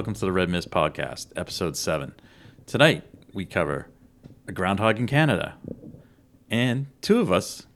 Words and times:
Welcome 0.00 0.14
to 0.14 0.20
the 0.20 0.32
Red 0.32 0.48
Mist 0.48 0.70
Podcast, 0.70 1.26
Episode 1.36 1.76
7. 1.76 2.14
Tonight, 2.64 3.04
we 3.34 3.44
cover 3.44 3.88
a 4.48 4.52
groundhog 4.52 4.98
in 4.98 5.06
Canada, 5.06 5.58
and 6.50 6.86
two 7.02 7.20
of 7.20 7.30
us 7.30 7.66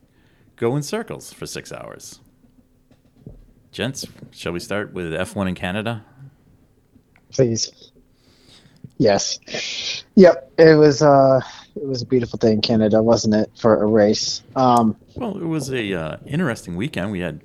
go 0.57 0.75
in 0.75 0.83
circles 0.83 1.35
for 1.35 1.45
six 1.45 1.71
hours. 1.71 2.21
Gents, 3.73 4.07
shall 4.31 4.53
we 4.53 4.59
start 4.59 4.95
with 4.95 5.13
F1 5.13 5.51
in 5.51 5.55
Canada? 5.55 6.03
Please. 7.31 7.93
Yes. 8.97 10.03
Yep. 10.15 10.53
It 10.57 10.79
was 10.79 11.03
uh 11.03 11.43
it 11.77 11.87
was 11.87 12.01
a 12.01 12.07
beautiful 12.07 12.39
day 12.39 12.53
in 12.53 12.63
Canada, 12.63 13.03
wasn't 13.03 13.35
it, 13.35 13.51
for 13.55 13.83
a 13.83 13.87
race? 13.87 14.43
Um 14.57 14.97
Well, 15.15 15.37
it 15.37 15.45
was 15.45 15.71
a 15.71 15.93
uh, 15.93 16.17
interesting 16.25 16.75
weekend. 16.75 17.13
We 17.13 17.21
had 17.21 17.43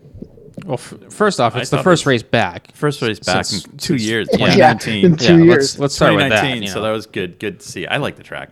Well, 0.66 0.74
f- 0.76 0.94
first 1.10 1.40
off, 1.40 1.56
I 1.56 1.60
it's 1.62 1.70
the 1.70 1.84
first 1.84 2.04
it- 2.06 2.10
race 2.10 2.24
back. 2.24 2.72
first 2.74 3.02
race 3.02 3.20
back 3.20 3.46
Since- 3.46 3.66
in 3.66 3.72
two 3.78 3.98
since- 3.98 4.04
years, 4.04 4.28
Yeah. 4.32 4.38
2019. 4.38 5.06
in 5.06 5.16
two 5.16 5.38
yeah, 5.38 5.44
years. 5.44 5.48
let's 5.48 5.80
let's 5.80 5.96
start 5.96 6.14
with 6.16 6.22
that. 6.30 6.30
2019, 6.42 6.64
you 6.64 6.70
so 6.70 6.82
that 6.82 6.92
was 6.92 7.06
good. 7.06 7.40
Good 7.40 7.60
to 7.62 7.68
see. 7.68 7.86
I 7.88 7.98
like 7.98 8.16
the 8.16 8.24
track. 8.24 8.50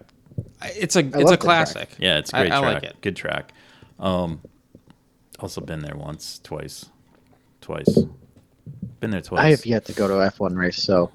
it's 0.75 0.95
a 0.95 0.99
it's 0.99 1.15
a 1.15 1.17
the 1.19 1.23
track. 1.25 1.39
classic. 1.39 1.89
Yeah, 1.99 2.17
it's 2.17 2.31
a 2.33 2.37
I- 2.37 2.41
great 2.41 2.51
I 2.53 2.59
track. 2.61 2.73
like 2.73 2.83
it. 2.83 2.95
Good 3.01 3.15
track. 3.15 3.53
Um, 3.99 4.41
also 5.39 5.61
been 5.61 5.79
there 5.79 5.95
once, 5.95 6.39
twice, 6.43 6.85
twice. 7.61 7.99
Been 8.99 9.11
there 9.11 9.21
twice. 9.21 9.39
I 9.43 9.49
have 9.51 9.65
yet 9.65 9.85
to 9.85 9.93
go 9.93 10.07
to 10.07 10.13
F1 10.15 10.55
race, 10.55 10.77
so 10.77 11.11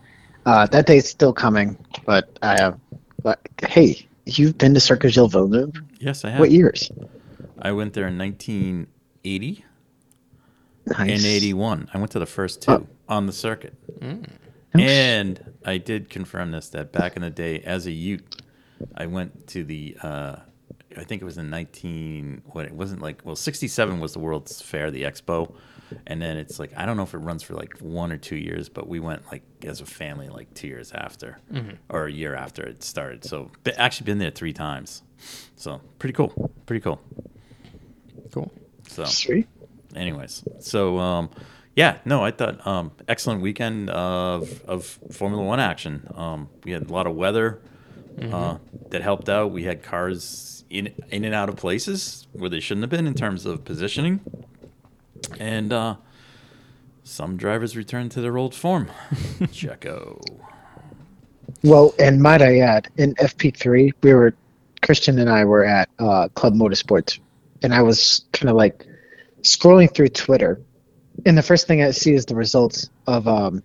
uh 0.47 0.67
that 0.67 0.87
day's 0.87 1.09
still 1.09 1.33
coming, 1.33 1.77
but 2.07 2.39
I 2.43 2.61
have 2.61 2.79
but 3.23 3.41
hey, 3.69 4.07
you've 4.27 4.59
been 4.59 4.75
to 4.75 4.81
Circuit 4.81 5.11
Gilles 5.11 5.29
Villeneuve? 5.29 5.75
Yes, 6.01 6.25
I 6.25 6.31
have. 6.31 6.41
What 6.41 6.51
years? 6.51 6.91
I 7.61 7.71
went 7.73 7.93
there 7.95 8.09
in 8.09 8.19
1980 8.19 9.65
Nice. 10.87 10.99
and 11.01 11.25
81. 11.25 11.89
I 11.95 11.99
went 11.99 12.11
to 12.13 12.19
the 12.19 12.27
first 12.27 12.63
two 12.63 12.73
Oh. 12.73 12.87
on 13.09 13.27
the 13.27 13.33
circuit. 13.33 13.75
Oh, 14.03 14.23
And 14.75 15.53
I 15.65 15.79
did 15.79 16.09
confirm 16.11 16.51
this 16.51 16.69
that 16.71 16.93
back 16.93 17.15
in 17.17 17.23
the 17.23 17.31
day, 17.31 17.61
as 17.61 17.87
a 17.87 17.93
Ute, 17.93 18.43
I 18.97 19.07
went 19.07 19.47
to 19.49 19.63
the. 19.65 19.97
Uh, 20.03 20.37
I 20.97 21.05
think 21.05 21.23
it 21.23 21.25
was 21.25 21.39
in 21.39 21.49
19. 21.51 22.43
What 22.47 22.65
it 22.67 22.73
wasn't 22.73 23.01
like. 23.03 23.21
Well, 23.25 23.37
67 23.37 24.01
was 24.01 24.13
the 24.13 24.19
World's 24.19 24.61
Fair, 24.61 24.91
the 24.91 25.03
Expo, 25.05 25.55
and 26.07 26.21
then 26.21 26.37
it's 26.37 26.59
like 26.59 26.73
I 26.77 26.85
don't 26.85 26.97
know 26.97 27.03
if 27.05 27.15
it 27.15 27.19
runs 27.19 27.43
for 27.43 27.55
like 27.55 27.79
one 27.79 28.11
or 28.13 28.17
two 28.19 28.37
years, 28.37 28.69
but 28.69 28.89
we 28.89 28.99
went 28.99 29.23
like 29.31 29.43
as 29.63 29.81
a 29.81 29.87
family 29.87 30.29
like 30.29 30.53
two 30.55 30.67
years 30.69 30.91
after, 30.93 31.39
or 31.89 32.07
a 32.07 32.13
year 32.13 32.35
after 32.35 32.63
it 32.63 32.83
started. 32.83 33.25
So 33.25 33.51
actually 33.79 34.07
been 34.07 34.19
there 34.19 34.31
three 34.31 34.53
times. 34.53 35.03
So 35.57 35.81
pretty 35.99 36.15
cool. 36.15 36.51
Pretty 36.67 36.81
cool. 36.81 37.01
Cool. 38.33 38.51
So 38.89 39.05
Sweet. 39.05 39.49
Anyways 39.97 40.45
so 40.61 40.99
um 40.99 41.31
yeah 41.77 41.99
no 42.05 42.25
i 42.25 42.31
thought 42.31 42.65
um 42.67 42.91
excellent 43.09 43.41
weekend 43.41 43.91
of 43.91 44.63
of 44.67 44.99
formula 45.11 45.43
one 45.43 45.61
action. 45.61 46.07
Um 46.15 46.49
we 46.65 46.73
had 46.73 46.89
a 46.89 46.93
lot 46.93 47.07
of 47.07 47.15
weather 47.15 47.61
uh 48.21 48.59
that 48.91 49.03
helped 49.03 49.29
out. 49.29 49.51
We 49.53 49.65
had 49.65 49.83
cars 49.83 50.65
in 50.71 50.93
in 51.11 51.25
and 51.25 51.35
out 51.35 51.49
of 51.49 51.57
places 51.57 52.27
where 52.33 52.51
they 52.51 52.61
shouldn't 52.61 52.83
have 52.83 52.91
been 52.91 53.07
in 53.07 53.15
terms 53.15 53.47
of 53.47 53.65
positioning. 53.65 54.21
And 55.39 55.73
uh 55.73 55.97
some 57.05 57.37
drivers 57.37 57.77
returned 57.77 58.13
to 58.13 58.21
their 58.21 58.39
old 58.39 58.55
form. 58.55 58.89
Checo. 59.41 60.21
Well, 61.65 61.95
and 61.99 62.21
might 62.23 62.43
I 62.43 62.59
add, 62.59 62.89
in 62.97 63.15
FP3, 63.17 63.93
we 64.03 64.15
were 64.15 64.35
Christian 64.83 65.19
and 65.19 65.31
I 65.31 65.45
were 65.45 65.65
at 65.65 65.89
uh, 65.99 66.29
Club 66.35 66.55
Motorsports, 66.55 67.19
and 67.63 67.73
I 67.73 67.83
was 67.83 68.25
kind 68.33 68.51
of 68.51 68.57
like 68.57 68.87
scrolling 69.43 69.93
through 69.93 70.09
Twitter, 70.09 70.61
and 71.27 71.37
the 71.37 71.43
first 71.43 71.67
thing 71.67 71.83
I 71.83 71.91
see 71.91 72.15
is 72.15 72.25
the 72.27 72.35
results 72.35 72.91
of 73.07 73.27
um, 73.29 73.63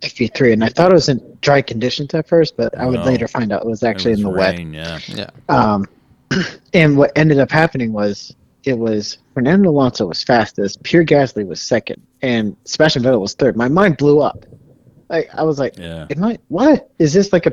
FP3, 0.00 0.52
and 0.54 0.64
I 0.64 0.68
thought 0.68 0.90
it 0.90 0.94
was 0.94 1.08
in 1.08 1.38
dry 1.40 1.62
conditions 1.62 2.12
at 2.14 2.26
first, 2.28 2.56
but 2.56 2.76
I 2.78 2.86
would 2.86 3.00
No. 3.00 3.06
later 3.06 3.28
find 3.28 3.52
out 3.52 3.62
it 3.62 3.68
was 3.68 3.82
actually 3.82 4.12
It 4.12 4.18
in 4.18 4.22
the 4.24 4.30
was 4.30 4.38
wet. 4.38 4.58
yeah 4.60 4.98
Yeah. 5.08 5.30
Um, 5.48 5.86
and 6.74 6.96
what 6.96 7.12
ended 7.16 7.38
up 7.38 7.50
happening 7.50 7.92
was 7.92 8.34
it 8.64 8.78
was 8.78 9.18
Fernando 9.34 9.70
Alonso 9.70 10.06
was 10.06 10.22
fastest, 10.22 10.82
Pierre 10.82 11.04
Gasly 11.04 11.46
was 11.46 11.60
second, 11.60 12.00
and 12.22 12.56
Sebastian 12.64 13.02
Vettel 13.02 13.20
was 13.20 13.34
third. 13.34 13.56
My 13.56 13.68
mind 13.68 13.96
blew 13.96 14.20
up. 14.20 14.44
Like 15.08 15.28
I 15.34 15.42
was 15.42 15.58
like, 15.58 15.76
yeah 15.78 16.06
"Am 16.10 16.24
I 16.24 16.38
what 16.48 16.90
is 16.98 17.12
this 17.12 17.32
like 17.32 17.46
a 17.46 17.52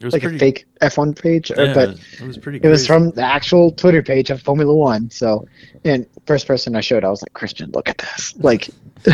it 0.00 0.04
was 0.04 0.12
like 0.14 0.22
pretty 0.22 0.36
a 0.36 0.40
fake 0.40 0.64
F1 0.80 1.20
page?" 1.20 1.50
Yeah, 1.56 1.74
but 1.74 1.90
it 1.90 2.26
was 2.26 2.38
pretty 2.38 2.58
it 2.62 2.68
was 2.68 2.86
from 2.86 3.10
the 3.12 3.22
actual 3.22 3.70
Twitter 3.72 4.02
page 4.02 4.30
of 4.30 4.40
Formula 4.42 4.74
One. 4.74 5.10
So, 5.10 5.46
and 5.84 6.06
first 6.26 6.46
person 6.46 6.74
I 6.76 6.80
showed, 6.80 7.04
I 7.04 7.10
was 7.10 7.22
like, 7.22 7.32
"Christian, 7.34 7.70
look 7.72 7.88
at 7.88 7.98
this!" 7.98 8.34
Like, 8.38 8.68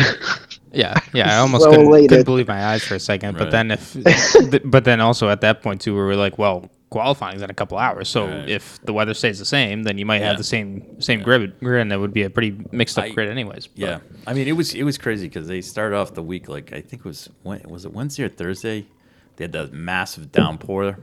Yeah, 0.73 0.95
yeah. 1.13 1.33
I 1.33 1.37
almost 1.39 1.63
So 1.63 1.71
couldn't, 1.71 2.07
couldn't 2.09 2.25
believe 2.25 2.47
my 2.47 2.65
eyes 2.67 2.83
for 2.83 2.95
a 2.95 2.99
second. 2.99 3.35
Right. 3.35 3.39
But 3.45 3.51
then 3.51 3.71
if, 3.71 3.95
but 4.65 4.83
then 4.83 4.99
also 5.01 5.29
at 5.29 5.41
that 5.41 5.61
point 5.63 5.81
too, 5.81 5.93
we 5.93 5.99
were 6.01 6.15
like, 6.15 6.37
well, 6.37 6.69
qualifying's 6.89 7.41
in 7.41 7.49
a 7.49 7.53
couple 7.53 7.77
hours. 7.77 8.09
So 8.09 8.27
Right. 8.27 8.47
if 8.49 8.79
the 8.83 8.93
weather 8.93 9.13
stays 9.13 9.39
the 9.39 9.45
same, 9.45 9.83
then 9.83 9.97
you 9.97 10.05
might 10.05 10.19
Yeah. 10.19 10.27
have 10.27 10.37
the 10.37 10.43
same 10.43 11.01
same 11.01 11.21
grid, 11.23 11.57
grid, 11.61 11.81
and 11.81 11.91
that 11.91 11.99
would 11.99 12.13
be 12.13 12.23
a 12.23 12.29
pretty 12.29 12.57
mixed 12.71 12.97
up 12.99 13.05
I- 13.05 13.09
grid, 13.09 13.29
anyways. 13.29 13.67
But- 13.67 13.79
Yeah, 13.79 13.99
I 14.27 14.33
mean 14.33 14.47
it 14.47 14.53
was 14.53 14.73
it 14.75 14.83
was 14.83 14.97
crazy 14.97 15.27
because 15.27 15.47
they 15.47 15.61
started 15.61 15.95
off 15.95 16.13
the 16.13 16.21
week 16.23 16.47
like 16.49 16.73
I 16.73 16.81
think 16.81 17.01
it 17.01 17.05
was 17.05 17.29
when, 17.43 17.61
was 17.67 17.85
it 17.85 17.93
Wednesday 17.93 18.23
or 18.23 18.29
Thursday? 18.29 18.85
They 19.37 19.45
had 19.45 19.51
the 19.53 19.67
massive 19.71 20.31
downpour. 20.31 20.99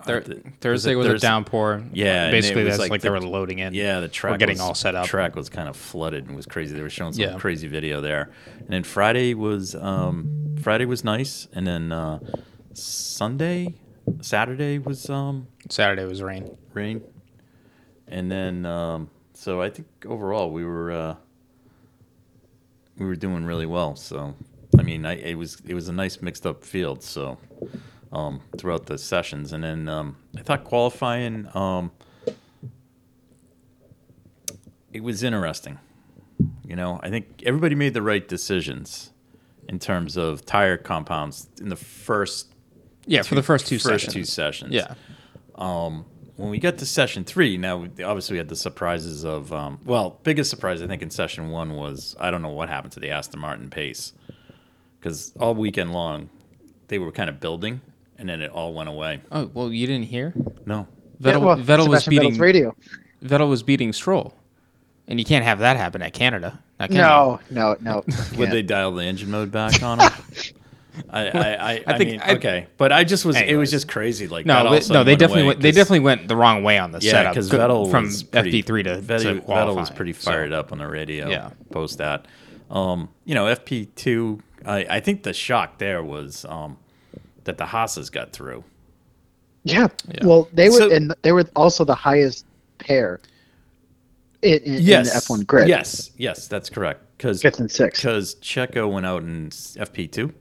Uh, 0.00 0.04
the- 0.20 0.42
Thursday 0.60 0.94
was, 0.94 1.06
it 1.06 1.14
a 1.14 1.18
downpour. 1.18 1.82
Yeah, 1.92 2.30
basically 2.30 2.64
that's 2.64 2.78
like 2.78 2.90
like, 2.90 3.00
they 3.02 3.10
were 3.10 3.20
loading 3.20 3.60
in. 3.60 3.72
Yeah, 3.72 4.00
the 4.00 4.08
track 4.08 4.38
getting 4.38 4.54
was- 4.54 4.60
all 4.60 4.74
set 4.74 4.94
up. 4.94 5.04
The 5.04 5.08
track 5.10 5.36
was 5.36 5.48
kind 5.48 5.68
of 5.68 5.76
flooded 5.76 6.26
and 6.26 6.34
was 6.36 6.46
crazy. 6.46 6.74
They 6.74 6.82
were 6.82 6.90
showing 6.90 7.12
some 7.12 7.22
Yeah. 7.22 7.38
crazy 7.38 7.68
video 7.68 8.00
there, 8.00 8.30
and 8.58 8.68
then 8.68 8.82
Friday 8.84 9.34
was 9.34 9.74
um, 9.74 10.56
Friday 10.60 10.84
was 10.86 11.04
nice, 11.04 11.46
and 11.52 11.66
then 11.66 11.92
uh, 11.92 12.18
Sunday, 12.74 13.74
Saturday 14.20 14.78
was 14.78 15.08
um, 15.08 15.46
Saturday 15.70 16.04
was 16.04 16.20
rain. 16.22 16.56
rain, 16.74 17.00
and 18.08 18.30
then 18.30 18.66
um, 18.66 19.08
so 19.34 19.62
I 19.62 19.70
think 19.70 19.86
overall 20.04 20.50
we 20.50 20.64
were 20.64 20.90
uh, 20.90 21.14
we 22.98 23.06
were 23.06 23.14
doing 23.16 23.44
really 23.44 23.66
well. 23.66 23.94
So 23.94 24.34
I 24.78 24.82
mean, 24.82 25.04
I, 25.04 25.16
it 25.16 25.34
was 25.34 25.60
it 25.66 25.74
was 25.74 25.88
a 25.88 25.92
nice 25.92 26.22
mixed 26.22 26.46
up 26.46 26.64
field. 26.64 27.02
So 27.02 27.38
um, 28.12 28.40
throughout 28.58 28.86
the 28.86 28.98
sessions, 28.98 29.52
and 29.52 29.62
then 29.64 29.88
um, 29.88 30.16
I 30.36 30.42
thought 30.42 30.64
qualifying 30.64 31.48
um, 31.54 31.90
it 34.92 35.02
was 35.02 35.22
interesting. 35.22 35.78
You 36.66 36.76
know, 36.76 37.00
I 37.02 37.10
think 37.10 37.42
everybody 37.44 37.74
made 37.74 37.94
the 37.94 38.02
right 38.02 38.26
decisions 38.26 39.10
in 39.68 39.78
terms 39.78 40.16
of 40.16 40.44
tire 40.44 40.76
compounds 40.76 41.48
in 41.60 41.68
the 41.68 41.76
first 41.76 42.48
Yeah, 43.06 43.22
for 43.22 43.34
the 43.34 43.42
first 43.42 43.66
two 43.66 43.76
first 43.78 44.06
sessions. 44.06 44.14
two 44.14 44.24
sessions 44.24 44.72
Yeah, 44.74 44.94
when 46.36 46.50
we 46.50 46.58
get 46.58 46.78
to 46.78 46.86
session 46.86 47.24
three, 47.24 47.56
now 47.56 47.76
we- 47.78 48.02
obviously 48.02 48.34
we 48.34 48.38
had 48.38 48.48
the 48.48 48.56
surprises 48.56 49.24
of, 49.24 49.52
um, 49.52 49.78
well, 49.84 50.18
biggest 50.24 50.50
surprise 50.50 50.82
I 50.82 50.86
think 50.88 51.02
in 51.02 51.10
session 51.10 51.50
one 51.50 51.74
was 51.76 52.16
I 52.18 52.30
don't 52.30 52.42
know 52.42 52.48
what 52.48 52.68
happened 52.68 52.92
to 52.94 53.00
the 53.00 53.10
Aston 53.10 53.38
Martin 53.40 53.70
pace 53.70 54.12
because 55.02 55.32
all 55.40 55.54
weekend 55.54 55.92
long 55.92 56.28
they 56.88 56.98
were 56.98 57.10
kind 57.12 57.28
of 57.28 57.40
building 57.40 57.80
and 58.18 58.28
then 58.28 58.40
it 58.40 58.50
all 58.50 58.72
went 58.72 58.88
away. 58.88 59.20
Oh 59.32 59.50
well, 59.52 59.72
you 59.72 59.86
didn't 59.86 60.06
hear? 60.06 60.32
No, 60.64 60.86
Vettel, 61.20 61.32
Yeah, 61.32 61.36
well, 61.38 61.56
Vettel 61.56 61.88
was 61.88 62.06
beating 62.06 62.32
Vettel's 62.32 62.38
radio. 62.38 62.76
Vettel 63.24 63.48
was 63.48 63.62
beating 63.62 63.92
Stroll, 63.92 64.34
and 65.08 65.18
you 65.18 65.24
can't 65.24 65.44
have 65.44 65.58
that 65.60 65.76
happen 65.76 66.02
at 66.02 66.12
Canada. 66.12 66.60
Now, 66.78 66.86
can 66.86 66.96
No, 66.96 67.40
no, 67.50 67.76
no. 67.80 68.04
would 68.36 68.50
they 68.50 68.62
dial 68.62 68.92
the 68.92 69.04
engine 69.04 69.30
mode 69.30 69.50
back 69.52 69.82
on 69.82 70.00
him? 70.00 70.10
I, 71.08 71.28
I, 71.30 71.38
I, 71.72 71.84
I, 71.86 71.96
think 71.98 72.10
mean, 72.10 72.20
I- 72.22 72.34
okay, 72.34 72.66
but 72.76 72.92
I 72.92 73.02
just 73.04 73.24
was, 73.24 73.36
it 73.40 73.56
was 73.56 73.70
just 73.70 73.88
crazy. 73.88 74.28
Like 74.28 74.44
you? 74.44 74.52
that 74.52 74.62
No, 74.64 74.78
they, 74.78 74.92
no, 74.92 75.04
they 75.04 75.16
definitely 75.16 75.42
away 75.42 75.48
went, 75.48 75.60
they 75.60 75.70
'cause- 75.70 75.76
definitely 75.76 76.00
went 76.00 76.28
the 76.28 76.36
wrong 76.36 76.62
way 76.62 76.76
on 76.78 76.92
the 76.92 76.98
Yeah, 77.00 77.12
setup 77.12 77.32
because 77.32 77.50
Vettel 77.50 77.90
from 77.90 78.08
FP3 78.08 78.64
to, 78.64 78.72
Vettel, 79.00 79.02
to 79.22 79.34
Vettel 79.34 79.34
was 79.36 79.44
qualifying. 79.44 79.96
pretty 79.96 80.12
So, 80.12 80.30
fired 80.30 80.52
up 80.52 80.70
on 80.70 80.76
the 80.78 80.86
radio. 80.86 81.30
Yeah. 81.30 81.50
post 81.70 81.96
that. 81.98 82.26
Um, 82.70 83.08
you 83.24 83.34
know, 83.34 83.46
FP 83.46 83.88
two. 83.96 84.40
I, 84.64 84.86
I 84.88 85.00
think 85.00 85.22
the 85.22 85.32
shock 85.32 85.78
there 85.78 86.02
was 86.02 86.44
um, 86.46 86.76
that 87.44 87.58
the 87.58 87.66
Haas's 87.66 88.10
got 88.10 88.32
through. 88.32 88.64
Yeah. 89.64 89.88
Yeah. 90.08 90.26
Well, 90.26 90.48
they 90.52 90.68
were, 90.68 90.76
So- 90.78 90.90
and 90.90 91.14
they 91.22 91.32
were 91.32 91.44
also 91.56 91.84
the 91.84 91.94
highest 91.94 92.44
pair 92.78 93.20
in, 94.42 94.54
in, 94.58 94.74
in 94.74 94.82
yes, 94.82 95.12
the 95.12 95.34
F1 95.34 95.46
grid. 95.46 95.68
Yes, 95.68 96.10
yes, 96.16 96.48
that's 96.48 96.68
correct. 96.68 97.00
Because 97.16 97.40
Fifth 97.42 97.60
and 97.60 97.70
sixth. 97.70 98.02
because 98.02 98.34
Checo 98.36 98.90
went 98.90 99.06
out 99.06 99.22
in 99.22 99.50
FP 99.50 100.10
two. 100.10 100.32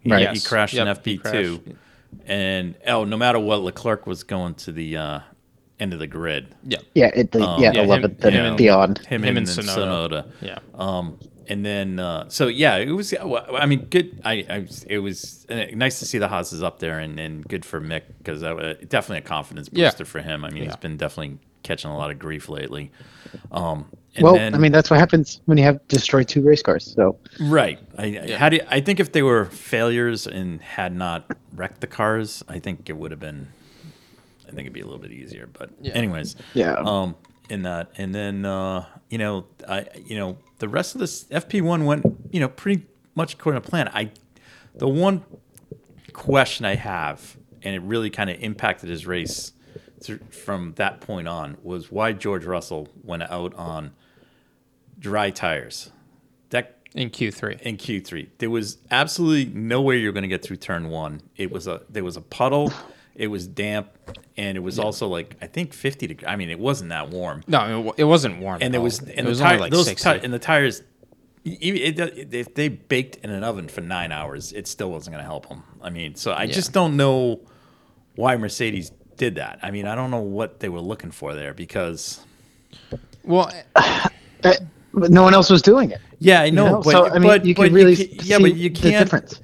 He, 0.00 0.10
Right. 0.10 0.18
he 0.20 0.24
Yes. 0.34 0.46
crashed 0.48 0.74
Yep, 0.74 0.86
in 0.88 0.96
FP 0.96 1.30
two, 1.30 1.58
crashed. 1.58 1.78
and 2.26 2.74
oh, 2.88 3.04
no 3.04 3.16
matter 3.16 3.38
what, 3.38 3.60
Leclerc 3.62 4.04
was 4.08 4.24
going 4.24 4.54
to 4.54 4.72
the 4.72 4.96
uh, 4.96 5.20
end 5.82 5.92
of 5.92 5.98
the 5.98 6.06
grid. 6.06 6.54
Yeah. 6.64 6.78
Yeah, 6.94 7.10
it, 7.14 7.32
the, 7.32 7.42
Um, 7.42 7.60
yeah, 7.62 7.72
yeah, 7.74 7.82
him- 7.82 8.02
11th 8.02 8.24
and 8.24 8.56
beyond. 8.56 8.98
Him, 8.98 9.22
Him 9.22 9.36
and, 9.36 9.38
and 9.38 9.46
Tsunoda. 9.48 10.08
Tsunoda. 10.08 10.30
Yeah. 10.40 10.58
Um, 10.74 11.18
and 11.48 11.66
then 11.66 11.98
uh, 11.98 12.28
so 12.28 12.46
yeah, 12.46 12.76
it 12.76 12.92
was. 12.92 13.12
I 13.12 13.66
mean, 13.66 13.86
good. 13.86 14.20
I, 14.24 14.32
I 14.48 14.68
it 14.86 15.00
was 15.00 15.44
uh, 15.50 15.66
nice 15.74 15.98
to 15.98 16.06
see 16.06 16.18
the 16.18 16.28
Haas's 16.28 16.62
up 16.62 16.78
there, 16.78 17.00
and, 17.00 17.18
and 17.18 17.46
good 17.46 17.64
for 17.64 17.80
Mick 17.80 18.02
because 18.18 18.42
uh, 18.44 18.74
definitely 18.88 19.18
a 19.18 19.22
confidence 19.22 19.68
Yeah. 19.72 19.88
booster 19.88 20.04
for 20.04 20.20
him. 20.20 20.44
I 20.44 20.50
mean, 20.50 20.62
he's 20.62 20.76
been 20.76 20.96
definitely 20.96 21.38
catching 21.64 21.90
a 21.90 21.96
lot 21.98 22.10
of 22.12 22.18
grief 22.20 22.48
lately. 22.48 22.92
Um, 23.50 23.86
and 24.14 24.22
Well, 24.24 24.34
then- 24.34 24.54
I 24.54 24.58
mean, 24.58 24.72
that's 24.72 24.88
what 24.90 24.98
happens 25.00 25.40
when 25.46 25.58
you 25.58 25.64
have 25.64 25.86
destroyed 25.88 26.28
two 26.28 26.42
race 26.42 26.62
cars. 26.62 26.92
So, 26.94 27.18
Right. 27.40 27.78
I, 27.98 28.04
I 28.04 28.32
how 28.36 28.48
do 28.48 28.56
you- 28.56 28.66
I 28.68 28.80
think 28.80 29.00
if 29.00 29.12
they 29.12 29.22
were 29.22 29.46
failures 29.46 30.26
and 30.26 30.60
had 30.60 30.94
not 30.94 31.24
wrecked 31.54 31.80
the 31.80 31.86
cars, 31.86 32.42
I 32.48 32.58
think 32.60 32.88
it 32.88 32.96
would 32.96 33.10
have 33.10 33.20
been. 33.20 33.48
I 34.52 34.54
think 34.54 34.66
it'd 34.66 34.72
be 34.74 34.80
a 34.80 34.84
little 34.84 35.00
bit 35.00 35.12
easier. 35.12 35.48
But 35.52 35.70
Yeah. 35.80 35.92
anyways, 35.94 36.36
Yeah. 36.54 36.74
Um, 36.74 37.16
in 37.48 37.62
that, 37.62 37.90
and 37.96 38.14
then 38.14 38.44
uh, 38.44 38.86
you 39.10 39.18
know, 39.18 39.46
I 39.68 39.86
you 40.06 40.16
know 40.16 40.36
the 40.58 40.68
rest 40.68 40.94
of 40.94 41.00
this 41.00 41.24
FP 41.24 41.60
one 41.62 41.84
went 41.84 42.04
you 42.30 42.40
know 42.40 42.48
pretty 42.48 42.86
much 43.14 43.34
according 43.34 43.60
to 43.62 43.68
plan. 43.68 43.88
I 43.88 44.10
the 44.74 44.88
one 44.88 45.24
question 46.12 46.64
I 46.66 46.76
have, 46.76 47.36
and 47.62 47.74
it 47.74 47.80
really 47.82 48.10
kind 48.10 48.30
of 48.30 48.40
impacted 48.40 48.88
his 48.90 49.06
race 49.06 49.52
th- 50.02 50.20
from 50.30 50.74
that 50.76 51.00
point 51.00 51.28
on, 51.28 51.56
was 51.62 51.90
why 51.90 52.12
George 52.12 52.44
Russell 52.44 52.88
went 53.02 53.22
out 53.24 53.54
on 53.54 53.92
dry 54.98 55.30
tires. 55.30 55.90
That 56.50 56.78
In 56.94 57.10
Q3. 57.10 57.60
in 57.62 57.76
Q3. 57.76 58.28
There 58.38 58.50
was 58.50 58.78
absolutely 58.90 59.46
no 59.52 59.82
way 59.82 59.98
you're 59.98 60.12
going 60.12 60.22
to 60.22 60.28
get 60.28 60.42
through 60.42 60.56
turn 60.58 60.88
one. 60.88 61.20
It 61.36 61.50
was 61.50 61.66
a 61.66 61.82
there 61.90 62.04
was 62.04 62.16
a 62.16 62.20
puddle, 62.22 62.72
it 63.14 63.26
was 63.28 63.46
damp, 63.46 63.88
and 64.36 64.56
it 64.56 64.60
was 64.60 64.78
also 64.78 65.06
like 65.08 65.36
I 65.42 65.46
think 65.46 65.72
50 65.74 66.06
degrees. 66.06 66.26
I 66.28 66.36
mean, 66.36 66.50
it 66.50 66.58
wasn't 66.58 66.90
that 66.90 67.10
warm, 67.10 67.42
No, 67.46 67.94
it, 67.96 68.04
wasn't 68.04 68.40
warm. 68.40 68.56
and 68.56 68.64
at 68.64 68.72
there 68.72 68.78
all. 68.80 68.84
was 68.84 68.98
and 69.00 69.10
it 69.10 69.22
the 69.22 69.28
was 69.28 69.38
tire, 69.40 69.58
like 69.58 69.72
those 69.72 69.86
60. 69.86 70.18
ti- 70.18 70.24
and 70.24 70.32
the 70.32 70.38
tires. 70.38 70.82
e- 71.44 71.50
It, 71.60 71.98
it, 71.98 72.34
if 72.34 72.54
they 72.54 72.68
baked 72.68 73.16
in 73.16 73.30
an 73.30 73.44
oven 73.44 73.68
for 73.68 73.80
nine 73.82 74.12
hours, 74.12 74.52
it 74.52 74.66
still 74.66 74.90
wasn't 74.90 75.14
going 75.14 75.22
to 75.24 75.28
help 75.28 75.48
them. 75.48 75.62
I 75.82 75.90
mean, 75.90 76.14
so 76.14 76.32
I 76.32 76.44
Yeah. 76.44 76.52
just 76.52 76.72
don't 76.72 76.96
know 76.96 77.40
why 78.14 78.36
Mercedes 78.36 78.92
did 79.16 79.34
that. 79.36 79.58
I 79.62 79.70
mean, 79.70 79.86
I 79.86 79.94
don't 79.94 80.10
know 80.10 80.20
what 80.22 80.60
they 80.60 80.68
were 80.68 80.80
looking 80.80 81.10
for 81.10 81.34
there 81.34 81.52
because 81.54 82.20
well, 83.24 83.52
but 84.42 84.60
no 84.94 85.22
one 85.22 85.34
else 85.34 85.50
was 85.50 85.62
doing 85.62 85.90
it. 85.90 86.00
yeah, 86.18 86.42
I 86.42 86.44
you 86.46 86.52
know, 86.52 86.66
know? 86.66 86.80
but 86.82 86.90
so, 86.92 87.06
I 87.08 87.18
mean, 87.18 87.28
but, 87.28 87.44
you 87.44 87.54
but 87.54 87.66
can 87.66 87.74
really 87.74 87.96
ca- 87.96 88.08
yeah, 88.22 88.36
see 88.38 88.42
but 88.42 88.56
you 88.56 88.70
the 88.70 88.80
can't 88.80 89.04
difference. 89.04 89.40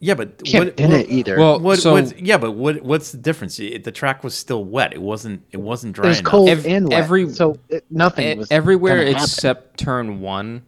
Yeah, 0.00 0.14
but 0.14 0.40
You 0.44 0.50
can't 0.52 0.64
what- 0.66 0.76
pin 0.76 0.90
what- 0.90 1.00
it 1.00 1.10
either. 1.10 1.38
well, 1.38 1.60
What, 1.60 1.78
so 1.78 1.92
what's, 1.92 2.12
yeah, 2.14 2.38
but 2.38 2.52
what 2.52 2.82
what's 2.82 3.12
the 3.12 3.18
difference? 3.18 3.60
It, 3.60 3.84
the 3.84 3.92
track 3.92 4.24
was 4.24 4.34
still 4.34 4.64
wet. 4.64 4.92
It 4.92 5.02
wasn't. 5.02 5.42
It 5.52 5.58
wasn't 5.60 5.92
dry 5.94 6.06
it 6.06 6.08
was 6.08 6.18
enough. 6.20 6.30
cold 6.30 6.48
Ev- 6.48 6.66
and 6.66 6.88
wet. 6.88 6.98
every- 6.98 7.28
so 7.32 7.58
it, 7.68 7.84
nothing 7.90 8.38
was 8.38 8.50
everywhere 8.50 8.96
gonna 8.96 9.10
happen. 9.12 9.22
except 9.24 9.78
turn 9.78 10.20
one, 10.20 10.62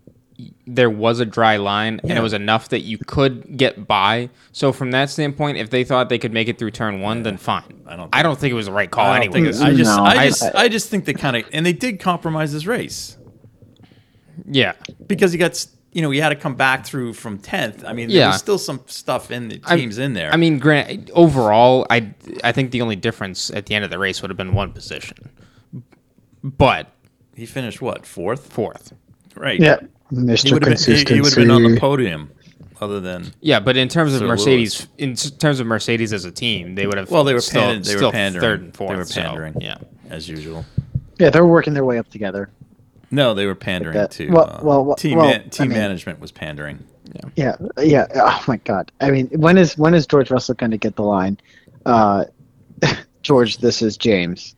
there 0.67 0.90
was 0.90 1.20
a 1.20 1.25
dry 1.25 1.56
line, 1.56 2.00
and 2.02 2.12
it 2.12 2.20
was 2.20 2.32
enough 2.32 2.69
that 2.70 2.81
you 2.81 2.99
could 2.99 3.56
get 3.56 3.87
by. 3.87 4.29
So 4.52 4.73
from 4.73 4.90
that 4.90 5.08
standpoint, 5.08 5.56
if 5.58 5.70
they 5.70 5.84
thought 5.84 6.08
they 6.08 6.19
could 6.19 6.32
make 6.32 6.49
it 6.49 6.58
through 6.58 6.73
turn 6.73 7.00
one, 7.00 7.23
then 7.23 7.37
fine. 7.37 7.82
I 7.87 7.96
don't 7.96 8.08
I 8.12 8.23
don't 8.23 8.38
think 8.38 8.50
it 8.52 8.55
was 8.55 8.67
the 8.67 8.73
right 8.73 8.90
call 8.90 9.06
I 9.06 9.20
don't 9.20 9.32
think 9.32 9.46
anyway. 9.49 9.62
it- 9.64 9.73
I 9.73 9.75
just, 9.76 9.96
No, 9.96 10.02
I 10.05 10.08
I- 10.11 10.26
just, 10.29 10.43
I 10.55 10.69
just 10.69 10.88
think 10.90 11.05
they 11.05 11.14
kind 11.14 11.37
of, 11.37 11.44
and 11.52 11.64
they 11.64 11.73
did 11.73 12.00
compromise 12.00 12.50
his 12.52 12.67
race 12.67 13.17
Yeah. 14.50 14.73
because 15.06 15.32
he 15.32 15.38
got, 15.38 15.52
s- 15.52 15.69
you 15.92 16.00
know, 16.02 16.10
he 16.10 16.18
had 16.20 16.30
to 16.30 16.36
come 16.36 16.54
back 16.54 16.86
through 16.86 17.12
from 17.12 17.38
tenth. 17.38 17.84
I 17.86 17.92
mean, 17.92 18.08
there 18.08 18.16
Yeah. 18.18 18.28
was 18.28 18.38
still 18.38 18.58
some 18.58 18.80
stuff 18.86 19.30
in 19.30 19.48
the 19.48 19.60
I- 19.64 19.76
teams 19.76 19.98
in 19.98 20.14
there. 20.14 20.32
I 20.32 20.36
mean, 20.36 20.58
grant 20.58 21.10
overall, 21.14 21.86
I 21.90 22.14
I 22.42 22.52
think 22.52 22.70
the 22.70 22.80
only 22.82 22.96
difference 22.96 23.50
at 23.50 23.66
the 23.66 23.74
end 23.74 23.84
of 23.84 23.90
the 23.90 23.98
race 23.98 24.22
would 24.22 24.30
have 24.30 24.36
been 24.38 24.54
one 24.54 24.72
position, 24.72 25.28
but 26.42 26.88
he 27.34 27.46
finished 27.46 27.80
what 27.82 28.06
fourth, 28.06 28.52
fourth. 28.52 28.92
right? 29.36 29.60
Yeah, 29.60 29.76
he 30.10 30.16
Mr. 30.16 30.52
would 30.52 30.62
have 30.64 30.70
been, 30.70 30.78
he, 30.78 30.84
Consistency. 30.84 31.14
he 31.14 31.20
would 31.20 31.34
have 31.34 31.36
been 31.36 31.50
on 31.50 31.62
the 31.74 31.78
podium. 31.80 32.30
Other 32.80 32.98
than 33.00 33.32
Yeah, 33.40 33.60
but 33.60 33.76
in 33.76 33.86
terms 33.88 34.12
of 34.12 34.18
Sir 34.18 34.24
uh, 34.24 34.28
Mercedes, 34.28 34.88
in 34.98 35.14
terms 35.14 35.60
of 35.60 35.68
Mercedes 35.68 36.12
as 36.12 36.24
a 36.24 36.32
team, 36.32 36.74
they 36.74 36.84
would 36.88 36.96
have 36.98 37.08
well, 37.12 37.22
they 37.22 37.32
were 37.32 37.40
still, 37.40 37.60
pandering, 37.60 37.82
they 37.84 37.90
still 37.90 38.08
were 38.08 38.12
pandering. 38.12 38.40
third 38.42 38.60
and 38.62 38.76
fourth. 38.76 38.90
they 38.90 38.96
were 38.96 39.04
so, 39.04 39.20
pandering, 39.22 39.54
yeah, 39.60 39.76
as 40.10 40.28
usual. 40.28 40.64
yeah, 41.20 41.30
they're 41.30 41.46
working 41.46 41.74
their 41.74 41.84
way 41.84 41.98
up 41.98 42.10
together. 42.10 42.50
No, 43.12 43.34
they 43.34 43.46
were 43.46 43.54
pandering 43.54 43.94
that- 43.94 44.10
to 44.12 44.28
well- 44.30 44.48
uh, 44.50 44.60
well, 44.64 44.84
well, 44.84 44.96
team. 44.96 45.18
well, 45.18 45.28
man- 45.28 45.50
team 45.50 45.64
I 45.64 45.68
mean- 45.68 45.78
management 45.78 46.18
was 46.18 46.32
pandering. 46.32 46.82
Yeah, 47.36 47.56
yeah. 47.78 48.06
Oh 48.14 48.42
my 48.48 48.56
God. 48.56 48.90
I 49.00 49.10
mean, 49.10 49.26
when 49.36 49.58
is 49.58 49.76
when 49.76 49.92
is 49.94 50.06
George 50.06 50.30
Russell 50.30 50.54
going 50.54 50.70
to 50.70 50.78
get 50.78 50.96
the 50.96 51.02
line? 51.02 51.36
Uh, 51.84 52.24
George, 53.22 53.58
this 53.58 53.82
is 53.82 53.96
James. 53.98 54.56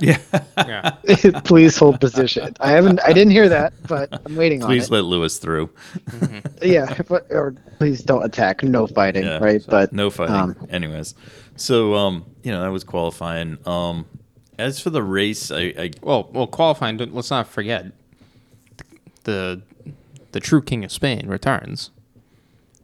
Yeah. 0.00 0.18
yeah. 0.56 0.90
please 1.44 1.76
hold 1.78 2.00
position. 2.00 2.54
I 2.60 2.72
haven't. 2.72 3.00
I 3.04 3.12
didn't 3.12 3.30
hear 3.30 3.48
that, 3.48 3.72
but 3.86 4.20
I'm 4.26 4.34
waiting 4.36 4.58
Please 4.60 4.64
on 4.64 4.70
Please 4.70 4.90
let 4.90 5.04
Lewis 5.04 5.38
through. 5.38 5.70
Yeah, 6.60 6.92
but, 7.08 7.26
or 7.30 7.54
please 7.78 8.02
don't 8.02 8.24
attack. 8.24 8.62
No 8.64 8.86
fighting. 8.88 9.24
Yeah, 9.24 9.38
right. 9.38 9.62
so 9.62 9.70
But 9.70 9.92
no 9.92 10.10
fighting. 10.10 10.34
um, 10.34 10.56
Anyways, 10.70 11.14
so 11.56 11.94
um, 11.94 12.24
you 12.42 12.50
know 12.50 12.60
that 12.60 12.72
was 12.72 12.82
qualifying. 12.84 13.56
Um, 13.66 14.04
as 14.58 14.80
for 14.80 14.90
the 14.90 15.02
race, 15.02 15.50
I, 15.50 15.72
I 15.78 15.90
Well, 16.02 16.28
well, 16.32 16.46
qualifying. 16.46 16.96
don't- 16.96 17.14
Let's 17.14 17.30
not 17.30 17.46
forget 17.48 17.86
the 19.24 19.62
the 20.32 20.40
true 20.40 20.60
king 20.62 20.84
of 20.84 20.92
Spain 20.92 21.26
returns 21.26 21.90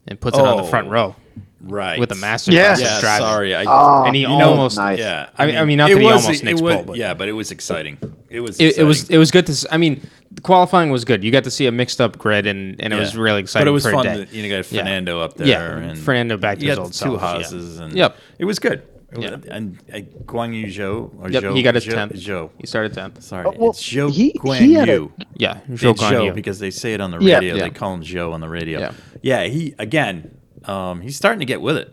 and 0.08 0.18
puts 0.20 0.38
it 0.38 0.44
on 0.44 0.56
the 0.56 0.62
Oh, 0.62 0.66
front 0.66 0.88
row 0.88 1.14
right 1.60 1.98
with 1.98 2.10
a 2.12 2.14
master 2.14 2.52
Yes. 2.52 2.80
Yeah, 2.80 3.00
driving. 3.00 3.26
sorry, 3.26 3.54
I, 3.54 3.64
oh, 3.66 4.04
and 4.06 4.16
he 4.16 4.22
know, 4.22 4.50
almost 4.50 4.76
nice. 4.78 4.98
yeah. 4.98 5.28
I 5.36 5.46
mean- 5.46 5.56
I 5.56 5.64
mean, 5.64 5.78
not 5.78 5.90
that 5.90 5.98
he 6.00 6.06
almost 6.06 6.28
it 6.42 6.44
nicks 6.44 6.60
was, 6.62 6.74
pole, 6.76 6.84
but- 6.84 6.96
yeah, 6.96 7.12
but 7.14 7.28
it 7.28 7.32
was 7.32 7.50
exciting. 7.50 7.98
It 8.30 8.40
was. 8.40 8.58
it, 8.60 8.78
it 8.78 8.84
was 8.84 8.98
exciting. 9.00 9.14
it 9.14 9.18
was 9.18 9.30
good 9.30 9.46
to. 9.46 9.52
s- 9.52 9.66
I 9.70 9.76
mean, 9.76 10.00
the 10.32 10.40
qualifying 10.40 10.90
was 10.90 11.04
good. 11.04 11.22
You 11.22 11.30
got 11.30 11.44
to 11.44 11.50
see 11.50 11.66
a 11.66 11.72
mixed 11.72 12.00
up 12.00 12.18
grid, 12.18 12.46
and, 12.46 12.80
and 12.80 12.92
it 12.92 12.96
was 12.98 13.14
Yeah. 13.14 13.20
really 13.20 13.40
exciting. 13.42 13.64
But 13.66 13.68
it 13.68 13.72
was 13.72 13.84
for 13.84 13.90
a 13.90 13.92
fun. 13.92 14.04
day. 14.06 14.16
That, 14.18 14.32
you 14.32 14.42
know, 14.42 14.48
got 14.48 14.72
Yeah. 14.72 14.80
Fernando 14.82 15.20
up 15.20 15.34
there. 15.34 15.46
Yeah, 15.46 15.76
and 15.76 15.98
Fernando 15.98 16.36
back 16.36 16.58
to 16.58 16.64
you 16.64 16.70
his 16.70 16.76
got 16.78 16.82
old 16.82 16.92
the 16.92 16.98
two 16.98 16.98
self, 16.98 17.20
yeah. 17.20 17.28
houses, 17.28 17.78
and 17.78 17.92
Yep. 17.94 18.16
it 18.38 18.44
was 18.46 18.58
good. 18.58 18.82
It 19.14 19.18
was- 19.18 19.44
Yeah. 19.46 19.54
And 19.56 19.78
uh, 19.92 19.96
Guang 20.26 20.54
Yu 20.54 20.66
Zhou 20.66 21.10
or 21.20 21.30
Yep, 21.30 21.42
Zhou, 21.42 21.56
he 21.56 21.62
got 21.62 21.74
his 21.74 21.86
Zhou, 21.86 21.94
10th. 21.94 22.12
Zhou. 22.14 22.50
He 22.58 22.66
started 22.66 22.92
tenth. 22.94 23.22
Sorry, 23.22 23.46
Oh, 23.46 23.54
well, 23.56 23.70
it's 23.70 23.82
Zhou 23.82 24.10
he- 24.12 24.32
Guan 24.34 24.58
he 24.58 24.74
had 24.74 24.88
a- 24.88 24.92
Yu. 24.92 25.12
Yeah, 25.36 25.60
It's 25.68 25.82
Zhou 25.82 25.94
Guan 25.94 26.26
Yu. 26.26 26.32
because 26.32 26.58
they 26.58 26.70
say 26.70 26.94
it 26.94 27.00
on 27.00 27.10
the 27.10 27.18
Yeah. 27.18 27.36
radio. 27.36 27.54
Yeah. 27.56 27.62
They 27.64 27.70
call 27.70 27.94
him 27.94 28.02
Joe 28.02 28.32
on 28.32 28.40
the 28.40 28.48
radio. 28.48 28.78
Yeah. 28.80 28.92
Yeah, 29.22 29.44
he 29.44 29.74
again. 29.78 30.36
Um, 30.64 31.00
he's 31.00 31.16
starting 31.16 31.40
to 31.40 31.44
get 31.46 31.60
with 31.60 31.76
it. 31.76 31.90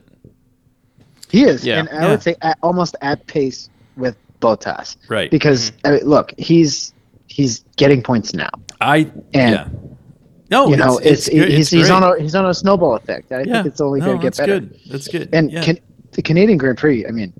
he 1.29 1.43
is, 1.43 1.65
Yeah. 1.65 1.79
and 1.79 1.89
I 1.89 1.93
Yeah. 2.03 2.09
would 2.11 2.23
say 2.23 2.35
at, 2.41 2.57
almost 2.61 2.95
at 3.01 3.25
pace 3.27 3.69
with 3.97 4.15
Bottas. 4.41 4.97
Right. 5.09 5.29
Because 5.31 5.71
I 5.85 5.91
mean, 5.91 6.03
look, 6.05 6.33
he's 6.37 6.93
he's 7.27 7.63
getting 7.77 8.01
points 8.03 8.33
now. 8.33 8.49
I 8.81 9.09
And- 9.33 9.55
yeah. 9.55 9.67
No, 10.49 10.67
you 10.67 10.75
know, 10.75 10.97
it's, 10.97 11.29
good. 11.29 11.47
he's, 11.47 11.69
he's 11.69 11.89
on 11.89 12.03
a 12.03 12.19
he's 12.21 12.35
on 12.35 12.45
a 12.45 12.53
snowball 12.53 12.95
effect. 12.97 13.31
I 13.31 13.43
yeah. 13.43 13.53
think 13.63 13.67
it's 13.67 13.79
only 13.79 14.01
no, 14.01 14.07
going 14.07 14.17
to 14.17 14.21
get 14.21 14.33
that's 14.33 14.39
better. 14.39 14.59
good. 14.59 14.79
That's 14.89 15.07
good. 15.07 15.29
And 15.31 15.49
yeah. 15.49 15.63
can, 15.63 15.79
the 16.11 16.21
Canadian 16.21 16.57
Grand 16.57 16.77
Prix, 16.77 17.05
I 17.05 17.11
mean, 17.11 17.33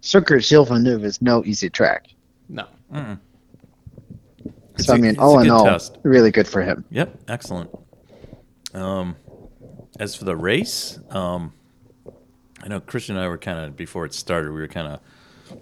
Circuit 0.00 0.40
Gilles 0.42 0.64
Villeneuve 0.66 1.04
is 1.04 1.20
no 1.20 1.44
easy 1.44 1.68
track. 1.70 2.06
No. 2.48 2.66
Mm-mm. 2.92 3.18
So 4.78 4.94
I 4.94 4.96
a- 4.96 5.00
mean, 5.00 5.18
all 5.18 5.40
in 5.40 5.50
all, 5.50 5.64
test. 5.64 5.98
really 6.02 6.30
good 6.30 6.48
for 6.48 6.62
him. 6.62 6.84
Yep, 6.90 7.20
excellent. 7.28 7.70
Um, 8.74 9.16
as 9.98 10.14
for 10.14 10.24
the 10.24 10.36
race, 10.36 10.98
um, 11.10 11.52
I 12.62 12.68
know 12.68 12.80
Christian 12.80 13.16
and 13.16 13.24
I 13.24 13.28
were 13.28 13.38
kind 13.38 13.58
of 13.58 13.76
before 13.76 14.04
it 14.06 14.14
started. 14.14 14.52
We 14.52 14.60
were 14.60 14.68
kind 14.68 14.86
of 14.86 15.00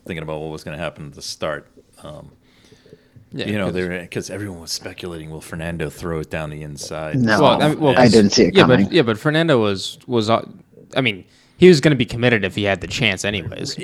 thinking 0.07 0.23
about 0.23 0.41
what 0.41 0.51
was 0.51 0.63
going 0.65 0.77
to 0.77 0.83
happen 0.83 1.07
at 1.07 1.15
the 1.15 1.23
start. 1.23 1.69
Um, 2.03 2.31
Yeah, 3.33 3.47
you 3.47 3.59
know, 3.59 3.67
'cause- 3.73 4.01
because 4.03 4.31
everyone 4.31 4.61
was 4.61 4.73
speculating, 4.73 5.31
will 5.31 5.41
Fernando 5.41 5.91
throw 5.91 6.21
it 6.21 6.31
down 6.31 6.49
the 6.51 6.63
inside? 6.63 7.17
No. 7.19 7.41
Well, 7.43 7.61
I, 7.63 7.69
mean, 7.69 7.81
well, 7.81 7.99
I 7.99 8.09
didn't 8.09 8.31
see 8.31 8.45
it 8.45 8.55
yeah, 8.55 8.63
coming. 8.63 8.85
but 8.85 8.93
yeah, 8.93 9.03
but 9.03 9.19
Fernando 9.19 9.61
was 9.61 9.99
was. 10.07 10.31
uh, 10.31 10.47
I 10.97 11.01
mean, 11.03 11.25
he 11.59 11.69
was 11.69 11.81
going 11.81 11.91
to 11.91 11.97
be 11.97 12.07
committed 12.07 12.45
if 12.45 12.55
he 12.55 12.63
had 12.65 12.81
the 12.81 12.87
chance, 12.87 13.25
anyways. 13.25 13.77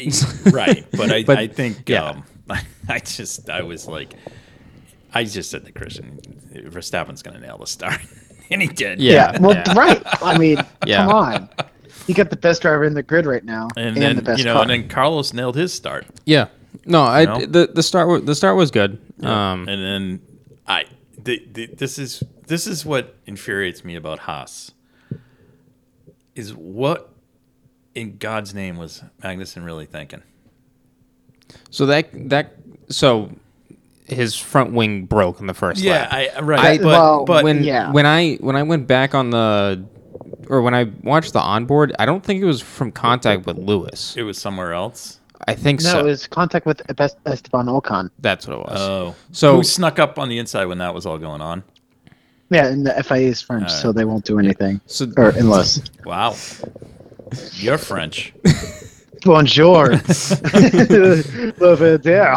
right, 0.53 0.87
but 0.93 1.11
I, 1.11 1.25
But, 1.25 1.39
I 1.39 1.49
think 1.49 1.89
yeah. 1.89 2.05
um, 2.05 2.25
I 2.89 3.01
just 3.01 3.51
I 3.51 3.63
was 3.63 3.87
like, 3.87 4.15
I 5.13 5.25
just 5.25 5.51
said 5.51 5.67
to 5.67 5.73
Christian, 5.73 6.19
Verstappen's 6.69 7.23
going 7.23 7.35
to 7.35 7.41
nail 7.45 7.59
the 7.59 7.67
start, 7.67 8.01
and 8.51 8.63
he 8.63 8.69
did. 8.69 9.01
Yeah. 9.01 9.33
Yeah, 9.33 9.41
well, 9.41 9.55
yeah. 9.55 9.75
right. 9.77 10.03
I 10.23 10.39
mean, 10.39 10.59
Yeah. 10.87 11.05
come 11.05 11.15
on. 11.15 11.49
You 12.07 12.15
got 12.15 12.31
the 12.31 12.37
best 12.37 12.63
driver 12.63 12.85
in 12.85 12.95
the 12.95 13.03
grid 13.03 13.27
right 13.27 13.45
now, 13.45 13.69
and 13.77 13.89
and, 13.89 13.97
then 13.97 14.17
the 14.17 14.23
best 14.23 14.39
you 14.39 14.45
know, 14.45 14.55
car. 14.55 14.63
and 14.63 14.71
then 14.71 14.89
Carlos 14.89 15.33
nailed 15.33 15.57
his 15.57 15.73
start. 15.73 16.07
Yeah. 16.25 16.49
No, 16.87 17.03
I 17.03 17.25
know? 17.25 17.47
the 17.47 17.71
the 17.73 17.83
start 17.83 18.27
the 18.27 18.35
start 18.35 18.57
was 18.57 18.71
good. 18.71 18.99
Um, 19.23 19.67
and 19.69 19.83
then 19.83 20.23
I 20.67 20.85
the, 21.23 21.43
the, 21.51 21.67
this 21.67 21.99
is 21.99 22.23
this 22.47 22.67
is 22.67 22.85
what 22.85 23.17
infuriates 23.27 23.85
me 23.85 23.95
about 23.97 24.19
Haas 24.21 24.73
is 26.35 26.53
what 26.55 27.14
in 27.95 28.17
God's 28.19 28.55
name 28.55 28.77
was 28.77 29.03
Magnussen 29.23 29.65
really 29.65 29.87
thinking? 29.87 30.23
So 31.71 31.87
that 31.87 32.09
that 32.31 32.55
so 32.89 33.31
his 34.07 34.37
front 34.37 34.73
wing 34.73 35.05
broke 35.07 35.41
in 35.41 35.47
the 35.47 35.55
first 35.55 35.81
Yeah, 35.81 36.09
lap. 36.11 36.13
I 36.37 36.41
right. 36.41 36.61
I- 36.61 36.77
but 36.79 36.87
well, 36.87 37.25
but 37.25 37.45
when 37.45 37.65
yeah. 37.65 37.91
when 37.93 38.07
I 38.07 38.35
when 38.37 38.57
I 38.57 38.63
went 38.63 38.87
back 38.87 39.15
on 39.15 39.31
the 39.31 39.85
or 40.49 40.61
when 40.63 40.75
I 40.75 40.85
watched 41.03 41.33
the 41.33 41.41
onboard, 41.41 41.95
I 41.99 42.05
don't 42.07 42.23
think 42.25 42.43
it 42.43 42.45
was 42.45 42.61
from 42.61 42.93
contact 42.93 43.47
with 43.47 43.57
Lewis. 43.59 44.15
it 44.17 44.23
was 44.23 44.37
somewhere 44.39 44.73
else. 44.75 45.21
I 45.47 45.55
think 45.55 45.83
No, 45.83 45.89
so. 45.91 45.95
No, 45.95 46.01
it 46.01 46.09
was 46.11 46.27
contact 46.27 46.65
with 46.67 46.81
Esteban 47.27 47.67
Ocon. 47.67 48.11
That's 48.19 48.47
what 48.47 48.55
it 48.55 48.61
was. 48.61 48.81
Oh, 48.81 49.15
So- 49.33 49.57
who 49.57 49.63
snuck 49.63 49.99
up 49.99 50.19
on 50.19 50.29
the 50.29 50.39
inside 50.39 50.67
when 50.67 50.79
that 50.79 50.95
was 50.95 51.07
all 51.07 51.19
going 51.19 51.41
on? 51.41 51.63
Yeah, 52.51 52.67
and 52.67 52.87
the 52.87 53.03
FIA 53.03 53.29
is 53.29 53.41
French, 53.43 53.71
so 53.71 53.91
they 53.93 54.05
won't 54.05 54.25
do 54.25 54.39
anything. 54.39 54.81
So 54.87 55.07
Or 55.17 55.31
unless. 55.31 55.81
Wow, 56.05 56.35
you're 57.53 57.79
French. 57.79 58.33
Bonjour. 59.25 59.93
Over 61.61 61.99
there. 61.99 62.35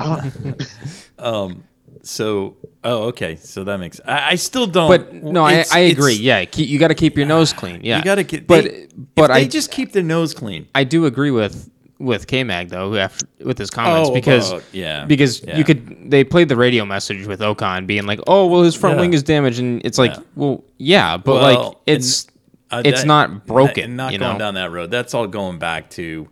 Um, 1.20 1.64
so 2.04 2.56
oh, 2.84 3.04
okay, 3.08 3.36
so 3.36 3.64
that 3.66 3.78
makes. 3.80 4.00
I, 4.06 4.32
I 4.32 4.36
still 4.36 4.68
don't. 4.68 4.88
but 4.88 5.14
no, 5.14 5.44
I, 5.46 5.66
I 5.74 5.80
agree. 5.80 6.14
Yeah, 6.14 6.46
keep, 6.46 6.70
you 6.70 6.80
got 6.80 6.88
to 6.90 6.96
keep 6.96 7.18
your 7.18 7.26
nose 7.26 7.52
clean. 7.52 7.82
Yeah, 7.84 7.98
you 7.98 8.04
got 8.04 8.16
to 8.16 8.24
get. 8.24 8.48
But 8.48 8.64
they- 8.66 8.88
but 9.16 9.26
if 9.26 9.36
I 9.36 9.40
they 9.42 9.48
just 9.48 9.72
keep 9.72 9.92
their 9.92 10.04
nose 10.04 10.34
clean. 10.34 10.68
I 10.74 10.84
do 10.84 11.06
agree 11.06 11.32
with 11.32 11.70
with 12.00 12.28
K 12.28 12.44
Mag 12.44 12.70
though 12.70 12.96
after 12.96 13.26
with 13.44 13.58
his 13.58 13.70
comments 13.70 14.10
Oh, 14.10 14.14
because 14.14 14.52
about- 14.52 14.64
yeah, 14.72 15.06
because 15.06 15.44
yeah. 15.44 15.58
you 15.58 15.64
could 15.64 16.10
they 16.10 16.24
played 16.24 16.48
the 16.50 16.56
radio 16.56 16.86
message 16.86 17.26
with 17.28 17.40
Ocon 17.42 17.86
being 17.88 18.06
like 18.06 18.20
oh 18.28 18.46
well 18.48 18.62
his 18.64 18.76
front 18.76 18.96
Yeah. 18.98 19.02
wing 19.02 19.14
is 19.14 19.24
damaged 19.24 19.60
and 19.60 19.82
it's 19.84 19.98
like 19.98 20.14
Yeah. 20.14 20.22
well 20.36 20.64
yeah 20.78 21.18
but 21.18 21.34
Well, 21.34 21.64
like 21.66 21.78
it's 21.88 22.28
Uh, 22.70 22.82
it's 22.84 23.02
that- 23.02 23.08
not 23.08 23.46
broken 23.46 23.84
and 23.86 23.98
Not 23.98 24.14
you 24.14 24.20
going 24.20 24.34
know 24.34 24.40
down 24.40 24.54
that 24.56 24.72
road. 24.72 24.92
That's 24.92 25.14
all 25.14 25.28
going 25.28 25.58
back 25.60 25.90
to 25.92 26.28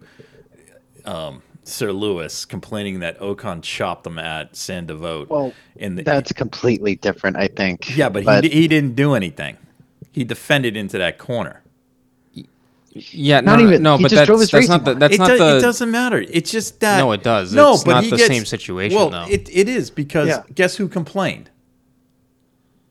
um, 1.05 1.41
Sir 1.63 1.91
Lewis 1.91 2.45
complaining 2.45 2.99
that 2.99 3.19
Ocon 3.19 3.61
chopped 3.61 4.05
him 4.05 4.19
at 4.19 4.55
Sainte 4.55 4.87
Devote. 4.87 5.29
Well, 5.29 5.53
in 5.77 5.95
the, 5.95 6.03
That's 6.03 6.31
completely 6.33 6.95
different, 6.95 7.37
I 7.37 7.47
think. 7.47 7.95
yeah, 7.95 8.09
but, 8.09 8.43
he, 8.43 8.49
he 8.49 8.67
didn't 8.67 8.95
do 8.95 9.13
anything. 9.13 9.57
He 10.11 10.23
defended 10.23 10.75
into 10.77 10.97
that 10.97 11.17
corner. 11.17 11.61
yeah 12.93 13.41
Not 13.41 13.59
no, 13.59 13.67
even- 13.67 13.83
no 13.83 13.97
he 13.97 14.03
but 14.03 14.09
just 14.09 14.19
that's 14.19 14.27
drove 14.27 14.39
his 14.39 14.51
that's 14.51 14.67
not 14.69 14.85
the 14.85 14.93
that's 14.95 15.15
it, 15.15 15.17
not 15.19 15.27
do- 15.27 15.37
the 15.37 15.57
it 15.57 15.61
doesn't 15.61 15.91
matter. 15.91 16.19
It's 16.29 16.51
just 16.51 16.79
that. 16.81 16.97
No, 16.97 17.11
it 17.13 17.23
does. 17.23 17.53
No, 17.53 17.73
It's 17.73 17.83
but 17.83 17.91
not 17.91 18.03
he 18.05 18.09
the 18.09 18.17
gets, 18.17 18.27
same 18.27 18.45
situation, 18.45 18.97
Well, 18.97 19.09
though. 19.09 19.25
it, 19.29 19.49
it 19.51 19.67
is 19.69 19.89
because 19.89 20.27
Yeah. 20.29 20.43
guess 20.53 20.75
who 20.77 20.87
complained? 20.87 21.49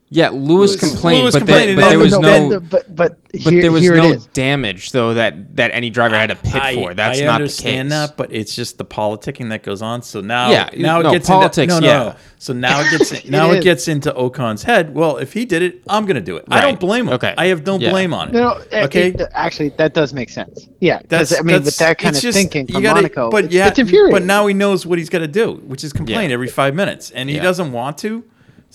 Yeah 0.09 0.29
Lewis 0.29 0.75
complained 0.75 1.21
Lewis 1.23 1.33
but, 1.33 1.39
complained 1.39 1.69
there, 1.69 1.85
but 1.85 1.89
there 1.89 1.99
was 1.99 2.11
no, 2.11 2.19
no 2.19 2.27
then 2.29 2.49
the- 2.49 2.59
but 2.59 2.95
but, 2.95 3.17
but 3.43 3.51
there 3.51 3.71
was 3.71 3.83
no 3.89 4.15
damage 4.33 4.91
though 4.91 5.13
that 5.15 5.55
that 5.55 5.71
any 5.73 5.89
driver 5.89 6.15
had 6.15 6.29
to 6.29 6.35
pit 6.35 6.55
I, 6.55 6.75
for 6.75 6.93
that's 6.93 7.19
I 7.19 7.25
not 7.25 7.39
the 7.41 7.47
case 7.47 7.89
that, 7.89 8.15
but 8.15 8.31
it's 8.31 8.55
just 8.55 8.77
the 8.77 8.85
politicking 8.85 9.49
that 9.49 9.63
goes 9.63 9.81
on. 9.81 10.01
So 10.03 10.21
now, 10.21 10.51
Yeah, 10.51 10.69
now 10.77 11.01
no, 11.01 11.09
it 11.09 11.13
gets 11.13 11.27
politics, 11.27 11.73
Into, 11.73 11.85
no, 11.85 11.91
yeah. 11.93 11.97
no, 12.03 12.09
no. 12.11 12.15
So 12.37 12.53
now 12.53 12.79
it 12.81 12.97
gets 12.97 13.25
now 13.29 13.49
It 13.49 13.55
it, 13.55 13.57
is. 13.59 13.63
gets 13.65 13.87
into 13.89 14.13
Ocon's 14.13 14.63
head. 14.63 14.93
Well, 14.95 15.17
if 15.17 15.33
he 15.33 15.43
did 15.43 15.61
it, 15.63 15.81
I'm 15.89 16.05
going 16.05 16.15
to 16.15 16.21
do 16.21 16.37
it. 16.37 16.45
I 16.49 16.61
don't 16.61 16.79
blame 16.79 17.07
him. 17.07 17.13
Okay. 17.15 17.33
I 17.37 17.47
have 17.47 17.65
no 17.65 17.77
Yeah. 17.77 17.89
blame 17.89 18.13
on 18.13 18.29
it. 18.29 18.33
No, 18.33 18.51
it- 18.71 18.85
okay. 18.85 19.09
it- 19.09 19.21
actually, 19.33 19.69
that 19.69 19.93
does 19.93 20.13
make 20.13 20.29
sense. 20.29 20.67
Yeah, 20.79 21.01
That's 21.09 21.37
I 21.37 21.41
mean, 21.41 21.63
with 21.63 21.75
that 21.77 21.97
kind 21.97 22.15
of 22.15 22.21
just- 22.21 22.37
thinking 22.37 22.67
you 22.67 22.75
from 22.75 22.83
gotta- 22.83 23.01
Monaco, 23.01 23.29
but 23.31 23.45
it's, 23.45 23.53
yeah, 23.53 23.67
it's 23.67 23.79
infuriating. 23.79 24.11
but 24.13 24.23
now 24.23 24.45
he 24.47 24.53
knows 24.53 24.85
what 24.85 24.97
he's 24.99 25.09
got 25.09 25.19
to 25.19 25.27
do, 25.27 25.55
which 25.65 25.83
is 25.83 25.91
complain 25.91 26.31
every 26.31 26.47
five 26.47 26.73
minutes, 26.75 27.11
and 27.11 27.29
he 27.29 27.37
doesn't 27.39 27.71
want 27.73 27.97
to. 27.99 28.23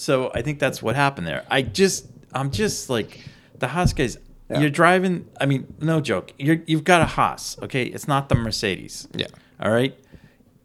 So 0.00 0.30
I 0.34 0.40
think 0.40 0.58
that's 0.58 0.82
what 0.82 0.96
happened 0.96 1.26
there. 1.26 1.44
I 1.50 1.60
just, 1.60 2.06
I'm 2.32 2.50
just 2.50 2.88
like 2.88 3.20
the 3.58 3.68
Haas 3.68 3.92
guys. 3.92 4.16
You're 4.48 4.70
driving. 4.70 5.28
I 5.38 5.44
mean, 5.44 5.72
no 5.78 6.00
joke. 6.00 6.32
You're 6.38 6.62
you've 6.66 6.84
got 6.84 7.02
a 7.02 7.04
Haas. 7.04 7.56
Okay, 7.62 7.84
it's 7.84 8.08
not 8.08 8.30
the 8.30 8.34
Mercedes. 8.34 9.06
yeah 9.14 9.26
All 9.60 9.70
right. 9.70 9.94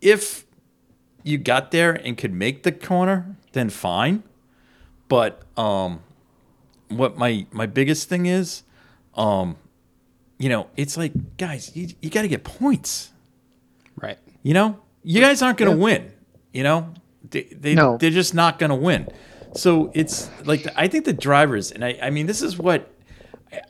If 0.02 0.46
you 1.22 1.38
got 1.38 1.72
there 1.72 1.92
and 1.92 2.18
could 2.18 2.34
make 2.34 2.64
the 2.64 2.72
corner, 2.72 3.36
then 3.52 3.70
fine. 3.70 4.24
But 5.10 5.44
um, 5.58 6.00
what 6.88 7.18
my 7.18 7.46
my 7.52 7.66
biggest 7.66 8.08
thing 8.08 8.26
is, 8.28 8.64
um, 9.16 9.58
you 10.40 10.48
know, 10.48 10.68
it's 10.78 10.96
like 10.98 11.38
guys, 11.38 11.76
you 11.76 11.90
you 12.02 12.10
got 12.10 12.22
to 12.22 12.30
get 12.30 12.44
points. 12.46 13.12
right 13.98 14.18
You 14.44 14.54
know, 14.54 14.80
you 15.04 15.20
guys 15.20 15.42
aren't 15.42 15.58
going 15.58 15.72
to 15.72 15.78
win. 15.78 16.12
You 16.54 16.64
know, 16.64 16.94
they, 17.36 17.44
they 17.56 17.76
No. 17.76 17.98
they're 17.98 18.10
just 18.10 18.34
not 18.34 18.58
going 18.60 18.70
to 18.72 18.76
win. 18.76 19.08
So 19.54 19.92
it's 19.94 20.30
like 20.46 20.66
I 20.76 20.88
think 20.88 21.06
the 21.06 21.14
drivers, 21.14 21.72
and 21.72 21.84
I 21.86 21.98
I 22.02 22.10
mean 22.10 22.26
this 22.28 22.42
is 22.42 22.58
what. 22.58 22.92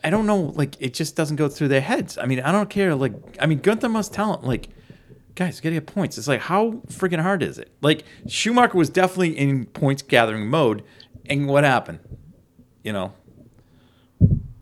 I- 0.04 0.10
don't 0.10 0.26
know, 0.26 0.40
like 0.56 0.76
it 0.80 0.96
just 0.96 1.16
doesn't 1.16 1.36
go 1.36 1.48
through 1.48 1.68
their 1.68 1.82
heads. 1.82 2.18
I 2.18 2.26
mean, 2.26 2.40
I 2.40 2.52
don't 2.52 2.70
care. 2.72 2.96
Like, 2.96 3.14
I 3.40 3.46
mean, 3.46 3.60
Gunther 3.60 3.90
must 3.90 4.14
tell 4.14 4.34
him, 4.36 4.44
like, 4.44 4.70
guys, 5.36 5.60
gotta 5.60 5.76
get 5.76 5.86
points. 5.86 6.18
It's 6.18 6.28
like, 6.28 6.42
how 6.42 6.72
freaking 6.88 7.22
hard 7.22 7.44
is 7.44 7.60
it? 7.60 7.70
Like, 7.82 8.04
Schumacher 8.28 8.78
was 8.78 8.90
definitely 8.90 9.38
in 9.38 9.66
points 9.68 10.02
gathering 10.02 10.48
mode, 10.50 10.82
and 11.28 11.48
what 11.48 11.64
happened? 11.66 12.00
You 12.84 12.94
know, 12.94 13.14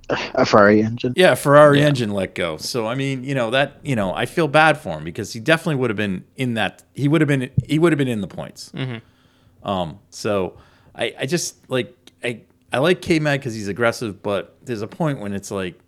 a 0.09 0.45
Ferrari 0.45 0.81
engine. 0.81 1.13
yeah, 1.15 1.35
Ferrari 1.35 1.79
Yeah. 1.79 1.87
engine 1.87 2.11
let 2.11 2.35
go. 2.35 2.57
So 2.57 2.87
I 2.87 2.95
mean, 2.95 3.23
you 3.23 3.35
know 3.35 3.49
that 3.51 3.79
you 3.83 3.95
know 3.95 4.13
I 4.13 4.25
feel 4.25 4.47
bad 4.47 4.77
for 4.77 4.97
him 4.97 5.03
because 5.03 5.33
he 5.33 5.39
definitely 5.39 5.75
would 5.75 5.89
have 5.89 5.97
been 5.97 6.25
in 6.35 6.55
that. 6.55 6.83
He 6.93 7.07
would 7.07 7.21
have 7.21 7.27
been. 7.27 7.49
He 7.67 7.79
would 7.79 7.91
have 7.91 7.97
been 7.97 8.07
in 8.07 8.21
the 8.21 8.27
points. 8.27 8.71
Um. 9.63 9.99
So 10.09 10.57
I 10.95 11.13
I 11.19 11.25
just 11.25 11.69
like 11.69 11.95
I 12.23 12.41
I 12.71 12.79
like 12.79 13.01
K 13.01 13.19
Mag 13.19 13.39
because 13.39 13.53
he's 13.53 13.67
aggressive, 13.67 14.21
but 14.21 14.57
there's 14.63 14.81
a 14.81 14.87
point 14.87 15.19
when 15.19 15.33
it's 15.33 15.51
like, 15.51 15.79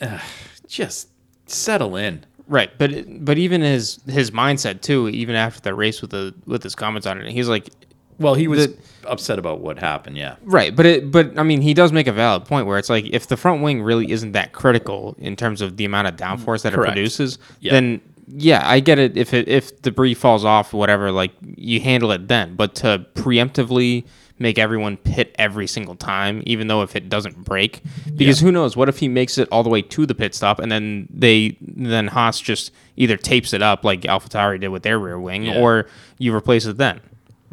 ugh, 0.00 0.20
just 0.68 1.08
settle 1.46 1.96
in. 1.96 2.24
Right, 2.46 2.70
but 2.78 3.24
but 3.24 3.38
even 3.38 3.60
his 3.62 3.98
his 4.06 4.30
mindset 4.30 4.82
too. 4.82 5.08
Even 5.08 5.34
after 5.34 5.60
the 5.62 5.74
race 5.74 6.00
with 6.02 6.10
the 6.10 6.34
with 6.46 6.62
his 6.62 6.74
comments 6.74 7.06
on 7.06 7.18
it, 7.20 7.30
he's 7.32 7.48
like, 7.48 7.70
Well, 8.18 8.34
he 8.34 8.46
was 8.48 8.68
The- 8.68 8.76
upset 9.06 9.38
about 9.38 9.60
what 9.60 9.78
happened. 9.78 10.16
Yeah. 10.16 10.36
right, 10.44 10.74
but 10.74 10.86
it 10.86 11.10
but 11.10 11.38
I 11.38 11.42
mean 11.42 11.60
he 11.60 11.74
does 11.74 11.92
make 11.92 12.06
a 12.06 12.12
valid 12.12 12.44
point 12.46 12.66
where 12.66 12.78
it's 12.78 12.88
like 12.90 13.06
if 13.10 13.26
the 13.26 13.36
front 13.36 13.62
wing 13.62 13.82
really 13.82 14.10
isn't 14.10 14.32
that 14.32 14.52
critical 14.52 15.14
in 15.18 15.36
terms 15.36 15.60
of 15.60 15.76
the 15.76 15.84
amount 15.84 16.08
of 16.08 16.16
downforce 16.16 16.62
that 16.62 16.72
Correct. 16.72 16.92
it 16.92 16.94
produces, 16.94 17.38
Yeah. 17.60 17.72
then 17.72 18.00
yeah, 18.26 18.62
I 18.64 18.80
get 18.80 18.98
it. 18.98 19.16
If 19.18 19.34
it 19.34 19.48
if 19.48 19.82
debris 19.82 20.14
falls 20.14 20.44
off, 20.44 20.72
whatever, 20.72 21.12
like 21.12 21.32
you 21.56 21.80
handle 21.80 22.10
it 22.12 22.28
then. 22.28 22.54
But 22.54 22.74
to 22.76 23.04
preemptively 23.14 24.04
make 24.38 24.58
everyone 24.58 24.96
pit 24.96 25.32
every 25.38 25.66
single 25.66 25.94
time, 25.94 26.42
even 26.46 26.66
though 26.66 26.82
if 26.82 26.96
it 26.96 27.08
doesn't 27.08 27.44
break, 27.44 27.82
because 28.16 28.40
who 28.40 28.50
knows? 28.50 28.76
What 28.76 28.88
if 28.88 28.98
he 28.98 29.08
makes 29.08 29.36
it 29.38 29.46
all 29.52 29.62
the 29.62 29.68
way 29.68 29.82
to 29.82 30.06
the 30.06 30.14
pit 30.14 30.34
stop 30.34 30.58
and 30.58 30.72
then 30.72 31.06
they 31.12 31.56
then 31.60 32.06
Haas 32.08 32.40
just 32.40 32.72
either 32.96 33.16
tapes 33.18 33.52
it 33.52 33.60
up 33.62 33.84
like 33.84 34.00
AlphaTauri 34.02 34.58
did 34.60 34.68
with 34.68 34.82
their 34.84 34.98
rear 34.98 35.20
wing, 35.20 35.44
Yeah. 35.44 35.60
or 35.60 35.86
you 36.18 36.34
replace 36.34 36.64
it 36.64 36.78
then. 36.78 37.00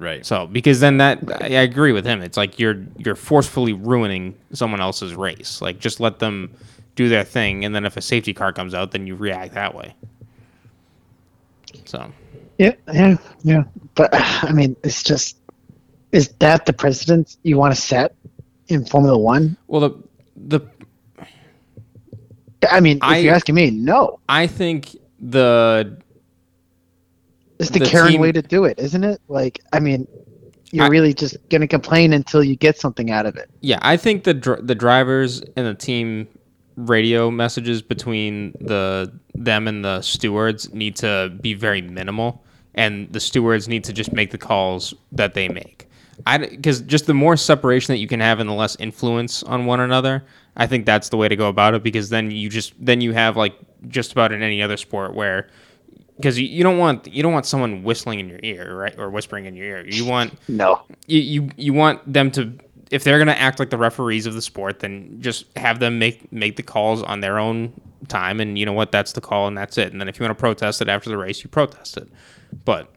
Right. 0.01 0.25
So 0.25 0.47
because 0.47 0.79
then 0.79 0.97
that 0.97 1.19
I 1.43 1.45
I 1.57 1.61
agree 1.61 1.91
with 1.91 2.05
him. 2.05 2.23
It's 2.23 2.35
like 2.35 2.57
you're 2.57 2.83
you're 2.97 3.15
forcefully 3.15 3.73
ruining 3.73 4.35
someone 4.51 4.81
else's 4.81 5.13
race. 5.13 5.61
Like 5.61 5.77
just 5.77 5.99
let 5.99 6.17
them 6.17 6.55
do 6.95 7.07
their 7.07 7.23
thing, 7.23 7.63
and 7.65 7.75
then 7.75 7.85
if 7.85 7.97
a 7.97 8.01
safety 8.01 8.33
car 8.33 8.51
comes 8.51 8.73
out, 8.73 8.89
then 8.91 9.05
you 9.05 9.13
react 9.15 9.53
that 9.53 9.75
way. 9.75 9.93
So 11.85 12.11
Yeah, 12.57 12.73
yeah, 12.91 13.17
yeah. 13.43 13.63
But 13.93 14.09
I 14.13 14.51
mean, 14.51 14.75
it's 14.83 15.03
just 15.03 15.37
is 16.11 16.29
that 16.39 16.65
the 16.65 16.73
precedent 16.73 17.37
you 17.43 17.57
want 17.59 17.75
to 17.75 17.79
set 17.79 18.15
in 18.69 18.83
Formula 18.85 19.15
One? 19.17 19.55
well 19.67 19.81
the 19.81 19.91
the 20.47 20.61
I 22.71 22.79
mean, 22.79 22.97
if 22.97 23.03
I- 23.03 23.17
you're 23.17 23.35
asking 23.35 23.53
me, 23.53 23.69
no. 23.69 24.19
I 24.27 24.47
think 24.47 24.97
the 25.19 26.00
It's 27.61 27.69
the, 27.71 27.79
the 27.79 27.85
Karen 27.85 28.11
team- 28.13 28.21
way 28.21 28.31
to 28.31 28.41
do 28.41 28.65
it, 28.65 28.77
isn't 28.79 29.03
it? 29.03 29.21
Like, 29.27 29.59
I 29.73 29.79
mean, 29.79 30.07
you're 30.71 30.85
I- 30.85 30.89
really 30.89 31.13
just 31.13 31.37
gonna 31.49 31.67
complain 31.67 32.13
until 32.13 32.43
you 32.43 32.55
get 32.55 32.77
something 32.77 33.11
out 33.11 33.25
of 33.25 33.35
it. 33.35 33.49
yeah 33.61 33.79
I 33.81 33.97
think 33.97 34.23
the 34.23 34.33
dr- 34.33 34.65
the 34.67 34.75
drivers 34.75 35.41
and 35.55 35.65
the 35.67 35.73
team 35.75 36.27
radio 36.77 37.29
messages 37.29 37.81
between 37.81 38.53
the 38.61 39.11
them 39.35 39.67
and 39.67 39.83
the 39.83 40.01
stewards 40.01 40.73
need 40.73 40.95
to 40.97 41.31
be 41.41 41.53
very 41.53 41.81
minimal, 41.81 42.43
and 42.75 43.11
the 43.11 43.19
stewards 43.19 43.67
need 43.67 43.83
to 43.83 43.93
just 43.93 44.13
make 44.13 44.31
the 44.31 44.37
calls 44.37 44.93
that 45.11 45.33
they 45.33 45.47
make. 45.49 45.87
I 46.25 46.37
because 46.37 46.81
just 46.81 47.05
the 47.07 47.13
more 47.13 47.35
separation 47.35 47.93
that 47.93 47.99
you 47.99 48.07
can 48.07 48.19
have 48.19 48.39
and 48.39 48.49
the 48.49 48.53
less 48.53 48.75
influence 48.77 49.43
on 49.43 49.65
one 49.65 49.79
another, 49.79 50.23
I 50.55 50.67
think 50.67 50.85
that's 50.85 51.09
the 51.09 51.17
way 51.17 51.27
to 51.27 51.35
go 51.35 51.47
about 51.49 51.73
it. 51.73 51.83
Because 51.83 52.09
then 52.09 52.31
you 52.31 52.47
just 52.49 52.73
then 52.79 53.01
you 53.01 53.11
have 53.13 53.35
like 53.35 53.55
just 53.87 54.11
about 54.13 54.31
in 54.31 54.41
any 54.43 54.61
other 54.61 54.77
sport 54.77 55.13
where 55.15 55.49
because 56.21 56.39
you, 56.39 56.47
you 56.47 56.63
don't 56.63 56.77
want 56.77 57.07
you 57.07 57.23
don't 57.23 57.33
want 57.33 57.45
someone 57.45 57.83
whistling 57.83 58.19
in 58.19 58.29
your 58.29 58.39
ear 58.43 58.75
right 58.75 58.97
or 58.97 59.09
whispering 59.09 59.45
in 59.45 59.55
your 59.55 59.65
ear. 59.65 59.85
You 59.85 60.05
want 60.05 60.33
No. 60.47 60.81
you, 61.07 61.19
you 61.19 61.49
you 61.57 61.73
want 61.73 62.11
them 62.11 62.29
to 62.31 62.53
if 62.91 63.03
they're 63.03 63.17
gonna 63.17 63.31
act 63.31 63.57
like 63.59 63.69
the 63.69 63.77
referees 63.77 64.25
of 64.25 64.33
the 64.33 64.41
sport, 64.41 64.79
then 64.79 65.17
just 65.21 65.45
have 65.57 65.79
them 65.79 65.97
make 65.97 66.31
make 66.31 66.57
the 66.57 66.63
calls 66.63 67.01
on 67.01 67.21
their 67.21 67.39
own 67.39 67.73
time, 68.07 68.39
and 68.39 68.57
you 68.59 68.65
know 68.65 68.73
what, 68.73 68.91
that's 68.91 69.13
the 69.13 69.21
call, 69.21 69.47
and 69.47 69.57
that's 69.57 69.77
it. 69.77 69.91
And 69.91 69.99
then 69.99 70.07
if 70.07 70.19
you 70.19 70.25
want 70.25 70.37
to 70.37 70.39
protest 70.39 70.81
it 70.81 70.89
after 70.89 71.09
the 71.09 71.17
race, 71.17 71.43
you 71.43 71.49
protest 71.49 71.97
it. 71.97 72.07
But 72.65 72.93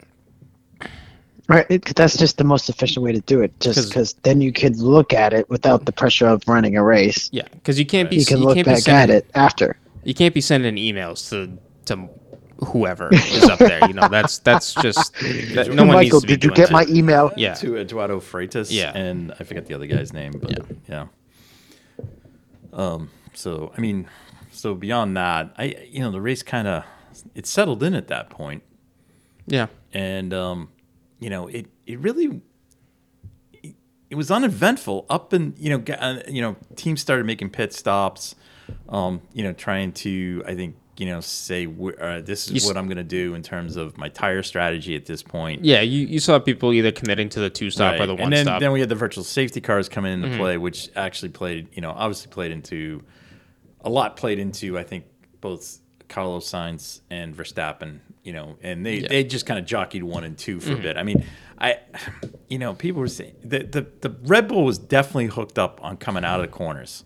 Right, 1.47 1.65
it, 1.69 1.85
that's 1.95 2.17
just 2.17 2.39
the 2.39 2.43
most 2.43 2.69
efficient 2.69 3.03
way 3.03 3.11
to 3.11 3.21
do 3.21 3.41
it. 3.41 3.57
Just 3.59 3.89
because 3.89 4.13
then 4.23 4.41
you 4.41 4.51
could 4.51 4.77
look 4.77 5.13
at 5.13 5.31
it 5.31 5.47
without 5.47 5.85
the 5.85 5.91
pressure 5.91 6.27
of 6.27 6.41
running 6.47 6.75
a 6.75 6.83
race. 6.83 7.29
yeah, 7.31 7.47
because 7.51 7.77
you 7.77 7.85
can't 7.85 8.09
be 8.09 8.17
You 8.17 8.25
can 8.25 8.39
you 8.39 8.45
look 8.45 8.55
can't 8.55 8.67
be 8.67 8.73
back 8.73 8.89
at 8.89 9.09
it 9.11 9.29
after. 9.35 9.77
You 10.03 10.15
can't 10.15 10.33
be 10.33 10.41
sending 10.41 10.75
emails 10.75 11.29
to 11.29 11.57
to 11.85 12.09
whoever 12.67 13.09
is 13.13 13.43
up 13.45 13.59
there. 13.59 13.85
You 13.87 13.93
know, 13.93 14.07
that's 14.07 14.39
that's 14.39 14.73
just 14.75 15.13
that, 15.55 15.67
no 15.73 15.85
one 15.85 15.99
needs 15.99 16.13
Michael, 16.13 16.21
to 16.21 16.27
be 16.27 16.33
did 16.33 16.43
you 16.43 16.49
doing 16.51 16.55
get 16.55 16.67
that. 16.69 16.73
my 16.73 16.85
email? 16.93 17.31
Yeah. 17.35 17.53
to 17.55 17.77
Eduardo 17.77 18.19
Freitas. 18.19 18.67
Yeah. 18.71 18.91
And 18.95 19.33
I 19.39 19.43
forget 19.43 19.65
the 19.65 19.73
other 19.73 19.87
guy's 19.87 20.13
name, 20.13 20.33
but 20.33 20.59
yeah. 20.89 21.07
Um. 22.73 23.09
So 23.33 23.71
I 23.77 23.81
mean, 23.81 24.07
so 24.51 24.75
beyond 24.75 25.15
that, 25.17 25.53
I 25.57 25.75
you 25.89 25.99
know 25.99 26.11
the 26.11 26.21
race 26.21 26.43
kind 26.43 26.67
of 26.67 26.83
it 27.33 27.45
settled 27.45 27.81
in 27.83 27.93
at 27.93 28.07
that 28.09 28.29
point, 28.29 28.63
Yeah. 29.47 29.67
and 29.93 30.33
um, 30.33 30.69
you 31.19 31.29
know 31.29 31.47
it 31.47 31.67
it 31.85 31.99
really 31.99 32.41
it, 33.53 33.75
it 34.09 34.15
was 34.15 34.29
uneventful 34.31 35.05
up 35.09 35.31
and 35.33 35.57
you 35.57 35.69
know 35.77 35.93
uh, 35.95 36.19
you 36.27 36.41
know 36.41 36.55
teams 36.75 37.01
started 37.01 37.25
making 37.25 37.49
pit 37.49 37.73
stops, 37.73 38.35
um, 38.89 39.21
you 39.33 39.43
know 39.43 39.53
trying 39.53 39.91
to 39.93 40.43
I 40.45 40.55
think 40.55 40.75
you 40.97 41.05
know 41.05 41.19
say 41.21 41.65
uh, 41.99 42.21
this 42.21 42.47
is 42.49 42.63
s- 42.63 42.65
what 42.67 42.77
I'm 42.77 42.85
going 42.85 42.97
to 42.97 43.03
do 43.03 43.33
in 43.35 43.43
terms 43.43 43.75
of 43.75 43.97
my 43.97 44.09
tire 44.09 44.43
strategy 44.43 44.95
at 44.95 45.05
this 45.05 45.21
point. 45.23 45.63
Yeah, 45.65 45.81
you, 45.81 46.07
you 46.07 46.19
saw 46.19 46.39
people 46.39 46.71
either 46.73 46.91
committing 46.91 47.29
to 47.29 47.39
the 47.39 47.49
two 47.49 47.69
stop 47.71 47.99
or 47.99 48.05
the 48.07 48.13
one 48.15 48.23
and 48.23 48.33
then, 48.33 48.45
stop. 48.45 48.53
Mm-hmm. 48.55 48.63
then 48.63 48.71
we 48.71 48.79
had 48.79 48.89
the 48.89 48.95
virtual 48.95 49.23
safety 49.23 49.61
cars 49.61 49.89
coming 49.89 50.13
into 50.13 50.37
play, 50.37 50.57
which 50.57 50.89
actually 50.95 51.29
played, 51.29 51.67
you 51.73 51.81
know, 51.81 51.91
obviously 51.91 52.31
played 52.31 52.51
into 52.51 53.03
a 53.81 53.89
lot 53.89 54.15
played 54.17 54.39
into 54.39 54.77
I 54.77 54.83
think 54.83 55.05
both 55.41 55.79
Carlos 56.07 56.49
Sainz 56.49 57.01
and 57.09 57.35
Verstappen, 57.35 57.99
you 58.23 58.31
know, 58.33 58.57
and 58.63 58.85
they, 58.85 58.99
Yeah. 58.99 59.07
they 59.09 59.23
just 59.23 59.45
kind 59.45 59.59
of 59.59 59.65
jockeyed 59.65 60.03
one 60.03 60.23
and 60.23 60.37
two 60.37 60.57
Mm-hmm. 60.57 60.71
for 60.73 60.79
a 60.79 60.81
bit. 60.81 60.97
I 60.97 61.03
mean, 61.03 61.25
I, 61.57 61.79
you 62.49 62.57
know, 62.59 62.73
people 62.73 62.99
were 63.01 63.07
saying 63.07 63.33
the, 63.43 63.59
the 63.63 63.85
the 64.01 64.15
Red 64.23 64.47
Bull 64.47 64.63
was 64.65 64.77
definitely 64.77 65.27
hooked 65.27 65.57
up 65.59 65.79
on 65.83 65.97
coming 65.97 66.23
out 66.25 66.39
of 66.39 66.45
the 66.45 66.51
corners 66.51 67.03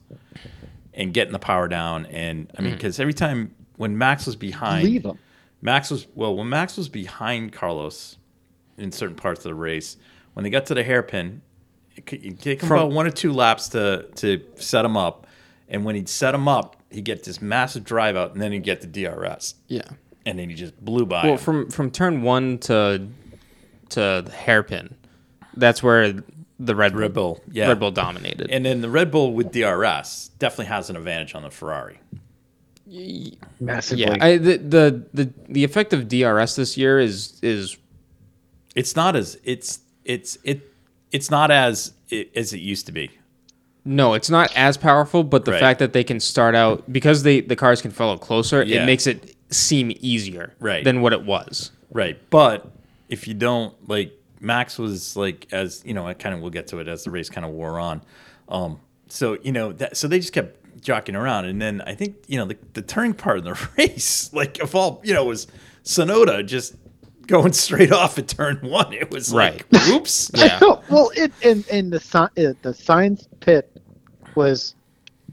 and 0.93 1.13
getting 1.13 1.31
the 1.33 1.39
power 1.39 1.67
down, 1.67 2.05
and 2.07 2.51
I 2.57 2.61
mean, 2.61 2.73
because 2.73 2.99
every 2.99 3.13
time 3.13 3.55
when 3.79 3.97
Max 3.97 4.25
was 4.25 4.35
behind, 4.35 4.83
Leave 4.83 5.03
them. 5.03 5.17
Max 5.61 5.89
was 5.89 6.05
well 6.13 6.35
when 6.35 6.49
Max 6.49 6.75
was 6.75 6.89
behind 6.89 7.53
Carlos 7.53 8.17
in 8.77 8.91
certain 8.91 9.15
parts 9.15 9.39
of 9.39 9.45
the 9.45 9.55
race. 9.55 9.95
When 10.33 10.43
they 10.43 10.49
got 10.49 10.65
to 10.67 10.73
the 10.73 10.83
hairpin, 10.83 11.41
it 11.95 12.05
could 12.05 12.19
it'd 12.19 12.41
take 12.41 12.61
him 12.61 12.67
From- 12.67 12.77
about 12.79 12.91
one 12.91 13.07
or 13.07 13.11
two 13.11 13.31
laps 13.31 13.69
to 13.69 14.05
to 14.17 14.43
set 14.55 14.83
him 14.83 14.97
up, 14.97 15.25
and 15.69 15.85
when 15.85 15.95
he'd 15.95 16.09
set 16.09 16.35
him 16.35 16.47
up, 16.49 16.75
he'd 16.91 17.05
get 17.05 17.23
this 17.23 17.41
massive 17.41 17.85
drive 17.85 18.17
out, 18.17 18.33
and 18.33 18.41
then 18.41 18.51
he'd 18.51 18.63
get 18.63 18.81
the 18.81 18.87
DRS, 18.87 19.55
yeah. 19.67 19.81
and 20.25 20.37
then 20.37 20.49
he 20.49 20.55
just 20.55 20.79
blew 20.83 21.05
by. 21.05 21.23
Well, 21.23 21.33
him. 21.33 21.39
from 21.39 21.69
from 21.71 21.89
turn 21.91 22.21
one 22.21 22.57
to 22.59 23.07
to 23.91 24.23
the 24.25 24.31
hairpin, 24.31 24.95
that's 25.55 25.81
where 25.81 26.13
the 26.59 26.75
Red, 26.75 26.97
Red 26.97 27.13
Bull, 27.13 27.41
yeah. 27.49 27.69
Red 27.69 27.79
Bull 27.79 27.91
dominated. 27.91 28.49
and 28.51 28.65
then 28.65 28.81
the 28.81 28.89
Red 28.89 29.09
Bull 29.09 29.33
with 29.33 29.53
DRS 29.53 30.31
definitely 30.37 30.65
has 30.65 30.89
an 30.89 30.97
advantage 30.97 31.33
on 31.33 31.43
the 31.43 31.49
Ferrari. 31.49 31.99
Massively. 33.59 34.03
yeah, 34.05 34.17
I, 34.19 34.37
the, 34.37 34.57
the 34.57 35.03
the 35.13 35.33
the 35.47 35.63
effect 35.63 35.93
of 35.93 36.07
DRS 36.07 36.55
this 36.55 36.77
year 36.77 36.99
is 36.99 37.39
is 37.41 37.77
It's 38.75 38.95
not 38.95 39.15
as 39.15 39.37
it's 39.43 39.79
it's 40.05 40.37
it 40.43 40.61
it's 41.11 41.29
not 41.29 41.51
as 41.51 41.93
as 42.35 42.53
it 42.53 42.59
used 42.59 42.85
to 42.87 42.91
be. 42.91 43.11
no, 43.85 44.13
it's 44.13 44.29
not 44.29 44.51
as 44.55 44.77
powerful, 44.77 45.23
but 45.23 45.45
the 45.45 45.51
Right. 45.51 45.59
fact 45.59 45.79
that 45.79 45.93
they 45.93 46.03
can 46.03 46.19
start 46.19 46.55
out 46.55 46.91
because 46.91 47.23
they 47.23 47.41
the 47.41 47.55
cars 47.55 47.81
can 47.81 47.91
follow 47.91 48.17
closer, 48.17 48.63
Yeah. 48.63 48.83
it 48.83 48.85
makes 48.85 49.05
it 49.07 49.35
seem 49.51 49.91
easier 49.99 50.53
Right. 50.59 50.83
than 50.83 51.01
what 51.01 51.13
it 51.13 51.23
was. 51.23 51.71
Right. 51.91 52.17
But 52.29 52.71
if 53.09 53.27
you 53.27 53.33
don't 53.33 53.73
like 53.89 54.13
Max 54.39 54.77
was 54.79 55.15
like 55.15 55.47
as 55.51 55.81
you 55.85 55.93
know, 55.93 56.07
I 56.07 56.13
kind 56.13 56.33
of 56.35 56.41
will 56.41 56.49
get 56.51 56.67
to 56.67 56.79
it 56.79 56.87
as 56.87 57.03
the 57.03 57.11
race 57.11 57.29
kind 57.29 57.45
of 57.45 57.51
wore 57.51 57.79
on. 57.79 58.01
Um 58.47 58.79
so 59.07 59.37
you 59.43 59.51
know 59.51 59.71
that 59.73 59.97
so 59.97 60.07
they 60.07 60.19
just 60.19 60.33
kept 60.33 60.58
jockeying 60.81 61.15
around 61.15 61.45
and 61.45 61.61
then 61.61 61.81
I 61.81 61.93
think 61.95 62.15
you 62.27 62.37
know 62.37 62.45
the, 62.45 62.57
the 62.73 62.81
turning 62.81 63.13
part 63.13 63.37
of 63.39 63.43
the 63.43 63.69
race 63.77 64.31
like 64.33 64.59
of 64.59 64.73
all 64.75 65.01
you 65.03 65.13
know 65.13 65.25
was 65.25 65.47
Tsunoda 65.83 66.45
just 66.45 66.75
going 67.27 67.53
straight 67.53 67.91
off 67.91 68.17
at 68.17 68.27
turn 68.27 68.57
1. 68.61 68.93
It 68.93 69.11
was 69.11 69.33
like 69.33 69.65
oops. 69.89 70.31
Yeah. 70.33 70.59
Well, 70.89 71.11
it 71.15 71.31
and 71.43 71.67
and 71.69 71.91
the 71.93 71.97
uh, 71.97 72.27
the 72.35 72.69
Sainz 72.71 73.27
pit 73.39 73.71
was 74.35 74.75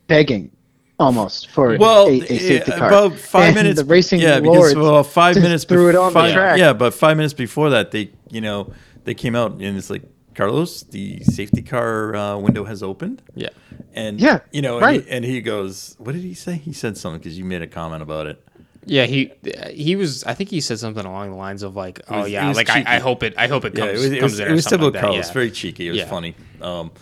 begging 0.06 0.50
almost 0.98 1.50
for 1.50 1.76
Well, 1.78 2.06
a, 2.08 2.20
a 2.20 2.26
safety 2.38 2.70
yeah, 2.70 2.78
car. 2.78 2.88
about 2.88 3.12
five 3.14 3.44
And 3.48 3.54
minutes. 3.56 3.80
The 3.80 3.84
racing 3.86 4.20
yeah, 4.20 4.40
because 4.40 4.74
well, 4.74 5.02
five 5.04 5.36
minutes 5.36 5.64
threw 5.64 5.88
it 5.88 5.96
on 5.96 6.12
five- 6.12 6.28
the 6.28 6.34
track. 6.34 6.58
Yeah, 6.58 6.72
but 6.72 6.94
five 6.94 7.16
minutes 7.16 7.34
before 7.34 7.70
that, 7.70 7.90
they 7.90 8.10
you 8.30 8.40
know 8.40 8.72
they 9.04 9.14
came 9.14 9.34
out 9.34 9.52
and 9.52 9.76
it's 9.76 9.90
like 9.90 10.02
Carlos, 10.36 10.82
the 10.82 11.22
safety 11.24 11.62
car 11.62 12.14
uh, 12.14 12.36
window 12.38 12.64
has 12.64 12.82
opened. 12.82 13.22
Yeah. 13.34 13.48
And 13.94 14.20
Yeah, 14.20 14.40
you 14.52 14.60
know, 14.62 14.78
right. 14.78 14.96
and, 15.00 15.04
he, 15.06 15.10
and 15.16 15.24
he 15.24 15.40
goes, 15.40 15.96
"What 15.98 16.12
did 16.12 16.22
he 16.22 16.34
say?" 16.34 16.56
He 16.56 16.72
said 16.72 16.96
something 16.98 17.18
because 17.18 17.38
you 17.38 17.44
made 17.44 17.62
a 17.62 17.66
comment 17.66 18.02
about 18.02 18.26
it. 18.26 18.42
Yeah, 18.84 19.06
he 19.06 19.32
he 19.72 19.96
was. 19.96 20.22
I 20.24 20.34
think 20.34 20.50
he 20.50 20.60
said 20.60 20.78
something 20.78 21.04
along 21.04 21.30
the 21.30 21.36
lines 21.36 21.62
of 21.64 21.74
like, 21.74 22.00
"Oh 22.08 22.20
was- 22.22 22.30
yeah, 22.30 22.52
like 22.52 22.70
I, 22.70 22.84
I 22.86 22.98
hope 23.00 23.22
it. 23.22 23.34
I 23.36 23.48
hope 23.48 23.64
it 23.64 23.74
Yeah, 23.76 23.86
comes 23.86 24.00
it 24.00 24.02
was 24.02 24.12
it 24.12 24.20
comes 24.20 24.32
was, 24.32 24.40
in 24.40 24.46
it 24.46 24.50
or 24.50 24.54
was 24.54 24.64
typical 24.66 24.90
like 24.92 25.00
Carlos, 25.00 25.26
yeah. 25.26 25.32
very 25.32 25.50
cheeky. 25.50 25.88
It 25.88 25.90
was 25.90 25.98
Yeah. 26.00 26.08
funny. 26.08 26.34
Um, 26.60 26.92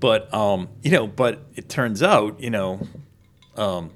but 0.00 0.32
um, 0.32 0.68
you 0.82 0.92
know, 0.92 1.06
but 1.06 1.42
it 1.56 1.68
turns 1.68 2.02
out, 2.02 2.40
you 2.40 2.50
know, 2.50 2.86
um, 3.56 3.90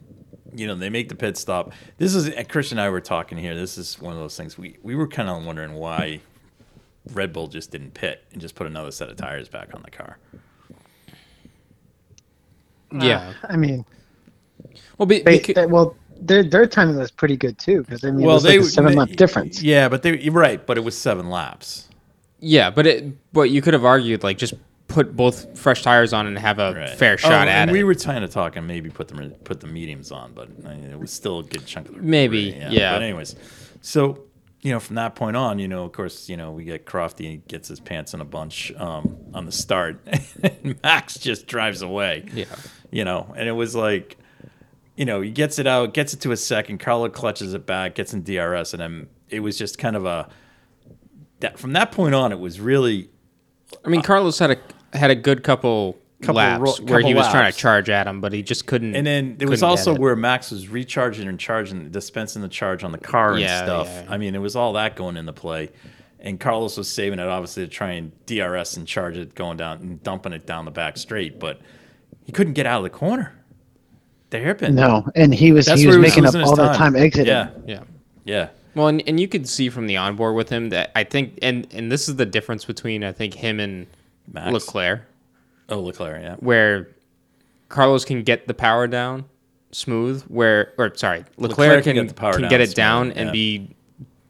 you 0.55 0.67
know, 0.67 0.75
they 0.75 0.91
make 0.91 1.09
the 1.09 1.15
pit 1.15 1.37
stop. 1.39 1.73
This 1.99 2.15
is 2.15 2.29
and 2.29 2.47
Christian 2.49 2.79
and 2.79 2.87
I 2.87 2.91
were 2.91 3.01
talking 3.01 3.39
here. 3.39 3.55
This 3.55 3.79
is 3.79 3.99
one 4.01 4.13
of 4.13 4.19
those 4.19 4.37
things 4.37 4.59
we 4.59 4.77
we 4.83 4.95
were 4.95 5.09
kind 5.09 5.29
of 5.31 5.45
wondering 5.45 5.75
why 5.75 6.21
Red 7.13 7.33
Bull 7.33 7.47
just 7.49 7.71
didn't 7.71 7.95
pit 7.95 8.25
and 8.33 8.41
just 8.41 8.55
put 8.55 8.67
another 8.67 8.91
set 8.91 9.09
of 9.09 9.17
tires 9.17 9.49
back 9.49 9.75
on 9.75 9.83
the 9.83 9.91
car. 9.91 10.19
Yeah. 12.93 13.33
I 13.49 13.57
mean, 13.57 13.85
Well, 14.99 15.07
be, 15.07 15.21
they, 15.21 15.39
becau- 15.39 15.55
they- 15.55 15.67
well, 15.67 15.97
their 16.23 16.43
their 16.43 16.67
timing 16.67 16.97
was 16.99 17.11
pretty 17.11 17.37
good 17.37 17.59
too 17.59 17.83
because 17.83 18.05
I 18.05 18.11
mean, 18.11 18.25
it 18.25 18.27
well, 18.27 18.35
was 18.37 18.43
they 18.43 18.59
like 18.59 18.67
a 18.67 18.71
seven 18.71 18.95
lap 18.95 19.09
difference. 19.11 19.63
Yeah, 19.63 19.89
but 19.89 20.03
they 20.03 20.19
you're 20.19 20.35
right, 20.35 20.65
but 20.67 20.77
it 20.77 20.83
was 20.83 20.97
seven 20.99 21.31
laps. 21.31 21.89
yeah, 22.41 22.69
but 22.69 22.87
it 22.87 23.33
but 23.33 23.45
you 23.51 23.63
could 23.63 23.73
have 23.73 23.87
argued 23.87 24.23
like 24.23 24.37
just 24.37 24.53
put 24.89 25.17
both 25.17 25.59
fresh 25.59 25.83
tires 25.83 26.13
on 26.13 26.27
and 26.27 26.37
have 26.39 26.59
a 26.59 26.75
Right. 26.75 26.91
fair 26.91 27.15
Oh, 27.15 27.17
shot 27.17 27.49
at 27.49 27.63
and 27.63 27.71
it. 27.71 27.73
We 27.73 27.85
were 27.85 27.95
trying 27.95 28.21
to 28.21 28.29
talk 28.29 28.57
and 28.57 28.67
maybe 28.67 28.91
put 28.91 29.09
them 29.09 29.31
put 29.45 29.61
the 29.61 29.67
mediums 29.69 30.13
on, 30.13 30.33
but 30.35 30.49
I 30.67 30.75
mean, 30.75 30.85
it 30.91 30.99
was 30.99 31.11
still 31.11 31.39
a 31.39 31.43
good 31.45 31.65
chunk 31.65 31.89
of 31.89 31.95
the 31.95 32.03
Maybe, 32.03 32.55
yeah. 32.71 32.93
But 32.93 33.03
anyways, 33.03 33.37
so 33.81 34.25
you 34.61 34.73
know 34.73 34.81
from 34.81 34.97
that 34.97 35.15
point 35.15 35.37
on, 35.37 35.59
you 35.59 35.69
know, 35.69 35.85
of 35.85 35.93
course, 35.93 36.29
you 36.29 36.37
know 36.37 36.53
we 36.53 36.65
get 36.65 36.87
Crofty 36.87 37.47
gets 37.49 37.69
his 37.69 37.81
pants 37.81 38.15
in 38.15 38.21
a 38.21 38.25
bunch 38.25 38.73
um, 38.77 39.17
on 39.35 39.47
the 39.47 39.53
start, 39.53 40.01
and 40.43 40.81
Max 40.83 41.19
just 41.19 41.47
drives 41.47 41.83
away. 41.83 42.25
Yeah. 42.33 42.45
you 42.91 43.05
know, 43.05 43.33
and 43.37 43.49
it 43.49 43.53
was 43.53 43.75
like. 43.75 44.17
You 44.97 45.07
know, 45.07 45.23
he 45.23 45.31
gets 45.31 45.59
it 45.59 45.67
out, 45.67 45.95
gets 45.95 46.13
it 46.13 46.21
to 46.23 46.33
a 46.33 46.37
second. 46.37 46.77
Carlo 46.77 47.09
clutches 47.09 47.55
it 47.55 47.65
back, 47.65 47.95
gets 47.95 48.13
in 48.13 48.23
DRS, 48.23 48.75
and 48.75 48.83
then 48.83 49.09
it 49.31 49.41
was 49.41 49.57
just 49.57 49.79
kind 49.79 49.97
of 49.97 50.05
a. 50.05 50.29
That 51.39 51.59
from 51.59 51.73
that 51.73 51.91
point 51.91 52.15
on, 52.15 52.33
it 52.33 52.39
was 52.39 52.61
really 52.61 53.09
I 53.85 53.89
mean, 53.89 54.03
Carlos 54.03 54.39
had 54.39 54.51
a 54.51 54.97
had 54.97 55.11
a 55.11 55.15
good 55.15 55.43
couple, 55.43 55.93
Couple 55.93 56.00
laps 56.29 56.61
ro- 56.61 56.87
where 56.87 56.99
he 57.01 57.05
couple 57.13 57.15
was 57.15 57.29
trying 57.31 57.51
to 57.51 57.57
charge 57.59 57.89
at 57.91 58.07
him, 58.07 58.21
but 58.21 58.33
he 58.33 58.43
just 58.43 58.67
couldn't. 58.67 58.95
And 58.95 59.07
then 59.07 59.37
there 59.39 59.49
was 59.49 59.63
also 59.63 59.95
it. 59.95 60.01
where 60.01 60.15
Max 60.17 60.51
was 60.51 60.69
recharging 60.69 61.29
and 61.29 61.39
charging, 61.39 61.91
dispensing 61.91 62.43
the 62.43 62.49
charge 62.49 62.85
on 62.85 62.93
the 62.93 62.99
car 62.99 63.33
and 63.33 63.41
Yeah, 63.41 63.65
stuff. 63.65 63.89
yeah. 63.89 64.07
I 64.09 64.19
mean, 64.19 64.35
it 64.35 64.39
was 64.41 64.57
all 64.57 64.75
that 64.75 64.97
going 64.97 65.17
into 65.17 65.33
play. 65.33 65.71
And 66.23 66.39
Carlos 66.39 66.77
was 66.77 66.91
saving 66.93 67.19
it, 67.19 67.27
obviously, 67.27 67.65
to 67.65 67.69
try 67.71 67.93
and 67.93 68.13
DRS 68.27 68.77
and 68.77 68.87
charge 68.87 69.17
it 69.17 69.35
going 69.35 69.57
down 69.57 69.79
and 69.79 70.03
dumping 70.03 70.35
it 70.35 70.47
down 70.47 70.67
the 70.67 70.71
back 70.71 70.99
straight. 70.99 71.41
But 71.41 71.61
he 72.25 72.33
couldn't 72.33 72.53
get 72.53 72.67
out 72.67 72.79
of 72.79 72.83
the 72.85 72.91
corner. 72.91 73.33
The 74.29 74.39
hairpin. 74.39 74.75
No, 74.75 75.09
and 75.17 75.35
he 75.35 75.51
was 75.53 75.67
That's 75.67 75.81
he 75.81 75.87
was 75.87 75.97
he 75.97 76.01
was 76.01 76.09
making 76.09 76.27
up 76.27 76.35
all 76.47 76.55
the 76.55 76.67
time. 76.67 76.77
time 76.77 76.97
exiting. 76.97 77.27
Yeah, 77.27 77.51
yeah. 77.67 77.83
yeah. 78.25 78.49
Well, 78.77 78.87
and, 78.87 79.03
and 79.09 79.19
you 79.19 79.27
could 79.27 79.49
see 79.49 79.69
from 79.71 79.87
the 79.89 79.97
onboard 79.97 80.37
with 80.37 80.49
him 80.51 80.69
that 80.69 80.93
I 80.95 81.03
think, 81.03 81.39
and 81.43 81.67
and 81.73 81.91
this 81.91 82.09
is 82.09 82.15
the 82.17 82.27
difference 82.27 82.65
between 82.65 83.03
I 83.03 83.11
think 83.11 83.35
him 83.35 83.59
and 83.59 83.87
Max. 84.33 84.53
Leclerc, 84.53 85.03
Oh, 85.71 85.81
Leclerc, 85.81 86.23
yeah. 86.23 86.35
where 86.37 86.89
Carlos 87.69 88.05
can 88.05 88.23
get 88.23 88.47
the 88.47 88.55
power 88.55 88.87
down 88.87 89.25
smooth, 89.73 90.23
where 90.25 90.73
or 90.79 90.93
sorry, 90.97 91.25
Leclerc, 91.37 91.59
Leclerc 91.59 91.85
can 91.85 91.95
can 91.97 92.07
get 92.07 92.09
the 92.09 92.21
power 92.21 92.33
can 92.33 92.43
down 92.43 92.51
get 92.51 92.61
it 92.61 92.67
smooth, 92.69 92.77
down 92.77 93.13
and 93.13 93.27
yeah. 93.29 93.33
be 93.33 93.71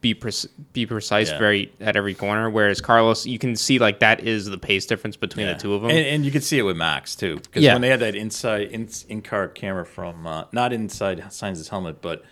be 0.02 0.14
pre- 0.14 0.32
be 0.72 0.86
precise 0.86 1.28
Yeah. 1.30 1.38
very 1.38 1.72
at 1.80 1.94
every 1.96 2.14
corner. 2.14 2.48
Whereas 2.48 2.80
Carlos, 2.80 3.26
you 3.26 3.38
can 3.38 3.54
see 3.56 3.78
like 3.78 4.00
that 4.00 4.20
is 4.20 4.46
the 4.46 4.56
pace 4.58 4.86
difference 4.86 5.16
between 5.16 5.46
Yeah. 5.46 5.52
the 5.54 5.58
two 5.60 5.74
of 5.74 5.82
them. 5.82 5.90
And, 5.90 5.98
and 6.06 6.24
you 6.24 6.30
can 6.30 6.40
see 6.40 6.58
it 6.58 6.62
with 6.62 6.76
Max 6.76 7.14
too, 7.14 7.36
because 7.36 7.62
Yeah. 7.62 7.74
when 7.74 7.82
they 7.82 7.88
had 7.88 8.00
that 8.00 8.14
inside 8.14 8.68
in, 8.70 8.88
in-car 9.08 9.48
camera 9.48 9.84
from 9.84 10.26
uh, 10.26 10.44
not 10.52 10.72
inside 10.72 11.22
Sainz's 11.30 11.68
helmet, 11.68 12.00
but 12.00 12.24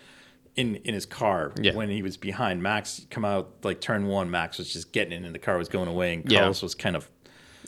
in 0.55 0.77
in 0.77 0.93
his 0.95 1.05
car 1.05 1.51
Yeah. 1.61 1.73
when 1.75 1.89
he 1.89 2.01
was 2.01 2.17
behind 2.17 2.61
Max 2.63 3.05
come 3.11 3.23
out 3.23 3.49
like 3.63 3.81
turn 3.81 4.07
one, 4.07 4.31
Max 4.31 4.57
was 4.57 4.73
just 4.73 4.91
getting 4.91 5.13
in, 5.13 5.23
and 5.25 5.33
the 5.35 5.39
car 5.39 5.57
was 5.57 5.69
going 5.69 5.87
away, 5.87 6.13
and 6.15 6.31
Yeah. 6.31 6.39
Carlos 6.39 6.63
was 6.63 6.73
kind 6.75 6.95
of 6.95 7.07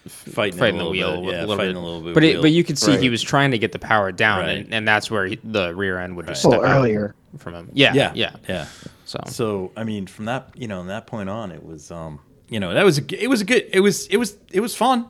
fighting, 0.08 0.58
fighting 0.60 0.80
a 0.82 0.84
the 0.86 0.90
wheel 0.90 1.22
bit. 1.22 1.30
a 1.30 1.32
yeah, 1.38 1.40
little 1.42 1.58
fighting 1.58 1.74
bit. 1.76 1.82
a 1.82 1.86
little 1.86 2.02
bit. 2.02 2.14
but 2.14 2.24
it, 2.24 2.42
but 2.42 2.52
you 2.52 2.64
could 2.64 2.78
see 2.78 2.98
he 2.98 3.10
was 3.10 3.22
trying 3.22 3.52
to 3.52 3.58
get 3.58 3.72
the 3.72 3.80
power 3.80 4.12
down, 4.12 4.40
Right. 4.40 4.58
and, 4.60 4.74
and 4.74 4.88
that's 4.88 5.10
where 5.12 5.26
he, 5.28 5.40
the 5.44 5.74
rear 5.76 6.00
end 6.00 6.16
would 6.16 6.28
just 6.28 6.44
Well, 6.46 6.60
step 6.60 6.70
out 6.70 6.78
earlier. 6.78 7.16
from 7.38 7.54
him. 7.56 7.70
Yeah, 7.74 7.94
yeah, 7.94 8.12
yeah, 8.16 8.36
yeah. 8.48 8.68
So 9.06 9.20
So 9.28 9.72
I 9.76 9.84
mean, 9.84 10.08
from 10.08 10.26
that 10.26 10.50
you 10.56 10.68
know, 10.68 10.80
from 10.80 10.88
that 10.88 11.08
point 11.08 11.30
on, 11.30 11.52
it 11.52 11.64
was 11.64 11.92
um, 11.92 12.20
you 12.50 12.60
know, 12.60 12.74
that 12.74 12.84
was 12.86 12.98
a, 12.98 13.02
g- 13.02 13.18
it 13.20 13.28
was 13.28 13.42
a 13.42 13.46
good, 13.46 13.68
it 13.72 13.80
was 13.82 14.08
it 14.08 14.18
was 14.18 14.38
it 14.52 14.60
was 14.60 14.76
fun. 14.76 15.08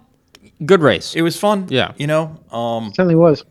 good 0.66 0.82
race. 0.82 1.16
It 1.16 1.22
was 1.22 1.38
fun. 1.38 1.68
Yeah. 1.70 1.94
you 1.98 2.08
know, 2.08 2.38
um, 2.52 2.92
Certainly 2.94 3.16
was. 3.16 3.44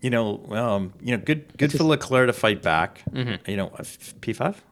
you 0.00 0.10
know, 0.10 0.44
um, 0.50 0.92
you 1.02 1.16
know, 1.16 1.22
good 1.24 1.56
good 1.58 1.72
for 1.72 1.84
Leclerc 1.84 2.26
to 2.28 2.32
fight 2.32 2.62
back. 2.62 3.02
Mm-hmm. 3.10 3.50
You 3.50 3.56
know, 3.56 3.72
P 4.20 4.32
five. 4.32 4.62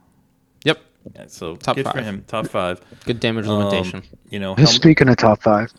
Yep. 0.64 0.78
Yeah, 1.16 1.24
so 1.26 1.56
Top 1.56 1.76
good 1.76 1.88
for 1.88 2.00
him. 2.00 2.24
Top 2.28 2.46
five. 2.46 2.80
Good 3.06 3.18
damage 3.20 3.46
Um, 3.46 3.58
limitation. 3.58 4.02
you 4.30 4.38
know, 4.38 4.54
Helm- 4.54 4.66
Speaking 4.66 5.08
of 5.08 5.16
top 5.16 5.42
five, 5.42 5.72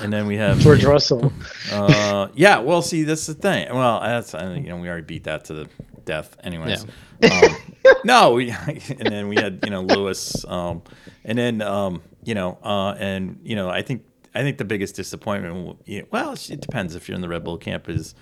and 0.00 0.12
then 0.12 0.26
we 0.26 0.36
have 0.36 0.58
George 0.60 0.84
Russell. 0.84 1.32
Uh, 1.72 2.28
yeah, 2.34 2.58
well, 2.58 2.82
see, 2.82 3.02
that's 3.04 3.26
the 3.26 3.34
thing. 3.34 3.68
Well, 3.74 4.00
that's 4.00 4.32
you 4.34 4.68
know 4.68 4.76
we 4.76 4.88
already 4.88 5.04
beat 5.06 5.24
that 5.24 5.44
to 5.46 5.54
the 5.54 5.68
death, 6.04 6.36
anyways. 6.44 6.84
Um, 6.84 7.56
no, 8.04 8.32
we, 8.34 8.50
and 8.70 9.06
then 9.12 9.28
we 9.28 9.36
had 9.36 9.60
you 9.64 9.70
know 9.70 9.82
Lewis, 9.82 10.44
um, 10.46 10.82
and 11.24 11.36
then 11.38 11.62
um, 11.62 12.02
you 12.24 12.34
know, 12.34 12.58
uh, 12.62 12.94
and 12.98 13.40
you 13.42 13.56
know, 13.56 13.68
I 13.68 13.82
think 13.82 14.04
I 14.34 14.42
think 14.42 14.58
the 14.58 14.64
biggest 14.64 14.94
disappointment, 14.96 15.54
will- 15.54 15.78
you 15.84 16.00
know, 16.02 16.06
well, 16.10 16.32
it 16.32 16.60
depends 16.60 16.94
if 16.94 17.08
you're 17.08 17.16
in 17.16 17.22
the 17.22 17.28
Red 17.28 17.44
Bull 17.44 17.58
camp, 17.58 17.88
is 17.88 18.14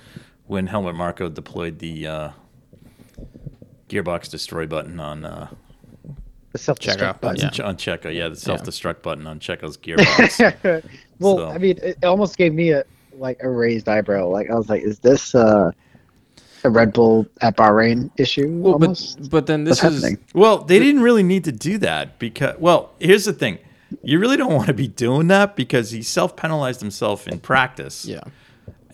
when 0.46 0.66
Helmut 0.68 0.94
Marko 0.94 1.28
deployed 1.28 1.78
the 1.80 2.06
uh, 2.06 2.30
gearbox 3.88 4.30
destroy 4.30 4.66
button 4.66 5.00
on 5.00 5.24
uh, 5.24 5.48
The 6.52 6.58
self-destruct 6.58 6.96
Checo, 6.98 7.20
button. 7.20 7.50
Yeah. 7.52 7.64
on 7.66 7.76
Checo. 7.76 8.14
Yeah, 8.14 8.28
the 8.28 8.36
self 8.36 8.62
destruct 8.62 9.02
button 9.02 9.26
on 9.26 9.40
Checo's 9.40 9.76
gearbox. 9.76 10.84
Well, 11.18 11.36
So- 11.38 11.48
I 11.48 11.58
mean, 11.58 11.78
it 11.82 12.04
almost 12.04 12.36
gave 12.36 12.52
me 12.54 12.70
a 12.70 12.84
like 13.18 13.38
a 13.42 13.48
raised 13.48 13.88
eyebrow. 13.88 14.28
Like 14.28 14.50
I 14.50 14.54
was 14.54 14.68
like, 14.68 14.82
is 14.82 14.98
this 14.98 15.34
uh, 15.34 15.72
a 16.64 16.70
Red 16.70 16.92
Bull 16.92 17.26
at 17.40 17.56
Bahrain 17.56 18.10
issue? 18.18 18.48
Well, 18.60 18.74
almost? 18.74 19.20
but 19.22 19.30
but 19.30 19.46
then 19.46 19.64
this 19.64 19.82
What's 19.82 19.96
is 19.96 20.02
happening? 20.02 20.24
Well, 20.34 20.58
they 20.58 20.78
didn't 20.78 21.02
really 21.02 21.22
need 21.22 21.44
to 21.44 21.52
do 21.52 21.78
that 21.78 22.18
because, 22.18 22.56
well, 22.58 22.92
here's 22.98 23.24
the 23.24 23.32
thing. 23.32 23.58
You 24.02 24.18
really 24.18 24.36
don't 24.36 24.52
want 24.52 24.66
to 24.66 24.74
be 24.74 24.88
doing 24.88 25.28
that 25.28 25.56
because 25.56 25.90
he 25.92 26.02
self 26.02 26.36
penalized 26.36 26.80
himself 26.80 27.26
in 27.28 27.38
practice. 27.40 28.04
yeah. 28.04 28.20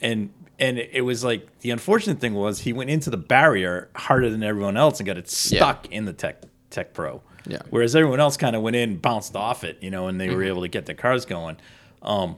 And 0.00 0.30
and 0.58 0.78
it 0.78 1.00
was 1.02 1.24
like 1.24 1.48
the 1.60 1.70
unfortunate 1.70 2.20
thing 2.20 2.34
was 2.34 2.60
he 2.60 2.72
went 2.72 2.90
into 2.90 3.10
the 3.10 3.16
barrier 3.16 3.88
harder 3.96 4.30
than 4.30 4.42
everyone 4.44 4.76
else 4.76 5.00
and 5.00 5.06
got 5.06 5.16
it 5.16 5.28
stuck 5.28 5.90
in 5.90 6.04
the 6.04 6.12
Tech 6.12 6.42
Tech 6.70 6.92
Pro. 6.94 7.22
Yeah. 7.46 7.62
Whereas 7.70 7.96
everyone 7.96 8.20
else 8.20 8.36
kind 8.36 8.54
of 8.54 8.62
went 8.62 8.76
in, 8.76 8.98
bounced 8.98 9.34
off 9.34 9.64
it, 9.64 9.78
you 9.80 9.90
know, 9.90 10.06
and 10.06 10.20
they 10.20 10.30
were 10.32 10.44
able 10.44 10.62
to 10.62 10.68
get 10.68 10.86
their 10.86 10.94
cars 10.94 11.24
going. 11.24 11.56
Um, 12.02 12.36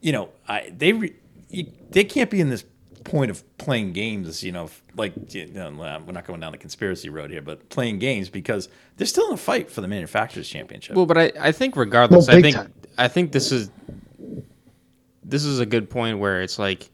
you 0.00 0.12
know, 0.12 0.30
I 0.48 0.72
they 0.76 0.92
re, 0.92 1.14
you, 1.48 1.70
they 1.90 2.04
can't 2.04 2.30
be 2.30 2.40
in 2.40 2.50
this 2.50 2.64
point 3.04 3.30
of 3.30 3.42
playing 3.58 3.92
games, 3.92 4.42
you 4.42 4.52
know, 4.52 4.70
like 4.96 5.34
you 5.34 5.46
know, 5.46 5.70
we're 5.70 6.12
not 6.12 6.26
going 6.26 6.40
down 6.40 6.52
the 6.52 6.58
conspiracy 6.58 7.08
road 7.10 7.30
here, 7.30 7.42
but 7.42 7.68
playing 7.68 7.98
games 7.98 8.28
because 8.28 8.68
they're 8.96 9.06
still 9.06 9.28
in 9.28 9.34
a 9.34 9.38
fight 9.38 9.70
for 9.70 9.80
the 9.80 9.88
manufacturers 9.88 10.48
championship. 10.48 10.96
Well, 10.96 11.06
but 11.06 11.18
I, 11.18 11.32
I 11.38 11.52
think 11.52 11.76
regardless, 11.76 12.28
Well, 12.28 12.38
I 12.38 12.42
think 12.42 12.56
time. 12.56 12.72
I 12.98 13.08
think 13.08 13.32
this 13.32 13.52
is 13.52 13.70
this 15.22 15.44
is 15.44 15.60
a 15.60 15.66
good 15.66 15.88
point 15.88 16.18
where 16.18 16.42
it's 16.42 16.58
like 16.58 16.90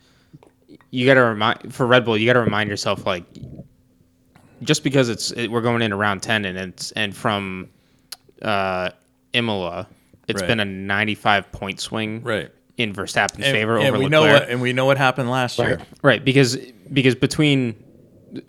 you 0.90 1.06
got 1.06 1.14
to 1.14 1.22
remind 1.22 1.74
for 1.74 1.86
Red 1.86 2.04
Bull, 2.04 2.16
you 2.16 2.26
got 2.26 2.34
to 2.34 2.40
remind 2.40 2.68
yourself 2.68 3.06
like 3.06 3.24
just 4.62 4.84
because 4.84 5.08
it's 5.08 5.30
it, 5.32 5.50
we're 5.50 5.60
going 5.60 5.82
into 5.82 5.96
round 5.96 6.22
ten 6.22 6.44
and 6.44 6.58
it's 6.58 6.92
and 6.92 7.16
from 7.16 7.68
uh, 8.42 8.90
Imola, 9.32 9.86
it's 10.30 10.40
Right. 10.42 10.48
been 10.48 10.60
a 10.60 10.64
ninety-five 10.64 11.52
point 11.52 11.80
swing 11.80 12.22
right. 12.22 12.50
in 12.76 12.92
Verstappen's 12.94 13.44
And, 13.44 13.52
favor 13.52 13.76
and 13.78 13.88
over 13.88 13.98
we 13.98 14.04
Leclerc. 14.04 14.10
know 14.10 14.32
what 14.32 14.48
and 14.48 14.60
we 14.62 14.72
know 14.72 14.86
what 14.86 14.96
happened 14.98 15.30
last 15.30 15.58
year. 15.58 15.76
Right. 15.76 15.86
Right, 16.02 16.24
because 16.24 16.56
because 16.92 17.14
between 17.14 17.74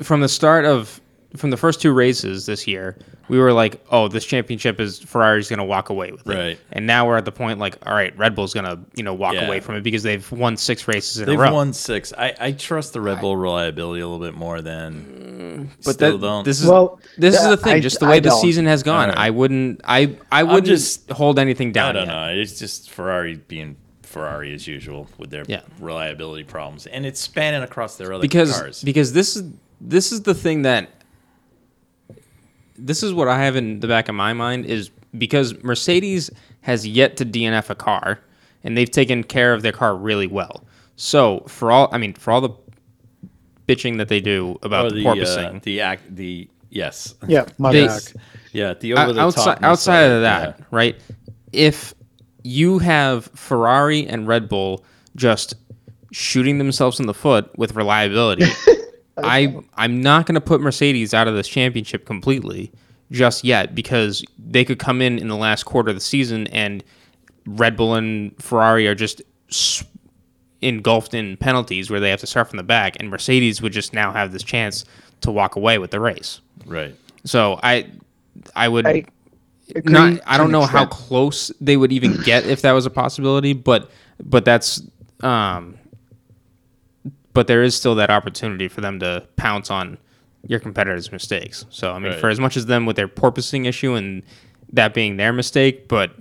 from 0.01 0.21
the 0.21 0.29
start 0.29 0.65
of 0.65 1.01
from 1.35 1.49
the 1.49 1.57
first 1.57 1.81
two 1.81 1.93
races 1.93 2.45
this 2.45 2.67
year, 2.67 2.97
we 3.29 3.39
were 3.39 3.53
like, 3.53 3.81
oh, 3.89 4.09
this 4.09 4.25
championship 4.25 4.79
is 4.81 4.99
Ferrari's 4.99 5.47
going 5.47 5.59
to 5.59 5.63
walk 5.65 5.89
away 5.89 6.11
with 6.11 6.27
it. 6.27 6.35
Right. 6.35 6.59
And 6.73 6.85
now 6.85 7.07
we're 7.07 7.15
at 7.17 7.23
the 7.23 7.31
point 7.31 7.57
like, 7.59 7.77
all 7.87 7.93
right, 7.93 8.15
Red 8.17 8.35
Bull's 8.35 8.53
going 8.53 8.65
to, 8.65 8.77
you 8.95 9.03
know, 9.03 9.13
walk 9.13 9.35
Yeah. 9.35 9.47
away 9.47 9.61
from 9.61 9.75
it 9.75 9.81
because 9.83 10.03
they've 10.03 10.29
won 10.31 10.57
6 10.57 10.87
races 10.89 11.19
in 11.19 11.27
They've 11.27 11.39
a 11.39 11.43
row. 11.43 11.53
won 11.53 11.71
six. 11.71 12.11
I, 12.17 12.35
I 12.39 12.51
trust 12.51 12.91
the 12.93 12.99
Red 12.99 13.21
Bull 13.21 13.37
reliability 13.37 14.01
a 14.01 14.07
little 14.07 14.25
bit 14.25 14.35
more 14.37 14.61
than 14.61 15.71
but 15.85 15.93
still 15.93 16.17
that, 16.17 16.25
don't. 16.27 16.43
this 16.43 16.61
is 16.61 16.67
Well, 16.67 16.99
this 17.17 17.35
is 17.39 17.47
the 17.47 17.57
thing, 17.57 17.73
I- 17.75 17.79
just 17.79 17.99
the 17.99 18.07
way 18.07 18.19
the 18.19 18.31
season 18.31 18.65
has 18.65 18.83
gone. 18.83 19.09
Alright. 19.09 19.17
I 19.17 19.29
wouldn't 19.29 19.81
I 19.85 20.15
I 20.31 20.43
wouldn't 20.43 20.65
just- 20.67 21.09
hold 21.11 21.39
anything 21.39 21.71
down 21.71 21.89
I 21.95 21.99
don't 21.99 22.07
yet. 22.07 22.13
know. 22.13 22.41
It's 22.41 22.59
just 22.59 22.89
Ferrari 22.91 23.35
being 23.35 23.77
Ferrari 24.03 24.53
as 24.53 24.67
usual 24.67 25.07
with 25.17 25.29
their 25.29 25.45
Yeah. 25.47 25.61
reliability 25.79 26.43
problems, 26.43 26.85
and 26.87 27.05
it's 27.05 27.19
spanning 27.21 27.63
across 27.63 27.95
their 27.95 28.11
other 28.11 28.21
because 28.21 28.51
cars. 28.59 28.83
because 28.83 29.13
this 29.13 29.37
is 29.37 29.43
this 29.79 30.11
is 30.11 30.21
the 30.23 30.33
thing 30.35 30.63
that 30.63 30.89
this 32.83 33.03
is 33.03 33.13
what 33.13 33.27
I 33.27 33.43
have 33.43 33.55
in 33.55 33.79
the 33.79 33.87
back 33.87 34.09
of 34.09 34.15
my 34.15 34.33
mind 34.33 34.65
is 34.65 34.89
because 35.17 35.61
Mercedes 35.63 36.29
has 36.61 36.87
yet 36.87 37.17
to 37.17 37.25
DNF 37.25 37.69
a 37.69 37.75
car 37.75 38.19
and 38.63 38.77
they've 38.77 38.89
taken 38.89 39.23
care 39.23 39.53
of 39.53 39.61
their 39.61 39.71
car 39.71 39.95
really 39.95 40.27
well. 40.27 40.63
So 40.95 41.43
for 41.47 41.71
all 41.71 41.89
I 41.91 41.97
mean 41.97 42.13
for 42.13 42.31
all 42.31 42.41
the 42.41 42.49
bitching 43.67 43.97
that 43.97 44.07
they 44.07 44.19
do 44.19 44.57
about 44.63 44.85
or 44.87 44.89
the, 44.89 44.95
the 44.97 45.03
porpoising, 45.05 45.55
uh, 45.57 45.59
the 45.63 45.81
act 45.81 46.15
the 46.15 46.47
yes 46.69 47.15
yeah, 47.27 47.45
my 47.57 47.71
They- 47.71 47.87
back. 47.87 48.01
yeah 48.51 48.73
the 48.73 48.93
o- 48.93 48.97
over 49.03 49.13
the 49.13 49.21
outside 49.21 49.55
top 49.55 49.63
outside 49.63 50.03
of 50.03 50.21
that, 50.21 50.59
right? 50.71 50.95
If 51.53 51.93
you 52.43 52.79
have 52.79 53.25
Ferrari 53.35 54.07
and 54.07 54.27
Red 54.27 54.49
Bull 54.49 54.83
just 55.15 55.53
shooting 56.11 56.57
themselves 56.57 56.99
in 56.99 57.05
the 57.07 57.13
foot 57.13 57.55
with 57.57 57.75
reliability, 57.75 58.45
I 59.23 59.55
I'm 59.75 60.01
not 60.01 60.25
going 60.25 60.35
to 60.35 60.41
put 60.41 60.61
Mercedes 60.61 61.13
out 61.13 61.27
of 61.27 61.35
this 61.35 61.47
championship 61.47 62.05
completely 62.05 62.71
just 63.11 63.43
yet 63.43 63.75
because 63.75 64.23
they 64.39 64.63
could 64.63 64.79
come 64.79 65.01
in 65.01 65.17
in 65.19 65.27
the 65.27 65.35
last 65.35 65.63
quarter 65.63 65.89
of 65.89 65.95
the 65.95 66.01
season 66.01 66.47
and 66.47 66.83
Red 67.45 67.75
Bull 67.75 67.95
and 67.95 68.35
Ferrari 68.41 68.87
are 68.87 68.95
just 68.95 69.21
engulfed 70.61 71.13
in 71.13 71.37
penalties 71.37 71.89
where 71.89 71.99
they 71.99 72.09
have 72.09 72.19
to 72.19 72.27
start 72.27 72.47
from 72.49 72.57
the 72.57 72.63
back, 72.63 72.95
and 72.99 73.09
Mercedes 73.09 73.61
would 73.61 73.73
just 73.73 73.93
now 73.93 74.11
have 74.11 74.31
this 74.31 74.43
chance 74.43 74.85
to 75.21 75.31
walk 75.31 75.55
away 75.55 75.77
with 75.77 75.91
the 75.91 75.99
race. 75.99 76.41
right. 76.65 76.95
So 77.25 77.59
I 77.61 77.87
I 78.55 78.67
would 78.67 78.87
I 78.87 79.05
not 79.85 80.19
I 80.25 80.37
don't 80.37 80.47
an 80.47 80.51
know 80.51 80.65
how 80.65 80.85
close 80.85 81.51
they 81.61 81.77
would 81.77 81.91
even 81.91 82.17
get 82.21 82.45
if 82.45 82.61
that 82.61 82.71
was 82.71 82.85
a 82.85 82.89
possibility, 82.89 83.53
but 83.53 83.91
but 84.23 84.45
that's 84.45 84.81
um 85.21 85.77
but 87.33 87.47
there 87.47 87.63
is 87.63 87.75
still 87.75 87.95
that 87.95 88.09
opportunity 88.09 88.67
for 88.67 88.81
them 88.81 88.99
to 88.99 89.25
pounce 89.35 89.69
on 89.71 89.97
your 90.47 90.59
competitors' 90.59 91.11
mistakes. 91.11 91.65
So 91.69 91.91
I 91.91 91.99
mean, 91.99 92.11
Right. 92.11 92.19
for 92.19 92.29
as 92.29 92.39
much 92.39 92.57
as 92.57 92.65
them 92.65 92.85
with 92.85 92.95
their 92.95 93.07
porpoising 93.07 93.65
issue 93.67 93.93
and 93.93 94.23
that 94.73 94.93
being 94.93 95.17
their 95.17 95.33
mistake, 95.33 95.87
but 95.87 96.11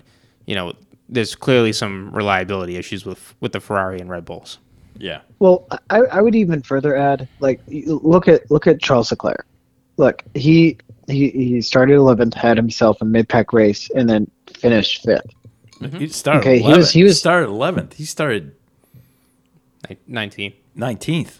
you 0.46 0.54
know, 0.54 0.72
there's 1.08 1.34
clearly 1.34 1.72
some 1.72 2.10
reliability 2.14 2.76
issues 2.76 3.04
with 3.04 3.34
with 3.40 3.52
the 3.52 3.60
Ferrari 3.60 3.98
and 4.00 4.10
Red 4.10 4.24
Bulls. 4.24 4.58
Yeah. 4.98 5.20
Well, 5.38 5.66
I, 5.88 6.00
I 6.00 6.20
would 6.20 6.34
even 6.34 6.60
further 6.62 6.94
add, 6.94 7.26
like, 7.40 7.60
look 7.68 8.28
at 8.28 8.50
look 8.50 8.66
at 8.66 8.80
Charles 8.82 9.10
Leclerc. 9.10 9.46
Look, 9.96 10.22
he 10.34 10.76
he 11.08 11.30
he 11.30 11.60
started 11.62 11.96
11th, 11.96 12.34
had 12.34 12.56
himself 12.56 13.00
a 13.00 13.04
mid 13.04 13.28
pack 13.28 13.52
race, 13.52 13.88
and 13.94 14.08
then 14.10 14.30
finished 14.54 15.02
fifth. 15.02 15.26
He 15.96 16.08
started 16.08 16.40
Okay, 16.40 16.58
he 16.58 16.68
was- 16.72 16.90
he 16.92 17.02
was- 17.02 17.18
started 17.18 17.48
eleventh. 17.48 17.94
He 17.94 18.04
started 18.04 18.52
Ni- 19.88 19.96
Nineteen. 20.06 20.52
Nineteenth. 20.80 21.38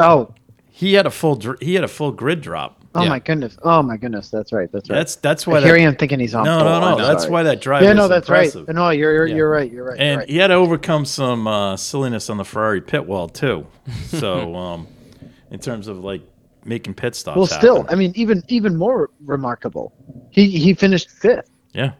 Oh, 0.00 0.34
He 0.70 0.94
had 0.94 1.06
a 1.06 1.10
full 1.10 1.36
dr- 1.36 1.60
he 1.60 1.74
had 1.74 1.84
a 1.84 1.88
full 1.88 2.10
grid 2.10 2.40
drop. 2.40 2.80
oh 2.96 3.02
Yeah. 3.04 3.08
my 3.10 3.18
goodness, 3.20 3.56
oh 3.62 3.80
my 3.82 3.96
goodness, 3.96 4.28
that's 4.30 4.52
right, 4.52 4.70
that's 4.72 4.90
right. 4.90 4.96
That's 4.96 5.14
that's 5.16 5.46
why 5.46 5.60
Here 5.60 5.74
I 5.74 5.78
that, 5.78 5.84
am 5.86 5.96
thinking 5.96 6.18
he's 6.18 6.34
on. 6.34 6.44
no 6.44 6.58
pole. 6.58 6.64
no 6.64 6.80
no 6.80 6.86
I'm 6.96 6.98
that's 6.98 7.26
why 7.28 7.44
that 7.44 7.60
drive 7.60 7.82
Yeah, 7.84 7.92
no, 7.92 8.08
that's 8.08 8.26
impressive. 8.28 8.66
right. 8.66 8.74
No, 8.74 8.90
you're 8.90 9.12
you're, 9.12 9.26
Yeah. 9.28 9.36
you're 9.36 9.50
right. 9.50 9.70
You're 9.70 9.84
right. 9.84 9.98
and 10.00 10.08
you're 10.08 10.18
right. 10.20 10.28
he 10.28 10.36
had 10.38 10.48
to 10.48 10.54
overcome 10.54 11.04
some 11.04 11.46
uh, 11.46 11.76
silliness 11.76 12.28
on 12.30 12.38
the 12.38 12.44
Ferrari 12.44 12.80
pit 12.80 13.06
wall 13.06 13.28
too. 13.28 13.66
So, 14.08 14.54
um, 14.56 14.86
in 15.50 15.60
terms 15.60 15.86
of 15.88 15.98
like 16.02 16.22
making 16.64 16.94
pit 16.94 17.14
stops, 17.14 17.36
well, 17.36 17.46
still, 17.46 17.76
happen. 17.82 17.92
I 17.92 17.96
mean, 17.96 18.12
even 18.16 18.42
even 18.48 18.76
more 18.76 19.10
remarkable, 19.24 19.92
he 20.30 20.48
he 20.50 20.74
finished 20.74 21.10
fifth. 21.10 21.50
yeah, 21.72 21.92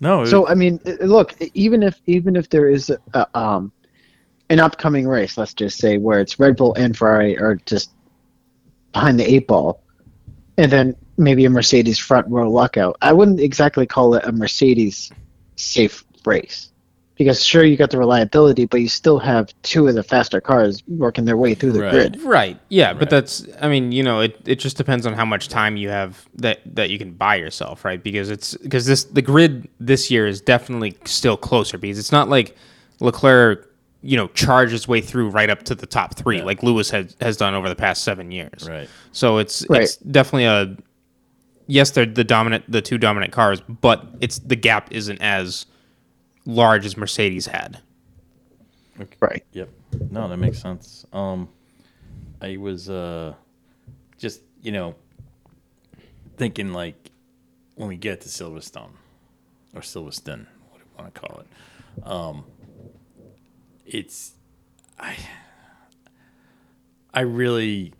no, 0.00 0.24
So 0.24 0.40
was- 0.42 0.50
I 0.50 0.54
mean, 0.54 0.80
look, 1.00 1.34
even 1.54 1.82
if 1.84 2.00
even 2.06 2.34
if 2.34 2.48
there 2.50 2.68
is 2.68 2.90
a, 3.14 3.26
um 3.38 3.70
an 4.50 4.60
upcoming 4.60 5.06
race, 5.08 5.38
let's 5.38 5.54
just 5.54 5.78
say 5.78 5.96
where 5.96 6.20
it's 6.20 6.38
Red 6.38 6.56
Bull 6.56 6.74
and 6.74 6.96
Ferrari 6.96 7.38
are 7.38 7.54
just 7.66 7.90
behind 8.92 9.18
the 9.18 9.32
eight 9.32 9.46
ball, 9.46 9.82
and 10.58 10.70
then 10.70 10.96
maybe 11.16 11.44
a 11.44 11.50
Mercedes 11.50 11.98
front 11.98 12.26
row 12.28 12.50
lockout, 12.50 12.96
I 13.00 13.12
wouldn't 13.12 13.40
exactly 13.40 13.86
call 13.86 14.14
it 14.14 14.24
a 14.26 14.32
Mercedes 14.32 15.12
safe 15.56 16.04
race. 16.26 16.66
Because 17.16 17.44
sure, 17.44 17.62
you 17.64 17.76
got 17.76 17.90
the 17.90 17.98
reliability, 17.98 18.64
but 18.64 18.80
you 18.80 18.88
still 18.88 19.18
have 19.18 19.52
two 19.62 19.86
of 19.86 19.94
the 19.94 20.02
faster 20.02 20.40
cars 20.40 20.82
working 20.88 21.26
their 21.26 21.36
way 21.36 21.54
through 21.54 21.72
the 21.72 21.82
Right. 21.82 21.90
grid. 21.90 22.22
Right. 22.22 22.58
Yeah, 22.70 22.88
Right. 22.88 22.98
but 22.98 23.10
that's 23.10 23.46
I 23.60 23.68
mean, 23.68 23.92
you 23.92 24.02
know, 24.02 24.20
it, 24.20 24.40
it 24.46 24.58
just 24.58 24.78
depends 24.78 25.04
on 25.04 25.12
how 25.12 25.26
much 25.26 25.48
time 25.48 25.76
you 25.76 25.90
have 25.90 26.26
that 26.36 26.60
that 26.74 26.88
you 26.88 26.98
can 26.98 27.12
buy 27.12 27.36
yourself, 27.36 27.84
right? 27.84 28.02
Because 28.02 28.30
it's 28.30 28.56
because 28.56 28.86
this 28.86 29.04
the 29.04 29.20
grid 29.20 29.68
this 29.78 30.10
year 30.10 30.26
is 30.26 30.40
definitely 30.40 30.96
still 31.04 31.36
closer 31.36 31.76
because 31.76 31.98
it's 31.98 32.10
not 32.10 32.30
like 32.30 32.56
Leclerc, 33.00 33.69
you 34.02 34.16
know, 34.16 34.28
charged 34.28 34.72
his 34.72 34.88
way 34.88 35.00
through 35.00 35.28
right 35.30 35.50
up 35.50 35.62
to 35.64 35.74
the 35.74 35.86
top 35.86 36.14
3 36.14 36.38
Yeah. 36.38 36.44
like 36.44 36.62
Lewis 36.62 36.90
has 36.90 37.14
has 37.20 37.36
done 37.36 37.54
over 37.54 37.68
the 37.68 37.76
past 37.76 38.02
7 38.02 38.30
years. 38.32 38.66
right. 38.68 38.88
So 39.12 39.38
it's 39.38 39.66
Right. 39.68 39.82
it's 39.82 39.96
definitely 39.96 40.44
a 40.46 40.76
yes, 41.66 41.90
they're 41.90 42.06
the 42.06 42.24
dominant 42.24 42.64
the 42.70 42.80
two 42.82 42.98
dominant 42.98 43.32
cars, 43.32 43.60
but 43.60 44.06
it's 44.20 44.38
the 44.38 44.56
gap 44.56 44.88
isn't 44.90 45.20
as 45.20 45.66
large 46.46 46.86
as 46.86 46.96
Mercedes 46.96 47.46
had. 47.46 47.78
Right. 49.20 49.44
Yep. 49.52 49.68
No, 50.10 50.28
that 50.28 50.36
makes 50.38 50.58
sense. 50.58 51.04
Um, 51.12 51.48
I 52.40 52.56
was 52.56 52.88
uh, 52.90 53.34
just 54.18 54.40
you 54.62 54.72
know 54.72 54.94
thinking 56.36 56.72
like 56.72 57.10
when 57.76 57.88
we 57.88 57.96
get 57.96 58.20
to 58.22 58.28
Silverstone 58.28 58.90
or 59.74 59.80
Silverstone, 59.82 60.46
what 60.70 60.78
do 60.78 60.84
you 60.84 60.98
want 60.98 61.14
to 61.14 61.20
call 61.20 61.40
it? 61.40 62.06
Um, 62.06 62.44
it's 63.92 64.32
I 64.98 65.16
I 67.12 67.20
really 67.22 67.92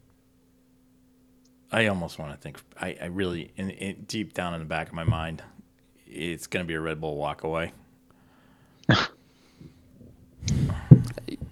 I 1.73 1.87
almost 1.87 2.19
want 2.19 2.33
to 2.33 2.39
think 2.39 2.59
I, 2.81 2.97
I 3.03 3.07
really 3.07 3.53
in, 3.57 3.71
in 3.71 4.05
deep 4.07 4.33
down 4.35 4.55
in 4.55 4.61
the 4.61 4.67
back 4.67 4.87
of 4.89 4.95
my 4.95 5.05
mind 5.05 5.43
it's 6.07 6.47
going 6.47 6.65
to 6.65 6.67
be 6.69 6.75
a 6.75 6.81
Red 6.81 7.01
Bull 7.01 7.17
walk 7.17 7.45
away. 7.45 7.73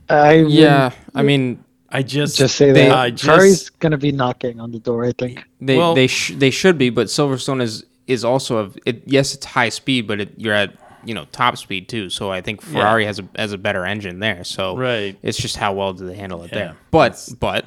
I 0.09 0.33
Yeah, 0.35 0.91
I 1.15 1.23
mean, 1.23 1.63
I 1.91 2.03
just 2.03 2.37
just 2.39 2.57
say 2.57 2.73
They- 2.73 2.89
that 2.89 2.97
I 2.97 3.11
just- 3.11 3.25
Ferrari's 3.25 3.71
gonna 3.71 3.99
be 3.99 4.11
knocking 4.13 4.59
on 4.61 4.73
the 4.73 4.79
door. 4.79 5.05
I 5.05 5.13
think. 5.13 5.45
they 5.61 5.77
Well- 5.77 5.95
they 5.95 6.07
sh- 6.07 6.35
they 6.37 6.51
should 6.51 6.79
be, 6.79 6.91
but 6.91 7.07
Silverstone 7.09 7.63
is 7.63 7.85
is 8.07 8.25
also 8.25 8.65
a 8.67 8.71
it. 8.87 9.03
Yes, 9.07 9.35
it's 9.35 9.45
high 9.47 9.69
speed, 9.69 10.07
but 10.07 10.21
it, 10.21 10.33
you're 10.37 10.55
at 10.55 10.73
you 11.05 11.15
know 11.15 11.27
top 11.33 11.57
speed 11.57 11.89
too. 11.89 12.11
So 12.11 12.31
I 12.31 12.41
think 12.41 12.61
Ferrari 12.63 13.05
has 13.07 13.19
a 13.19 13.29
has 13.37 13.53
a 13.53 13.59
better 13.59 13.85
engine 13.85 14.19
there. 14.21 14.45
So 14.45 14.77
Right. 14.77 15.17
it's 15.23 15.39
just 15.39 15.57
how 15.57 15.73
well 15.75 15.93
do 15.93 16.07
they 16.07 16.15
handle 16.17 16.43
it 16.45 16.51
Yeah, 16.53 16.59
there. 16.59 16.77
But 16.91 16.99
that's- 17.11 17.29
but 17.31 17.65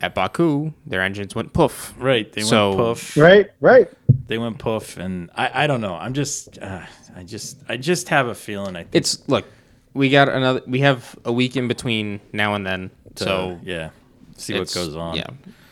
at 0.00 0.14
Baku, 0.14 0.72
their 0.86 1.02
engines 1.02 1.34
went 1.34 1.52
poof. 1.52 1.92
right 1.98 2.32
they 2.32 2.42
So- 2.42 2.68
went 2.68 2.80
poof. 2.80 3.16
Right. 3.16 3.50
Right. 3.60 3.88
They 4.28 4.38
went 4.38 4.58
poof, 4.58 4.96
and 4.98 5.30
I, 5.34 5.64
I 5.64 5.66
don't 5.66 5.80
know. 5.80 5.94
I'm 5.94 6.12
just 6.14 6.58
uh, 6.60 6.82
I 7.16 7.22
just 7.24 7.58
I 7.68 7.76
just 7.78 8.08
have 8.10 8.26
a 8.28 8.34
feeling. 8.34 8.76
I 8.76 8.80
think 8.82 8.94
It's 8.94 9.26
look, 9.28 9.46
we 9.94 10.10
got 10.10 10.28
another. 10.28 10.60
We 10.66 10.80
have 10.80 11.16
a 11.24 11.32
week 11.32 11.56
in 11.56 11.66
between 11.66 12.20
now 12.32 12.54
and 12.54 12.66
then. 12.66 12.90
to, 13.16 13.24
So 13.24 13.60
yeah, 13.64 13.88
see 14.36 14.56
what 14.58 14.72
goes 14.72 14.94
on. 14.94 15.16
Yeah. 15.16 15.28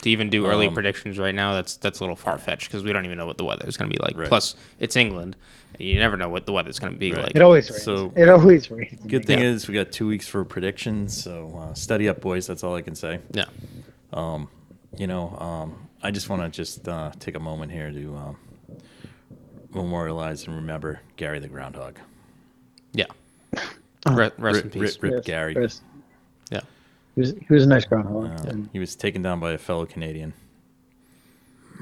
To 0.07 0.11
even 0.13 0.31
do 0.31 0.47
early 0.47 0.69
Um, 0.69 0.75
predictions 0.75 1.19
right 1.19 1.35
now, 1.35 1.55
that's 1.55 1.79
that's 1.79 1.99
a 1.99 2.05
little 2.05 2.15
far 2.15 2.39
fetched 2.39 2.69
because 2.69 2.85
we 2.85 2.93
don't 2.93 3.05
even 3.05 3.19
know 3.19 3.27
what 3.27 3.39
the 3.39 3.45
weather 3.45 3.67
is 3.67 3.77
going 3.77 3.91
to 3.91 3.99
be 3.99 4.01
like. 4.01 4.17
Right. 4.17 4.29
Plus, 4.29 4.55
it's 4.79 4.95
England; 4.95 5.35
you 5.81 5.99
never 5.99 6.17
know 6.17 6.29
what 6.29 6.47
the 6.47 6.53
weather's 6.53 6.79
going 6.79 6.93
to 6.93 6.99
be 6.99 7.11
Right. 7.13 7.25
like. 7.25 7.33
It 7.35 7.43
always 7.43 7.69
rains. 7.69 7.83
So- 7.83 8.13
it 8.15 8.29
always 8.29 8.71
rains. 8.71 9.01
Good 9.05 9.25
thing 9.25 9.41
Yeah. 9.41 9.47
is 9.47 9.67
we 9.67 9.75
got 9.75 9.91
two 9.91 10.07
weeks 10.07 10.29
for 10.29 10.45
predictions, 10.45 11.21
so 11.21 11.53
uh, 11.61 11.75
study 11.75 12.09
up, 12.09 12.21
boys. 12.21 12.47
That's 12.47 12.63
all 12.63 12.77
I 12.77 12.83
can 12.83 12.95
say. 12.95 13.19
Yeah. 13.33 13.47
You 14.97 15.07
know, 15.09 15.37
um, 15.41 15.89
I 16.05 16.13
just 16.13 16.29
want 16.31 16.41
to 16.43 16.49
just 16.57 16.87
uh, 16.89 17.11
take 17.19 17.35
a 17.35 17.41
moment 17.41 17.73
here 17.73 17.91
to 17.91 18.17
um, 18.17 18.37
memorialize 19.75 20.47
and 20.47 20.55
remember 20.55 21.01
Gary 21.17 21.41
the 21.41 21.49
Groundhog. 21.49 21.99
Yeah. 22.93 23.07
Re- 24.09 24.31
rest 24.39 24.63
in 24.63 24.71
peace. 24.71 24.81
rip, 24.81 25.03
rip 25.03 25.13
Yes, 25.15 25.25
Gary. 25.25 25.57
yes. 25.61 25.81
Yeah. 27.17 27.25
He 27.25 27.33
was, 27.33 27.35
he 27.49 27.55
was 27.55 27.65
a 27.65 27.69
nice 27.69 27.85
groundhog. 27.85 28.47
Uh, 28.47 28.55
he 28.73 28.79
was 28.79 28.95
taken 28.95 29.23
down 29.23 29.41
by 29.41 29.53
a 29.53 29.59
fellow 29.59 29.87
Canadian. 29.87 30.35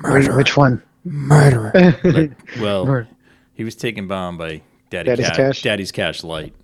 which, 0.05 0.29
which 0.29 0.57
one? 0.57 0.83
Murderer. 1.05 1.73
Well, 2.61 2.87
Murder. 2.87 3.09
he 3.55 3.65
was 3.65 3.75
taken 3.75 4.09
down 4.09 4.37
by 4.37 4.63
Daddy 4.91 5.09
Daddy's 5.11 5.29
Ca- 5.29 5.35
Cash? 5.37 5.63
Daddy's 5.63 5.93
Cash 5.93 6.25
Light. 6.25 6.55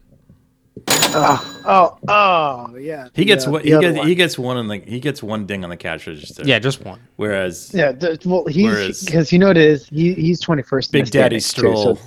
Oh, 0.88 1.62
oh, 1.66 1.98
oh, 2.08 2.76
yeah. 2.76 3.08
He 3.12 3.24
gets 3.24 3.44
the, 3.44 3.50
what 3.50 3.64
he 3.64 3.70
gets. 3.70 3.98
one. 3.98 4.06
He 4.06 4.14
gets 4.14 4.38
one 4.38 4.56
on 4.56 4.68
the 4.68 4.78
he 4.78 5.00
gets 5.00 5.22
one 5.22 5.44
ding 5.44 5.64
on 5.64 5.70
the 5.70 5.76
cash 5.76 6.06
register. 6.06 6.44
yeah, 6.46 6.58
just 6.60 6.84
one. 6.84 7.00
Whereas 7.16 7.72
Yeah, 7.74 7.90
the, 7.92 8.18
well, 8.24 8.46
he's 8.46 9.04
because 9.04 9.32
you 9.32 9.38
know 9.40 9.48
what 9.48 9.56
it 9.58 9.66
is. 9.66 9.88
He 9.88 10.14
he's 10.14 10.38
twenty 10.40 10.62
first. 10.62 10.92
Big 10.92 11.10
Daddy 11.10 11.40
Stroll, 11.40 11.98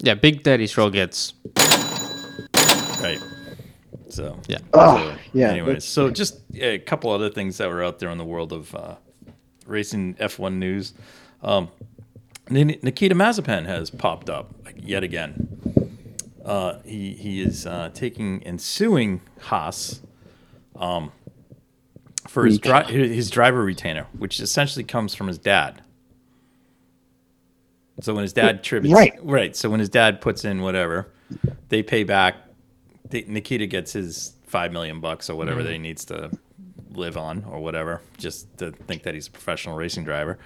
Yeah, 0.00 0.14
Big 0.14 0.42
Daddy 0.42 0.66
Stroll 0.66 0.90
gets. 0.90 1.32
right? 3.00 3.18
So 4.16 4.40
Yeah. 4.48 4.58
Oh, 4.72 4.96
so, 4.96 5.16
yeah, 5.34 5.50
Anyways, 5.50 5.84
so 5.84 6.10
just 6.10 6.40
a 6.54 6.78
couple 6.78 7.10
other 7.10 7.28
things 7.28 7.58
that 7.58 7.68
were 7.68 7.84
out 7.84 7.98
there 7.98 8.08
in 8.08 8.16
the 8.16 8.24
world 8.24 8.50
of 8.52 8.74
uh, 8.74 8.94
racing 9.66 10.14
F1 10.14 10.54
news. 10.54 10.94
Um, 11.42 11.68
Nikita 12.48 13.14
Mazepin 13.14 13.66
has 13.66 13.90
popped 13.90 14.30
up 14.30 14.54
yet 14.74 15.02
again. 15.04 15.48
Uh, 16.44 16.78
he 16.84 17.12
he 17.12 17.42
is 17.42 17.66
uh, 17.66 17.90
taking 17.92 18.42
and 18.44 18.58
suing 18.60 19.20
Haas 19.40 20.00
um, 20.76 21.10
for 22.28 22.46
his, 22.46 22.58
dri- 22.58 22.84
his 22.84 23.30
driver 23.30 23.62
retainer, 23.64 24.06
which 24.16 24.38
essentially 24.40 24.84
comes 24.84 25.14
from 25.14 25.26
his 25.26 25.38
dad. 25.38 25.82
So 28.00 28.14
when 28.14 28.22
his 28.22 28.32
dad 28.32 28.62
tributes, 28.62 28.94
Right. 28.94 29.12
right. 29.22 29.56
So 29.56 29.68
when 29.68 29.80
his 29.80 29.88
dad 29.88 30.20
puts 30.20 30.44
in 30.44 30.62
whatever, 30.62 31.08
they 31.68 31.82
pay 31.82 32.04
back. 32.04 32.36
They, 33.08 33.24
Nikita 33.26 33.66
gets 33.66 33.92
his 33.92 34.34
five 34.46 34.72
million 34.72 35.00
bucks 35.00 35.28
or 35.30 35.36
whatever 35.36 35.62
that 35.62 35.72
he 35.72 35.78
needs 35.78 36.04
to 36.06 36.30
live 36.92 37.16
on 37.16 37.44
or 37.44 37.60
whatever, 37.60 38.00
just 38.16 38.56
to 38.58 38.72
think 38.72 39.02
that 39.02 39.14
he's 39.14 39.26
a 39.28 39.30
professional 39.30 39.76
racing 39.76 40.04
driver. 40.04 40.38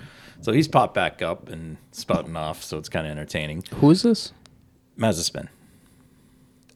So 0.42 0.52
he's 0.52 0.68
popped 0.68 0.94
back 0.94 1.22
up 1.22 1.48
and 1.48 1.76
spouting 1.92 2.34
off. 2.36 2.62
So 2.62 2.78
it's 2.78 2.88
kind 2.88 3.06
of 3.06 3.10
entertaining. 3.12 3.64
Who 3.76 3.90
is 3.90 4.02
this? 4.02 4.32
Mazepin, 4.98 5.48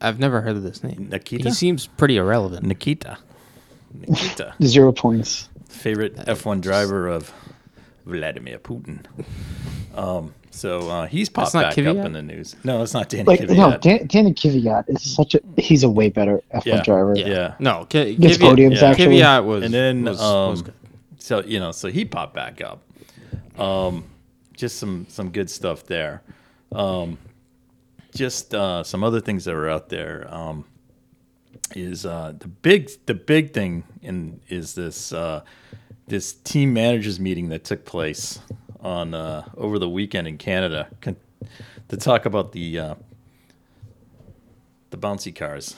I've 0.01 0.18
never 0.18 0.40
heard 0.42 0.57
of 0.57 0.62
this 0.62 0.83
name. 0.83 1.09
Nikita? 1.11 1.44
He 1.49 1.55
seems 1.55 1.87
pretty 1.87 2.16
irrelevant. 2.16 2.64
Nikita, 2.64 3.18
Nikita, 3.92 4.55
Zero 4.62 4.92
points. 4.92 5.49
favorite 5.68 6.16
F1 6.16 6.61
driver 6.61 7.09
of 7.09 7.33
Vladimir 8.07 8.59
Putin. 8.59 9.05
Um, 9.94 10.35
so 10.54 10.88
uh, 10.88 11.06
he's 11.06 11.28
popped 11.28 11.52
not 11.54 11.74
back 11.74 11.78
up 11.86 11.96
in 11.96 12.12
the 12.12 12.22
news. 12.22 12.54
No, 12.64 12.82
it's 12.82 12.94
not 12.94 13.08
Danny 13.08 13.24
Like 13.24 13.40
Kvyat. 13.40 13.56
no, 13.56 13.76
Dan, 13.78 14.06
Danny 14.06 14.32
Kvyat 14.32 14.88
is 14.88 15.02
such 15.02 15.34
a. 15.34 15.40
He's 15.58 15.82
a 15.82 15.90
way 15.90 16.10
better 16.10 16.40
F1 16.54 16.64
Yeah, 16.64 16.82
driver. 16.82 17.14
Yeah. 17.16 17.26
Yeah. 17.26 17.54
No, 17.58 17.86
K- 17.86 18.14
Kvyat, 18.16 18.36
podiums, 18.38 18.80
yeah. 18.80 18.90
actually. 18.90 19.16
Kvyat 19.18 19.44
was 19.44 19.64
and 19.64 19.74
then 19.74 20.04
was, 20.04 20.20
um, 20.22 20.50
was 20.50 20.62
good. 20.62 20.74
so 21.18 21.42
you 21.42 21.58
know 21.58 21.72
so 21.72 21.88
he 21.88 22.04
popped 22.04 22.34
back 22.34 22.60
up 22.60 22.82
um 23.58 24.04
just 24.56 24.78
some 24.78 25.06
some 25.08 25.30
good 25.30 25.48
stuff 25.50 25.84
there 25.84 26.22
um 26.72 27.18
just 28.14 28.54
uh 28.54 28.82
some 28.84 29.02
other 29.04 29.20
things 29.20 29.44
that 29.44 29.54
were 29.54 29.68
out 29.68 29.88
there 29.88 30.26
um 30.32 30.64
is 31.74 32.04
uh 32.06 32.32
the 32.38 32.48
big 32.48 32.90
the 33.06 33.14
big 33.14 33.52
thing 33.52 33.82
in 34.02 34.40
is 34.48 34.74
this 34.74 35.12
uh 35.12 35.40
this 36.06 36.32
team 36.34 36.72
managers 36.72 37.18
meeting 37.18 37.48
that 37.48 37.64
took 37.64 37.84
place 37.84 38.38
on 38.85 39.14
uh 39.14 39.49
over 39.57 39.79
the 39.79 39.88
weekend 39.88 40.29
in 40.29 40.38
Canada 40.38 40.88
con- 41.01 41.16
to 41.88 41.97
talk 41.97 42.27
about 42.27 42.53
the 42.53 42.79
uh 42.79 42.94
the 44.90 44.97
bouncy 44.97 45.35
cars 45.35 45.77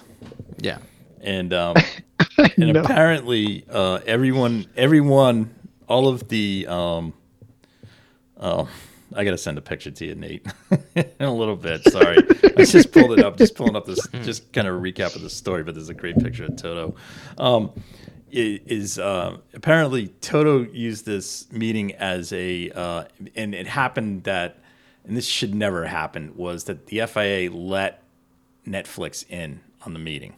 Yeah. 0.59 0.79
and 1.23 1.53
um, 1.55 1.77
and 2.38 2.73
know. 2.75 2.81
apparently 2.83 3.64
uh, 3.71 4.01
everyone, 4.07 4.66
everyone, 4.77 5.55
all 5.88 6.09
of 6.09 6.29
the 6.29 6.66
um, 6.69 7.14
oh, 8.38 8.69
I 9.14 9.25
gotta 9.25 9.38
send 9.38 9.57
a 9.57 9.62
picture 9.62 9.90
to 9.90 10.05
you, 10.07 10.14
Nate, 10.14 10.47
in 10.95 11.07
a 11.21 11.33
little 11.35 11.57
bit. 11.57 11.83
Sorry, 11.90 12.19
I 12.59 12.64
just 12.64 12.92
pulled 12.92 13.12
it 13.19 13.25
up, 13.25 13.38
just 13.38 13.55
pulling 13.55 13.75
up 13.77 13.87
this, 13.87 14.07
just 14.23 14.53
kind 14.53 14.69
of 14.69 14.83
recap 14.83 15.16
of 15.16 15.23
the 15.23 15.31
story. 15.31 15.62
But 15.64 15.75
there's 15.75 15.88
a 15.88 15.95
great 15.95 16.19
picture 16.19 16.45
of 16.45 16.57
Toto. 16.57 16.95
Um, 17.38 17.71
is 18.30 18.98
uh, 18.98 19.38
apparently 19.54 20.08
Toto 20.20 20.64
used 20.66 21.06
this 21.06 21.50
meeting 21.52 21.92
as 21.94 22.32
a, 22.32 22.70
uh, 22.70 23.04
and 23.34 23.54
it 23.54 23.66
happened 23.66 24.24
that, 24.24 24.58
and 25.04 25.16
this 25.16 25.26
should 25.26 25.54
never 25.54 25.86
happen, 25.86 26.32
was 26.36 26.64
that 26.64 26.86
the 26.86 27.06
FIA 27.06 27.50
let 27.50 28.02
Netflix 28.66 29.24
in 29.30 29.60
on 29.84 29.92
the 29.92 29.98
meeting. 30.00 30.34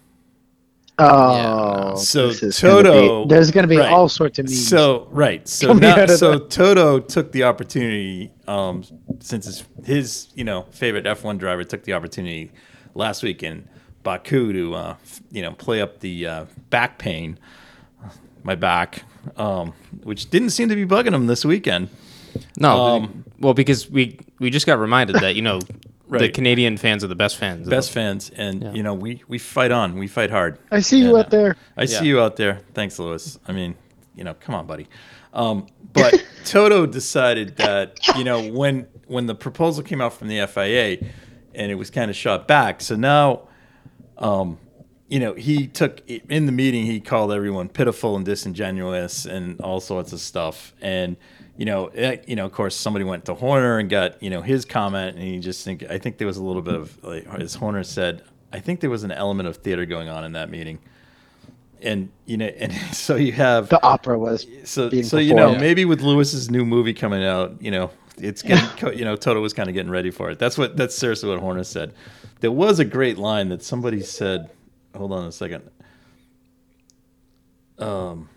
Oh, 1.00 1.94
So 1.96 2.32
this 2.32 2.60
gonna 2.60 2.82
Toto- 2.82 3.24
be- 3.24 3.28
there's 3.28 3.50
going 3.52 3.62
to 3.62 3.68
be 3.68 3.76
right. 3.78 3.90
all 3.92 4.08
sorts 4.08 4.38
of 4.40 4.46
memes. 4.46 4.66
So 4.68 5.06
right, 5.12 5.46
so 5.48 5.72
now, 5.72 6.06
so 6.06 6.38
that. 6.38 6.50
Toto 6.50 6.98
took 6.98 7.30
the 7.30 7.44
opportunity, 7.44 8.32
um, 8.48 8.82
since 9.20 9.44
his, 9.46 9.64
his 9.84 10.28
you 10.34 10.42
know 10.44 10.62
favorite 10.70 11.04
F1 11.04 11.38
driver 11.38 11.62
took 11.62 11.84
the 11.84 11.92
opportunity 11.92 12.50
last 12.94 13.22
week 13.22 13.44
in 13.44 13.68
Baku 14.02 14.52
to 14.52 14.74
uh, 14.74 14.96
you 15.30 15.40
know 15.42 15.52
play 15.52 15.80
up 15.80 16.00
the 16.00 16.26
uh, 16.26 16.44
back 16.70 16.98
pain, 16.98 17.38
my 18.48 18.54
back, 18.56 19.02
um, 19.36 19.72
which 20.02 20.30
didn't 20.30 20.50
seem 20.50 20.68
to 20.70 20.74
be 20.74 20.86
bugging 20.86 21.12
him 21.14 21.26
this 21.28 21.44
weekend. 21.44 21.88
No, 22.58 22.70
Um, 22.86 23.24
well, 23.38 23.54
because 23.54 23.88
we 23.90 24.18
we 24.38 24.50
just 24.50 24.66
got 24.66 24.78
reminded 24.78 25.16
that 25.16 25.36
you 25.36 25.42
know 25.42 25.60
the 26.10 26.28
Canadian 26.30 26.76
fans 26.78 27.04
are 27.04 27.08
the 27.08 27.14
best 27.24 27.36
fans. 27.36 27.68
Best 27.68 27.90
fans, 27.92 28.30
and 28.30 28.62
Yeah. 28.62 28.72
you 28.72 28.82
know 28.82 28.94
we 28.94 29.22
we 29.28 29.38
fight 29.38 29.70
on, 29.70 29.96
we 29.98 30.08
fight 30.08 30.30
hard. 30.30 30.58
I 30.72 30.80
see 30.80 30.98
you 30.98 31.08
And, 31.10 31.18
out 31.18 31.26
uh, 31.26 31.28
there. 31.36 31.56
I 31.76 31.82
Yeah. 31.82 31.98
see 32.00 32.06
you 32.06 32.20
out 32.20 32.36
there. 32.36 32.60
Thanks, 32.74 32.98
Lewis. 32.98 33.38
I 33.46 33.52
mean, 33.52 33.74
you 34.16 34.24
know, 34.24 34.34
come 34.34 34.54
on, 34.54 34.66
buddy. 34.66 34.86
Um, 35.34 35.66
but 35.92 36.14
Toto 36.44 36.86
decided 36.86 37.56
that 37.56 37.98
you 38.16 38.24
know 38.24 38.40
when 38.50 38.86
when 39.06 39.26
the 39.26 39.34
proposal 39.34 39.82
came 39.84 40.00
out 40.00 40.12
from 40.14 40.28
the 40.28 40.46
FIA, 40.46 40.98
and 41.54 41.70
it 41.70 41.76
was 41.76 41.90
kind 41.90 42.10
of 42.10 42.16
shot 42.16 42.46
back. 42.48 42.80
So 42.80 42.94
now, 42.96 43.48
um, 44.18 44.58
you 45.08 45.18
know, 45.18 45.34
he 45.34 45.66
took 45.66 46.02
in 46.08 46.46
the 46.46 46.52
meeting. 46.52 46.84
He 46.84 47.00
called 47.00 47.32
everyone 47.32 47.68
pitiful 47.68 48.14
and 48.16 48.24
disingenuous 48.24 49.24
and 49.24 49.60
all 49.60 49.80
sorts 49.80 50.12
of 50.12 50.20
stuff. 50.20 50.74
And 50.80 51.16
you 51.56 51.64
know, 51.64 51.86
eh, 51.88 52.18
you 52.26 52.36
know, 52.36 52.44
of 52.44 52.52
course, 52.52 52.76
somebody 52.76 53.04
went 53.04 53.24
to 53.24 53.34
Horner 53.34 53.78
and 53.78 53.88
got 53.88 54.22
you 54.22 54.30
know 54.30 54.42
his 54.42 54.64
comment, 54.64 55.16
and 55.16 55.24
he 55.24 55.38
just 55.40 55.64
think 55.64 55.82
I 55.90 55.98
think 55.98 56.18
there 56.18 56.26
was 56.26 56.36
a 56.36 56.42
little 56.44 56.62
bit 56.62 56.74
of 56.74 57.02
like 57.02 57.26
as 57.40 57.54
Horner 57.54 57.82
said. 57.84 58.22
I 58.52 58.60
think 58.60 58.80
there 58.80 58.90
was 58.90 59.02
an 59.02 59.12
element 59.12 59.48
of 59.48 59.58
theater 59.58 59.84
going 59.84 60.08
on 60.08 60.24
in 60.24 60.32
that 60.32 60.50
meeting. 60.50 60.78
and 61.82 62.10
you 62.26 62.36
know, 62.36 62.46
and 62.46 62.72
so 62.94 63.16
you 63.16 63.32
have 63.32 63.68
The 63.70 63.82
opera 63.82 64.18
was 64.18 64.46
so 64.64 64.90
being 64.90 65.04
so 65.04 65.18
you 65.18 65.34
know 65.34 65.44
performed. 65.46 65.60
maybe 65.60 65.84
with 65.84 66.00
Lewis's 66.02 66.50
new 66.50 66.64
movie 66.64 66.94
coming 66.94 67.24
out, 67.24 67.60
you 67.60 67.70
know, 67.70 67.90
it's 68.18 68.42
getting 68.42 68.92
you 68.98 69.04
know 69.04 69.16
Toto 69.16 69.40
was 69.40 69.52
kind 69.54 69.68
of 69.68 69.74
getting 69.74 69.90
ready 69.90 70.10
for 70.10 70.30
it. 70.30 70.38
That's 70.38 70.58
what 70.58 70.76
that's 70.76 70.94
seriously 70.96 71.30
what 71.30 71.40
Horner 71.40 71.64
said. 71.64 71.94
There 72.40 72.52
was 72.52 72.78
a 72.78 72.84
great 72.84 73.16
line 73.18 73.48
that 73.48 73.62
somebody 73.62 74.02
said. 74.02 74.50
Hold 74.96 75.12
on 75.12 75.26
a 75.26 75.32
second. 75.32 75.62
Um. 77.78 78.28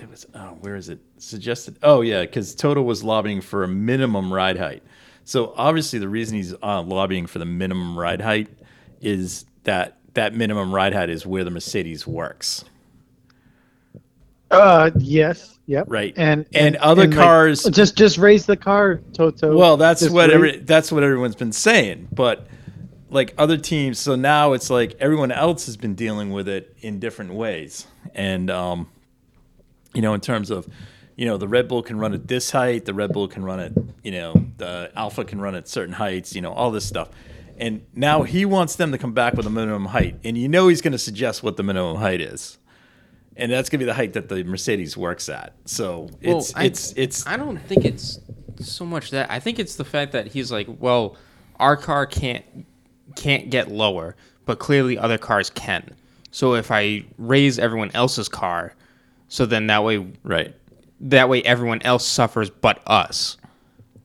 It 0.00 0.10
was 0.10 0.26
oh 0.34 0.56
where 0.60 0.74
is 0.74 0.88
it 0.88 0.98
suggested? 1.18 1.78
Oh 1.82 2.00
yeah, 2.00 2.22
because 2.22 2.54
Toto 2.54 2.82
was 2.82 3.04
lobbying 3.04 3.40
for 3.40 3.62
a 3.62 3.68
minimum 3.68 4.32
ride 4.32 4.58
height. 4.58 4.82
So 5.24 5.54
obviously 5.56 6.00
the 6.00 6.08
reason 6.08 6.36
he's 6.36 6.52
uh, 6.62 6.82
lobbying 6.82 7.26
for 7.26 7.38
the 7.38 7.44
minimum 7.44 7.96
ride 7.98 8.20
height 8.20 8.48
is 9.00 9.46
that 9.62 9.98
that 10.14 10.34
minimum 10.34 10.74
ride 10.74 10.92
height 10.94 11.10
is 11.10 11.24
where 11.24 11.44
the 11.44 11.50
Mercedes 11.50 12.06
works. 12.06 12.64
Uh, 14.50 14.90
yes, 14.98 15.58
yep. 15.66 15.86
Right. 15.88 16.12
And 16.16 16.44
And 16.52 16.76
other 16.76 17.06
like, 17.06 17.16
cars- 17.16 17.62
just 17.64 17.96
just 17.96 18.18
raise 18.18 18.46
the 18.46 18.56
car, 18.56 19.00
Toto. 19.12 19.56
Well, 19.56 19.76
that's 19.76 20.00
Just 20.00 20.12
what 20.12 20.26
raise- 20.28 20.34
every, 20.34 20.56
that's 20.58 20.90
what 20.92 21.02
everyone's 21.04 21.36
been 21.36 21.52
saying, 21.52 22.08
but 22.12 22.46
like 23.14 23.32
other 23.38 23.56
teams, 23.56 23.98
so 23.98 24.16
now 24.16 24.52
it's 24.52 24.68
like 24.70 24.96
everyone 25.00 25.30
else 25.32 25.66
has 25.66 25.76
been 25.76 25.94
dealing 25.94 26.30
with 26.30 26.48
it 26.48 26.76
in 26.80 26.98
different 26.98 27.32
ways, 27.34 27.86
and 28.14 28.50
um, 28.50 28.88
you 29.94 30.02
know, 30.02 30.12
in 30.14 30.20
terms 30.20 30.50
of, 30.50 30.66
you 31.16 31.24
know, 31.24 31.36
the 31.36 31.46
Red 31.48 31.68
Bull 31.68 31.82
can 31.82 31.98
run 31.98 32.12
at 32.12 32.26
this 32.28 32.50
height, 32.50 32.84
the 32.84 32.92
Red 32.94 33.12
Bull 33.12 33.28
can 33.28 33.44
run 33.44 33.60
at, 33.60 33.72
you 34.02 34.10
know, 34.10 34.34
the 34.58 34.90
Alpha 34.96 35.24
can 35.24 35.40
run 35.40 35.54
at 35.54 35.68
certain 35.68 35.94
heights, 35.94 36.34
you 36.34 36.42
know, 36.42 36.52
all 36.52 36.72
this 36.72 36.84
stuff. 36.84 37.10
And 37.56 37.86
now 37.94 38.24
he 38.24 38.44
wants 38.44 38.74
them 38.74 38.90
to 38.90 38.98
come 38.98 39.12
back 39.12 39.34
with 39.34 39.46
a 39.46 39.50
minimum 39.50 39.86
height. 39.86 40.18
And 40.24 40.36
you 40.36 40.48
know 40.48 40.66
he's 40.66 40.82
going 40.82 40.92
to 40.92 40.98
suggest 40.98 41.44
what 41.44 41.56
the 41.56 41.62
minimum 41.62 41.98
height 41.98 42.20
is. 42.20 42.58
And 43.36 43.52
that's 43.52 43.68
going 43.68 43.78
to 43.78 43.84
be 43.84 43.86
the 43.86 43.94
height 43.94 44.14
that 44.14 44.28
the 44.28 44.42
Mercedes 44.42 44.96
works 44.96 45.28
at. 45.28 45.52
So 45.64 46.10
Well, 46.24 46.38
it's 46.38 46.52
I- 46.56 46.64
it's 46.64 46.92
it's 46.96 47.26
I 47.28 47.36
don't 47.36 47.58
think 47.58 47.84
it's 47.84 48.18
so 48.58 48.84
much 48.84 49.10
that. 49.10 49.30
I 49.30 49.38
think 49.38 49.60
it's 49.60 49.76
the 49.76 49.84
fact 49.84 50.10
that 50.12 50.26
he's 50.28 50.50
like, 50.50 50.66
well, 50.80 51.16
our 51.60 51.76
car 51.76 52.06
can't 52.06 52.44
can't 53.16 53.50
get 53.50 53.70
lower, 53.70 54.16
but 54.46 54.58
clearly 54.58 54.98
other 54.98 55.18
cars 55.18 55.50
can. 55.50 55.94
So 56.30 56.54
if 56.54 56.70
I 56.70 57.04
raise 57.18 57.58
everyone 57.58 57.90
else's 57.94 58.28
car, 58.28 58.74
so 59.28 59.46
then 59.46 59.66
that 59.68 59.84
way 59.84 60.06
right. 60.24 60.54
that 61.00 61.28
way 61.28 61.42
everyone 61.42 61.80
else 61.82 62.06
suffers 62.06 62.50
but 62.50 62.80
us. 62.86 63.36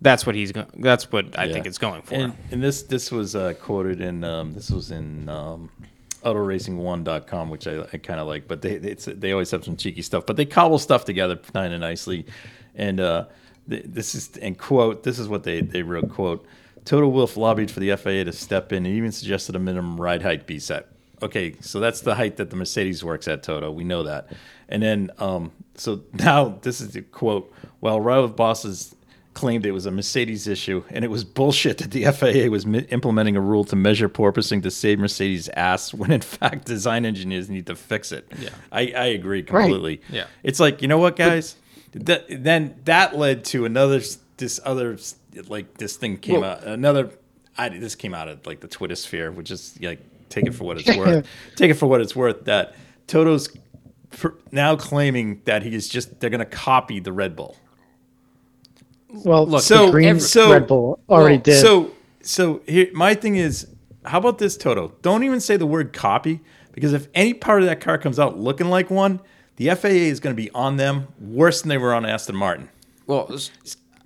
That's 0.01 0.25
what 0.25 0.33
he's 0.35 0.51
going. 0.51 0.67
That's 0.77 1.11
what 1.11 1.37
I 1.37 1.45
Yeah. 1.45 1.53
think 1.53 1.65
it's 1.65 1.77
going 1.77 2.01
for. 2.03 2.13
And, 2.15 2.33
and 2.51 2.63
this 2.63 2.83
this 2.83 3.11
was 3.11 3.35
uh, 3.35 3.53
quoted 3.61 3.99
in 3.99 4.23
um, 4.23 4.53
this 4.53 4.69
was 4.71 4.91
in 4.91 5.27
um, 5.27 5.69
autoracing1.com, 6.23 7.49
which 7.49 7.67
I, 7.67 7.81
I 7.93 7.97
kind 7.97 8.19
of 8.19 8.27
like, 8.27 8.47
but 8.47 8.61
they 8.61 8.73
it's, 8.73 9.05
they 9.05 9.31
always 9.31 9.51
have 9.51 9.63
some 9.63 9.75
cheeky 9.75 10.01
stuff, 10.01 10.25
but 10.25 10.35
they 10.35 10.45
cobble 10.45 10.79
stuff 10.79 11.05
together 11.05 11.35
kind 11.35 11.73
of 11.73 11.79
nicely. 11.79 12.25
And 12.75 12.99
uh, 12.99 13.25
th- 13.69 13.83
this 13.85 14.15
is 14.15 14.37
and 14.37 14.57
quote 14.57 15.03
this 15.03 15.19
is 15.19 15.27
what 15.27 15.43
they 15.43 15.61
they 15.61 15.81
wrote 15.81 16.09
quote. 16.09 16.45
Toto 16.89 17.07
Wolff 17.07 17.37
lobbied 17.37 17.69
for 17.69 17.79
the 17.79 17.95
FIA 17.95 18.25
to 18.25 18.33
step 18.33 18.73
in 18.73 18.83
and 18.83 18.95
even 18.95 19.11
suggested 19.11 19.55
a 19.55 19.59
minimum 19.59 20.01
ride 20.01 20.23
height 20.23 20.47
be 20.47 20.57
set. 20.57 20.87
Okay, 21.21 21.53
so 21.59 21.79
that's 21.79 22.01
the 22.01 22.15
height 22.15 22.37
that 22.37 22.49
the 22.49 22.55
Mercedes 22.55 23.03
works 23.03 23.27
at, 23.27 23.43
Toto. 23.43 23.69
We 23.69 23.83
know 23.83 24.01
that. 24.01 24.31
And 24.69 24.81
then, 24.81 25.11
um, 25.19 25.51
so 25.75 26.01
now 26.13 26.57
this 26.63 26.81
is 26.81 26.93
the 26.93 27.03
quote. 27.03 27.53
While 27.79 28.01
rival 28.01 28.29
bosses 28.29 28.95
claimed 29.35 29.67
it 29.67 29.71
was 29.71 29.85
a 29.85 29.91
Mercedes 29.91 30.47
issue, 30.47 30.83
and 30.89 31.05
it 31.05 31.09
was 31.09 31.23
bullshit 31.23 31.77
that 31.77 31.91
the 31.91 32.11
FIA 32.11 32.49
was 32.49 32.65
mi- 32.65 32.87
implementing 32.89 33.37
a 33.37 33.41
rule 33.41 33.65
to 33.65 33.75
measure 33.75 34.09
porpoising 34.09 34.63
to 34.63 34.71
save 34.71 34.97
Mercedes 34.97 35.47
ass, 35.49 35.93
when 35.93 36.11
in 36.11 36.21
fact 36.21 36.65
design 36.65 37.05
engineers 37.05 37.51
need 37.51 37.67
to 37.67 37.75
fix 37.75 38.11
it. 38.11 38.25
Yeah. 38.39 38.49
I, 38.71 38.87
I 38.97 39.05
agree 39.05 39.43
completely. 39.43 40.01
Yeah. 40.09 40.25
it's 40.41 40.59
like 40.59 40.81
you 40.81 40.87
know 40.87 40.97
what, 40.97 41.15
guys. 41.15 41.55
That, 41.91 42.25
then 42.29 42.79
that 42.85 43.15
led 43.15 43.45
to 43.45 43.65
another 43.65 44.01
this 44.37 44.59
other 44.65 44.93
s- 44.93 45.15
like 45.47 45.77
this 45.77 45.95
thing 45.97 46.17
came 46.17 46.41
Well- 46.41 46.51
out 46.51 46.63
another. 46.63 47.11
I, 47.57 47.67
this 47.69 47.95
came 47.95 48.13
out 48.13 48.29
of 48.29 48.45
like 48.47 48.61
the 48.61 48.67
Twitter 48.69 48.95
sphere, 48.95 49.31
which 49.31 49.51
is 49.51 49.77
like 49.81 49.99
take 50.29 50.45
it 50.45 50.53
for 50.55 50.63
what 50.63 50.77
it's 50.79 50.95
worth. 50.97 51.27
take 51.55 51.71
it 51.71 51.73
for 51.73 51.87
what 51.87 51.99
it's 51.99 52.15
worth. 52.15 52.45
That 52.45 52.73
Toto's 53.07 53.49
pr- 54.11 54.29
now 54.51 54.75
claiming 54.77 55.41
that 55.45 55.63
he 55.63 55.75
is 55.75 55.89
just 55.89 56.19
they're 56.21 56.29
going 56.29 56.39
to 56.39 56.45
copy 56.45 56.99
the 57.01 57.11
Red 57.11 57.35
Bull. 57.35 57.57
Well, 59.09 59.45
Look, 59.47 59.63
So- 59.63 59.87
the 59.87 59.91
green 59.91 60.07
every- 60.09 60.21
so- 60.21 60.51
Red 60.53 60.67
Bull 60.67 60.99
already 61.09 61.35
well, 61.35 61.43
did. 61.43 61.61
So 61.61 61.91
so 62.21 62.61
here 62.67 62.87
my 62.93 63.13
thing 63.15 63.35
is, 63.35 63.67
how 64.05 64.19
about 64.19 64.37
this 64.37 64.55
Toto? 64.55 64.93
Don't 65.01 65.23
even 65.23 65.39
say 65.39 65.57
the 65.57 65.65
word 65.65 65.93
copy 65.93 66.39
because 66.71 66.93
if 66.93 67.07
any 67.13 67.33
part 67.33 67.61
of 67.61 67.67
that 67.67 67.81
car 67.81 67.97
comes 67.97 68.19
out 68.19 68.37
looking 68.39 68.69
like 68.69 68.89
one, 68.89 69.19
the 69.57 69.69
FIA 69.75 70.09
is 70.11 70.19
going 70.19 70.35
to 70.35 70.41
be 70.41 70.49
on 70.51 70.77
them 70.77 71.07
worse 71.19 71.61
than 71.61 71.69
they 71.69 71.77
were 71.77 71.93
on 71.93 72.05
Aston 72.05 72.35
Martin. 72.35 72.69
Well, 73.07 73.29
s- 73.33 73.51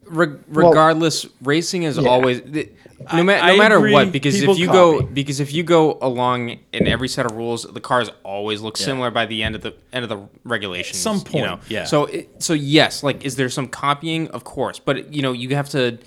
re- 0.05 0.35
regardless, 0.47 1.25
racing 1.41 1.83
is 1.83 1.97
Yeah. 1.97 2.09
always 2.09 2.41
th- 2.41 2.69
no, 3.13 3.23
ma- 3.23 3.33
I 3.33 3.51
no 3.51 3.57
matter 3.57 3.77
agree, 3.77 3.91
what. 3.93 4.11
Because 4.13 4.39
people 4.39 4.53
if 4.53 4.59
you 4.59 4.67
go 4.67 5.01
because 5.01 5.39
if 5.41 5.53
you 5.53 5.63
go 5.63 5.97
along 6.01 6.57
in 6.71 6.87
every 6.87 7.09
set 7.09 7.25
of 7.25 7.33
rules, 7.33 7.63
the 7.63 7.81
cars 7.81 8.09
always 8.23 8.61
look 8.61 8.77
similar 8.77 9.11
by 9.11 9.25
the 9.25 9.43
end 9.43 9.55
of 9.55 9.61
the 9.61 9.73
end 9.91 10.03
of 10.03 10.09
the 10.09 10.19
regulations. 10.45 10.99
Some 10.99 11.17
you 11.17 11.23
point, 11.23 11.45
know? 11.45 11.59
yeah. 11.67 11.83
So 11.83 12.05
it, 12.05 12.41
so 12.41 12.53
yes, 12.53 13.03
like 13.03 13.25
is 13.25 13.35
there 13.35 13.49
some 13.49 13.67
copying? 13.67 14.29
Of 14.29 14.43
course, 14.45 14.79
but 14.79 15.13
you 15.13 15.21
know 15.21 15.33
you 15.33 15.55
have 15.55 15.69
to. 15.69 15.97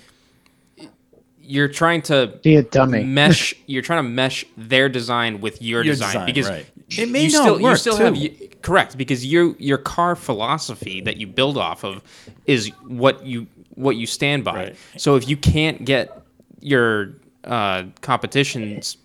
You're 1.39 1.69
trying 1.69 2.01
to 2.03 2.39
Be 2.43 2.57
a 2.57 2.63
dummy. 2.63 3.05
mesh. 3.05 3.53
You're 3.67 3.81
trying 3.81 4.03
to 4.03 4.09
mesh 4.09 4.43
their 4.57 4.89
design 4.89 5.39
with 5.39 5.61
your, 5.61 5.81
Your 5.81 5.93
design, 5.93 6.11
design, 6.11 6.25
because 6.25 6.49
right. 6.49 6.65
It 6.89 7.09
may 7.09 7.23
you 7.25 7.31
not 7.31 7.41
still 7.41 7.57
you 7.57 7.63
work, 7.63 7.77
still 7.77 7.95
have 7.97 8.15
you, 8.17 8.49
correct 8.61 8.97
because 8.97 9.25
your 9.25 9.55
your 9.57 9.77
car 9.77 10.15
philosophy 10.17 10.99
that 11.01 11.15
you 11.17 11.25
build 11.27 11.57
off 11.57 11.85
of 11.85 12.01
is 12.45 12.69
what 12.85 13.25
you 13.25 13.47
what 13.77 13.95
you 13.95 14.07
stand 14.07 14.43
by. 14.43 14.55
Right. 14.55 14.75
So 14.97 15.15
if 15.15 15.29
you 15.29 15.37
can't 15.37 15.85
get 15.85 16.21
your 16.59 17.13
uh, 17.43 17.83
competition's 18.01 18.97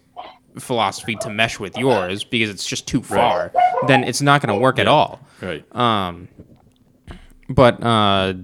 philosophy 0.59 1.15
to 1.17 1.31
mesh 1.31 1.59
with 1.61 1.77
yours 1.77 2.25
because 2.25 2.51
it's 2.51 2.67
just 2.67 2.89
too 2.89 3.03
far, 3.03 3.53
then 3.87 4.05
it's 4.05 4.21
not 4.21 4.43
going 4.43 4.55
to 4.55 4.61
work 4.61 4.79
at 4.79 4.89
all. 4.89 5.21
Right. 5.41 5.65
Um, 5.77 6.29
but 7.49 7.83
uh, 7.83 8.35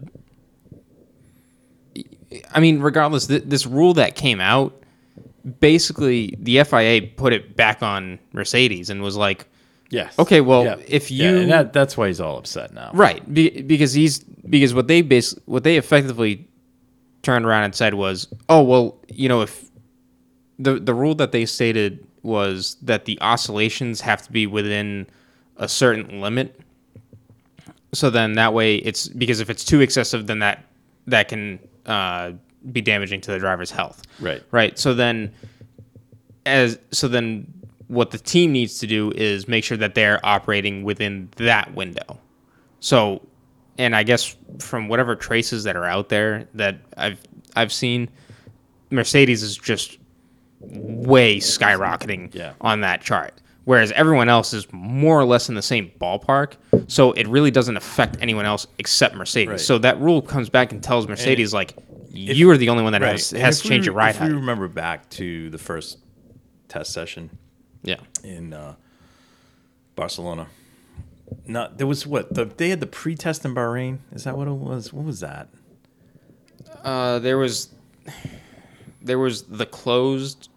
I 2.53 2.61
mean, 2.61 2.81
regardless, 2.81 3.27
th- 3.27 3.45
this 3.47 3.67
rule 3.67 3.95
that 3.95 4.15
came 4.15 4.41
out, 4.41 4.83
basically 5.61 6.35
the 6.39 6.63
FIA 6.65 7.03
put 7.17 7.33
it 7.33 7.57
back 7.57 7.83
on 7.83 8.19
Mercedes 8.33 8.91
and 8.91 9.03
was 9.03 9.17
like, 9.17 9.47
yes. 9.91 10.19
okay, 10.19 10.41
well, 10.41 10.65
Yeah. 10.65 10.77
if 10.87 11.11
Yeah, 11.11 11.31
you 11.31 11.39
and 11.39 11.51
that, 11.51 11.73
that's 11.73 11.97
why 11.97 12.07
he's 12.09 12.21
all 12.21 12.39
upset 12.39 12.73
now. 12.73 12.91
right, 12.95 13.23
be, 13.33 13.63
because 13.63 13.93
he's 13.95 14.19
because 14.21 14.75
what 14.75 14.89
they 14.89 15.03
bas- 15.03 15.39
what 15.47 15.65
they 15.65 15.77
effectively 15.77 16.47
turned 17.23 17.45
around 17.45 17.65
and 17.65 17.75
said 17.75 17.95
was, 17.95 18.29
oh 18.49 18.63
well, 18.63 18.97
you 19.09 19.29
know, 19.29 19.41
if 19.43 19.65
the 20.59 20.75
the 20.79 20.95
rule 20.95 21.15
that 21.17 21.33
they 21.33 21.45
stated 21.47 22.05
was 22.23 22.77
that 22.83 23.05
the 23.05 23.19
oscillations 23.21 24.01
have 24.01 24.23
to 24.23 24.33
be 24.33 24.47
within 24.47 25.07
a 25.57 25.69
certain 25.69 26.21
limit. 26.21 26.61
So 27.95 28.11
then 28.11 28.35
that 28.35 28.53
way 28.53 28.77
it's 28.77 29.09
because 29.09 29.41
if 29.41 29.49
it's 29.51 29.65
too 29.65 29.81
excessive, 29.81 30.27
then 30.27 30.41
that 30.41 30.65
that 31.07 31.29
can 31.29 31.59
uh, 31.87 32.33
be 32.71 32.81
damaging 32.83 33.21
to 33.23 33.31
the 33.31 33.39
driver's 33.39 33.71
health. 33.71 34.03
Right. 34.21 34.43
Right. 34.51 34.79
So 34.79 34.93
then, 34.95 35.33
as 36.45 36.79
so 36.91 37.09
then, 37.09 37.51
what 37.89 38.11
the 38.11 38.19
team 38.19 38.53
needs 38.53 38.79
to 38.79 38.87
do 38.87 39.11
is 39.15 39.49
make 39.49 39.65
sure 39.65 39.77
that 39.79 39.95
they're 39.95 40.25
operating 40.25 40.83
within 40.85 41.29
that 41.37 41.75
window. 41.75 42.19
So, 42.81 43.27
and 43.79 43.97
I 43.97 44.03
guess 44.03 44.37
from 44.59 44.89
whatever 44.89 45.17
traces 45.17 45.65
that 45.65 45.75
are 45.77 45.85
out 45.85 46.09
there 46.09 46.47
that 46.55 46.77
I've 46.97 47.21
I've 47.57 47.73
seen, 47.73 48.09
Mercedes 48.91 49.43
is 49.43 49.57
just 49.57 49.99
way 50.61 51.39
skyrocketing 51.39 52.35
Yeah. 52.35 52.53
on 52.61 52.81
that 52.83 53.01
chart. 53.01 53.35
Whereas 53.65 53.93
everyone 53.93 54.29
else 54.31 54.55
is 54.55 54.67
more 54.73 55.19
or 55.21 55.25
less 55.25 55.49
in 55.51 55.55
the 55.55 55.61
same 55.63 55.91
ballpark, 56.01 56.55
so 56.87 57.13
it 57.13 57.27
really 57.29 57.51
doesn't 57.51 57.77
affect 57.77 58.17
anyone 58.21 58.47
else 58.47 58.67
except 58.79 59.15
Mercedes. 59.15 59.49
Right. 59.49 59.61
So 59.61 59.77
that 59.79 60.01
rule 60.01 60.23
comes 60.23 60.49
back 60.49 60.73
and 60.73 60.83
tells 60.83 61.07
Mercedes 61.07 61.53
like, 61.53 61.75
you 62.11 62.49
are 62.51 62.57
the 62.57 62.71
only 62.71 62.83
one 62.83 62.93
that 62.93 63.03
has, 63.03 63.31
And 63.33 63.43
has 63.43 63.59
if 63.59 63.63
to 63.65 63.69
change 63.69 63.83
we, 63.83 63.87
your 63.87 63.95
ride 63.95 64.11
if 64.11 64.17
height. 64.19 64.29
we 64.29 64.35
remember 64.35 64.69
back 64.69 65.09
to 65.11 65.51
the 65.51 65.59
first 65.59 65.99
test 66.69 66.93
session 66.93 67.29
Yeah. 67.83 67.97
in 68.25 68.53
uh, 68.53 68.75
Barcelona. 69.97 70.49
Not 71.47 71.77
there 71.79 71.87
was 71.87 72.07
what 72.07 72.33
the, 72.35 72.45
they 72.47 72.71
had 72.71 72.81
the 72.81 72.87
pre-test 72.87 73.45
in 73.45 73.55
Bahrain. 73.55 73.99
Is 74.13 74.25
that 74.25 74.37
what 74.37 74.49
it 74.49 74.53
was? 74.53 74.93
What 74.93 75.05
was 75.05 75.21
that? 75.21 75.49
Uh, 76.83 77.19
there 77.19 77.37
was 77.39 77.69
there 79.03 79.19
was 79.19 79.43
the 79.45 79.67
closed 79.67 80.49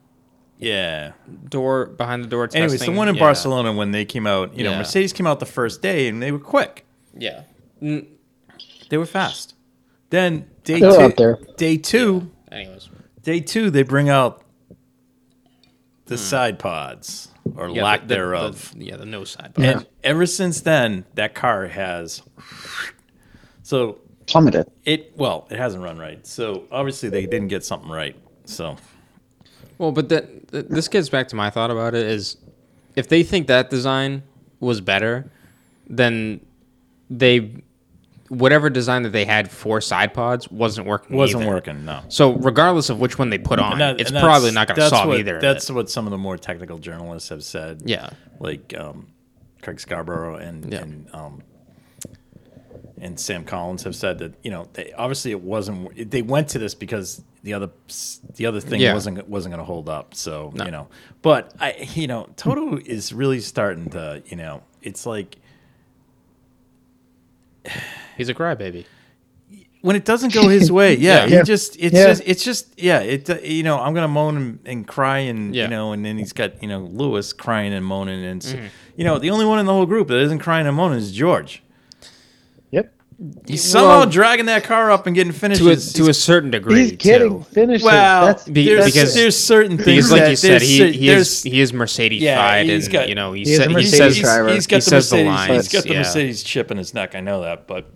Yeah. 0.60 1.12
door 1.50 1.88
behind 1.88 2.24
the 2.24 2.28
door 2.28 2.48
testing. 2.48 2.64
Anyways, 2.64 2.82
the 2.82 2.92
one 2.92 3.10
in 3.10 3.16
Yeah. 3.16 3.20
Barcelona 3.22 3.74
when 3.74 3.92
they 3.92 4.06
came 4.06 4.26
out, 4.28 4.56
you 4.58 4.64
know, 4.64 4.72
Yeah. 4.72 4.78
Mercedes 4.80 5.12
came 5.14 5.28
out 5.28 5.40
the 5.40 5.46
first 5.46 5.82
day 5.82 6.08
and 6.08 6.22
they 6.22 6.32
were 6.32 6.40
quick. 6.40 6.86
Yeah. 7.18 7.44
Mm, 7.82 8.06
They 8.90 8.98
were 8.98 9.06
fast. 9.06 9.56
Then 10.10 10.46
day 10.64 10.80
They're 10.80 10.92
two, 10.92 10.98
up 11.02 11.16
there. 11.18 11.40
day 11.58 11.78
two, 11.78 12.30
anyways. 12.52 12.90
day 13.24 13.40
two, 13.40 13.70
they 13.70 13.84
bring 13.84 14.10
out 14.10 14.44
the 16.12 16.18
hmm. 16.18 16.22
side 16.22 16.60
pods. 16.60 17.30
or 17.56 17.70
Yeah, 17.70 17.84
lack 17.84 18.02
the- 18.02 18.08
the- 18.08 18.14
thereof. 18.16 18.74
the- 18.78 18.86
yeah, 18.86 18.98
the 18.98 19.06
no 19.06 19.24
side. 19.24 19.56
pods. 19.56 19.66
And 19.68 19.88
ever 20.04 20.26
since 20.26 20.62
then, 20.62 21.06
that 21.16 21.34
car 21.34 21.68
has. 21.68 22.22
So 23.64 23.98
Plummeted. 24.28 24.68
it 24.86 25.14
well, 25.18 25.48
it 25.50 25.58
hasn't 25.58 25.84
run 25.84 25.98
right. 25.98 26.26
So 26.28 26.64
obviously 26.72 27.10
they 27.10 27.26
didn't 27.26 27.48
get 27.48 27.66
something 27.66 27.90
right. 27.90 28.16
So 28.46 28.78
Well, 29.78 29.92
but 29.92 30.10
that 30.10 30.48
this 30.50 30.88
gets 30.88 31.10
back 31.10 31.28
to 31.30 31.36
my 31.36 31.50
thought 31.50 31.72
about 31.72 31.96
it 31.96 32.06
is 32.06 32.38
if 32.96 33.08
they 33.08 33.24
think 33.24 33.48
that 33.48 33.70
design 33.70 34.22
was 34.60 34.82
better, 34.82 35.32
then 35.90 36.40
they 37.10 37.52
whatever 38.32 38.70
design 38.70 39.04
that 39.04 39.10
they 39.12 39.26
had 39.26 39.52
for 39.52 39.82
side 39.82 40.14
pods 40.14 40.50
wasn't 40.50 40.88
working. 40.88 41.18
wasn't 41.18 41.44
either. 41.44 41.54
working. 41.54 41.86
No. 41.86 42.02
So 42.08 42.34
regardless 42.34 42.90
of 42.90 42.98
which 43.00 43.20
one 43.20 43.30
they 43.30 43.38
put 43.38 43.60
on, 43.60 43.78
that- 43.80 44.00
it's 44.00 44.10
probably 44.12 44.52
not 44.52 44.68
going 44.68 44.80
to 44.80 44.90
solve 44.90 45.10
what, 45.10 45.20
either. 45.20 45.40
That's 45.42 45.70
what 45.70 45.90
some 45.90 46.08
of 46.08 46.12
the 46.12 46.18
more 46.18 46.38
technical 46.38 46.78
journalists 46.78 47.28
have 47.30 47.44
said. 47.44 47.84
Yeah. 47.86 48.10
like 48.40 48.74
um, 48.78 49.08
Craig 49.62 49.80
Scarborough 49.80 50.36
and 50.38 50.72
Yeah. 50.72 50.80
and 50.80 51.10
um, 51.14 51.44
and 53.00 53.20
Sam 53.20 53.44
Collins 53.44 53.84
have 53.84 53.96
said 53.96 54.20
that 54.20 54.34
you 54.44 54.52
know 54.52 54.68
they 54.74 54.94
obviously 54.94 55.32
it 55.32 55.42
wasn't 55.42 56.10
they 56.10 56.22
went 56.22 56.48
to 56.50 56.60
this 56.60 56.74
because 56.74 57.22
the 57.44 57.54
other 57.54 57.70
the 58.36 58.46
other 58.46 58.60
thing 58.62 58.80
Yeah. 58.80 58.94
wasn't 58.94 59.28
wasn't 59.28 59.54
going 59.54 59.60
to 59.60 59.66
hold 59.66 59.90
up. 59.90 60.16
So 60.16 60.52
No. 60.56 60.66
you 60.66 60.72
know, 60.72 60.88
but 61.22 61.54
I 61.60 61.76
you 61.96 62.08
know 62.08 62.30
Toto 62.38 62.78
is 62.78 63.12
really 63.12 63.42
starting 63.42 63.90
to 63.90 64.24
you 64.26 64.38
know 64.38 64.64
it's 64.82 65.06
like 65.06 65.38
He's 68.22 68.30
a 68.30 68.34
crybaby. 68.36 68.86
when 69.82 69.96
it 69.96 70.06
doesn't 70.06 70.32
go 70.32 70.48
his 70.48 70.72
way, 70.72 70.96
yeah, 71.10 71.26
Yeah. 71.26 71.40
he 71.40 71.44
just 71.44 71.76
it's 71.80 71.96
Yeah. 71.96 72.08
just 72.08 72.24
it's 72.26 72.44
just 72.44 72.80
yeah, 72.80 73.00
it 73.00 73.28
uh, 73.30 73.40
you 73.42 73.64
know 73.64 73.80
I'm 73.80 73.94
gonna 73.96 74.08
moan 74.08 74.38
and, 74.38 74.60
and 74.66 74.88
cry 74.88 75.20
and 75.32 75.56
Yeah. 75.56 75.64
you 75.64 75.70
know 75.70 75.92
and 75.94 76.06
then 76.06 76.18
he's 76.20 76.34
got 76.34 76.62
you 76.62 76.70
know 76.70 76.82
Lewis 76.82 77.34
crying 77.34 77.74
and 77.74 77.84
moaning 77.86 78.24
and 78.24 78.42
Mm-hmm. 78.42 78.66
you 78.96 79.04
know 79.06 79.18
the 79.18 79.32
only 79.32 79.46
one 79.46 79.58
in 79.60 79.66
the 79.66 79.74
whole 79.74 79.88
group 79.88 80.08
that 80.10 80.20
isn't 80.20 80.40
crying 80.40 80.68
and 80.68 80.76
moaning 80.78 81.00
is 81.00 81.12
George. 81.12 81.64
Yep. 82.72 82.94
He's 83.48 83.64
somehow 83.64 84.00
Well- 84.00 84.06
dragging 84.10 84.46
that 84.48 84.64
car 84.64 84.90
up 84.92 85.06
and 85.08 85.16
getting 85.16 85.32
To 85.34 85.38
a, 85.38 85.40
finishes. 85.40 85.94
to 85.94 86.10
a 86.10 86.14
certain 86.14 86.50
degree, 86.52 86.82
He's 86.90 86.92
getting 86.94 87.40
too. 87.40 87.46
finishes. 87.52 87.84
well, 87.86 88.26
That's, 88.28 88.46
Be- 88.48 88.66
there's, 88.66 88.86
because- 88.86 89.14
there's 89.14 89.38
certain 89.38 89.78
things 89.78 90.10
Because, 90.10 90.12
like 90.12 90.22
that 90.22 90.30
you 90.32 90.36
said, 90.38 90.62
he, 90.62 90.92
he 90.92 91.10
is 91.10 91.44
he 91.44 91.60
is 91.62 91.72
Mercedes 91.74 92.22
Yeah, 92.22 92.38
fied, 92.38 92.66
he's 92.68 92.86
and 92.86 92.94
got- 92.94 93.10
you 93.10 93.16
know 93.16 93.34
he, 93.34 93.42
he, 93.44 93.56
said, 93.56 93.70
he 93.72 93.86
says 93.86 94.16
he's, 94.18 94.28
he's 94.28 94.28
got 94.28 94.50
He 94.50 94.56
the 94.78 94.82
says 94.82 95.10
the 95.10 95.24
Mercedes. 95.24 95.26
lines, 95.28 95.66
he's 95.66 95.74
got 95.74 95.84
the 95.88 95.94
yeah. 95.94 96.00
Mercedes 96.00 96.44
chip 96.44 96.70
in 96.72 96.78
his 96.78 96.94
neck. 96.96 97.14
I 97.16 97.20
know 97.20 97.42
that, 97.42 97.68
but 97.68 97.92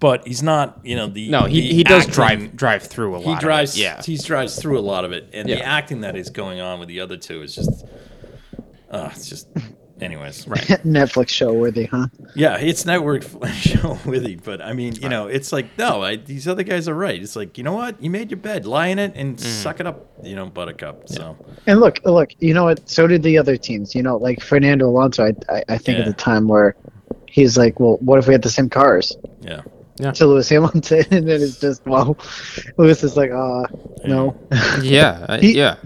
but 0.00 0.26
he's 0.26 0.42
not. 0.42 0.80
You 0.82 0.96
know 0.96 1.06
the 1.06 1.28
no, 1.30 1.44
he, 1.44 1.60
the 1.60 1.74
he 1.74 1.84
does 1.84 2.02
acting- 2.08 2.14
drive 2.14 2.56
drive 2.56 2.82
through 2.82 3.16
a 3.16 3.18
lot. 3.18 3.34
He 3.34 3.40
drives. 3.40 3.74
Of 3.74 3.80
it. 3.80 3.82
Yeah, 3.82 4.02
he 4.02 4.16
drives 4.16 4.60
through 4.60 4.78
a 4.78 4.80
lot 4.80 5.04
of 5.04 5.12
it, 5.12 5.28
and 5.32 5.48
the 5.48 5.62
acting 5.64 6.00
that 6.00 6.16
is 6.16 6.30
going 6.30 6.60
on 6.60 6.80
with 6.80 6.88
the 6.88 7.00
other 7.00 7.16
two 7.16 7.42
is 7.42 7.54
just. 7.54 7.84
Uh, 8.90 9.10
it's 9.12 9.28
just. 9.28 9.48
Anyways, 10.00 10.48
right. 10.48 10.58
Netflix 10.82 11.28
show 11.28 11.52
worthy, 11.52 11.84
huh? 11.84 12.06
Yeah, 12.34 12.56
it's 12.56 12.86
network 12.86 13.22
show 13.52 13.98
worthy, 14.06 14.36
but 14.36 14.62
I 14.62 14.72
mean, 14.72 14.94
you 14.94 15.10
know, 15.10 15.26
it's 15.26 15.52
like 15.52 15.76
no, 15.76 16.02
I, 16.02 16.16
these 16.16 16.48
other 16.48 16.62
guys 16.62 16.88
are 16.88 16.94
right. 16.94 17.22
It's 17.22 17.36
like 17.36 17.58
you 17.58 17.64
know 17.64 17.74
what, 17.74 18.02
you 18.02 18.08
made 18.08 18.30
your 18.30 18.38
bed, 18.40 18.64
lie 18.64 18.86
in 18.86 18.98
it, 18.98 19.12
and 19.14 19.38
suck 19.38 19.78
it 19.78 19.86
up, 19.86 20.10
you 20.22 20.34
know, 20.34 20.46
Buttercup. 20.46 21.06
So 21.10 21.36
And 21.66 21.80
look, 21.80 22.00
look, 22.06 22.30
you 22.38 22.54
know 22.54 22.64
what? 22.64 22.88
So 22.88 23.06
did 23.06 23.22
the 23.22 23.36
other 23.36 23.58
teams. 23.58 23.94
You 23.94 24.02
know, 24.02 24.16
like 24.16 24.40
Fernando 24.42 24.88
Alonso. 24.88 25.26
I, 25.26 25.34
I, 25.54 25.62
I 25.68 25.76
think 25.76 25.98
Yeah. 25.98 26.04
at 26.04 26.06
the 26.06 26.14
time 26.14 26.48
where 26.48 26.76
he's 27.26 27.58
like, 27.58 27.78
well, 27.78 27.98
what 28.00 28.18
if 28.18 28.26
we 28.26 28.32
had 28.32 28.40
the 28.42 28.48
same 28.48 28.70
cars? 28.70 29.14
yeah, 29.42 29.60
To 30.00 30.26
Lewis 30.26 30.48
Hamilton, 30.48 31.04
and 31.10 31.28
then 31.28 31.40
it's 31.42 31.60
just 31.60 31.84
well, 31.86 32.16
Lewis 32.78 33.02
is 33.04 33.16
like, 33.16 33.30
uh, 33.30 33.64
no. 34.04 34.36
yeah, 34.82 35.26
I- 35.28 35.38
He- 35.38 35.56
yeah. 35.56 35.76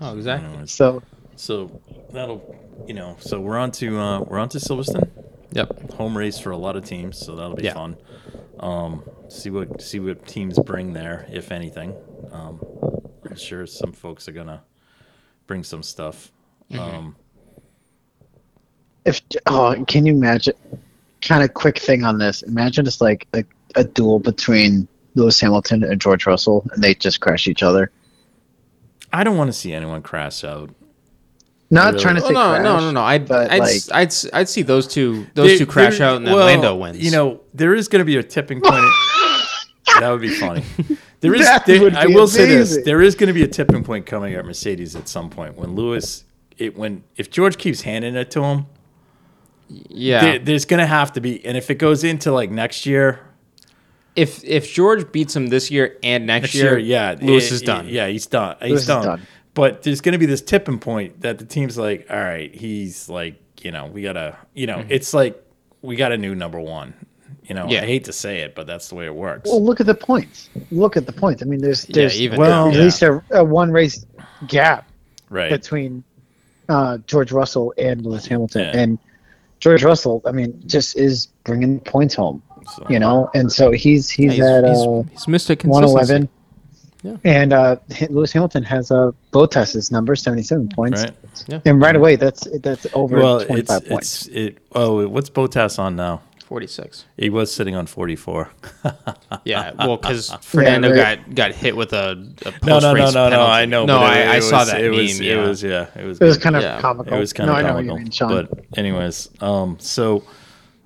Oh, 0.00 0.16
exactly. 0.16 0.48
Anyways, 0.50 0.72
so 0.72 1.02
so 1.36 1.80
that'll, 2.12 2.84
you 2.86 2.94
know, 2.94 3.16
so 3.20 3.40
we're 3.40 3.56
on 3.58 3.70
to 3.72 3.98
uh, 3.98 4.20
we're 4.20 4.38
on 4.38 4.48
to 4.50 4.58
Silverstone, 4.58 5.08
Yep. 5.52 5.92
home 5.92 6.16
race 6.16 6.38
for 6.38 6.50
a 6.50 6.56
lot 6.56 6.76
of 6.76 6.84
teams, 6.84 7.18
so 7.18 7.34
that'll 7.36 7.56
be 7.56 7.64
Yeah. 7.64 7.74
fun. 7.74 7.96
Um, 8.60 9.02
see 9.28 9.50
what 9.50 9.80
see 9.82 10.00
what 10.00 10.26
teams 10.26 10.58
bring 10.58 10.92
there, 10.92 11.26
if 11.30 11.50
anything. 11.52 11.94
Um, 12.32 12.60
I'm 13.28 13.36
sure 13.36 13.66
some 13.66 13.92
folks 13.92 14.28
are 14.28 14.32
gonna 14.32 14.62
bring 15.46 15.62
some 15.64 15.82
stuff. 15.82 16.30
Um, 16.78 17.16
if 19.04 19.20
oh, 19.46 19.82
can 19.86 20.04
you 20.06 20.12
imagine? 20.14 20.54
Kind 21.26 21.42
of 21.42 21.54
quick 21.54 21.78
thing 21.78 22.04
on 22.04 22.18
this. 22.18 22.42
Imagine 22.42 22.86
it's 22.86 23.00
like 23.00 23.26
a, 23.34 23.44
a 23.74 23.84
duel 23.84 24.18
between 24.20 24.86
Lewis 25.14 25.40
Hamilton 25.40 25.82
and 25.82 26.00
George 26.00 26.26
Russell, 26.26 26.66
and 26.72 26.82
they 26.82 26.94
just 26.94 27.20
crash 27.20 27.48
each 27.48 27.62
other. 27.62 27.90
I 29.12 29.24
don't 29.24 29.36
want 29.36 29.48
to 29.48 29.52
see 29.52 29.72
anyone 29.72 30.02
crash 30.02 30.44
out. 30.44 30.70
Not 31.70 31.94
Really? 31.94 32.02
trying 32.02 32.16
to 32.16 32.22
Oh, 32.24 32.28
no, 32.28 32.32
crash, 32.32 32.62
no, 32.62 32.80
no, 32.80 32.90
no. 32.92 33.00
I'd, 33.02 33.26
but, 33.26 33.50
I'd, 33.50 33.58
like- 33.58 33.70
s- 33.74 33.90
I'd, 33.92 34.06
s- 34.08 34.26
I'd 34.32 34.48
see 34.48 34.62
those 34.62 34.86
two, 34.86 35.26
those 35.34 35.48
There- 35.48 35.58
two 35.58 35.66
crash 35.66 35.98
there- 35.98 36.06
out, 36.08 36.16
and 36.18 36.26
then 36.26 36.34
well, 36.34 36.46
Lando 36.46 36.76
wins. 36.76 36.98
You 36.98 37.10
know, 37.10 37.40
there 37.54 37.74
is 37.74 37.88
going 37.88 38.00
to 38.00 38.04
be 38.04 38.16
a 38.18 38.22
tipping 38.22 38.60
point. 38.60 38.74
that 39.98 40.08
would 40.10 40.20
be 40.20 40.28
funny. 40.34 40.64
There 41.20 41.34
is. 41.34 41.46
That 41.46 41.64
there- 41.64 41.80
would 41.80 41.94
I 41.94 42.06
be 42.08 42.14
will 42.14 42.28
say 42.28 42.44
this: 42.46 42.84
there 42.84 43.00
is 43.00 43.14
going 43.14 43.28
to 43.28 43.32
be 43.32 43.42
a 43.42 43.48
tipping 43.48 43.82
point 43.82 44.04
coming 44.04 44.34
at 44.34 44.44
Mercedes 44.44 44.94
at 44.94 45.08
some 45.08 45.30
point 45.30 45.56
when 45.56 45.74
Lewis, 45.74 46.24
it 46.58 46.76
when 46.76 47.02
if 47.16 47.30
George 47.30 47.56
keeps 47.56 47.80
handing 47.80 48.14
it 48.16 48.30
to 48.32 48.44
him, 48.44 48.66
yeah. 49.68 50.20
there, 50.20 50.38
there's 50.38 50.64
going 50.64 50.80
to 50.80 50.86
have 50.86 51.12
to 51.14 51.20
be, 51.20 51.44
and 51.44 51.56
if 51.56 51.70
it 51.70 51.76
goes 51.76 52.04
into 52.04 52.32
like 52.32 52.50
next 52.50 52.86
year, 52.86 53.20
if 54.14 54.42
if 54.44 54.72
George 54.72 55.10
beats 55.12 55.36
him 55.36 55.48
this 55.48 55.70
year 55.70 55.96
and 56.02 56.26
next, 56.26 56.42
next 56.42 56.54
year, 56.54 56.78
year, 56.78 56.78
yeah, 56.78 57.16
Lewis 57.20 57.50
eh, 57.50 57.54
is 57.54 57.62
done. 57.62 57.88
Yeah, 57.88 58.08
he's 58.08 58.26
done. 58.26 58.56
He's 58.60 58.70
Lewis 58.70 58.80
is 58.82 58.86
done. 58.86 59.04
done. 59.04 59.26
But 59.54 59.82
there's 59.82 60.00
going 60.00 60.12
to 60.12 60.18
be 60.18 60.26
this 60.26 60.42
tipping 60.42 60.78
point 60.78 61.20
that 61.22 61.38
the 61.38 61.44
team's 61.44 61.78
like, 61.78 62.06
all 62.10 62.18
right, 62.18 62.54
he's 62.54 63.08
like, 63.08 63.40
you 63.62 63.70
know, 63.72 63.86
we 63.86 64.02
gotta, 64.02 64.36
you 64.54 64.66
know, 64.66 64.84
it's 64.88 65.14
like 65.14 65.42
we 65.82 65.96
got 65.96 66.12
a 66.12 66.18
new 66.18 66.34
number 66.34 66.60
one. 66.60 66.94
You 67.44 67.54
know, 67.54 67.66
Yeah. 67.68 67.82
I 67.82 67.86
hate 67.86 68.04
to 68.04 68.12
say 68.12 68.40
it, 68.40 68.54
but 68.54 68.66
that's 68.66 68.88
the 68.88 68.96
way 68.96 69.06
it 69.06 69.14
works. 69.14 69.48
Well, 69.48 69.64
look 69.64 69.80
at 69.80 69.86
the 69.86 69.94
points. 69.94 70.50
Look 70.70 70.96
at 70.96 71.06
the 71.06 71.12
points. 71.12 71.42
I 71.42 71.46
mean, 71.46 71.60
there's 71.60 71.88
Yeah, 71.88 71.94
there's 71.94 72.20
even 72.20 72.38
Well, 72.40 72.68
at 72.68 72.74
yeah. 72.74 72.80
least 72.82 73.02
a, 73.02 73.22
a 73.30 73.44
one 73.44 73.70
race 73.70 74.04
gap 74.46 74.88
right. 75.30 75.50
between 75.50 76.02
uh, 76.68 76.98
George 77.06 77.32
Russell 77.32 77.72
and 77.78 78.04
Lewis 78.04 78.26
Hamilton, 78.26 78.62
Yeah. 78.62 78.80
and 78.80 78.98
George 79.60 79.82
Russell. 79.84 80.22
I 80.26 80.32
mean, 80.32 80.60
just 80.66 80.96
is 80.98 81.26
bringing 81.44 81.80
points 81.80 82.14
home. 82.14 82.42
So- 82.74 82.86
You 82.90 82.98
know, 82.98 83.30
and 83.34 83.50
so 83.52 83.70
he's 83.70 84.10
he's, 84.10 84.32
he's, 84.32 84.40
at 84.44 84.64
he's, 84.64 84.78
uh, 84.78 85.02
he's 85.12 85.26
Mr. 85.26 85.64
one 85.64 85.82
Consistency. 85.82 85.84
eleven. 86.14 86.28
Yeah. 87.02 87.16
And 87.24 87.52
uh, 87.52 87.76
Lewis 88.10 88.32
Hamilton 88.32 88.64
has 88.64 88.90
uh, 88.90 89.12
Bottas's 89.32 89.92
number, 89.92 90.16
seventy-seven 90.16 90.70
points, 90.70 91.04
Right. 91.48 91.62
and 91.64 91.80
right 91.80 91.94
away 91.94 92.16
that's 92.16 92.48
that's 92.60 92.86
over 92.94 93.18
Well, 93.18 93.36
it's, 93.38 93.46
twenty-five 93.46 93.86
points. 93.86 94.26
it's 94.26 94.34
it. 94.36 94.58
Oh, 94.74 95.06
what's 95.06 95.30
Bottas 95.30 95.78
on 95.78 95.94
now? 95.94 96.22
Forty 96.46 96.68
six. 96.68 97.04
He 97.16 97.28
was 97.28 97.52
sitting 97.52 97.74
on 97.74 97.86
forty 97.86 98.14
four. 98.16 98.50
Yeah, 99.44 99.72
well, 99.78 99.96
because 99.96 100.30
Fernando 100.42 100.90
right. 100.90 101.24
got 101.26 101.34
got 101.34 101.52
hit 101.52 101.76
with 101.76 101.92
a, 101.92 102.10
a 102.12 102.14
no, 102.14 102.20
no, 102.24 102.94
no, 102.94 102.94
post-race 102.94 103.14
no, 103.14 103.24
no. 103.28 103.30
penalty. 103.30 103.52
I 103.52 103.64
know. 103.66 103.86
No, 103.86 103.98
but 103.98 104.16
it- 104.16 104.28
I, 104.28 104.32
I 104.34 104.36
it 104.36 104.42
saw 104.42 104.58
was- 104.58 104.68
that 104.70 104.80
it 104.80 104.90
meme. 104.90 104.98
Was, 105.00 105.20
yeah. 105.20 105.32
It 105.34 105.48
was 105.48 105.62
yeah. 105.62 105.86
It 105.96 106.04
was. 106.04 106.20
It 106.20 106.24
was 106.24 106.36
good. 106.36 106.42
kind 106.44 106.56
of 106.56 106.62
Yeah. 106.62 106.80
comical. 106.80 107.14
It 107.14 107.18
was 107.18 107.32
kind 107.32 107.48
no, 107.48 107.52
of 107.54 107.58
I 107.58 107.62
know 107.62 107.68
comical. 107.74 107.92
what 107.94 107.98
you 107.98 108.04
mean, 108.04 108.10
Sean. 108.12 108.28
But 108.28 108.64
anyways, 108.78 109.28
um, 109.40 109.76
so 109.80 110.24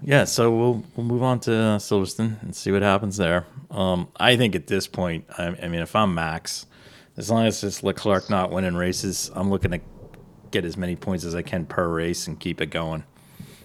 yeah, 0.03 0.25
so 0.25 0.51
we'll 0.51 0.85
we'll 0.97 1.07
move 1.07 1.23
on 1.23 1.41
to 1.41 1.55
uh, 1.55 1.79
Silverstone 1.79 2.43
and 2.43 2.55
see 2.57 2.73
what 2.73 2.81
happens 2.83 3.19
there. 3.19 3.45
Um, 3.71 4.09
I 4.19 4.37
think 4.37 4.55
at 4.55 4.67
this 4.67 4.87
point, 4.87 5.27
I, 5.37 5.49
I 5.63 5.69
mean, 5.69 5.81
if 5.83 5.95
I'm 5.95 6.15
Max, 6.15 6.67
as 7.19 7.31
long 7.31 7.47
as 7.47 7.63
it's 7.63 7.83
Leclerc 7.83 8.29
not 8.31 8.51
winning 8.51 8.75
races, 8.77 9.31
I'm 9.35 9.51
looking 9.51 9.71
to 9.73 9.81
get 10.51 10.65
as 10.65 10.77
many 10.77 10.97
points 10.97 11.25
as 11.25 11.35
I 11.35 11.43
can 11.43 11.67
per 11.67 11.87
race 11.89 12.27
and 12.27 12.41
keep 12.41 12.61
it 12.63 12.67
going. 12.71 13.05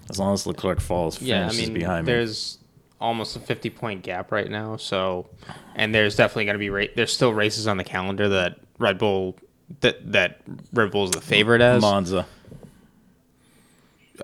As 0.10 0.20
long 0.20 0.34
as 0.34 0.46
Leclerc 0.46 0.80
falls, 0.82 1.22
Yeah, 1.22 1.48
I 1.48 1.52
mean, 1.54 1.74
behind 1.74 2.06
me. 2.06 2.14
there's 2.14 2.60
almost 3.02 3.36
a 3.36 3.40
50 3.40 3.70
point 3.72 4.04
gap 4.04 4.32
right 4.32 4.50
now. 4.50 4.78
So, 4.78 5.28
and 5.76 5.94
there's 5.94 6.16
definitely 6.16 6.46
going 6.46 6.56
to 6.56 6.60
be 6.60 6.70
ra- 6.70 6.86
there's 6.96 7.12
still 7.14 7.34
races 7.34 7.68
on 7.68 7.78
the 7.78 7.84
calendar 7.84 8.30
that 8.30 8.58
Red 8.80 8.98
Bull 9.00 9.38
that 9.82 10.12
that 10.12 10.42
Red 10.74 10.92
Bull's 10.92 11.12
the 11.12 11.22
favorite 11.22 11.62
as. 11.62 11.82
Monza. 11.82 12.28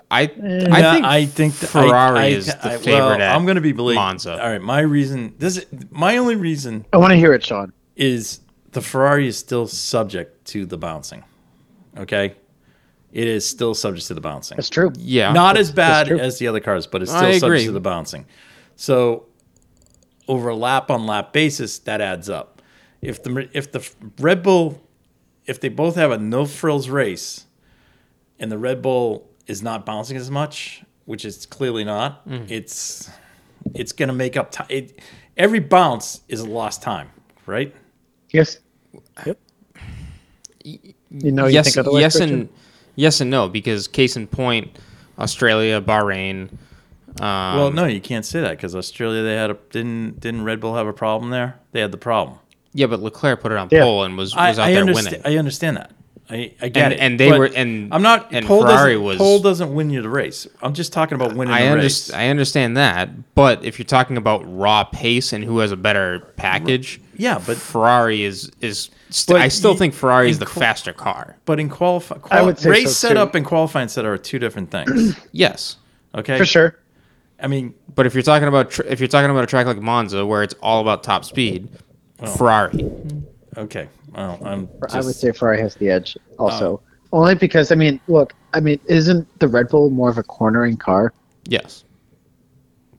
I 0.09 0.23
eh. 0.25 0.67
I 0.71 0.79
Yeah, 0.79 0.93
think 0.93 1.05
I 1.05 1.25
think 1.25 1.53
Ferrari 1.53 2.19
I- 2.19 2.23
I- 2.23 2.27
is 2.27 2.45
the 2.45 2.73
I- 2.73 2.77
favorite 2.77 2.93
well, 2.95 3.11
at 3.13 3.36
I'm 3.36 3.43
going 3.45 3.55
to 3.55 3.61
be 3.61 3.71
believing 3.73 4.01
Monza. 4.01 4.41
All 4.41 4.49
right, 4.49 4.61
my 4.61 4.79
reason 4.82 5.34
this 5.38 5.57
is, 5.57 5.65
my 5.89 6.17
only 6.17 6.36
reason 6.36 6.86
I 6.93 6.97
want 6.97 7.11
to 7.11 7.17
hear 7.17 7.34
it, 7.34 7.43
Sean. 7.45 7.73
is 7.97 8.39
the 8.71 8.82
Ferrari 8.82 9.27
is 9.27 9.38
still 9.38 9.67
subject 9.67 10.45
to 10.47 10.65
the 10.65 10.77
bouncing. 10.77 11.23
Okay, 11.97 12.36
it 13.12 13.28
is 13.28 13.47
still 13.47 13.74
subject 13.74 14.07
to 14.07 14.14
the 14.14 14.22
bouncing. 14.22 14.55
That's 14.57 14.70
true. 14.70 14.91
Yeah, 14.97 15.34
Not 15.34 15.57
as 15.57 15.72
bad 15.72 16.09
as 16.12 16.39
the 16.39 16.47
other 16.47 16.59
cars, 16.59 16.88
but 16.88 17.01
it's 17.01 17.12
still 17.12 17.24
agree. 17.26 17.39
subject 17.39 17.66
to 17.66 17.72
the 17.72 17.80
bouncing. 17.82 18.26
So 18.76 19.26
over 20.28 20.49
a 20.49 20.55
lap 20.55 20.89
on 20.89 21.05
lap 21.05 21.34
basis, 21.34 21.80
that 21.80 22.01
adds 22.01 22.30
up. 22.30 22.62
If 23.01 23.24
the 23.24 23.49
if 23.53 23.72
the 23.72 23.88
Red 24.20 24.43
Bull, 24.43 24.82
if 25.45 25.59
they 25.59 25.70
both 25.70 25.95
have 25.95 26.12
a 26.12 26.18
no 26.18 26.45
frills 26.45 26.88
race, 26.89 27.45
and 28.39 28.51
the 28.51 28.57
Red 28.57 28.82
Bull 28.82 29.28
is 29.47 29.62
not 29.62 29.86
bouncing 29.86 30.16
as 30.18 30.30
much, 30.32 30.84
which 31.05 31.26
it's 31.26 31.45
clearly 31.45 31.84
not, 31.84 32.28
Mm. 32.28 32.49
it's 32.49 33.09
it's 33.76 33.91
going 33.91 34.07
to 34.09 34.14
make 34.16 34.38
up 34.38 34.51
time. 34.51 34.68
It, 34.70 34.99
every 35.36 35.59
bounce 35.59 36.22
is 36.28 36.39
a 36.41 36.45
lost 36.49 36.82
time, 36.82 37.09
right? 37.45 37.76
Yes. 38.30 38.59
Yep. 39.26 39.38
You 40.64 41.32
know, 41.32 41.47
you 41.47 41.53
yes, 41.55 41.74
think 41.74 41.88
yes, 41.91 42.16
Christian? 42.18 42.39
and 42.41 42.49
Yes 42.96 43.22
and 43.22 43.30
no, 43.30 43.48
because 43.50 43.88
case 43.88 44.16
in 44.18 44.28
point, 44.28 44.78
Australia, 45.18 45.82
Bahrain. 45.82 46.50
Um, 47.20 47.58
well, 47.58 47.72
no, 47.72 47.86
you 47.86 48.00
can't 48.02 48.26
say 48.26 48.42
that 48.42 48.52
because 48.52 48.76
Australia 48.76 49.22
they 49.24 49.36
had 49.36 49.50
a 49.52 49.58
didn't 49.72 50.20
didn't 50.20 50.44
Red 50.44 50.60
Bull 50.62 50.76
have 50.76 50.88
a 50.88 50.94
problem 50.94 51.30
there? 51.32 51.60
They 51.72 51.82
had 51.82 51.92
the 51.92 51.98
problem. 51.98 52.38
Yeah, 52.74 52.88
but 52.88 53.02
Leclerc 53.02 53.42
put 53.42 53.52
it 53.52 53.58
on 53.58 53.68
Yeah. 53.72 53.82
pole 53.84 54.04
and 54.04 54.18
was 54.18 54.34
I, 54.34 54.50
was 54.50 54.60
out 54.60 54.68
I 54.68 54.72
there 54.74 54.82
understand. 54.82 55.24
winning. 55.24 55.38
I 55.38 55.39
understand 55.39 55.78
that. 55.78 55.92
I, 56.32 56.53
I 56.61 56.69
get 56.69 56.84
And- 56.86 56.93
it. 56.93 56.99
and 57.01 57.19
they 57.19 57.29
but 57.29 57.39
were- 57.39 57.45
and- 57.53 57.93
I'm 57.93 58.01
not. 58.01 58.29
and 58.32 58.45
pole 58.45 58.61
Ferrari 58.61 58.93
doesn't, 58.93 59.03
was- 59.05 59.17
pole 59.17 59.39
doesn't 59.39 59.73
win 59.73 59.89
you 59.89 60.01
the 60.01 60.09
race. 60.09 60.47
I'm 60.61 60.73
just 60.73 60.93
talking 60.93 61.15
about 61.15 61.36
winning 61.36 61.53
I 61.53 61.63
the 61.63 61.71
understand. 61.71 62.13
race. 62.17 62.25
I 62.25 62.29
understand 62.29 62.77
that, 62.77 63.36
but 63.36 63.63
if 63.65 63.77
you're 63.77 63.86
talking 63.86 64.15
about 64.15 64.41
raw 64.45 64.86
pace 64.86 65.34
and 65.34 65.43
who 65.43 65.59
has 65.59 65.71
a 65.73 65.75
better 65.75 66.21
package, 66.38 67.01
Yeah, 67.17 67.39
but 67.45 67.57
Ferrari 67.57 68.23
is 68.23 68.49
is. 68.61 68.89
St- 69.09 69.36
But 69.36 69.41
I 69.41 69.49
still 69.49 69.73
you- 69.73 69.77
think 69.77 69.93
Ferrari 69.93 70.29
is 70.29 70.39
the 70.39 70.45
qual- 70.45 70.61
faster 70.61 70.93
car. 70.93 71.36
but 71.45 71.59
in 71.59 71.67
qualify, 71.67 72.15
I 72.32 72.41
would 72.41 72.57
say 72.57 72.69
race 72.69 72.95
so, 72.95 73.09
setup 73.09 73.34
too. 73.34 73.38
and 73.39 73.45
qualifying 73.45 73.89
setup 73.89 74.09
are 74.11 74.17
two 74.17 74.39
different 74.39 74.71
things. 74.71 75.17
Yes, 75.34 75.75
Okay, 76.15 76.38
For 76.38 76.45
sure. 76.45 76.77
I 77.43 77.47
mean, 77.47 77.73
but 77.95 78.05
if 78.05 78.13
you're 78.13 78.23
talking 78.23 78.47
about 78.47 78.71
tr- 78.71 78.84
if 78.88 78.99
you're 79.01 79.07
talking 79.09 79.29
about 79.32 79.43
a 79.43 79.47
track 79.47 79.65
like 79.65 79.82
Monza 79.82 80.25
where 80.25 80.43
it's 80.43 80.53
all 80.61 80.79
about 80.82 81.03
top 81.03 81.25
speed, 81.25 81.67
oh. 82.21 82.27
Ferrari. 82.27 82.71
Mm-hmm. 82.73 83.19
Okay. 83.58 83.88
Well, 84.14 84.39
I'm 84.43 84.70
I 84.91 84.97
would 85.02 85.16
say 85.16 85.32
Ferrari 85.32 85.60
has 85.62 85.76
the 85.76 85.89
edge 85.89 86.18
also. 86.39 86.82
Oh. 86.84 86.88
Only 87.14 87.36
because 87.36 87.72
I 87.72 87.76
mean, 87.76 87.99
look, 88.08 88.34
I 88.54 88.60
mean, 88.62 88.80
isn't 88.86 89.28
the 89.39 89.47
Red 89.47 89.68
Bull 89.70 89.89
more 89.89 90.10
of 90.10 90.18
a 90.18 90.24
cornering 90.24 90.78
car? 90.78 91.14
Yes, 91.45 91.84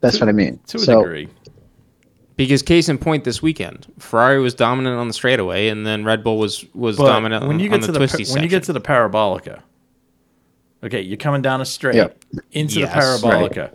That's 0.01 0.21
what 0.21 0.29
I 0.29 0.33
mean. 0.33 0.59
to 0.67 0.77
a 0.77 0.81
so 0.81 1.03
degree. 1.03 1.29
because 2.37 2.61
case 2.63 2.89
in 2.91 2.99
point, 2.99 3.25
this 3.25 3.41
weekend 3.41 3.87
Ferrari 3.99 4.41
was 4.41 4.53
dominant 4.55 4.97
on 4.99 5.09
the 5.09 5.15
straightaway, 5.15 5.69
and 5.69 5.87
then 5.87 6.05
Red 6.05 6.23
Bull 6.25 6.39
was 6.39 6.65
was 6.75 6.97
But 6.99 7.07
dominant 7.07 7.47
when 7.47 7.59
you 7.61 7.69
get 7.71 7.81
the 7.81 7.87
to 7.87 7.93
the 7.93 7.99
twisty 8.01 8.19
pa- 8.19 8.25
section. 8.25 8.35
when 8.35 8.43
you 8.43 8.49
get 8.51 8.65
to 8.65 8.73
the 8.75 8.81
parabolica, 8.81 9.63
okay, 10.85 11.01
you're 11.01 11.17
coming 11.17 11.41
down 11.41 11.61
a 11.61 11.65
straight 11.65 11.95
Yep. 11.95 12.25
into 12.53 12.81
Yes, 12.81 12.93
the 12.93 13.27
parabolica. 13.29 13.71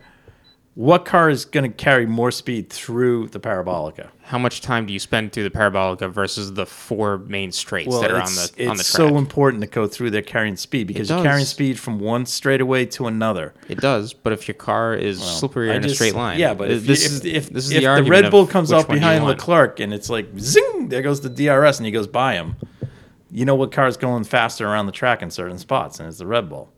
What 0.77 1.05
car 1.05 1.27
is 1.31 1.43
going 1.43 1.63
to 1.63 1.75
carry 1.75 2.05
more 2.05 2.29
speed 2.29 2.69
through 2.69 3.29
the 3.29 3.39
parabolica? 3.39 4.09
How 4.21 4.37
much 4.37 4.61
time 4.61 4.85
do 4.85 4.93
you 4.93 4.99
spend 4.99 5.31
through 5.31 5.45
the 5.45 5.49
parabolica 5.49 6.11
versus 6.11 6.53
the 6.53 6.67
four 6.67 7.17
main 7.17 7.51
straights 7.51 7.99
that 7.99 8.11
are 8.11 8.17
on 8.17 8.21
it's, 8.21 8.51
the 8.51 8.69
on 8.69 8.75
the 8.75 8.81
it's 8.81 8.91
track? 8.91 9.09
so 9.09 9.17
important 9.17 9.61
to 9.61 9.67
go 9.67 9.87
through 9.87 10.11
there 10.11 10.21
carrying 10.21 10.55
speed 10.55 10.85
because 10.85 11.09
you're 11.09 11.23
carrying 11.23 11.47
speed 11.47 11.79
from 11.79 11.99
one 11.99 12.27
straightaway 12.27 12.85
to 12.85 13.07
another. 13.07 13.55
It 13.67 13.79
does, 13.79 14.13
but 14.13 14.33
if 14.33 14.47
your 14.47 14.53
car 14.53 14.93
is 14.93 15.19
slippery 15.19 15.71
I 15.71 15.77
in 15.77 15.83
a 15.83 15.89
straight 15.89 16.13
line, 16.13 16.37
Yeah, 16.37 16.53
but 16.53 16.69
if, 16.69 16.85
this 16.85 17.07
if, 17.07 17.11
is 17.11 17.25
if, 17.25 17.49
this 17.49 17.65
is 17.65 17.71
if 17.71 17.81
the 17.81 18.03
the, 18.03 18.09
Red 18.11 18.29
Bull 18.29 18.45
comes 18.45 18.71
up 18.71 18.87
behind. 18.87 19.25
Leclerc 19.25 19.79
and 19.79 19.91
it's 19.91 20.11
like 20.11 20.27
zing, 20.37 20.89
there 20.89 21.01
goes 21.01 21.21
the 21.21 21.29
DRS 21.29 21.79
and 21.79 21.87
he 21.87 21.91
goes 21.91 22.05
by 22.05 22.35
him. 22.35 22.55
You 23.31 23.45
know 23.45 23.55
what 23.55 23.71
car 23.71 23.87
is 23.87 23.97
going 23.97 24.25
faster 24.25 24.67
around 24.67 24.85
the 24.85 24.91
track 24.91 25.23
in 25.23 25.31
certain 25.31 25.57
spots, 25.57 25.99
and 25.99 26.07
it's 26.07 26.19
the 26.19 26.27
Red 26.27 26.49
Bull. 26.49 26.71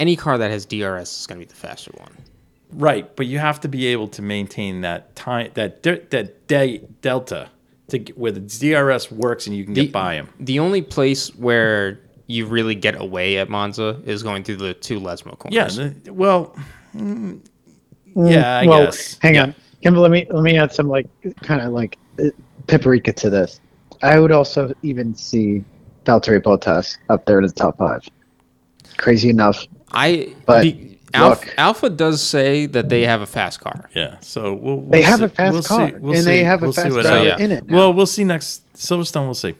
Any 0.00 0.16
car 0.16 0.38
that 0.38 0.50
has 0.50 0.64
DRS 0.64 1.20
is 1.20 1.26
going 1.26 1.38
to 1.38 1.46
be 1.46 1.50
the 1.50 1.54
faster 1.54 1.90
one. 1.98 2.16
Right, 2.72 3.14
but 3.16 3.26
you 3.26 3.38
have 3.38 3.60
to 3.60 3.68
be 3.68 3.86
able 3.86 4.08
to 4.08 4.22
maintain 4.22 4.80
that 4.80 5.14
time, 5.14 5.50
that 5.54 5.82
de- 5.82 6.00
that 6.10 6.46
de- 6.48 6.78
delta, 7.02 7.50
to 7.88 7.98
get, 7.98 8.16
where 8.16 8.32
the 8.32 8.40
DRS 8.40 9.10
works 9.10 9.46
and 9.46 9.54
you 9.56 9.64
can 9.64 9.74
get 9.74 9.92
by 9.92 10.14
him. 10.14 10.28
The 10.40 10.58
only 10.58 10.80
place 10.82 11.34
where 11.36 12.00
you 12.26 12.46
really 12.46 12.74
get 12.74 12.98
away 12.98 13.36
at 13.36 13.50
Monza 13.50 14.00
is 14.06 14.22
going 14.22 14.42
through 14.44 14.56
the 14.56 14.72
two 14.74 14.98
Lesmo 15.00 15.36
corners. 15.38 15.76
Yeah, 15.78 15.90
the, 16.04 16.12
well, 16.14 16.56
mm, 16.96 17.40
yeah, 18.16 18.58
I 18.60 18.66
well, 18.66 18.86
guess. 18.86 19.18
hang 19.20 19.34
Yeah. 19.34 19.42
on, 19.42 19.54
Kimball. 19.82 20.02
Let 20.02 20.10
me 20.10 20.26
let 20.30 20.42
me 20.42 20.56
add 20.56 20.72
some 20.72 20.88
like 20.88 21.06
kind 21.42 21.60
of 21.60 21.72
like 21.72 21.98
uh, 22.18 22.28
paprika 22.68 23.12
to 23.12 23.28
this. 23.28 23.60
I 24.02 24.18
would 24.18 24.32
also 24.32 24.72
even 24.82 25.14
see 25.14 25.62
Valtteri 26.06 26.40
Bottas 26.42 26.96
up 27.10 27.26
there 27.26 27.38
in 27.38 27.46
the 27.46 27.52
top 27.52 27.76
five. 27.78 28.02
Crazy 28.96 29.28
enough, 29.28 29.66
I 29.92 30.34
But, 30.46 30.62
be- 30.62 30.91
Alpha. 31.14 31.60
Alpha 31.60 31.90
does 31.90 32.22
say 32.22 32.66
that 32.66 32.88
they 32.88 33.02
have 33.02 33.20
a 33.20 33.26
fast 33.26 33.60
car. 33.60 33.88
Yeah, 33.94 34.16
so 34.20 34.54
we'll, 34.54 34.76
we'll 34.78 34.90
They 34.90 35.02
have 35.02 35.18
see- 35.20 35.24
a 35.24 35.28
fast 35.28 35.52
we'll 35.52 35.62
car, 35.62 35.88
see- 35.88 35.94
we'll 35.96 36.16
and 36.16 36.26
they 36.26 36.44
have 36.44 36.62
a 36.62 36.66
we'll 36.66 36.72
see 36.72 36.82
fast 36.82 36.94
what 36.94 37.02
driver 37.02 37.24
yeah. 37.24 37.38
in 37.38 37.50
it. 37.52 37.66
now. 37.66 37.76
Well, 37.76 37.92
we'll 37.92 38.06
see 38.06 38.24
next 38.24 38.72
Silverstone. 38.74 39.24
We'll 39.26 39.34
see. 39.34 39.54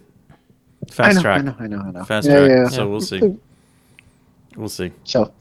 Fast 0.90 1.10
I 1.10 1.12
know, 1.14 1.20
track, 1.22 1.38
I 1.38 1.42
know, 1.44 1.56
I 1.60 1.66
know, 1.68 1.82
I 1.86 1.90
know. 1.92 2.04
fast 2.04 2.26
yeah, 2.28 2.38
track. 2.38 2.50
yeah. 2.50 2.68
So 2.68 2.88
we'll 2.88 3.00
see. 3.00 3.36
We'll 4.56 4.68
see. 4.68 4.92
So 5.04 5.32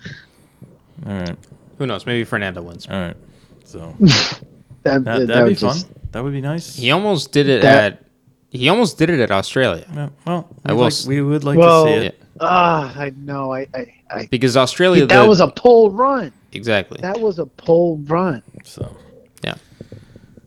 All 1.06 1.14
right, 1.14 1.36
Who 1.78 1.88
knows? 1.88 2.06
Maybe 2.06 2.24
Fernando 2.24 2.62
wins. 2.62 2.88
all 2.88 3.00
right. 3.00 3.18
So 3.66 3.96
that, 4.00 4.40
that, 4.84 5.04
that, 5.04 5.28
that'd 5.28 5.44
would 5.44 5.50
be 5.50 5.56
fun. 5.56 5.74
just 5.74 5.88
That 6.12 6.24
would 6.24 6.34
be 6.34 6.42
nice. 6.42 6.76
He 6.76 6.92
almost 6.92 7.32
did 7.32 7.50
it 7.50 7.62
That- 7.64 7.94
at. 7.94 8.06
He 8.54 8.68
almost 8.68 8.98
did 8.98 9.10
it 9.10 9.22
at 9.22 9.32
Australia 9.32 9.86
Yeah, 9.94 10.10
well, 10.28 10.50
I 10.66 10.74
we'd 10.74 10.78
will 10.78 10.84
like- 10.84 11.08
we 11.08 11.22
would 11.22 11.44
like 11.46 11.58
well, 11.58 11.86
to 11.86 11.90
see 12.02 12.06
it. 12.08 12.21
Ah, 12.42 12.94
I 12.98 13.12
know, 13.18 13.54
I, 13.54 13.68
I, 13.74 13.94
I 14.10 14.26
because 14.30 14.58
Australia. 14.58 15.06
that 15.06 15.22
the- 15.24 15.28
was 15.28 15.40
a 15.40 15.48
pole 15.48 15.92
run. 15.92 16.32
exactly. 16.52 17.00
That 17.02 17.20
was 17.22 17.40
a 17.40 17.46
pole 17.46 17.98
run. 18.06 18.44
So 18.64 18.96
yeah. 19.44 19.56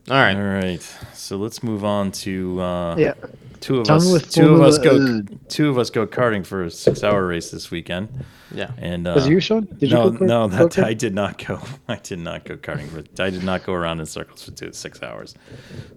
All 0.09 0.15
right. 0.17 0.35
all 0.35 0.41
right. 0.43 0.81
So 1.13 1.37
let's 1.37 1.63
move 1.63 1.83
on 1.83 2.11
to 2.23 2.61
uh, 2.61 2.95
Yeah. 2.97 3.13
two 3.59 3.79
of 3.79 3.87
Done 3.87 3.97
us. 3.97 4.11
with 4.11 4.29
Two 4.31 4.53
of 4.53 4.61
us 4.61 4.77
go. 4.77 4.91
Formula 4.97 5.23
Two 5.49 5.69
of 5.69 5.77
us 5.79 5.89
go 5.89 6.05
karting 6.05 6.45
for 6.45 6.63
a 6.63 6.69
six-hour 6.71 7.25
race 7.25 7.49
this 7.49 7.71
weekend. 7.71 8.09
Yeah. 8.53 8.71
And 8.77 9.07
uh, 9.07 9.13
Was 9.15 9.25
it 9.25 9.31
you, 9.31 9.39
Sean? 9.39 9.65
Did 9.79 9.89
you 9.89 9.95
no, 9.95 10.09
go 10.11 10.25
no, 10.25 10.47
that 10.47 10.71
kart? 10.71 10.83
I 10.83 10.93
did 10.93 11.15
not 11.15 11.43
go. 11.43 11.59
I 11.87 11.95
did 11.95 12.19
not 12.19 12.45
go 12.45 12.55
karting 12.57 12.87
for. 12.89 13.03
I 13.21 13.29
did 13.31 13.43
not 13.43 13.65
go 13.65 13.73
around 13.73 13.99
in 13.99 14.05
circles 14.05 14.43
for 14.43 14.51
two 14.51 14.71
six 14.73 15.01
hours. 15.01 15.33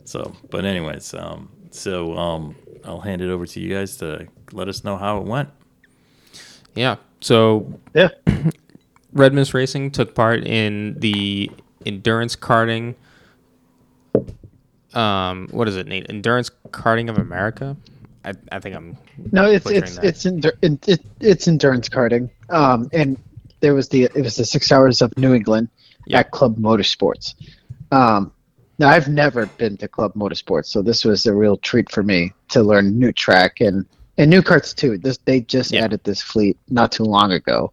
So, 0.05 0.35
but 0.51 0.65
anyways, 0.65 1.13
um, 1.15 1.51
so 1.71 2.17
um, 2.17 2.57
I'll 2.85 3.01
hand 3.01 3.21
it 3.21 3.29
over 3.29 3.45
to 3.47 3.61
you 3.61 3.75
guys 3.75 3.99
to 3.99 4.27
let 4.53 4.69
us 4.69 4.83
know 4.85 4.97
how 4.97 5.19
it 5.19 5.25
went. 5.25 5.51
Yeah. 6.79 6.97
So 7.21 7.73
Yeah. 7.95 8.09
Red 9.13 9.35
Mist 9.35 9.53
Racing 9.53 9.91
took 9.91 10.15
part 10.15 10.45
in 10.45 10.95
the 11.01 11.51
endurance 11.85 12.37
karting. 12.37 12.95
Um, 14.95 15.49
what 15.51 15.67
is 15.69 15.77
it, 15.77 15.87
Nate? 15.87 16.07
Endurance 16.09 16.51
Karting 16.71 17.11
of 17.11 17.19
America. 17.19 17.77
I, 18.25 18.33
I 18.53 18.59
think 18.61 18.77
I'm. 18.77 18.97
No, 19.33 19.51
it's 19.51 19.69
it's 19.71 19.97
that. 19.97 20.05
it's 20.05 20.25
endur- 20.25 20.57
it, 20.63 20.89
it, 20.89 21.01
it's 21.21 21.49
endurance 21.49 21.89
karting. 21.89 22.31
Um, 22.51 22.89
and 22.93 23.19
there 23.61 23.75
was 23.75 23.89
the 23.89 24.05
it 24.05 24.23
was 24.23 24.37
the 24.37 24.45
six 24.45 24.71
hours 24.71 25.03
of 25.03 25.17
New 25.17 25.35
England 25.35 25.69
at 26.13 26.31
Club 26.31 26.57
Motorsports. 26.59 27.35
Um, 27.91 28.33
now 28.79 28.89
I've 28.89 29.09
never 29.09 29.47
been 29.47 29.77
to 29.79 29.89
Club 29.89 30.15
Motorsports, 30.15 30.67
so 30.67 30.83
this 30.83 31.05
was 31.05 31.27
a 31.27 31.35
real 31.35 31.57
treat 31.57 31.91
for 31.91 32.03
me 32.03 32.33
to 32.51 32.63
learn 32.63 32.99
new 32.99 33.13
track 33.13 33.61
and 33.61 33.85
and 34.19 34.29
new 34.31 34.43
carts 34.43 34.75
too. 34.75 34.99
This 34.99 35.19
they 35.25 35.41
just 35.41 35.73
Yeah. 35.73 35.85
added 35.85 36.03
this 36.05 36.21
fleet 36.21 36.59
not 36.69 36.93
too 36.93 37.05
long 37.05 37.33
ago, 37.33 37.73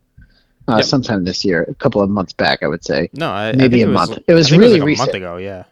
uh, 0.69 0.77
Yep. 0.77 0.85
sometime 0.85 1.23
this 1.25 1.43
year, 1.43 1.63
a 1.67 1.73
couple 1.75 2.01
of 2.01 2.09
months 2.09 2.31
back, 2.33 2.63
I 2.63 2.67
would 2.67 2.85
say. 2.85 3.09
No, 3.13 3.29
I, 3.29 3.51
Maybe 3.51 3.79
think 3.79 3.87
a 3.87 3.91
it 3.91 3.93
was, 3.93 4.09
month. 4.09 4.23
It 4.27 4.33
was 4.33 4.47
I 4.47 4.49
think 4.51 4.61
really 4.61 4.73
like 4.75 4.81
a 4.81 4.85
recent. 4.85 5.07
month 5.07 5.15
ago. 5.15 5.37
Yeah. 5.37 5.63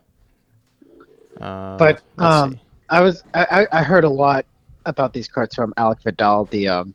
Uh, 1.39 1.78
But 1.78 2.01
um. 2.17 2.59
I 2.89 3.01
was 3.01 3.24
I, 3.34 3.65
I 3.71 3.82
heard 3.84 4.03
a 4.03 4.09
lot 4.09 4.45
about 4.86 5.13
these 5.13 5.28
carts 5.28 5.55
from 5.55 5.74
Alec 5.78 5.99
Vidal, 6.03 6.45
the 6.45 6.67
um, 6.67 6.93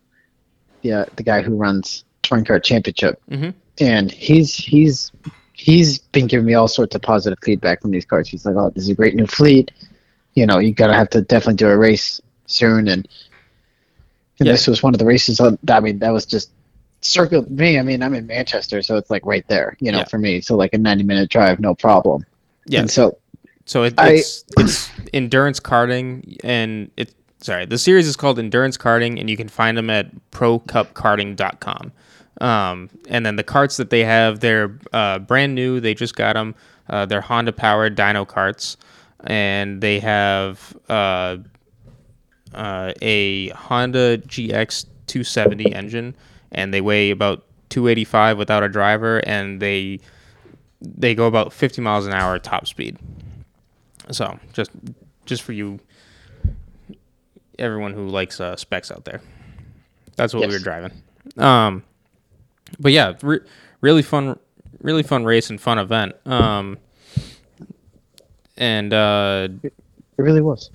the 0.83 0.93
uh, 0.93 1.05
the 1.17 1.23
guy 1.25 1.43
who 1.43 1.57
runs 1.57 2.05
Touring 2.23 2.45
Car 2.45 2.61
Championship, 2.61 3.21
Mhm. 3.31 3.53
and 3.81 4.11
he's 4.13 4.55
he's 4.55 5.11
he's 5.55 5.99
been 5.99 6.29
giving 6.29 6.47
me 6.47 6.55
all 6.55 6.69
sorts 6.69 6.95
of 6.95 7.03
positive 7.03 7.39
feedback 7.43 7.81
from 7.83 7.91
these 7.91 8.05
carts. 8.05 8.29
He's 8.29 8.45
like, 8.47 8.55
"Oh, 8.55 8.71
this 8.71 8.85
is 8.85 8.91
a 8.91 8.95
great 8.95 9.17
new 9.17 9.27
fleet. 9.27 9.73
You 10.35 10.47
know, 10.47 10.59
you 10.61 10.73
gotta 10.73 10.95
have 10.95 11.11
to 11.11 11.23
definitely 11.23 11.55
do 11.57 11.69
a 11.69 11.77
race 11.77 12.21
soon." 12.47 12.87
And 12.87 13.09
Yeah. 14.47 14.53
this 14.53 14.67
was 14.67 14.83
one 14.83 14.95
of 14.95 14.99
the 14.99 15.05
races. 15.07 15.41
On, 15.41 15.59
I 15.69 15.81
mean, 15.81 15.99
that 16.01 16.11
was 16.13 16.25
just 16.27 16.51
circled 17.01 17.51
me. 17.51 17.79
I 17.79 17.83
mean, 17.83 18.03
I'm 18.03 18.15
in 18.15 18.27
Manchester, 18.27 18.83
so 18.83 18.97
it's 18.97 19.11
like 19.11 19.25
right 19.27 19.47
there. 19.49 19.77
You 19.81 19.93
know, 19.93 19.99
Yeah. 19.99 20.05
for 20.05 20.19
me, 20.19 20.41
so 20.41 20.57
like 20.57 20.75
a 20.75 20.79
90 20.79 21.05
minute 21.05 21.31
drive, 21.31 21.61
no 21.61 21.75
problem. 21.75 22.25
Yeah. 22.67 22.81
And 22.81 22.91
so 22.91 23.19
So 23.67 23.85
it, 23.85 23.95
I- 23.99 24.13
it's 24.15 24.45
it's 24.59 24.91
endurance 25.13 25.61
karting, 25.61 26.37
and 26.45 26.91
it 26.97 27.13
sorry, 27.41 27.67
the 27.67 27.79
series 27.79 28.07
is 28.09 28.17
called 28.17 28.39
Endurance 28.39 28.77
Karting, 28.77 29.21
and 29.21 29.29
you 29.31 29.37
can 29.37 29.49
find 29.49 29.77
them 29.79 29.91
at 29.91 30.11
ProCupKarting.com. 30.33 31.93
Um, 32.41 32.89
and 33.09 33.27
then 33.27 33.37
the 33.37 33.43
carts 33.43 33.77
that 33.79 33.91
they 33.91 34.05
have, 34.05 34.41
they're 34.41 34.79
uh, 34.93 35.19
brand 35.19 35.55
new. 35.55 35.81
They 35.81 35.95
just 35.95 36.15
got 36.17 36.35
them. 36.35 36.55
Uh, 36.89 37.05
they're 37.07 37.21
Honda 37.21 37.53
powered 37.53 37.97
dyno 37.97 38.27
carts, 38.27 38.77
and 39.25 39.81
they 39.81 39.99
have 40.01 40.77
uh, 40.89 41.37
uh, 42.55 42.93
a 43.03 43.49
Honda 43.51 44.19
GX 44.19 44.87
270 45.07 45.75
engine, 45.75 46.17
and 46.53 46.73
they 46.73 46.81
weigh 46.81 47.11
about 47.11 47.45
285 47.71 48.39
without 48.39 48.63
a 48.63 48.69
driver, 48.69 49.19
and 49.27 49.61
they 49.61 50.01
they 50.81 51.15
go 51.15 51.27
about 51.27 51.53
50 51.53 51.83
miles 51.83 52.07
an 52.07 52.13
hour 52.13 52.39
top 52.39 52.67
speed. 52.67 52.99
So 54.11 54.39
just 54.53 54.71
just 55.27 55.43
for 55.43 55.53
you, 55.53 55.81
everyone 57.59 57.93
who 57.93 58.09
likes 58.09 58.41
uh, 58.41 58.57
specs 58.57 58.91
out 58.91 59.05
there, 59.05 59.21
that's 60.17 60.33
what 60.33 60.47
we 60.47 60.55
were 60.55 60.59
driving. 60.61 60.93
Um, 61.37 61.85
but 62.79 62.93
yeah, 62.93 63.15
re- 63.23 63.41
really 63.81 64.03
fun, 64.03 64.39
really 64.81 65.03
fun 65.03 65.25
race 65.25 65.51
and 65.51 65.61
fun 65.61 65.79
event. 65.79 66.15
Um, 66.27 66.79
and 68.57 68.93
uh, 68.93 69.49
it 69.63 69.73
really 70.17 70.41
was. 70.41 70.71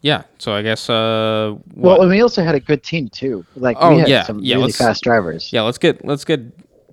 Yeah, 0.00 0.22
so 0.38 0.52
I 0.52 0.62
guess 0.62 0.88
uh, 0.88 1.54
Well, 1.74 1.96
what? 1.96 2.00
and 2.02 2.10
we 2.10 2.20
also 2.22 2.42
had 2.44 2.54
a 2.54 2.60
good 2.60 2.82
team 2.82 3.08
too. 3.08 3.44
Like 3.56 3.76
Oh, 3.80 3.90
we 3.94 3.98
had 4.00 4.08
yeah, 4.08 4.22
some 4.24 4.38
yeah, 4.40 4.56
really 4.56 4.72
fast 4.72 5.02
drivers. 5.04 5.52
yeah, 5.52 5.62
let's 5.62 5.78
get 5.78 6.04
let's 6.04 6.24
get 6.24 6.40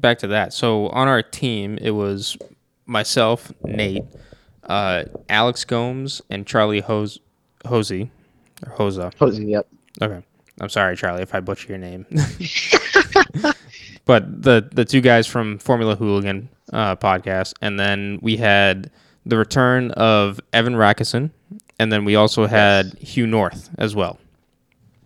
back 0.02 0.18
to 0.20 0.28
that. 0.28 0.54
So 0.54 0.88
on 0.90 1.08
our 1.08 1.22
team, 1.24 1.78
it 1.82 1.92
was 1.92 2.38
myself, 2.86 3.52
Nate, 3.64 4.04
uh, 4.64 5.04
Alex 5.30 5.66
Gomes, 5.66 6.22
and 6.30 6.46
Charlie 6.46 6.82
Hose 6.82 7.20
Hosey 7.66 8.12
or 8.66 8.74
Hosa. 8.74 9.14
Jose, 9.20 9.42
Yep. 9.44 9.68
Okay. 10.02 10.22
I'm 10.62 10.70
sorry, 10.70 10.96
Charlie, 10.96 11.22
if 11.22 11.36
I 11.36 11.42
butcher 11.42 11.68
your 11.70 11.78
name. 11.78 12.06
but 14.06 14.42
the 14.44 14.68
the 14.72 14.86
two 14.86 15.02
guys 15.02 15.28
from 15.28 15.58
Formula 15.60 15.96
Hooligan 15.96 16.50
uh, 16.74 16.96
podcast, 16.96 17.54
and 17.62 17.80
then 17.80 18.20
we 18.22 18.38
had 18.38 18.90
the 19.26 19.38
return 19.38 19.92
of 19.92 20.40
Evan 20.54 20.76
Rackison, 20.76 21.32
and 21.80 21.92
then 21.92 22.06
we 22.06 22.16
also 22.16 22.46
had 22.48 22.94
Hugh 23.00 23.28
North 23.28 23.70
as 23.78 23.96
well. 23.96 24.20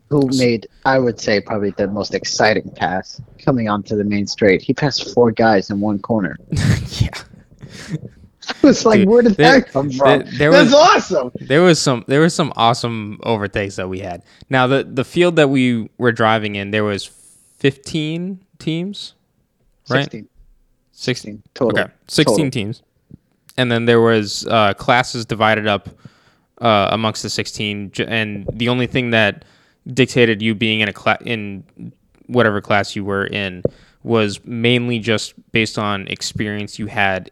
Who 0.10 0.28
made 0.38 0.68
I 0.86 0.98
would 0.98 1.20
say 1.20 1.40
probably 1.40 1.70
the 1.72 1.88
most 1.88 2.16
exciting 2.16 2.70
pass 2.72 3.22
coming 3.38 3.70
onto 3.70 3.96
the 3.96 4.04
main 4.04 4.26
straight. 4.28 4.62
He 4.62 4.74
passed 4.74 5.14
four 5.14 5.32
guys 5.32 5.70
in 5.70 5.80
one 5.80 6.00
corner. 6.00 6.36
yeah. 7.00 7.10
I 8.64 8.68
was 8.68 8.84
like, 8.86 9.02
Dude, 9.02 9.10
where 9.10 9.22
did 9.22 9.36
there- 9.38 9.60
that 9.62 9.70
come 9.70 9.92
from? 9.92 10.08
there- 10.08 10.32
there 10.38 10.52
That's 10.52 10.72
was- 10.72 11.12
awesome. 11.12 11.32
There 11.40 11.62
was 11.62 11.80
some 11.80 12.04
there 12.08 12.22
was 12.22 12.34
some 12.34 12.52
awesome 12.56 13.20
overtakes 13.24 13.76
that 13.76 13.88
we 13.88 14.00
had. 14.00 14.24
Now 14.50 14.66
the 14.66 14.84
the 14.84 15.04
field 15.06 15.36
that 15.36 15.50
we 15.50 15.90
were 16.00 16.12
driving 16.12 16.56
in, 16.56 16.72
there 16.72 16.84
was 16.84 17.06
15 17.06 18.40
teams, 18.58 19.14
right? 19.90 20.04
16, 20.04 20.28
16 20.94 21.36
16 21.38 21.44
total. 21.54 21.80
Okay, 21.80 21.92
16 22.08 22.36
Total. 22.36 22.52
teams. 22.52 22.82
And 23.58 23.72
then 23.72 23.86
there 23.86 24.02
was 24.02 24.48
uh, 24.48 24.74
classes 24.74 25.26
divided 25.26 25.68
up 25.68 25.90
uh, 26.62 26.90
amongst 26.92 27.24
the 27.24 27.30
16 27.30 27.92
and 28.08 28.48
the 28.54 28.70
only 28.70 28.88
thing 28.88 29.12
that 29.12 29.46
dictated 29.88 30.42
you 30.42 30.54
being 30.56 30.82
in 30.82 30.90
a 30.90 30.94
class 30.94 31.20
in 31.26 31.64
whatever 32.28 32.62
class 32.62 32.96
you 32.96 33.04
were 33.04 33.26
in 33.26 33.64
was 34.04 34.44
mainly 34.46 35.00
just 35.00 35.34
based 35.52 35.78
on 35.78 36.08
experience 36.08 36.80
you 36.80 36.86
had 36.86 37.32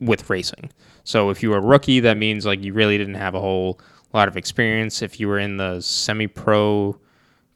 with 0.00 0.28
racing. 0.28 0.70
So 1.04 1.30
if 1.30 1.42
you 1.42 1.50
were 1.50 1.58
a 1.58 1.60
rookie, 1.60 2.00
that 2.00 2.16
means 2.16 2.44
like 2.46 2.62
you 2.62 2.72
really 2.72 2.98
didn't 2.98 3.14
have 3.14 3.34
a 3.34 3.40
whole 3.40 3.80
lot 4.12 4.28
of 4.28 4.36
experience. 4.36 5.02
If 5.02 5.20
you 5.20 5.28
were 5.28 5.38
in 5.38 5.56
the 5.56 5.80
semi-pro 5.80 6.98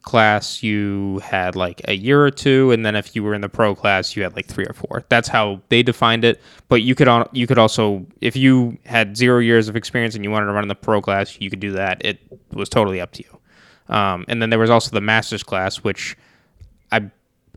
class, 0.07 0.63
you 0.63 1.19
had 1.23 1.55
like 1.55 1.83
a 1.87 1.93
year 1.95 2.25
or 2.25 2.31
two, 2.31 2.71
and 2.73 2.87
then 2.87 2.97
if 2.97 3.15
you 3.15 3.23
were 3.23 3.35
in 3.35 3.43
the 3.43 3.49
pro 3.51 3.75
class, 3.75 4.17
you 4.17 4.23
had 4.23 4.35
like 4.35 4.47
three 4.47 4.65
or 4.65 4.73
four. 4.73 5.05
That's 5.11 5.29
how 5.29 5.61
they 5.69 5.83
defined 5.83 6.25
it. 6.25 6.41
But 6.69 6.81
you 6.83 6.95
could 6.95 7.09
al- 7.09 7.29
you 7.33 7.47
could 7.47 7.59
also, 7.59 8.07
if 8.23 8.35
you 8.37 8.79
had 8.87 9.17
zero 9.17 9.41
years 9.41 9.69
of 9.69 9.77
experience 9.77 10.15
and 10.15 10.25
you 10.25 10.31
wanted 10.31 10.47
to 10.47 10.53
run 10.53 10.65
in 10.65 10.69
the 10.69 10.75
pro 10.75 11.03
class, 11.03 11.39
you 11.41 11.51
could 11.51 11.61
do 11.61 11.73
that. 11.73 12.03
It 12.05 12.19
was 12.53 12.69
totally 12.71 13.01
up 13.01 13.13
to 13.13 13.23
you. 13.25 13.95
Um, 13.95 14.25
and 14.29 14.41
then 14.41 14.49
there 14.51 14.59
was 14.59 14.71
also 14.71 14.91
the 14.91 15.01
masters 15.03 15.43
class, 15.43 15.77
which 15.85 16.17
I 16.91 17.11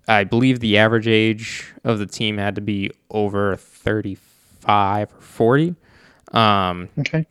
I 0.07 0.23
believe 0.25 0.59
the 0.59 0.77
average 0.79 1.07
age 1.07 1.71
of 1.83 1.99
the 1.99 2.05
team 2.07 2.37
had 2.37 2.55
to 2.55 2.61
be 2.61 2.91
over 3.11 3.55
35 3.55 5.13
or 5.13 5.21
40. 5.21 5.75
Um, 6.33 6.89
Okay. 6.99 7.25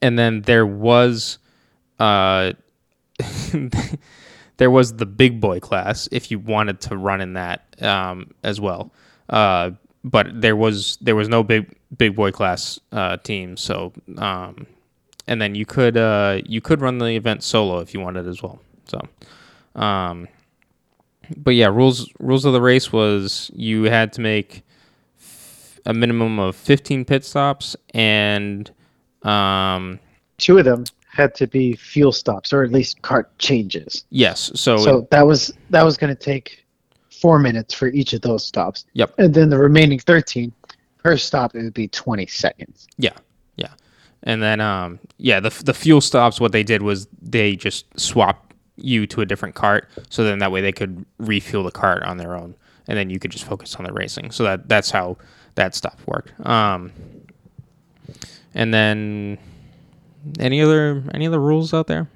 and 0.00 0.18
then 0.18 0.42
there 0.42 0.64
was 0.66 1.38
uh 2.00 2.52
there 4.56 4.70
was 4.70 4.94
the 4.94 5.06
big 5.06 5.40
boy 5.40 5.60
class 5.60 6.08
if 6.12 6.30
you 6.30 6.38
wanted 6.38 6.80
to 6.82 6.96
run 6.96 7.20
in 7.20 7.34
that 7.34 7.64
um 7.82 8.30
as 8.42 8.60
well. 8.60 8.92
Uh 9.28 9.72
but 10.04 10.40
there 10.40 10.54
was 10.56 10.96
there 11.00 11.16
was 11.16 11.28
no 11.28 11.42
big 11.42 11.74
big 11.96 12.14
boy 12.14 12.30
class 12.30 12.78
uh 12.92 13.16
team 13.18 13.56
so 13.56 13.92
um 14.18 14.66
and 15.26 15.40
then 15.40 15.54
you 15.54 15.64
could 15.64 15.96
uh 15.96 16.40
you 16.44 16.60
could 16.60 16.80
run 16.80 16.98
the 16.98 17.06
event 17.16 17.42
solo 17.42 17.78
if 17.80 17.94
you 17.94 18.00
wanted 18.00 18.26
as 18.28 18.42
well 18.42 18.60
so 18.84 19.00
um 19.80 20.28
but 21.38 21.52
yeah 21.52 21.68
rules 21.68 22.10
rules 22.20 22.44
of 22.44 22.52
the 22.52 22.60
race 22.60 22.92
was 22.92 23.50
you 23.54 23.84
had 23.84 24.12
to 24.12 24.20
make 24.20 24.62
f- 25.18 25.80
a 25.86 25.94
minimum 25.94 26.38
of 26.38 26.54
15 26.54 27.04
pit 27.06 27.24
stops 27.24 27.74
and 27.94 28.70
um 29.22 29.98
Two 30.36 30.58
of 30.58 30.64
them 30.64 30.84
had 31.14 31.34
to 31.36 31.46
be 31.46 31.76
fuel 31.76 32.12
stops 32.12 32.52
or 32.52 32.64
at 32.64 32.72
least 32.72 33.00
cart 33.02 33.36
changes. 33.38 34.04
yes 34.10 34.50
so, 34.54 34.76
So 34.76 35.06
that 35.10 35.26
was 35.26 35.52
that 35.70 35.84
was 35.84 35.96
going 35.96 36.14
to 36.14 36.20
take 36.20 36.64
four 37.08 37.38
minutes 37.38 37.72
for 37.72 37.88
each 37.88 38.12
of 38.12 38.20
those 38.20 38.44
stops. 38.44 38.84
Yep. 38.94 39.14
And 39.18 39.32
then 39.32 39.48
the 39.48 39.58
remaining 39.58 39.98
thirteen 39.98 40.52
per 41.02 41.16
stop 41.16 41.54
it 41.54 41.62
would 41.62 41.74
be 41.74 41.88
twenty 41.88 42.26
seconds. 42.26 42.88
Yeah, 42.98 43.16
yeah, 43.56 43.72
and 44.24 44.42
then 44.42 44.60
um, 44.60 44.98
yeah, 45.18 45.40
the 45.40 45.50
the 45.64 45.74
fuel 45.74 46.00
stops. 46.00 46.40
What 46.40 46.52
they 46.52 46.64
did 46.64 46.82
was 46.82 47.06
they 47.22 47.56
just 47.56 47.86
swapped 47.98 48.54
you 48.76 49.06
to 49.06 49.20
a 49.20 49.26
different 49.26 49.54
cart, 49.54 49.88
so 50.10 50.24
then 50.24 50.40
that 50.40 50.50
way 50.50 50.60
they 50.60 50.72
could 50.72 51.06
refuel 51.18 51.62
the 51.62 51.70
cart 51.70 52.02
on 52.02 52.16
their 52.16 52.34
own, 52.34 52.56
and 52.88 52.98
then 52.98 53.08
you 53.08 53.20
could 53.20 53.30
just 53.30 53.44
focus 53.44 53.76
on 53.76 53.84
the 53.84 53.92
racing. 53.92 54.30
So 54.32 54.42
that 54.44 54.68
that's 54.68 54.90
how 54.90 55.16
that 55.54 55.74
stuff 55.74 55.96
worked. 56.06 56.32
Um, 56.44 56.92
and 58.54 58.74
then 58.74 59.38
any 60.38 60.60
other 60.62 61.02
any 61.12 61.26
other 61.26 61.40
rules 61.40 61.72
out 61.74 61.86
there? 61.86 62.08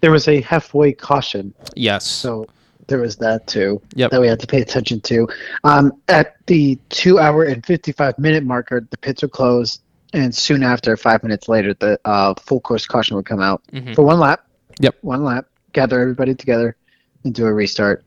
There 0.00 0.10
was 0.10 0.28
a 0.28 0.40
halfway 0.40 0.92
caution, 0.92 1.52
Yes. 1.74 2.06
so 2.06 2.46
there 2.86 2.98
was 3.00 3.16
that 3.16 3.46
too. 3.46 3.82
Yep. 3.94 4.10
That 4.12 4.20
we 4.20 4.28
had 4.28 4.40
to 4.40 4.46
pay 4.46 4.60
attention 4.60 5.00
to. 5.02 5.28
Um, 5.64 5.92
at 6.08 6.36
the 6.46 6.78
two 6.88 7.18
hour 7.18 7.44
and 7.44 7.64
fifty 7.66 7.92
five 7.92 8.18
minute 8.18 8.44
marker, 8.44 8.86
the 8.90 8.96
pits 8.98 9.22
would 9.22 9.32
close, 9.32 9.80
and 10.12 10.34
soon 10.34 10.62
after, 10.62 10.96
five 10.96 11.22
minutes 11.22 11.48
later, 11.48 11.74
the 11.74 11.98
uh, 12.04 12.34
full 12.34 12.60
course 12.60 12.86
caution 12.86 13.16
would 13.16 13.26
come 13.26 13.40
out 13.40 13.62
Mhm. 13.72 13.94
for 13.94 14.02
one 14.02 14.20
lap. 14.20 14.44
Yep. 14.80 14.96
One 15.00 15.24
lap, 15.24 15.46
gather 15.72 16.00
everybody 16.00 16.34
together, 16.34 16.76
and 17.24 17.34
do 17.34 17.44
a 17.46 17.52
restart, 17.52 18.04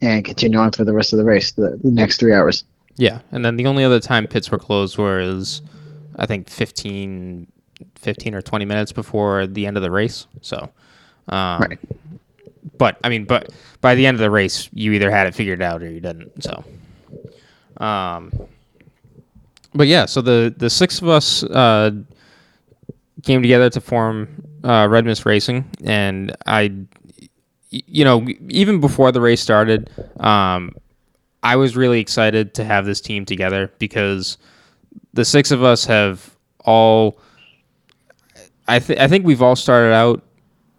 and 0.00 0.24
continue 0.24 0.58
on 0.58 0.72
for 0.72 0.84
the 0.84 0.92
rest 0.94 1.12
of 1.12 1.18
the 1.18 1.24
race, 1.24 1.52
the, 1.52 1.78
the 1.82 1.90
next 1.90 2.18
three 2.18 2.32
hours. 2.32 2.64
Yeah, 2.96 3.18
and 3.32 3.44
then 3.44 3.56
the 3.56 3.66
only 3.66 3.84
other 3.84 4.00
time 4.00 4.26
pits 4.26 4.50
were 4.50 4.58
closed 4.58 4.96
was, 4.96 5.60
I 6.16 6.24
think 6.26 6.48
15, 6.48 7.46
15 7.96 8.34
or 8.34 8.42
twenty 8.42 8.64
minutes 8.64 8.92
before 8.92 9.46
the 9.46 9.66
end 9.66 9.76
of 9.76 9.82
the 9.82 9.90
race. 9.90 10.26
So, 10.40 10.70
um, 11.28 11.60
Right. 11.60 11.78
But 12.78 12.98
I 13.04 13.08
mean, 13.08 13.24
but 13.24 13.50
by 13.80 13.94
the 13.94 14.06
end 14.06 14.16
of 14.16 14.20
the 14.20 14.30
race, 14.30 14.68
you 14.72 14.92
either 14.92 15.10
had 15.10 15.26
it 15.26 15.34
figured 15.34 15.62
out 15.62 15.82
or 15.82 15.88
you 15.90 16.00
didn't. 16.00 16.42
So, 16.42 16.64
um, 17.76 18.32
but 19.74 19.86
yeah, 19.86 20.06
so 20.06 20.20
the 20.20 20.52
the 20.56 20.70
six 20.70 21.00
of 21.00 21.08
us 21.08 21.42
uh, 21.44 21.90
came 23.22 23.42
together 23.42 23.70
to 23.70 23.80
form 23.80 24.28
uh, 24.64 24.88
Red 24.90 25.04
Mist 25.04 25.24
Racing, 25.26 25.64
and 25.84 26.34
I, 26.46 26.72
you 27.70 28.04
know, 28.04 28.26
even 28.48 28.80
before 28.80 29.12
the 29.12 29.20
race 29.20 29.40
started, 29.40 29.90
um, 30.18 30.74
I 31.42 31.56
was 31.56 31.76
really 31.76 32.00
excited 32.00 32.54
to 32.54 32.64
have 32.64 32.86
this 32.86 33.00
team 33.00 33.24
together 33.24 33.70
because 33.78 34.38
the 35.12 35.24
six 35.24 35.50
of 35.50 35.62
us 35.62 35.84
have 35.84 36.34
all. 36.64 37.18
I 38.68 38.78
th- 38.78 38.98
I 38.98 39.08
think 39.08 39.26
we've 39.26 39.42
all 39.42 39.56
started 39.56 39.92
out 39.92 40.22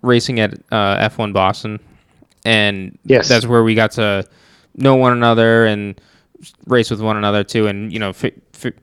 racing 0.01 0.39
at 0.39 0.53
uh, 0.71 1.09
F1 1.09 1.33
Boston, 1.33 1.79
and 2.43 2.97
Yes. 3.05 3.27
that's 3.27 3.45
where 3.45 3.63
we 3.63 3.75
got 3.75 3.91
to 3.93 4.27
know 4.75 4.95
one 4.95 5.13
another 5.13 5.65
and 5.65 5.99
race 6.67 6.89
with 6.91 7.01
one 7.01 7.17
another 7.17 7.43
too, 7.43 7.67
and 7.67 7.91
you 7.93 7.99
know, 7.99 8.13
fi- 8.13 8.33
fi- 8.53 8.73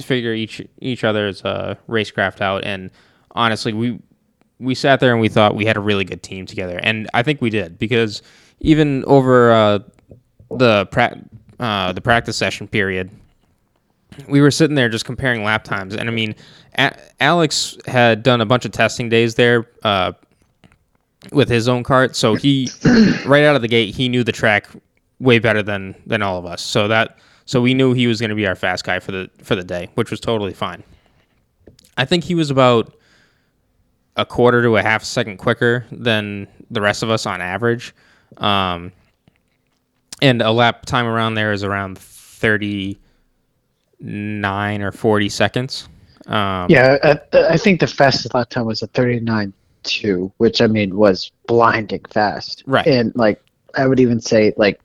figure 0.00 0.32
each 0.32 0.62
each 0.80 1.04
other's 1.04 1.42
uh, 1.44 1.74
racecraft 1.88 2.40
out. 2.40 2.64
And 2.64 2.90
honestly, 3.32 3.72
we 3.72 3.98
we 4.58 4.74
sat 4.74 5.00
there 5.00 5.12
and 5.12 5.20
we 5.20 5.28
thought 5.28 5.54
we 5.54 5.64
had 5.66 5.76
a 5.76 5.80
really 5.80 6.04
good 6.04 6.22
team 6.22 6.46
together, 6.46 6.78
and 6.82 7.08
I 7.14 7.22
think 7.22 7.40
we 7.40 7.50
did 7.50 7.78
because 7.78 8.22
even 8.60 9.04
over 9.06 9.52
uh, 9.52 9.78
the 10.50 10.86
pra- 10.86 11.20
uh, 11.58 11.92
the 11.92 12.00
practice 12.00 12.36
session 12.36 12.66
period, 12.68 13.10
we 14.28 14.40
were 14.40 14.50
sitting 14.50 14.74
there 14.74 14.88
just 14.88 15.04
comparing 15.04 15.44
lap 15.44 15.64
times, 15.64 15.94
and 15.94 16.08
I 16.08 16.12
mean, 16.12 16.34
a- 16.78 16.96
Alex 17.20 17.76
had 17.86 18.22
done 18.22 18.40
a 18.40 18.46
bunch 18.46 18.64
of 18.64 18.72
testing 18.72 19.08
days 19.08 19.34
there 19.34 19.68
uh, 19.82 20.12
with 21.32 21.48
his 21.48 21.68
own 21.68 21.82
cart, 21.82 22.16
so 22.16 22.34
he 22.34 22.68
right 23.26 23.44
out 23.44 23.56
of 23.56 23.62
the 23.62 23.68
gate 23.68 23.94
he 23.94 24.08
knew 24.08 24.24
the 24.24 24.32
track 24.32 24.68
way 25.18 25.38
better 25.38 25.62
than 25.62 25.94
than 26.06 26.22
all 26.22 26.38
of 26.38 26.46
us. 26.46 26.62
So 26.62 26.88
that 26.88 27.18
so 27.44 27.60
we 27.60 27.74
knew 27.74 27.92
he 27.92 28.06
was 28.06 28.20
going 28.20 28.30
to 28.30 28.36
be 28.36 28.46
our 28.46 28.54
fast 28.54 28.84
guy 28.84 29.00
for 29.00 29.12
the 29.12 29.30
for 29.42 29.56
the 29.56 29.64
day, 29.64 29.88
which 29.94 30.10
was 30.10 30.20
totally 30.20 30.52
fine. 30.54 30.82
I 31.96 32.04
think 32.04 32.24
he 32.24 32.34
was 32.34 32.50
about 32.50 32.94
a 34.16 34.24
quarter 34.24 34.62
to 34.62 34.76
a 34.76 34.82
half 34.82 35.04
second 35.04 35.38
quicker 35.38 35.86
than 35.92 36.46
the 36.70 36.80
rest 36.80 37.02
of 37.02 37.10
us 37.10 37.26
on 37.26 37.40
average. 37.40 37.94
Um, 38.36 38.92
and 40.22 40.42
a 40.42 40.50
lap 40.50 40.86
time 40.86 41.06
around 41.06 41.34
there 41.34 41.52
is 41.52 41.64
around 41.64 41.98
39 44.00 44.82
or 44.82 44.92
40 44.92 45.28
seconds. 45.28 45.88
Um, 46.26 46.66
Yeah, 46.68 46.98
I, 47.02 47.38
I 47.54 47.56
think 47.56 47.80
the 47.80 47.86
fastest 47.86 48.34
lap 48.34 48.50
time 48.50 48.66
was 48.66 48.82
a 48.82 48.88
39.2, 48.88 50.32
which 50.38 50.60
I 50.60 50.66
mean 50.66 50.96
was 50.96 51.30
blinding 51.46 52.04
fast. 52.10 52.62
Right. 52.66 52.86
And 52.86 53.14
like 53.14 53.42
I 53.76 53.86
would 53.86 54.00
even 54.00 54.20
say 54.20 54.52
like 54.56 54.80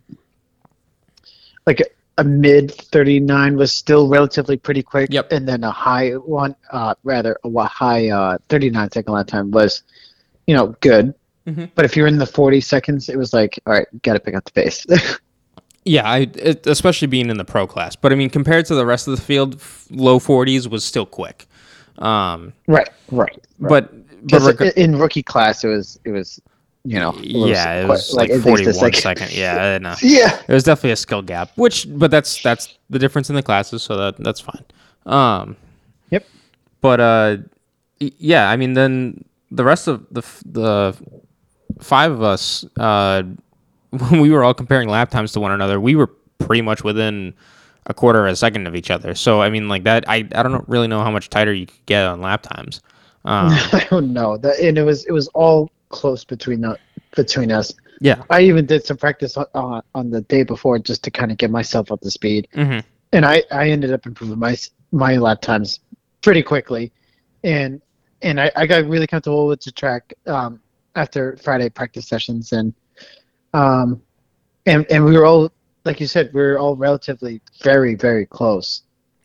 like 1.66 1.82
a 2.18 2.24
mid 2.24 2.72
39 2.72 3.58
was 3.58 3.74
still 3.74 4.08
relatively 4.08 4.58
pretty 4.58 4.84
quick. 4.84 5.10
Yep. 5.12 5.32
And 5.32 5.48
then 5.48 5.64
a 5.64 5.72
high 5.72 6.12
one, 6.12 6.56
uh, 6.72 6.96
rather 7.04 7.38
a 7.44 7.64
high 7.66 8.10
uh, 8.10 8.38
39 8.50 8.92
second 8.92 9.14
lap 9.14 9.28
time 9.28 9.52
was 9.52 9.84
you 10.48 10.56
know, 10.56 10.76
good. 10.80 11.14
Mhm. 11.48 11.70
But 11.76 11.86
if 11.86 11.96
you're 11.96 12.08
in 12.08 12.18
the 12.18 12.26
40 12.26 12.62
seconds, 12.62 13.10
it 13.10 13.18
was 13.18 13.34
like, 13.34 13.60
all 13.66 13.74
right, 13.74 13.88
got 14.02 14.14
to 14.14 14.20
pick 14.20 14.36
up 14.36 14.46
the 14.46 14.52
pace. 14.52 14.86
Yeah, 15.86 16.10
I 16.10 16.18
it, 16.36 16.66
especially 16.68 17.08
being 17.08 17.30
in 17.30 17.38
the 17.38 17.46
pro 17.46 17.68
class. 17.68 17.96
But 17.96 18.12
I 18.12 18.16
mean, 18.16 18.30
compared 18.30 18.66
to 18.68 18.76
the 18.76 18.86
rest 18.86 19.08
of 19.08 19.16
the 19.16 19.22
field, 19.22 19.62
low 19.92 20.20
40s 20.20 20.68
was 20.68 20.84
still 20.84 21.06
quick. 21.06 21.46
Um, 22.00 22.54
right, 22.68 22.90
right. 23.12 23.30
right. 23.60 23.70
but 23.70 23.94
but 24.28 24.60
reg- 24.60 24.74
in 24.76 24.98
rookie 24.98 25.22
class, 25.24 25.64
it 25.64 25.68
was, 25.68 26.00
it 26.04 26.10
was, 26.12 26.42
you 26.84 27.00
know, 27.00 27.14
yeah, 27.22 27.82
it 27.82 27.86
quite- 27.86 27.90
was 27.94 28.14
like, 28.14 28.30
at 28.32 28.38
least 28.38 28.48
41 28.48 28.76
like- 28.78 28.96
second. 28.96 29.32
Yeah, 29.32 29.76
I 29.76 29.78
know. 29.78 29.96
Yeah. 30.02 30.42
It 30.48 30.52
was 30.54 30.64
definitely 30.64 30.92
a 30.92 30.96
skill 30.96 31.22
gap, 31.22 31.52
which 31.56 31.86
but 31.90 32.10
that's 32.12 32.42
that's 32.42 32.76
the 32.90 32.98
difference 33.00 33.30
in 33.30 33.36
the 33.36 33.44
classes, 33.44 33.84
so 33.84 33.96
that 33.98 34.18
that's 34.18 34.40
fine. 34.42 34.64
Um, 35.06 35.56
Yep. 36.10 36.26
but 36.82 37.00
uh, 37.00 37.38
yeah, 38.00 38.50
I 38.50 38.56
mean, 38.58 38.74
then 38.74 39.24
the 39.52 39.64
rest 39.64 39.88
of 39.88 40.06
the 40.12 40.22
the 40.46 40.96
five 41.80 42.12
of 42.12 42.24
us, 42.24 42.66
uh, 42.80 43.22
when 44.10 44.20
we 44.20 44.30
were 44.30 44.44
all 44.44 44.54
comparing 44.54 44.90
lap 44.90 45.10
times 45.10 45.32
to 45.34 45.40
one 45.40 45.52
another, 45.52 45.80
we 45.80 45.96
were 45.96 46.08
pretty 46.40 46.62
much 46.62 46.84
within 46.84 47.34
a 47.88 47.94
quarter 47.94 48.26
of 48.26 48.34
a 48.34 48.36
second 48.36 48.68
of 48.68 48.76
each 48.76 48.90
other. 48.90 49.16
So 49.16 49.42
I 49.42 49.50
mean, 49.50 49.68
like 49.68 49.84
that, 49.84 50.08
I 50.08 50.28
I 50.34 50.44
don't 50.44 50.68
really 50.68 50.88
know 50.88 51.04
how 51.04 51.12
much 51.12 51.30
tighter 51.30 51.54
you 51.54 51.66
could 51.68 51.86
get 51.86 52.06
on 52.06 52.22
lap 52.22 52.44
times. 52.44 52.82
Um, 53.26 53.50
I 53.74 53.86
don't 53.90 54.14
know. 54.14 54.38
That 54.38 54.60
and 54.60 54.78
it 54.78 54.84
was 54.84 55.06
it 55.06 55.12
was 55.12 55.28
all 55.30 55.72
close 55.90 56.24
between 56.24 56.62
the, 56.62 56.78
between 57.16 57.52
us. 57.52 57.74
yeah. 58.02 58.24
I 58.30 58.42
even 58.42 58.66
did 58.66 58.86
some 58.86 58.98
practice 58.98 59.38
on, 59.38 59.46
on 59.54 59.82
on 59.94 60.10
the 60.10 60.22
day 60.22 60.44
before 60.44 60.80
just 60.80 61.04
to 61.04 61.12
kind 61.12 61.32
of 61.32 61.38
get 61.38 61.52
myself 61.52 61.92
up 61.92 62.02
to 62.02 62.12
speed, 62.12 62.48
hmm 62.54 62.80
and 63.14 63.26
I 63.26 63.44
I 63.52 63.70
ended 63.70 63.94
up 63.94 64.06
improving 64.06 64.40
my 64.40 64.58
my 64.92 65.18
lap 65.18 65.42
times 65.42 65.80
pretty 66.22 66.44
quickly, 66.44 66.92
and 67.44 67.82
and 68.22 68.40
I, 68.42 68.52
I 68.56 68.66
got 68.66 68.86
really 68.86 69.08
comfortable 69.08 69.48
with 69.48 69.62
the 69.62 69.72
track 69.72 70.14
um, 70.26 70.60
after 70.96 71.38
Friday 71.38 71.70
practice 71.70 72.08
sessions, 72.08 72.52
and 72.52 72.74
um 73.56 74.02
and 74.66 74.86
and 74.90 75.04
we 75.06 75.18
were 75.18 75.26
all 75.26 75.52
like 75.86 76.00
you 76.00 76.08
said 76.08 76.32
we 76.34 76.42
were 76.42 76.58
all 76.60 76.76
relatively 76.76 77.42
very 77.64 77.96
very 77.96 78.26
close, 78.26 78.82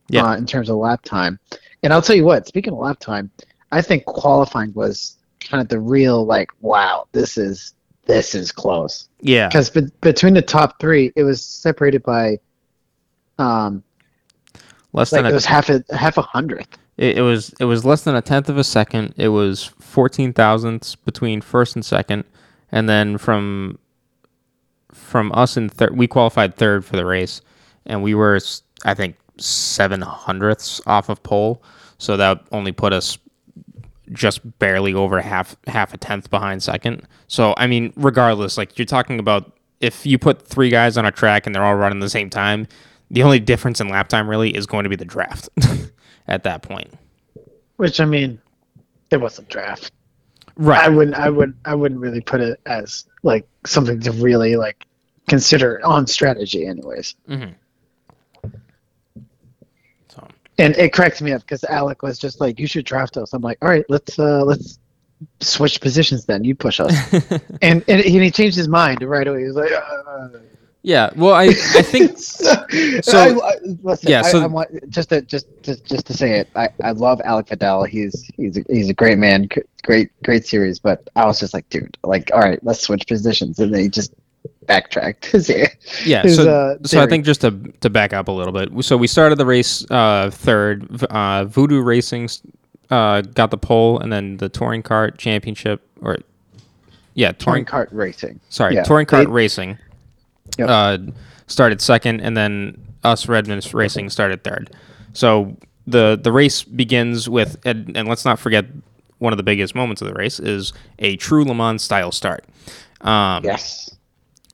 Yeah. 0.08 0.24
uh, 0.26 0.36
in 0.36 0.46
terms 0.46 0.68
of 0.70 0.76
lap 0.76 1.02
time, 1.02 1.38
and 1.82 1.92
I'll 1.92 2.02
tell 2.02 2.16
you 2.16 2.24
what. 2.24 2.46
Speaking 2.46 2.72
of 2.72 2.78
lap 2.78 2.98
time, 3.00 3.30
I 3.72 3.80
think 3.82 4.04
qualifying 4.04 4.72
was 4.74 5.16
kind 5.40 5.60
of 5.62 5.68
the 5.68 5.80
real 5.80 6.24
like 6.26 6.50
wow 6.60 7.06
this 7.12 7.38
is 7.38 7.74
this 8.04 8.34
is 8.34 8.52
close 8.52 9.08
Yeah. 9.20 9.48
because 9.48 9.70
be- 9.70 9.90
between 10.02 10.34
the 10.34 10.42
top 10.42 10.78
three 10.78 11.12
it 11.16 11.22
was 11.22 11.42
separated 11.44 12.02
by 12.02 12.38
um 13.38 13.82
Less 14.92 15.12
like 15.12 15.20
than 15.22 15.26
it 15.26 15.30
a 15.30 15.34
was 15.34 15.46
half 15.46 15.70
a 15.70 15.82
half 15.96 16.18
a 16.18 16.22
hundredth 16.22 16.76
It, 16.98 17.18
it 17.18 17.22
was 17.22 17.54
it 17.58 17.64
was 17.64 17.84
less 17.86 18.02
than 18.04 18.14
a 18.16 18.20
tenth 18.20 18.48
of 18.50 18.58
a 18.58 18.64
second. 18.64 19.14
It 19.16 19.28
was 19.28 19.64
fourteen 19.80 20.32
thousandths 20.34 20.94
between 20.96 21.40
first 21.40 21.74
and 21.76 21.84
second, 21.84 22.24
and 22.70 22.86
then 22.88 23.16
from 23.16 23.78
from 24.92 25.32
us 25.32 25.56
in 25.56 25.68
third, 25.68 25.96
we 25.96 26.06
qualified 26.06 26.56
third 26.56 26.84
for 26.84 26.96
the 26.96 27.04
race, 27.06 27.40
and 27.86 28.02
we 28.02 28.14
were 28.14 28.38
I 28.84 28.94
think 28.94 29.16
seven 29.38 30.00
hundredths 30.00 30.80
off 30.86 31.08
of 31.08 31.22
pole, 31.22 31.62
so 31.98 32.16
that 32.16 32.42
only 32.52 32.72
put 32.72 32.92
us 32.92 33.18
just 34.12 34.58
barely 34.58 34.92
over 34.92 35.20
half 35.20 35.56
half 35.66 35.94
a 35.94 35.96
tenth 35.96 36.30
behind 36.30 36.62
second. 36.62 37.06
So 37.28 37.54
I 37.56 37.66
mean, 37.66 37.92
regardless, 37.96 38.58
like 38.58 38.78
you're 38.78 38.86
talking 38.86 39.18
about 39.18 39.52
if 39.80 40.04
you 40.04 40.18
put 40.18 40.42
three 40.42 40.68
guys 40.68 40.96
on 40.98 41.06
a 41.06 41.12
track 41.12 41.46
and 41.46 41.54
they're 41.54 41.64
all 41.64 41.76
running 41.76 42.00
the 42.00 42.10
same 42.10 42.28
time, 42.28 42.66
the 43.10 43.22
only 43.22 43.40
difference 43.40 43.80
in 43.80 43.88
lap 43.88 44.08
time 44.08 44.28
really 44.28 44.54
is 44.54 44.66
going 44.66 44.84
to 44.84 44.90
be 44.90 44.96
the 44.96 45.04
draft 45.04 45.48
at 46.28 46.42
that 46.44 46.62
point. 46.62 46.92
which 47.76 48.00
i 48.00 48.04
mean 48.04 48.40
it 49.10 49.20
wasn't 49.20 49.48
draft 49.48 49.90
Right. 50.60 50.84
i 50.84 50.88
wouldn't 50.90 51.16
i 51.16 51.30
would 51.30 51.54
i 51.64 51.74
wouldn't 51.74 52.00
really 52.00 52.20
put 52.20 52.42
it 52.42 52.60
as 52.66 53.06
like 53.22 53.48
something 53.64 53.98
to 54.00 54.12
really 54.12 54.56
like 54.56 54.84
consider 55.26 55.80
on 55.84 56.06
strategy 56.06 56.66
anyways. 56.66 57.14
Hmm 57.26 57.44
So. 60.08 60.26
And 60.58 60.76
it 60.76 60.92
cracked 60.92 61.22
me 61.22 61.32
up 61.32 61.40
because 61.42 61.64
alec 61.64 62.02
was 62.02 62.18
just 62.18 62.40
like 62.40 62.58
you 62.58 62.66
should 62.66 62.84
draft 62.84 63.16
us. 63.16 63.32
I'm 63.32 63.40
like 63.42 63.58
all 63.62 63.68
right 63.70 63.84
let's 63.88 64.18
uh 64.18 64.44
let's 64.44 64.78
switch 65.40 65.80
positions 65.80 66.26
then. 66.26 66.44
You 66.44 66.54
push 66.54 66.78
us. 66.78 66.94
And 67.62 67.82
and 67.88 68.00
he 68.04 68.30
changed 68.30 68.56
his 68.56 68.68
mind 68.68 69.02
right 69.02 69.26
away. 69.26 69.40
He 69.40 69.46
was 69.46 69.56
like 69.56 69.72
uh, 69.72 70.28
yeah, 70.82 71.10
well, 71.16 71.34
I 71.34 71.44
I 71.44 71.52
think 71.82 72.18
so, 72.18 72.54
So- 73.02 73.18
I, 73.18 73.48
I, 73.50 73.54
listen, 73.82 74.10
yeah, 74.10 74.22
so- 74.22 74.56
I 74.58 74.64
just 74.88 75.10
to 75.10 75.20
just 75.22 75.46
just 75.62 75.84
just 75.84 76.06
to 76.06 76.14
say 76.14 76.38
it. 76.40 76.48
I, 76.56 76.68
I 76.82 76.92
love 76.92 77.20
Alec 77.24 77.48
Vidal. 77.48 77.84
He's 77.84 78.30
he's 78.36 78.56
a, 78.56 78.64
he's 78.68 78.88
a 78.88 78.94
great 78.94 79.18
man. 79.18 79.48
Great 79.82 80.10
great 80.22 80.46
series. 80.46 80.78
But 80.78 81.08
I 81.16 81.26
was 81.26 81.40
just 81.40 81.52
like, 81.54 81.68
dude, 81.70 81.96
like, 82.04 82.30
all 82.32 82.40
right, 82.40 82.58
let's 82.64 82.80
switch 82.80 83.06
positions, 83.06 83.58
and 83.58 83.72
then 83.74 83.80
he 83.82 83.88
just 83.88 84.12
backtracked. 84.66 85.26
his- 85.32 85.48
yeah. 86.04 86.22
his, 86.22 86.36
So 86.36 86.50
uh, 86.50 86.78
so 86.86 87.02
I 87.02 87.06
think 87.06 87.24
just 87.24 87.42
to 87.42 87.50
to 87.80 87.90
back 87.90 88.12
up 88.12 88.28
a 88.28 88.32
little 88.32 88.52
bit. 88.52 88.84
So 88.84 88.96
we 88.96 89.06
started 89.06 89.36
the 89.36 89.46
race 89.46 89.84
uh, 89.90 90.30
third. 90.32 91.02
Uh, 91.04 91.44
Voodoo 91.44 91.82
Racing 91.82 92.28
uh, 92.90 93.20
got 93.20 93.50
the 93.50 93.58
pole, 93.58 93.98
and 94.00 94.10
then 94.12 94.38
the 94.38 94.48
touring 94.48 94.82
cart 94.82 95.18
championship 95.18 95.82
or 96.00 96.16
yeah, 97.14 97.32
touring 97.32 97.64
touring. 97.66 97.86
kart 97.88 97.92
racing. 97.92 98.40
Sorry, 98.48 98.74
yeah, 98.76 98.82
touring 98.84 99.04
cart 99.06 99.26
they- 99.26 99.32
racing. 99.32 99.76
Yep. 100.60 100.68
Uh, 100.68 100.98
started 101.46 101.80
second, 101.80 102.20
and 102.20 102.36
then 102.36 102.80
us 103.02 103.28
Red 103.28 103.48
Mist 103.48 103.74
Racing 103.74 104.10
started 104.10 104.44
third. 104.44 104.70
So 105.12 105.56
the 105.86 106.18
the 106.22 106.32
race 106.32 106.62
begins 106.62 107.28
with, 107.28 107.56
and, 107.64 107.96
and 107.96 108.08
let's 108.08 108.24
not 108.24 108.38
forget 108.38 108.66
one 109.18 109.32
of 109.32 109.36
the 109.36 109.42
biggest 109.42 109.74
moments 109.74 110.00
of 110.00 110.08
the 110.08 110.14
race 110.14 110.40
is 110.40 110.72
a 110.98 111.16
true 111.16 111.44
Le 111.44 111.54
Mans 111.54 111.82
style 111.82 112.12
start. 112.12 112.44
Um, 113.02 113.44
Yes. 113.44 113.94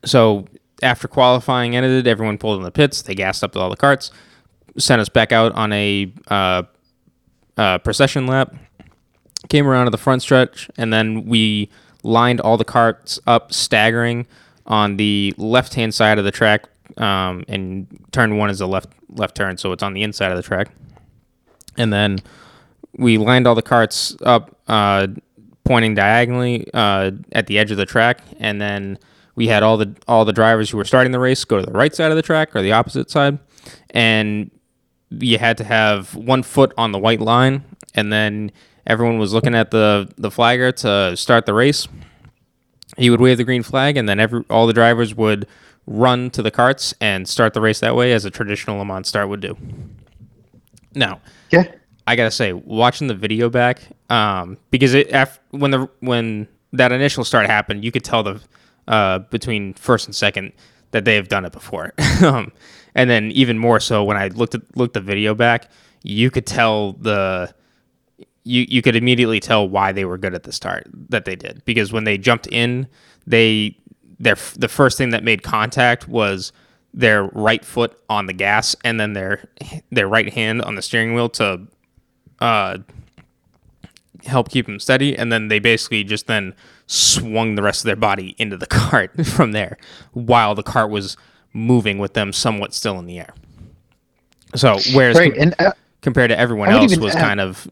So 0.04 0.46
after 0.82 1.09
qualifying 1.09 1.74
ended, 1.76 2.07
everyone 2.07 2.38
pulled 2.38 2.59
in 2.59 2.64
the 2.64 2.70
pits. 2.70 3.02
They 3.02 3.14
gassed 3.14 3.42
up 3.42 3.57
all 3.57 3.70
the 3.70 3.76
carts, 3.76 4.11
sent 4.78 5.00
us 5.00 5.09
back 5.09 5.32
out 5.32 5.52
on 5.52 5.72
a 5.72 6.12
uh, 6.28 6.62
uh, 7.57 7.78
procession 7.78 8.26
lap. 8.26 8.54
Came 9.48 9.66
around 9.66 9.86
to 9.86 9.90
the 9.90 9.98
front 9.98 10.22
stretch, 10.22 10.68
and 10.76 10.92
then 10.92 11.26
we 11.26 11.70
lined 12.02 12.40
all 12.40 12.57
the 12.57 12.64
carts 12.64 13.20
up, 13.26 13.52
staggering 13.52 14.26
on 14.66 14.96
the 14.96 15.34
left 15.36 15.74
hand 15.74 15.94
side 15.94 16.18
of 16.18 16.24
the 16.24 16.30
track. 16.30 16.68
Um, 16.96 17.44
and 17.48 17.86
turn 18.12 18.36
one 18.36 18.48
is 18.50 18.60
a 18.60 18.66
left 18.66 18.88
left 19.08 19.36
turn, 19.36 19.56
so 19.56 19.72
it's 19.72 19.82
on 19.82 19.92
the 19.92 20.02
inside 20.02 20.30
of 20.30 20.36
the 20.36 20.42
track. 20.42 20.70
And 21.76 21.92
then 21.92 22.18
we 22.96 23.18
lined 23.18 23.46
all 23.46 23.54
the 23.54 23.62
carts 23.62 24.16
up, 24.22 24.56
uh, 24.68 25.08
pointing 25.64 25.94
diagonally 25.94 26.66
uh, 26.72 27.10
at 27.32 27.48
the 27.48 27.58
edge 27.58 27.70
of 27.70 27.76
the 27.76 27.86
track, 27.86 28.20
and 28.38 28.60
then 28.60 28.98
we 29.34 29.48
had 29.48 29.62
all 29.62 29.76
the 29.76 29.94
all 30.08 30.24
the 30.24 30.32
drivers 30.32 30.70
who 30.70 30.76
were 30.76 30.84
starting 30.84 31.12
the 31.12 31.18
race 31.18 31.44
go 31.44 31.58
to 31.58 31.66
the 31.66 31.72
right 31.72 31.94
side 31.94 32.10
of 32.10 32.16
the 32.16 32.22
track 32.22 32.54
or 32.54 32.62
the 32.62 32.72
opposite 32.72 33.10
side, 33.10 33.38
and 33.90 34.50
you 35.10 35.38
had 35.38 35.58
to 35.58 35.64
have 35.64 36.14
one 36.14 36.42
foot 36.42 36.72
on 36.78 36.92
the 36.92 36.98
white 36.98 37.20
line, 37.20 37.64
and 37.94 38.12
then 38.12 38.50
everyone 38.86 39.18
was 39.18 39.32
looking 39.32 39.54
at 39.54 39.70
the 39.70 40.08
the 40.16 40.30
flagger 40.30 40.72
to 40.72 41.16
start 41.16 41.46
the 41.46 41.54
race. 41.54 41.86
He 42.97 43.11
would 43.11 43.20
wave 43.20 43.36
the 43.36 43.44
green 43.44 43.62
flag, 43.62 43.97
and 43.97 44.09
then 44.09 44.18
every 44.20 44.44
all 44.51 44.66
the 44.66 44.72
drivers 44.72 45.14
would 45.14 45.47
run 45.86 46.30
to 46.30 46.42
the 46.42 46.51
carts 46.51 46.94
and 47.01 47.28
start 47.28 47.55
the 47.55 47.61
race 47.61 47.80
that 47.80 47.94
way, 47.94 48.12
as 48.12 48.24
a 48.24 48.30
traditional 48.30 48.78
Le 48.78 48.84
Mans 48.84 49.07
start 49.07 49.28
would 49.28 49.40
do. 49.40 49.57
Now, 50.94 51.20
Yeah. 51.51 51.64
I 52.09 52.14
gotta 52.16 52.30
say, 52.30 52.53
watching 52.53 53.09
the 53.09 53.14
video 53.14 53.51
back, 53.51 53.80
um, 54.11 54.59
because 54.70 54.94
it 54.94 55.11
af- 55.12 55.40
when 55.51 55.72
the 55.72 55.88
when 56.01 56.47
that 56.72 56.92
initial 56.92 57.24
start 57.24 57.47
happened, 57.47 57.84
you 57.84 57.90
could 57.90 58.05
tell 58.05 58.22
the 58.22 58.40
uh, 58.88 59.18
between 59.18 59.74
first 59.74 60.07
and 60.07 60.14
second 60.14 60.53
that 60.92 61.05
they 61.05 61.16
have 61.16 61.26
done 61.28 61.44
it 61.44 61.53
before, 61.53 61.92
um, 62.24 62.53
and 62.94 63.11
then 63.11 63.32
even 63.32 63.59
more 63.59 63.80
so 63.80 64.05
when 64.05 64.16
I 64.16 64.28
looked 64.28 64.55
at 64.55 64.62
looked 64.76 64.94
the 64.94 65.01
video 65.01 65.34
back, 65.34 65.68
you 66.05 66.30
could 66.30 66.47
tell 66.47 66.92
the 66.92 67.53
you 68.47 68.64
you 68.68 68.80
could 68.82 68.97
immediately 68.97 69.40
tell 69.40 69.68
why 69.68 69.92
they 69.92 70.05
were 70.05 70.16
good 70.18 70.34
at 70.34 70.44
the 70.44 70.53
start 70.53 70.86
that 71.11 71.24
they 71.24 71.36
did 71.36 71.62
because 71.64 71.92
when 71.92 72.05
they 72.05 72.16
jumped 72.16 72.47
in, 72.49 72.86
they 73.26 73.76
their 74.18 74.36
the 74.57 74.68
first 74.68 74.97
thing 74.97 75.11
that 75.11 75.24
made 75.24 75.42
contact 75.42 76.09
was 76.09 76.53
their 76.94 77.24
right 77.24 77.64
foot 77.64 77.99
on 78.09 78.26
the 78.26 78.32
gas 78.32 78.74
and 78.84 78.99
then 79.01 79.12
their 79.12 79.49
their 79.90 80.09
right 80.09 80.32
hand 80.32 80.62
on 80.62 80.76
the 80.76 80.82
steering 80.82 81.12
wheel 81.14 81.28
to 81.28 81.61
uh, 82.40 82.78
help 84.24 84.49
keep 84.51 84.66
them 84.66 84.78
steady, 84.80 85.16
and 85.16 85.30
then 85.32 85.49
they 85.49 85.59
basically 85.59 86.05
just 86.05 86.26
then 86.26 86.55
swung 86.86 87.55
the 87.57 87.62
rest 87.62 87.80
of 87.82 87.86
their 87.86 87.97
body 87.97 88.34
into 88.38 88.57
the 88.57 88.66
cart 88.80 89.26
from 89.26 89.53
there, 89.53 89.76
while 90.12 90.55
the 90.55 90.62
cart 90.62 90.90
was 90.90 91.16
moving 91.53 91.99
with 91.99 92.14
them 92.14 92.32
somewhat 92.32 92.72
still 92.74 92.99
in 92.99 93.07
the 93.07 93.18
air. 93.18 93.34
So 94.55 94.78
whereas 94.94 95.16
Right. 95.18 95.32
com- 95.32 95.42
And 95.42 95.55
uh, 95.59 95.72
compared 96.03 96.30
to 96.30 96.38
everyone 96.38 96.68
else 96.68 96.92
even 96.92 97.03
was 97.05 97.14
kind 97.14 97.40
of 97.40 97.68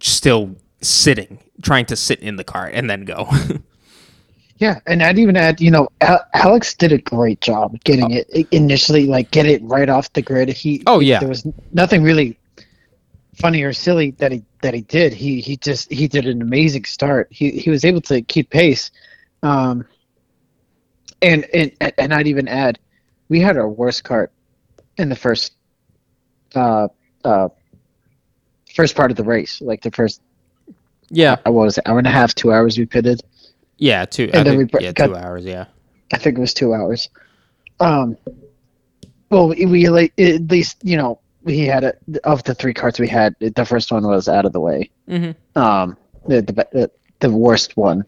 still 0.00 0.56
sitting, 0.80 1.38
trying 1.62 1.86
to 1.86 1.96
sit 1.96 2.20
in 2.20 2.36
the 2.36 2.44
cart 2.44 2.74
and 2.74 2.88
then 2.88 3.04
go. 3.04 3.28
yeah, 4.58 4.80
and 4.86 5.02
I'd 5.02 5.18
even 5.18 5.36
add, 5.36 5.60
you 5.60 5.70
know, 5.70 5.88
Alex 6.34 6.74
did 6.74 6.92
a 6.92 6.98
great 6.98 7.40
job 7.40 7.78
getting 7.84 8.10
it 8.10 8.28
initially, 8.50 9.06
like 9.06 9.30
get 9.30 9.46
it 9.46 9.62
right 9.62 9.88
off 9.88 10.12
the 10.12 10.22
grid. 10.22 10.48
He. 10.48 10.82
Oh, 10.86 11.00
yeah. 11.00 11.20
There 11.20 11.28
was 11.28 11.46
nothing 11.72 12.02
really 12.02 12.38
funny 13.34 13.62
or 13.62 13.72
silly 13.72 14.12
that 14.12 14.32
he 14.32 14.42
that 14.62 14.74
he 14.74 14.82
did. 14.82 15.12
He 15.12 15.40
he 15.40 15.56
just 15.56 15.90
he 15.90 16.08
did 16.08 16.26
an 16.26 16.42
amazing 16.42 16.84
start. 16.84 17.28
He 17.30 17.50
he 17.50 17.70
was 17.70 17.84
able 17.84 18.00
to 18.02 18.22
keep 18.22 18.50
pace, 18.50 18.90
um, 19.42 19.86
and 21.20 21.44
and 21.52 21.72
and 21.98 22.14
I'd 22.14 22.26
even 22.26 22.48
add, 22.48 22.78
we 23.28 23.40
had 23.40 23.56
our 23.56 23.68
worst 23.68 24.04
cart 24.04 24.32
in 24.96 25.08
the 25.08 25.16
first, 25.16 25.54
uh, 26.54 26.88
uh, 27.24 27.48
first 28.74 28.94
part 28.96 29.10
of 29.10 29.16
the 29.16 29.24
race, 29.24 29.60
like 29.60 29.82
the 29.82 29.90
first 29.90 30.20
Yeah, 31.10 31.36
I 31.46 31.50
was 31.50 31.78
it, 31.78 31.86
hour 31.86 31.98
and 31.98 32.06
a 32.06 32.10
half, 32.10 32.34
two 32.34 32.52
hours 32.52 32.78
we 32.78 32.86
pitted. 32.86 33.20
yeah, 33.78 34.04
two. 34.04 34.30
I 34.32 34.38
And 34.38 34.46
then 34.46 34.58
think, 34.58 34.72
we 34.74 34.84
yeah, 34.84 34.92
got- 34.92 35.06
two 35.08 35.16
hours. 35.16 35.44
Yeah, 35.44 35.66
I 36.12 36.18
think 36.18 36.38
it 36.38 36.40
was 36.40 36.54
two 36.54 36.72
hours. 36.74 37.08
Um, 37.80 38.16
well, 39.30 39.48
we, 39.48 39.88
like 39.88 40.12
at 40.18 40.50
least 40.50 40.78
you 40.82 40.96
know 40.96 41.18
we 41.42 41.60
had 41.66 41.84
a, 41.84 41.94
of 42.24 42.44
the 42.44 42.54
three 42.54 42.74
carts 42.74 42.98
we 43.00 43.08
had, 43.08 43.34
the 43.40 43.64
first 43.64 43.90
one 43.90 44.06
was 44.06 44.28
out 44.28 44.44
of 44.44 44.52
the 44.52 44.60
way. 44.60 44.90
mm-hmm. 45.08 45.58
Um, 45.58 45.96
the 46.28 46.42
the 46.42 46.52
the, 46.72 46.90
the 47.20 47.30
worst 47.30 47.76
one, 47.76 48.04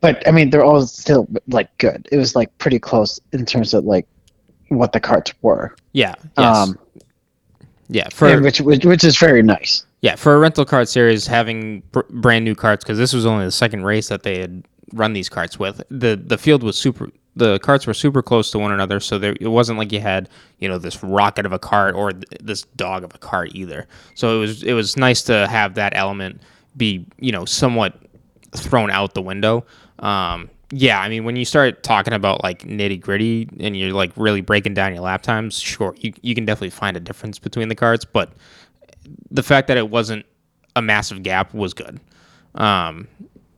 but 0.00 0.26
I 0.26 0.32
mean 0.32 0.50
they're 0.50 0.64
all 0.64 0.84
still 0.86 1.28
like 1.48 1.76
good. 1.78 2.08
It 2.10 2.16
was 2.16 2.34
like 2.34 2.56
pretty 2.58 2.78
close 2.78 3.20
in 3.32 3.46
terms 3.46 3.74
of 3.74 3.84
like 3.84 4.06
what 4.68 4.92
the 4.92 5.00
carts 5.00 5.32
were. 5.42 5.76
yeah, 5.92 6.14
yes, 6.38 6.56
Um, 6.56 6.78
yeah. 7.88 8.08
For 8.10 8.40
which, 8.40 8.60
which 8.60 8.84
which 8.84 9.04
is 9.04 9.16
very 9.18 9.42
nice. 9.42 9.84
Yeah, 10.04 10.16
for 10.16 10.34
a 10.34 10.38
rental 10.38 10.66
cart 10.66 10.90
series, 10.90 11.26
having 11.26 11.80
br- 11.90 12.02
brand 12.10 12.44
new 12.44 12.54
carts 12.54 12.84
because 12.84 12.98
this 12.98 13.14
was 13.14 13.24
only 13.24 13.46
the 13.46 13.50
second 13.50 13.86
race 13.86 14.08
that 14.08 14.22
they 14.22 14.38
had 14.38 14.62
run 14.92 15.14
these 15.14 15.30
carts 15.30 15.58
with. 15.58 15.80
the 15.88 16.22
The 16.22 16.36
field 16.36 16.62
was 16.62 16.76
super. 16.76 17.08
The 17.36 17.58
carts 17.60 17.86
were 17.86 17.94
super 17.94 18.20
close 18.22 18.50
to 18.50 18.58
one 18.58 18.70
another, 18.70 19.00
so 19.00 19.18
there 19.18 19.34
it 19.40 19.48
wasn't 19.48 19.78
like 19.78 19.92
you 19.92 20.00
had 20.00 20.28
you 20.58 20.68
know 20.68 20.76
this 20.76 21.02
rocket 21.02 21.46
of 21.46 21.54
a 21.54 21.58
cart 21.58 21.94
or 21.94 22.12
th- 22.12 22.26
this 22.42 22.64
dog 22.76 23.02
of 23.02 23.14
a 23.14 23.18
cart 23.18 23.52
either. 23.54 23.86
So 24.14 24.36
it 24.36 24.40
was 24.40 24.62
it 24.62 24.74
was 24.74 24.94
nice 24.98 25.22
to 25.22 25.48
have 25.48 25.72
that 25.76 25.96
element 25.96 26.42
be 26.76 27.06
you 27.18 27.32
know 27.32 27.46
somewhat 27.46 27.98
thrown 28.54 28.90
out 28.90 29.14
the 29.14 29.22
window. 29.22 29.64
Um, 30.00 30.50
yeah, 30.70 31.00
I 31.00 31.08
mean 31.08 31.24
when 31.24 31.36
you 31.36 31.46
start 31.46 31.82
talking 31.82 32.12
about 32.12 32.42
like 32.44 32.64
nitty 32.64 33.00
gritty 33.00 33.48
and 33.58 33.74
you're 33.74 33.94
like 33.94 34.12
really 34.16 34.42
breaking 34.42 34.74
down 34.74 34.92
your 34.92 35.02
lap 35.02 35.22
times, 35.22 35.58
sure 35.58 35.94
you 35.98 36.12
you 36.20 36.34
can 36.34 36.44
definitely 36.44 36.70
find 36.70 36.94
a 36.94 37.00
difference 37.00 37.38
between 37.38 37.68
the 37.68 37.74
carts, 37.74 38.04
but 38.04 38.34
the 39.30 39.42
fact 39.42 39.68
that 39.68 39.76
it 39.76 39.90
wasn't 39.90 40.24
a 40.76 40.82
massive 40.82 41.22
gap 41.22 41.54
was 41.54 41.74
good. 41.74 42.00
Um, 42.54 43.08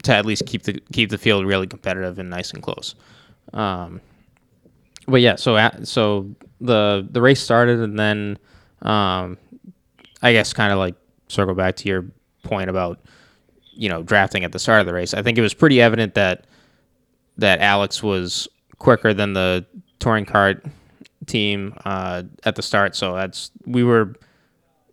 to 0.07 0.15
at 0.15 0.25
least 0.25 0.47
keep 0.47 0.63
the 0.63 0.81
keep 0.93 1.11
the 1.11 1.19
field 1.19 1.45
really 1.45 1.67
competitive 1.67 2.19
and 2.19 2.31
nice 2.31 2.53
and 2.53 2.63
close. 2.63 2.95
Um, 3.53 4.01
but 5.07 5.21
yeah, 5.21 5.37
so 5.37 5.57
at, 5.57 5.87
so 5.87 6.31
the 6.61 7.07
the 7.11 7.21
race 7.21 7.41
started 7.41 7.81
and 7.81 7.99
then 7.99 8.39
um, 8.83 9.37
I 10.23 10.33
guess 10.33 10.53
kind 10.53 10.73
of 10.73 10.79
like 10.79 10.95
circle 11.29 11.55
back 11.55 11.77
to 11.77 11.89
your 11.89 12.05
point 12.45 12.71
about 12.71 13.01
you 13.73 13.89
know 13.89 14.03
drafting 14.03 14.45
at 14.45 14.53
the 14.53 14.59
start 14.59 14.81
of 14.81 14.87
the 14.87 14.95
race. 14.95 15.13
I 15.13 15.23
think 15.23 15.39
it 15.39 15.43
was 15.43 15.55
pretty 15.55 15.81
evident 15.81 16.15
that 16.15 16.47
that 17.39 17.61
Alex 17.61 18.03
was 18.03 18.49
quicker 18.79 19.13
than 19.13 19.33
the 19.33 19.67
touring 19.99 20.25
cart 20.25 20.65
team 21.27 21.75
uh, 21.85 22.23
at 22.45 22.55
the 22.55 22.63
start. 22.63 22.95
So 22.95 23.15
that's 23.15 23.51
we 23.65 23.83
were 23.83 24.15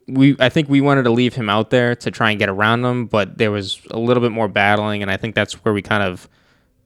we 0.08 0.36
I 0.40 0.50
think 0.50 0.70
we 0.70 0.82
wanted 0.82 1.04
to 1.04 1.12
leave 1.12 1.34
him 1.34 1.50
out 1.50 1.70
there 1.70 1.96
to 1.96 2.12
try 2.12 2.32
and 2.32 2.40
get 2.40 2.50
around 2.50 2.84
him, 2.84 3.06
but 3.06 3.38
there 3.38 3.52
was 3.52 3.82
a 3.92 4.00
little 4.00 4.22
bit 4.22 4.32
more 4.32 4.48
battling, 4.48 5.02
and 5.02 5.10
I 5.10 5.18
think 5.18 5.36
that's 5.36 5.54
where 5.64 5.74
we 5.74 5.82
kind 5.82 6.04
of 6.04 6.28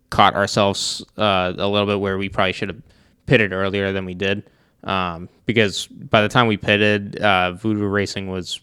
caught 0.09 0.35
ourselves 0.35 1.03
uh, 1.17 1.53
a 1.57 1.67
little 1.67 1.87
bit 1.87 1.99
where 1.99 2.17
we 2.17 2.29
probably 2.29 2.53
should 2.53 2.69
have 2.69 2.81
pitted 3.25 3.51
earlier 3.51 3.91
than 3.91 4.05
we 4.05 4.13
did. 4.13 4.49
Um, 4.83 5.27
because 5.45 5.87
by 5.87 6.21
the 6.21 6.29
time 6.29 6.47
we 6.47 6.57
pitted, 6.57 7.19
uh, 7.19 7.53
Voodoo 7.53 7.85
Racing 7.85 8.29
was 8.29 8.61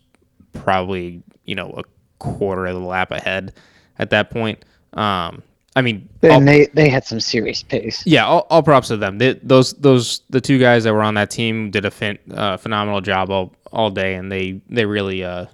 probably 0.52 1.22
you 1.44 1.54
know 1.54 1.70
a 1.76 1.82
quarter 2.18 2.66
of 2.66 2.74
the 2.74 2.80
lap 2.80 3.10
ahead 3.10 3.52
at 3.98 4.10
that 4.10 4.30
point. 4.30 4.64
Um, 4.92 5.42
I 5.76 5.82
mean, 5.82 6.08
all- 6.22 6.30
And 6.32 6.46
they 6.48 6.66
they 6.66 6.88
had 6.88 7.04
some 7.04 7.20
serious 7.20 7.62
pace. 7.62 8.02
yeah, 8.06 8.24
all, 8.26 8.46
all 8.50 8.62
props 8.62 8.88
to 8.88 8.96
them. 8.96 9.18
They, 9.18 9.34
those 9.42 9.72
those 9.74 10.20
the 10.30 10.40
two 10.40 10.58
guys 10.58 10.84
that 10.84 10.92
were 10.94 11.02
on 11.02 11.14
that 11.14 11.30
team 11.30 11.70
did 11.70 11.84
a 11.84 11.90
fin- 11.90 12.18
uh, 12.32 12.56
phenomenal 12.56 13.00
job 13.00 13.30
all 13.30 13.52
all 13.72 13.90
day, 13.90 14.14
and 14.14 14.30
they 14.30 14.60
they 14.68 14.84
really 14.86 15.24
uh, 15.24 15.46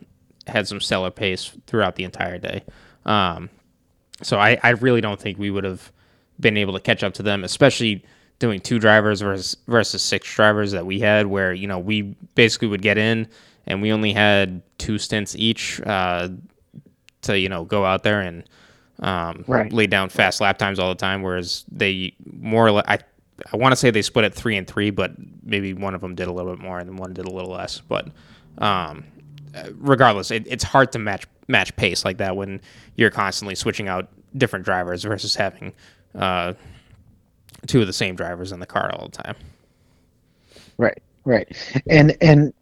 had 0.47 0.69
some 0.69 0.81
stellar 0.81 1.11
pace 1.11 1.53
throughout 1.67 1.97
the 1.97 2.05
entire 2.05 2.39
day. 2.39 2.63
Um, 3.07 3.49
so 4.23 4.39
I, 4.39 4.59
I 4.63 4.71
really 4.71 5.01
don't 5.01 5.19
think 5.19 5.39
we 5.39 5.51
would 5.51 5.65
have 5.65 5.91
been 6.39 6.59
able 6.59 6.75
to 6.75 6.81
catch 6.81 7.03
up 7.03 7.15
to 7.15 7.23
them, 7.23 7.43
especially 7.45 8.05
doing 8.39 8.61
two 8.61 8.79
drivers 8.79 9.23
versus 9.23 9.57
versus 9.69 10.03
six 10.03 10.33
drivers 10.35 10.73
that 10.73 10.85
we 10.85 11.01
had, 11.01 11.27
where 11.29 11.55
you 11.55 11.67
know 11.67 11.79
we 11.79 12.03
basically 12.35 12.69
would 12.69 12.83
get 12.83 12.99
in 12.99 13.27
and 13.67 13.81
we 13.81 13.91
only 13.93 14.13
had 14.13 14.61
two 14.79 14.99
stints 14.99 15.35
each 15.37 15.81
uh, 15.83 16.29
to 17.23 17.39
you 17.39 17.49
know 17.49 17.65
go 17.65 17.87
out 17.87 18.03
there 18.03 18.21
and 18.21 18.45
um, 19.01 19.45
Right. 19.47 19.73
lay 19.73 19.87
down 19.87 20.09
fast 20.09 20.41
lap 20.41 20.59
times 20.59 20.79
all 20.79 20.89
the 20.91 20.95
time, 20.95 21.23
whereas 21.23 21.65
they 21.71 22.15
more 22.41 22.67
or 22.67 22.73
less, 22.73 22.85
I 22.89 22.99
I 23.53 23.57
want 23.57 23.73
to 23.73 23.77
say 23.77 23.91
they 23.91 24.03
split 24.03 24.25
it 24.27 24.35
three 24.35 24.57
and 24.57 24.67
three, 24.67 24.91
but 24.91 25.13
maybe 25.43 25.73
one 25.75 25.95
of 25.95 26.01
them 26.03 26.15
did 26.15 26.29
a 26.29 26.33
little 26.33 26.55
bit 26.55 26.63
more 26.63 26.79
and 26.79 26.99
one 26.99 27.15
did 27.15 27.27
a 27.27 27.31
little 27.31 27.51
less. 27.53 27.81
But 27.81 28.09
um, 28.59 29.05
regardless, 29.77 30.31
it, 30.31 30.47
it's 30.47 30.65
hard 30.65 30.93
to 30.93 30.99
match 30.99 31.27
match 31.49 31.75
pace 31.77 32.05
like 32.05 32.19
that 32.19 32.37
when 32.37 32.61
you're 32.97 33.11
constantly 33.11 33.55
switching 33.55 33.89
out 33.89 34.09
different 34.37 34.65
drivers 34.65 35.03
versus 35.05 35.35
having 35.35 35.73
uh, 36.15 36.53
two 37.67 37.81
of 37.81 37.87
the 37.87 37.93
same 37.93 38.15
drivers 38.15 38.53
in 38.53 38.61
the 38.61 38.67
car 38.67 38.93
all 38.95 39.09
the 39.09 39.23
time. 39.23 39.35
Right, 40.79 40.99
right, 41.25 41.49
and 41.89 42.17
and 42.21 42.53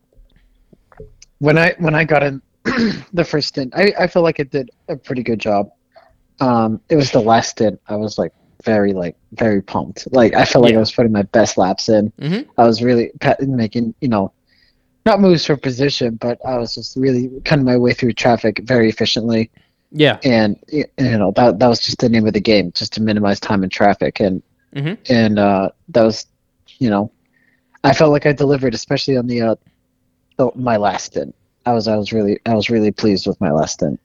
when 1.39 1.59
I 1.59 1.75
when 1.79 1.95
I 1.95 2.05
got 2.05 2.23
in 2.23 2.43
the 3.13 3.25
first 3.25 3.49
stint, 3.49 3.73
I 3.77 3.93
I 3.99 4.07
feel 4.07 4.23
like 4.23 4.39
it 4.41 4.51
did 4.51 4.71
a 4.89 4.97
pretty 4.97 5.23
good 5.23 5.39
job. 5.39 5.71
Um, 6.41 6.81
it 6.89 6.97
was 6.97 7.11
the 7.11 7.21
last 7.21 7.51
stint. 7.51 7.81
I 7.89 7.97
was 7.97 8.19
like 8.19 8.33
very 8.65 8.93
like 8.93 9.17
very 9.33 9.63
pumped. 9.63 10.07
Like 10.13 10.35
I 10.35 10.45
felt 10.45 10.63
like 10.65 10.73
Yeah. 10.73 10.79
I 10.79 10.81
was 10.81 10.93
putting 10.93 11.13
my 11.13 11.23
best 11.23 11.57
laps 11.59 11.89
in. 11.89 12.11
Mhm. 12.21 12.47
I 12.57 12.65
was 12.67 12.83
really 12.83 13.11
making 13.41 13.95
you 14.01 14.09
know, 14.09 14.33
not 15.07 15.21
moves 15.21 15.47
for 15.47 15.57
position, 15.57 16.17
but 16.17 16.39
I 16.45 16.59
was 16.59 16.75
just 16.75 16.97
really 16.97 17.31
cutting 17.45 17.65
my 17.65 17.77
way 17.77 17.93
through 17.93 18.13
traffic 18.13 18.61
very 18.65 18.89
efficiently. 18.89 19.51
Yeah, 19.91 20.19
And 20.23 20.57
you 20.71 20.85
know 20.99 21.33
that 21.37 21.59
that 21.61 21.67
was 21.69 21.81
just 21.81 21.99
the 21.99 22.11
name 22.11 22.27
of 22.27 22.35
the 22.35 22.41
game, 22.41 22.73
just 22.73 22.93
to 22.95 23.03
minimize 23.03 23.41
time 23.41 23.65
in 23.65 23.71
traffic. 23.71 24.21
And 24.21 24.43
Mhm. 24.77 24.99
and 25.09 25.39
uh, 25.39 25.71
that 25.89 26.03
was, 26.03 26.27
you 26.79 26.91
know, 26.91 27.11
I 27.85 27.95
felt 27.95 28.13
like 28.13 28.27
I 28.27 28.33
delivered, 28.33 28.75
especially 28.75 29.17
on 29.17 29.27
the, 29.27 29.41
uh, 29.41 29.55
the 30.37 30.51
my 30.55 30.77
last 30.77 31.07
stint. 31.07 31.35
I 31.65 31.73
was 31.73 31.89
I 31.89 31.97
was 31.97 32.13
really 32.13 32.39
I 32.45 32.55
was 32.55 32.69
really 32.69 32.91
pleased 32.91 33.27
with 33.27 33.41
my 33.41 33.51
last 33.51 33.75
stint. 33.75 33.99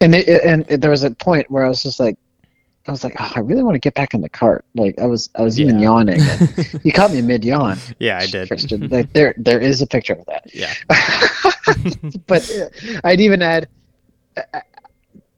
And 0.00 0.14
it, 0.14 0.28
and 0.44 0.64
it, 0.68 0.80
there 0.80 0.90
was 0.90 1.02
a 1.04 1.10
point 1.10 1.50
where 1.50 1.64
I 1.64 1.68
was 1.68 1.82
just 1.82 1.98
like, 1.98 2.16
I 2.86 2.90
was 2.90 3.04
like, 3.04 3.14
oh, 3.18 3.32
I 3.36 3.40
really 3.40 3.62
want 3.62 3.74
to 3.74 3.80
get 3.80 3.94
back 3.94 4.14
in 4.14 4.20
the 4.20 4.28
cart. 4.28 4.64
Like 4.74 4.98
I 4.98 5.06
was 5.06 5.28
I 5.36 5.42
was 5.42 5.60
even 5.60 5.78
Yeah. 5.78 5.84
yawning. 5.84 6.28
And 6.28 6.56
you 6.84 6.92
caught 6.92 7.10
me 7.12 7.20
mid 7.20 7.44
yawn. 7.44 7.80
yeah, 7.98 8.18
I 8.18 8.26
did. 8.26 8.48
Christian. 8.48 8.88
Like 8.90 9.12
there 9.12 9.34
there 9.36 9.60
is 9.60 9.82
a 9.82 9.86
picture 9.86 10.14
of 10.14 10.24
that. 10.26 10.44
Yeah, 10.54 10.72
but 12.26 12.48
uh, 12.50 12.68
I'd 13.04 13.20
even 13.20 13.42
add, 13.42 13.68
uh, 14.36 14.42
uh, 14.54 14.60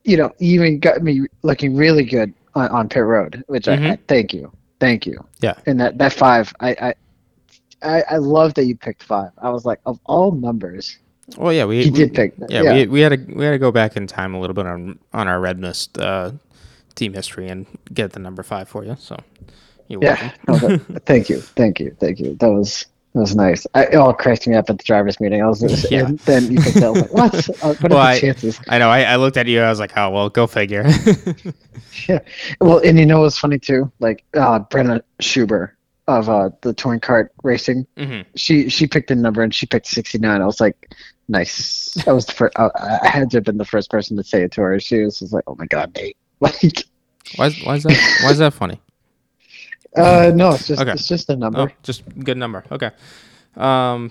you 0.04 0.16
know, 0.16 0.30
you 0.38 0.54
even 0.62 0.78
got 0.78 1.02
me 1.02 1.26
looking 1.42 1.74
really 1.76 2.04
good 2.04 2.32
on, 2.54 2.68
on 2.68 2.88
pit 2.88 3.02
road, 3.04 3.42
which 3.48 3.66
I, 3.68 3.74
I 3.74 3.76
Mhm. 3.76 3.98
thank 4.08 4.32
you, 4.32 4.52
thank 4.78 5.06
you. 5.06 5.18
Yeah. 5.40 5.54
And 5.66 5.80
that 5.80 5.98
that 5.98 6.12
five, 6.12 6.52
I 6.60 6.70
I. 6.80 6.94
I, 7.82 8.02
I 8.10 8.16
love 8.18 8.52
that 8.54 8.66
you 8.66 8.76
picked 8.76 9.02
five. 9.02 9.30
I 9.38 9.48
was 9.48 9.64
like, 9.64 9.80
of 9.86 9.98
all 10.04 10.32
numbers, 10.32 10.98
well, 11.36 11.52
yeah, 11.52 11.64
we 11.64 11.82
you 11.84 11.92
we- 11.92 11.98
did 11.98 12.14
pick. 12.14 12.34
yeah, 12.48 12.72
we 12.74 12.86
we 12.86 13.00
had 13.00 13.10
to 13.10 13.34
we 13.34 13.44
had 13.44 13.52
to 13.52 13.58
go 13.58 13.70
back 13.72 13.96
in 13.96 14.06
time 14.06 14.34
a 14.34 14.40
little 14.40 14.54
bit 14.54 14.66
on 14.66 14.98
on 15.12 15.28
our 15.28 15.40
red 15.40 15.58
mist 15.58 15.98
uh, 15.98 16.32
team 16.94 17.12
history 17.14 17.48
and 17.48 17.66
get 17.92 18.12
the 18.12 18.20
number 18.20 18.42
five 18.42 18.68
for 18.68 18.84
you. 18.84 18.96
So 18.98 19.16
you're 19.88 20.02
yeah. 20.02 20.32
No, 20.48 20.56
that- 20.56 21.02
thank 21.06 21.28
you, 21.28 21.40
thank 21.40 21.80
you, 21.80 21.96
thank 22.00 22.18
you. 22.20 22.34
That 22.36 22.50
was 22.50 22.86
that 23.14 23.20
was 23.20 23.34
nice. 23.34 23.66
I, 23.74 23.86
it 23.86 23.96
all 23.96 24.12
cracked 24.14 24.46
me 24.46 24.54
up 24.54 24.70
at 24.70 24.78
the 24.78 24.84
drivers' 24.84 25.18
meeting. 25.18 25.42
I 25.42 25.46
was, 25.48 25.90
Yeah. 25.90 26.06
and 26.06 26.18
then 26.20 26.52
you. 26.52 26.58
I 26.60 26.64
was 26.90 27.00
like, 27.02 27.12
what? 27.12 27.48
Uh, 27.62 27.74
what 27.74 27.90
Well, 27.90 27.98
are 27.98 28.06
I- 28.10 28.14
the 28.14 28.20
chances? 28.20 28.60
I 28.68 28.78
know. 28.78 28.88
I, 28.88 29.02
I 29.02 29.16
looked 29.16 29.36
at 29.36 29.46
you. 29.48 29.60
I 29.62 29.68
was 29.68 29.80
like, 29.80 29.96
oh 29.96 30.10
well, 30.10 30.28
go 30.28 30.46
figure. 30.46 30.84
Yeah. 32.08 32.20
Well, 32.60 32.78
and 32.78 32.98
you 32.98 33.04
know 33.06 33.20
what's 33.20 33.36
funny 33.38 33.58
too? 33.58 33.90
Like 34.00 34.24
uh, 34.34 34.60
Brenna 34.60 35.02
Schuber 35.20 35.72
of 36.08 36.28
uh, 36.28 36.50
the 36.62 36.72
touring 36.72 37.00
cart 37.00 37.32
racing. 37.42 37.86
hmm 37.96 38.20
She 38.36 38.68
she 38.68 38.86
picked 38.86 39.10
a 39.10 39.14
number 39.14 39.42
and 39.42 39.54
she 39.54 39.66
picked 39.66 39.86
sixty 39.86 40.18
nine. 40.18 40.40
I 40.40 40.46
was 40.46 40.60
like, 40.60 40.94
nice. 41.30 41.96
I 42.06 42.12
was 42.12 42.26
the 42.26 42.32
first. 42.32 42.52
I, 42.58 42.68
I 43.02 43.08
had 43.08 43.30
to 43.30 43.38
have 43.38 43.44
been 43.44 43.56
the 43.58 43.64
first 43.64 43.90
person 43.90 44.16
to 44.18 44.22
say 44.24 44.42
it 44.42 44.52
to 44.52 44.60
her. 44.62 44.78
She 44.80 44.98
was 45.02 45.18
just 45.20 45.32
like, 45.32 45.44
oh 45.46 45.54
my 45.56 45.66
god, 45.66 45.94
Nate. 45.96 46.16
Like, 46.42 46.84
Why 47.36 47.46
is 47.46 47.64
why 47.64 47.74
is 47.76 47.82
that 47.84 48.18
why 48.22 48.30
is 48.30 48.38
that 48.38 48.54
funny? 48.54 48.80
uh, 49.96 50.32
no, 50.34 50.52
it's 50.52 50.66
just 50.66 50.80
Okay. 50.82 50.92
it's 50.92 51.06
just 51.08 51.28
a 51.30 51.36
number, 51.36 51.60
Oh, 51.60 51.68
just 51.82 52.02
good 52.18 52.36
number. 52.38 52.64
Okay. 52.72 52.90
Um. 53.56 54.10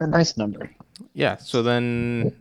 a 0.00 0.06
nice 0.06 0.36
number. 0.36 0.70
Yeah. 1.12 1.36
So 1.36 1.62
then 1.62 2.32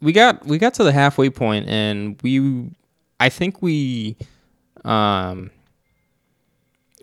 we 0.00 0.12
got 0.12 0.44
we 0.46 0.58
got 0.58 0.74
to 0.74 0.84
the 0.84 0.92
halfway 0.92 1.30
point, 1.30 1.68
and 1.68 2.20
we 2.22 2.70
I 3.18 3.28
think 3.28 3.62
we 3.62 4.16
um 4.84 5.50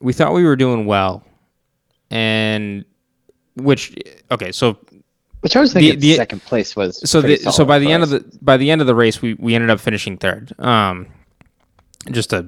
we 0.02 0.14
thought 0.14 0.34
we 0.34 0.44
were 0.44 0.56
doing 0.56 0.86
well, 0.86 1.24
and 2.12 2.86
which 3.56 3.96
okay, 4.32 4.52
so 4.52 4.78
Which 5.42 5.56
I 5.56 5.62
was 5.62 5.74
thinking 5.74 6.00
the- 6.00 6.16
second 6.16 6.42
place 6.44 6.76
was. 6.76 7.08
so 7.10 7.22
the, 7.22 7.38
so 7.38 7.66
by 7.66 7.80
the 7.80 7.92
end 7.92 8.04
us. 8.04 8.12
of 8.12 8.32
the 8.32 8.40
by 8.42 8.58
the 8.58 8.72
end 8.72 8.82
of 8.82 8.88
the 8.88 8.96
race, 8.96 9.22
we 9.22 9.34
we 9.36 9.56
ended 9.56 9.70
up 9.70 9.80
finishing 9.80 10.18
third. 10.18 10.54
Um, 10.60 11.08
just 12.12 12.32
to 12.32 12.48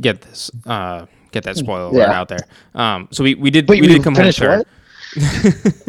get 0.00 0.22
this 0.22 0.50
uh 0.66 1.06
get 1.32 1.44
that 1.44 1.56
spoiler 1.56 1.84
alert 1.90 2.08
out 2.08 2.28
there. 2.28 2.46
Um, 2.74 3.08
so 3.10 3.22
we 3.24 3.34
we 3.34 3.50
did 3.50 3.68
Wait, 3.68 3.80
we 3.80 3.88
we 3.88 3.94
did 3.94 4.02
come 4.04 4.14
home 4.14 4.32
third. 4.32 4.64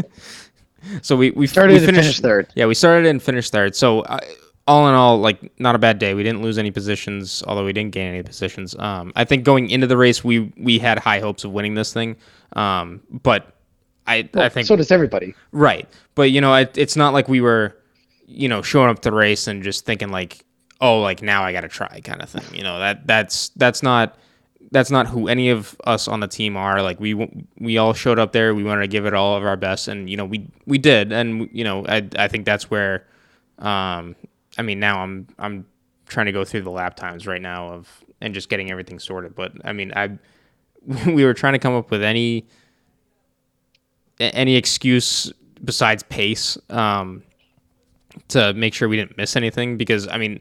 So 1.04 1.16
we 1.16 1.30
we 1.32 1.46
Started 1.48 1.74
we 1.74 1.78
and 1.78 1.86
finished 1.86 2.06
finished 2.08 2.22
third. 2.22 2.48
Yeah, 2.56 2.66
we 2.66 2.74
started 2.74 3.08
and 3.08 3.22
finished 3.22 3.52
third. 3.52 3.76
So 3.76 4.02
uh, 4.02 4.20
all 4.68 4.90
in 4.90 4.96
all, 4.96 5.20
like 5.20 5.52
not 5.60 5.76
a 5.76 5.80
bad 5.80 6.00
day. 6.00 6.16
We 6.16 6.24
didn't 6.24 6.42
lose 6.42 6.58
any 6.58 6.72
positions, 6.72 7.44
although 7.46 7.64
we 7.64 7.72
didn't 7.72 7.92
gain 7.92 8.08
any 8.08 8.24
positions. 8.24 8.76
Um, 8.78 9.14
I 9.16 9.24
think 9.24 9.44
going 9.44 9.70
into 9.70 9.86
the 9.88 9.96
race, 9.96 10.24
we 10.24 10.52
we 10.58 10.80
had 10.80 10.98
high 11.00 11.20
hopes 11.20 11.44
of 11.44 11.52
winning 11.52 11.76
this 11.76 11.94
thing. 11.94 12.18
Um, 12.54 13.02
but 13.10 13.56
I 14.08 14.30
I 14.34 14.50
think 14.50 14.68
so 14.68 14.76
does 14.76 14.92
everybody. 14.92 15.36
Right. 15.52 15.88
But 16.16 16.32
you 16.32 16.42
know, 16.42 16.54
it, 16.56 16.78
it's 16.78 16.96
not 16.96 17.14
like 17.14 17.28
we 17.28 17.42
were, 17.42 17.78
you 18.26 18.50
know, 18.50 18.62
showing 18.62 18.90
up 18.90 19.00
to 19.02 19.10
the 19.10 19.16
race 19.16 19.48
and 19.48 19.64
just 19.64 19.86
thinking 19.86 20.10
like, 20.10 20.46
oh, 20.80 21.00
like 21.02 21.22
now 21.22 21.44
I 21.44 21.54
got 21.54 21.62
to 21.62 21.68
try 21.68 22.02
kind 22.02 22.22
of 22.22 22.30
thing. 22.30 22.58
You 22.58 22.64
know, 22.64 22.80
that 22.80 23.06
that's 23.08 23.50
that's 23.50 23.84
not 23.84 24.18
that's 24.72 24.90
not 24.92 25.08
who 25.08 25.28
any 25.28 25.50
of 25.50 25.76
us 25.86 26.08
on 26.08 26.20
the 26.20 26.28
team 26.28 26.58
are. 26.58 26.82
Like 26.82 27.00
we 27.00 27.14
we 27.60 27.78
all 27.78 27.94
showed 27.94 28.20
up 28.20 28.32
there. 28.32 28.56
We 28.56 28.64
wanted 28.64 28.82
to 28.82 28.88
give 28.88 29.06
it 29.06 29.14
all 29.14 29.36
of 29.36 29.44
our 29.44 29.58
best, 29.58 29.88
and 29.88 30.10
you 30.10 30.18
know, 30.18 30.26
we 30.26 30.48
we 30.66 30.78
did. 30.78 31.12
And 31.12 31.50
you 31.52 31.64
know, 31.64 31.86
I 31.88 32.08
I 32.18 32.28
think 32.28 32.46
that's 32.46 32.70
where, 32.72 33.06
um, 33.60 34.16
I 34.58 34.62
mean, 34.64 34.80
now 34.80 35.02
I'm 35.02 35.28
I'm 35.38 35.66
trying 36.08 36.26
to 36.26 36.32
go 36.32 36.44
through 36.44 36.62
the 36.62 36.72
lap 36.72 36.96
times 36.96 37.28
right 37.28 37.42
now 37.42 37.70
of 37.70 38.04
and 38.20 38.34
just 38.34 38.50
getting 38.50 38.72
everything 38.72 39.00
sorted. 39.00 39.36
But 39.36 39.54
I 39.64 39.74
mean, 39.74 39.94
I 39.96 40.18
we 41.06 41.26
were 41.26 41.34
trying 41.34 41.54
to 41.54 41.60
come 41.60 41.74
up 41.76 41.92
with 41.92 42.04
any 42.04 42.48
any 44.22 44.56
excuse 44.56 45.32
besides 45.64 46.04
pace 46.04 46.58
um, 46.70 47.24
to 48.30 48.54
make 48.54 48.74
sure 48.74 48.88
we 48.90 48.98
didn't 48.98 49.18
miss 49.18 49.36
anything 49.36 49.78
because 49.78 50.08
I 50.08 50.18
mean 50.18 50.40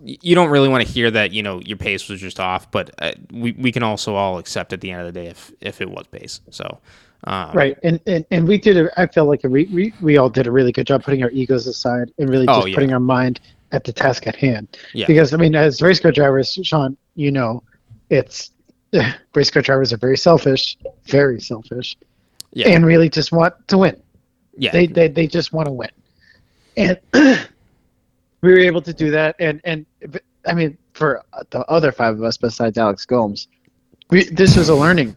you 0.00 0.34
don't 0.34 0.50
really 0.50 0.68
want 0.68 0.84
to 0.86 0.92
hear 0.92 1.10
that 1.10 1.32
you 1.32 1.42
know 1.42 1.60
your 1.60 1.76
pace 1.76 2.08
was 2.08 2.20
just 2.20 2.40
off 2.40 2.70
but 2.70 2.90
uh, 2.98 3.12
we, 3.32 3.52
we 3.52 3.70
can 3.72 3.82
also 3.82 4.14
all 4.14 4.38
accept 4.38 4.72
at 4.72 4.80
the 4.80 4.90
end 4.90 5.06
of 5.06 5.12
the 5.12 5.20
day 5.20 5.26
if 5.28 5.52
if 5.60 5.80
it 5.80 5.88
was 5.90 6.06
pace 6.08 6.40
so 6.50 6.80
um, 7.24 7.52
Right, 7.52 7.78
and, 7.84 8.00
and 8.06 8.24
and 8.32 8.48
we 8.48 8.58
did. 8.58 8.76
A, 8.76 9.00
I 9.00 9.06
felt 9.06 9.28
like 9.28 9.44
a 9.44 9.48
re, 9.48 9.68
we 9.72 9.94
we 10.00 10.16
all 10.16 10.28
did 10.28 10.48
a 10.48 10.50
really 10.50 10.72
good 10.72 10.88
job 10.88 11.04
putting 11.04 11.22
our 11.22 11.30
egos 11.30 11.68
aside 11.68 12.10
and 12.18 12.28
really 12.28 12.46
Oh, 12.48 12.56
just 12.56 12.68
yeah. 12.68 12.74
putting 12.74 12.92
our 12.92 12.98
mind 12.98 13.40
at 13.70 13.84
the 13.84 13.92
task 13.92 14.26
at 14.26 14.34
hand. 14.34 14.76
Yeah. 14.92 15.06
Because 15.06 15.32
I 15.32 15.36
mean, 15.36 15.54
as 15.54 15.80
race 15.80 16.00
car 16.00 16.10
drivers, 16.10 16.58
Sean, 16.62 16.96
you 17.14 17.30
know, 17.30 17.62
it's 18.10 18.50
race 19.34 19.50
car 19.50 19.62
drivers 19.62 19.92
are 19.92 19.98
very 19.98 20.16
selfish, 20.16 20.76
very 21.04 21.40
selfish, 21.40 21.96
yeah 22.52 22.68
and 22.68 22.84
really 22.86 23.08
just 23.08 23.32
want 23.32 23.54
to 23.68 23.78
win. 23.78 24.00
yeah 24.56 24.72
They 24.72 24.86
they 24.86 25.08
they 25.08 25.26
just 25.26 25.52
want 25.52 25.66
to 25.66 25.72
win, 25.72 25.90
and 26.76 26.98
we 28.42 28.50
were 28.52 28.58
able 28.58 28.82
to 28.82 28.92
do 28.92 29.10
that. 29.10 29.36
And 29.38 29.60
and 29.64 29.86
I 30.46 30.54
mean, 30.54 30.76
for 30.94 31.22
the 31.50 31.60
other 31.66 31.92
five 31.92 32.14
of 32.14 32.22
us 32.24 32.36
besides 32.36 32.78
Alex 32.78 33.06
Gomes, 33.06 33.48
we 34.10 34.24
this 34.24 34.56
was 34.56 34.68
a 34.68 34.74
learning 34.74 35.16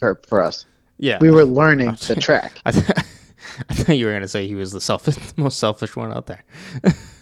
curve 0.00 0.18
for 0.26 0.42
us. 0.42 0.66
yeah 0.98 1.18
We 1.20 1.30
were 1.30 1.44
learning 1.44 1.96
the 2.08 2.16
track. 2.16 2.60
I, 2.64 2.72
th- 2.72 2.86
I 3.70 3.74
thought 3.74 3.96
you 3.96 4.06
were 4.06 4.12
gonna 4.12 4.28
say 4.28 4.46
he 4.46 4.54
was 4.54 4.72
the 4.72 4.80
selfish 4.80 5.16
most 5.36 5.58
selfish 5.58 5.96
one 5.96 6.12
out 6.12 6.26
there 6.26 6.42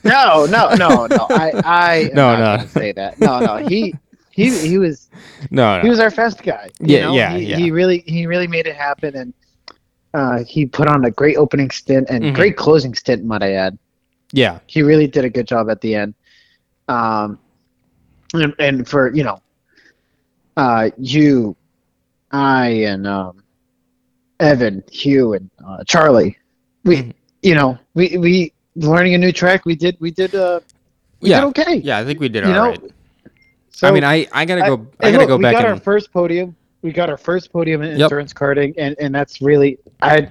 No, 0.04 0.46
no, 0.46 0.74
no, 0.74 1.06
no. 1.06 1.26
I, 1.30 1.52
I 1.64 2.10
No, 2.14 2.36
no. 2.36 2.66
say 2.66 2.92
that. 2.92 3.20
No, 3.20 3.38
no. 3.40 3.56
He, 3.68 3.94
he, 4.30 4.50
he 4.66 4.78
was, 4.78 5.10
no 5.50 5.80
he 5.82 5.88
was 5.90 6.00
our 6.00 6.10
fast 6.10 6.42
guy. 6.42 6.70
you 6.80 6.96
Yeah, 6.96 7.06
know? 7.06 7.14
yeah, 7.14 7.36
he, 7.36 7.44
yeah. 7.44 7.56
He 7.58 7.70
really, 7.70 7.98
he 8.06 8.26
really 8.26 8.48
made 8.48 8.66
it 8.66 8.74
happen, 8.76 9.14
and 9.14 9.32
uh, 10.14 10.42
he 10.44 10.66
put 10.66 10.88
on 10.88 11.04
a 11.04 11.10
great 11.10 11.36
opening 11.36 11.70
stint 11.70 12.08
and 12.10 12.24
Mhm. 12.24 12.34
great 12.34 12.56
closing 12.56 12.94
stint, 12.94 13.24
might 13.24 13.42
I 13.42 13.52
add. 13.52 13.78
yeah 14.32 14.58
He 14.66 14.82
really 14.82 15.06
did 15.06 15.24
a 15.24 15.30
good 15.30 15.46
job 15.46 15.70
at 15.70 15.80
the 15.80 15.94
end. 15.94 16.14
Um, 16.88 17.38
and, 18.34 18.54
and 18.58 18.88
for 18.88 19.12
you 19.14 19.24
know, 19.24 19.40
uh, 20.56 20.90
you, 20.98 21.56
I, 22.32 22.66
and 22.90 23.06
um, 23.06 23.42
Evan, 24.40 24.82
Hugh, 24.90 25.34
and 25.34 25.50
uh, 25.66 25.84
Charlie, 25.84 26.36
we, 26.84 26.96
Mhm. 26.96 27.12
you 27.42 27.54
know, 27.54 27.78
we 27.94 28.16
we 28.18 28.52
learning 28.76 29.14
a 29.14 29.18
new 29.18 29.32
track. 29.32 29.64
We 29.64 29.74
did, 29.76 29.96
we 30.00 30.10
did, 30.10 30.34
uh, 30.34 30.60
we 31.20 31.30
Yeah. 31.30 31.40
did 31.40 31.46
okay. 31.48 31.76
yeah 31.76 31.98
I 31.98 32.04
think 32.04 32.20
we 32.20 32.28
did 32.28 32.44
You 32.44 32.50
all 32.50 32.54
know, 32.54 32.70
right 32.70 32.80
So, 33.70 33.88
I 33.88 33.90
mean 33.92 34.04
I 34.04 34.26
I 34.32 34.44
gotta 34.44 34.64
I- 34.64 34.68
go 34.68 34.86
I, 35.00 35.08
and 35.08 35.12
gotta 35.12 35.26
look, 35.26 35.28
go 35.28 35.38
back. 35.38 35.54
we 35.54 35.62
got 35.62 35.64
our 35.64 35.72
and 35.72 35.82
first 35.82 36.12
podium. 36.12 36.56
We 36.82 36.92
got 36.92 37.08
our 37.08 37.16
first 37.16 37.52
podium 37.52 37.82
in 37.82 37.92
Yep. 37.98 38.00
endurance 38.06 38.32
karting, 38.32 38.74
and 38.76 38.96
and 39.00 39.14
that's 39.14 39.40
really 39.40 39.78
I. 40.02 40.28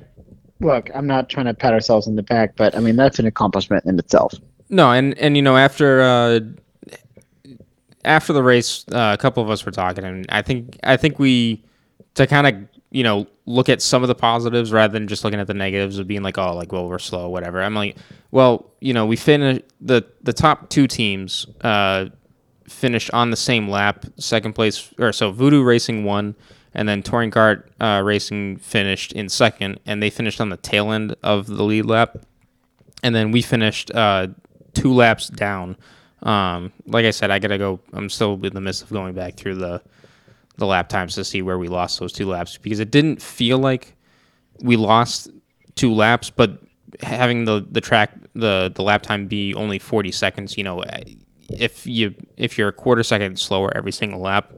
Look, 0.60 0.92
I'm 0.94 1.08
not 1.08 1.28
trying 1.28 1.48
to 1.48 1.56
pat 1.56 1.74
ourselves 1.74 2.06
in 2.06 2.16
the 2.16 2.22
back, 2.24 2.56
but 2.56 2.76
I 2.76 2.80
mean 2.82 2.96
that's 2.96 3.18
an 3.18 3.26
accomplishment 3.26 3.84
in 3.86 3.98
itself. 3.98 4.34
No, 4.70 4.92
and 4.92 5.18
and 5.18 5.36
you 5.36 5.42
know 5.42 5.58
after 5.58 6.02
uh, 6.02 6.40
after 8.06 8.34
the 8.34 8.44
race, 8.44 8.86
uh, 8.92 9.16
a 9.18 9.22
couple 9.22 9.42
of 9.44 9.50
us 9.50 9.66
were 9.66 9.72
talking, 9.72 10.04
and 10.04 10.26
I 10.30 10.42
think 10.42 10.78
I 10.84 10.98
think 10.98 11.20
we 11.20 11.64
to 12.16 12.28
kind 12.28 12.48
of 12.48 12.56
you 12.92 13.04
know 13.04 13.28
look 13.46 13.70
at 13.70 13.82
some 13.82 14.02
of 14.04 14.08
the 14.08 14.16
positives 14.16 14.72
rather 14.72 14.92
than 14.94 15.08
just 15.08 15.24
looking 15.24 15.40
at 15.40 15.48
the 15.48 15.54
negatives 15.54 15.98
of 15.98 16.08
being 16.08 16.22
like 16.24 16.38
oh 16.38 16.56
like 16.56 16.72
well 16.72 16.88
we're 16.88 17.00
slow 17.00 17.30
whatever. 17.30 17.62
I'm 17.64 17.74
like 17.76 17.98
well 18.32 18.72
you 18.82 18.94
know 18.94 19.06
we 19.06 19.16
finished 19.16 19.64
the 19.80 20.06
the 20.22 20.34
top 20.34 20.70
two 20.70 20.88
teams 20.88 21.48
uh, 21.62 22.06
finished 22.72 23.12
on 23.12 23.30
the 23.30 23.38
same 23.38 23.70
lap, 23.70 24.06
second 24.18 24.54
place 24.54 24.94
or 24.98 25.12
so 25.14 25.32
Voodoo 25.32 25.64
Racing 25.64 26.04
won. 26.04 26.36
And 26.74 26.88
then 26.88 27.04
Touring 27.04 27.32
Kart 27.32 27.64
uh, 27.82 28.02
Racing 28.02 28.56
finished 28.58 29.12
in 29.12 29.28
second, 29.28 29.82
and 29.86 30.02
they 30.02 30.10
finished 30.10 30.40
on 30.40 30.50
the 30.50 30.58
tail 30.58 30.94
end 30.94 31.16
of 31.22 31.48
the 31.48 31.64
lead 31.64 31.86
lap 31.86 32.18
and 33.04 33.16
then 33.16 33.32
we 33.32 33.42
finished 33.42 33.92
uh, 33.92 34.28
two 34.74 34.94
laps 34.94 35.28
down. 35.28 35.78
Um, 36.24 36.72
like 36.86 37.06
I 37.06 37.12
said, 37.12 37.32
I 37.32 37.40
gotta 37.40 37.58
go. 37.58 37.80
I'm 37.94 38.10
still 38.10 38.34
in 38.46 38.54
the 38.54 38.62
midst 38.62 38.84
of 38.84 38.90
going 38.90 39.14
back 39.14 39.36
through 39.36 39.56
the 39.56 39.82
the 40.58 40.66
lap 40.68 40.90
times 40.90 41.16
to 41.16 41.24
see 41.24 41.42
where 41.42 41.58
we 41.58 41.68
lost 41.68 42.00
those 42.00 42.14
two 42.14 42.28
laps 42.28 42.58
because 42.58 42.80
it 42.80 42.92
didn't 42.92 43.22
feel 43.22 43.58
like 43.58 43.96
we 44.62 44.76
lost 44.76 45.30
two 45.76 45.94
laps, 45.94 46.30
but 46.30 46.60
having 47.02 47.46
the 47.46 47.66
the 47.72 47.82
track 47.82 48.12
the 48.36 48.72
the 48.76 48.84
lap 48.84 49.02
time 49.02 49.28
be 49.28 49.54
only 49.56 49.80
40 49.80 50.12
seconds, 50.12 50.58
you 50.58 50.64
know, 50.64 50.84
if 51.58 51.86
you 51.86 52.14
if 52.38 52.58
you're 52.58 52.70
a 52.70 52.74
quarter 52.74 53.04
second 53.04 53.40
slower 53.40 53.72
every 53.76 53.92
single 53.92 54.20
lap, 54.20 54.52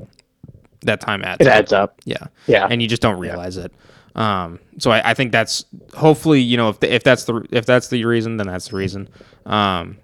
that 0.82 1.00
time 1.02 1.24
adds. 1.24 1.42
It 1.42 1.48
up. 1.48 1.54
adds 1.54 1.74
up. 1.74 2.02
Yeah 2.06 2.28
Yeah. 2.48 2.68
and 2.70 2.82
you 2.82 2.88
just 2.88 3.02
don't 3.02 3.20
realize 3.20 3.58
it. 3.58 3.72
Um, 4.16 4.60
so 4.78 4.92
I, 4.92 5.12
I 5.12 5.14
think 5.16 5.32
that's 5.32 5.66
hopefully 5.96 6.40
you 6.40 6.56
know 6.58 6.70
if 6.70 6.80
the, 6.80 6.94
if 6.94 7.04
that's 7.04 7.24
the 7.26 7.46
if 7.52 7.66
that's 7.66 7.88
the 7.88 8.06
reason 8.06 8.38
then 8.38 8.48
that's 8.48 8.68
the 8.70 8.76
reason. 8.78 9.10
Um, 9.46 9.98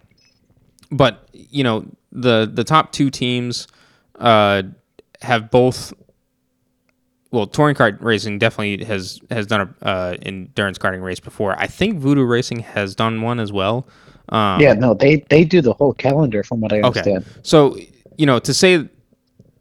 but 0.92 1.28
you 1.34 1.64
know 1.64 1.86
the 2.12 2.50
the 2.52 2.64
top 2.64 2.92
two 2.92 3.10
teams 3.10 3.68
uh, 4.20 4.64
have 5.22 5.52
both. 5.52 5.94
Well, 7.32 7.46
touring 7.46 7.76
kart 7.76 8.02
racing 8.02 8.40
definitely 8.40 8.84
has 8.86 9.22
has 9.30 9.46
done 9.46 9.76
a 9.82 9.86
uh, 9.88 10.18
endurance 10.24 10.80
karting 10.80 11.04
race 11.04 11.20
before. 11.20 11.56
I 11.60 11.68
think 11.68 12.00
Voodoo 12.00 12.24
Racing 12.26 12.62
has 12.62 12.96
done 12.96 13.22
one 13.22 13.40
as 13.40 13.52
well. 13.54 13.88
Um, 14.30 14.62
yeah, 14.62 14.74
no, 14.74 14.94
they 14.94 15.18
they 15.30 15.44
do 15.44 15.62
the 15.62 15.74
whole 15.74 15.94
calendar 15.94 16.44
from 16.44 16.62
what 16.62 16.72
I 16.72 16.82
understand. 16.82 17.26
Okay. 17.26 17.40
So 17.44 17.78
you 18.18 18.26
know 18.26 18.40
to 18.40 18.54
say 18.54 18.88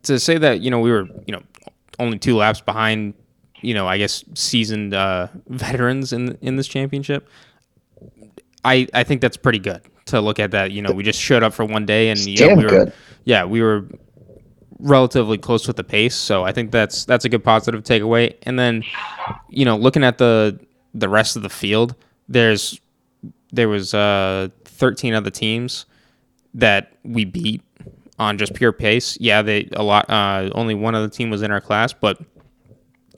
to 0.03 0.19
say 0.19 0.39
that 0.39 0.61
you 0.61 0.71
know 0.71 0.81
we 0.81 0.91
were 0.91 1.09
you 1.27 1.33
know 1.33 1.43
only 1.99 2.19
two 2.19 2.37
laps 2.37 2.61
behind 2.61 3.14
you 3.61 3.75
know 3.75 3.87
I 3.87 3.99
guess 3.99 4.25
seasoned 4.35 4.95
uh, 4.95 5.29
veterans 5.49 6.12
in 6.12 6.37
in 6.43 6.57
this 6.57 6.69
championship. 6.69 7.29
I 8.64 8.87
I 8.93 9.05
think 9.05 9.21
that's 9.21 9.37
pretty 9.37 9.59
good 9.59 9.81
to 10.07 10.21
look 10.21 10.39
at 10.39 10.51
that. 10.51 10.71
You 10.73 10.83
know 10.83 10.93
we 10.93 11.03
just 11.03 11.21
showed 11.21 11.43
up 11.43 11.55
for 11.55 11.64
one 11.64 11.87
day 11.87 12.11
and 12.11 12.19
yeah 12.19 12.55
we 12.55 12.64
were 12.64 12.71
good. 12.71 12.93
yeah 13.25 13.45
we 13.45 13.62
were 13.62 13.87
relatively 14.79 15.39
close 15.39 15.66
with 15.66 15.77
the 15.77 15.85
pace. 15.85 16.14
So 16.14 16.45
I 16.45 16.53
think 16.53 16.71
that's 16.71 17.05
that's 17.05 17.25
a 17.25 17.29
good 17.29 17.45
positive 17.45 17.83
takeaway. 17.83 18.37
And 18.43 18.59
then 18.59 18.85
you 19.49 19.64
know 19.64 19.77
looking 19.77 20.05
at 20.05 20.19
the 20.19 20.59
the 20.95 21.09
rest 21.09 21.37
of 21.37 21.43
the 21.43 21.49
field, 21.49 21.95
there's 22.29 22.81
there 23.53 23.68
was 23.68 23.94
uh 23.94 24.49
13 24.64 25.14
other 25.14 25.30
teams 25.30 25.86
that 26.55 26.92
we 27.05 27.24
beat 27.24 27.62
on 28.18 28.36
just 28.38 28.55
pure 28.55 28.72
pace. 28.72 29.16
Yeah, 29.20 29.42
they 29.42 29.68
a 29.72 29.82
lot. 29.82 30.09
Uh, 30.11 30.51
only 30.55 30.74
one 30.74 30.94
other 30.94 31.09
team 31.09 31.30
was 31.30 31.42
in 31.42 31.51
our 31.51 31.61
class, 31.61 31.92
but 31.92 32.18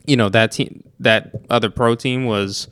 you 0.05 0.15
know 0.17 0.29
that 0.29 0.51
team, 0.51 0.83
that 0.99 1.31
other 1.49 1.69
pro 1.69 1.95
team 1.95 2.25
was. 2.25 2.67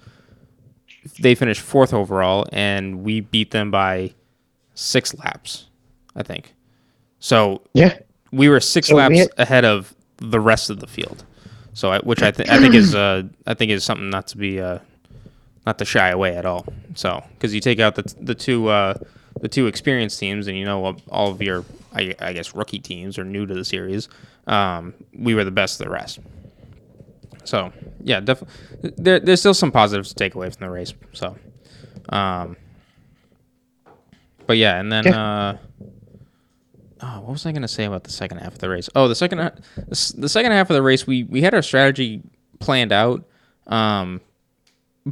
They 1.19 1.33
finished 1.33 1.61
fourth 1.61 1.93
overall, 1.93 2.45
and 2.51 3.03
we 3.03 3.21
beat 3.21 3.51
them 3.51 3.71
by 3.71 4.13
six 4.75 5.13
laps, 5.15 5.67
I 6.15 6.23
think. 6.23 6.53
So 7.19 7.61
Yeah, 7.73 7.97
we 8.31 8.47
were 8.49 8.59
six 8.59 8.87
So 8.89 8.95
we 8.95 9.01
laps 9.01 9.17
had- 9.19 9.29
ahead 9.37 9.65
of 9.65 9.95
the 10.17 10.39
rest 10.39 10.69
of 10.69 10.79
the 10.79 10.87
field. 10.87 11.23
So, 11.73 11.91
I, 11.91 11.99
which 11.99 12.21
I, 12.21 12.31
th- 12.31 12.49
I 12.49 12.59
think 12.59 12.75
is 12.75 12.93
uh, 12.93 13.23
I 13.47 13.53
think 13.53 13.71
is 13.71 13.83
something 13.85 14.09
not 14.09 14.27
to 14.27 14.37
be 14.37 14.59
uh, 14.59 14.79
not 15.65 15.77
to 15.79 15.85
shy 15.85 16.09
away 16.09 16.35
at 16.35 16.45
all. 16.45 16.65
So, 16.95 17.23
because 17.33 17.53
you 17.53 17.61
take 17.61 17.79
out 17.79 17.95
the 17.95 18.13
the 18.19 18.35
two 18.35 18.67
uh, 18.67 18.95
the 19.41 19.47
two 19.47 19.67
experienced 19.67 20.19
teams, 20.19 20.47
and 20.47 20.57
you 20.57 20.65
know 20.65 20.95
all 21.09 21.31
of 21.31 21.41
your 21.41 21.65
I, 21.93 22.15
I 22.19 22.33
guess 22.33 22.55
rookie 22.55 22.79
teams 22.79 23.17
are 23.17 23.23
new 23.23 23.45
to 23.45 23.53
the 23.53 23.65
series. 23.65 24.09
Um, 24.47 24.93
we 25.13 25.35
were 25.35 25.43
the 25.43 25.51
best 25.51 25.79
of 25.79 25.85
the 25.85 25.91
rest. 25.91 26.19
So 27.43 27.71
yeah, 28.01 28.19
definitely. 28.19 28.55
There, 28.97 29.19
there's 29.19 29.39
still 29.39 29.53
some 29.53 29.71
positives 29.71 30.09
to 30.09 30.15
take 30.15 30.35
away 30.35 30.49
from 30.49 30.65
the 30.65 30.69
race. 30.69 30.93
So, 31.13 31.35
um, 32.09 32.57
but 34.45 34.57
yeah, 34.57 34.79
and 34.79 34.91
then 34.91 35.07
uh, 35.07 35.57
oh, 37.01 37.19
what 37.21 37.31
was 37.31 37.45
I 37.45 37.51
gonna 37.51 37.67
say 37.67 37.85
about 37.85 38.03
the 38.03 38.11
second 38.11 38.39
half 38.39 38.53
of 38.53 38.59
the 38.59 38.69
race? 38.69 38.89
Oh, 38.95 39.07
the 39.07 39.15
second 39.15 39.39
the 39.39 40.13
the 40.17 40.29
second 40.29 40.51
half 40.51 40.69
of 40.69 40.75
the 40.75 40.81
race, 40.81 41.07
we 41.07 41.23
we 41.23 41.41
had 41.41 41.53
our 41.53 41.61
strategy 41.61 42.21
planned 42.59 42.91
out, 42.91 43.23
um, 43.67 44.21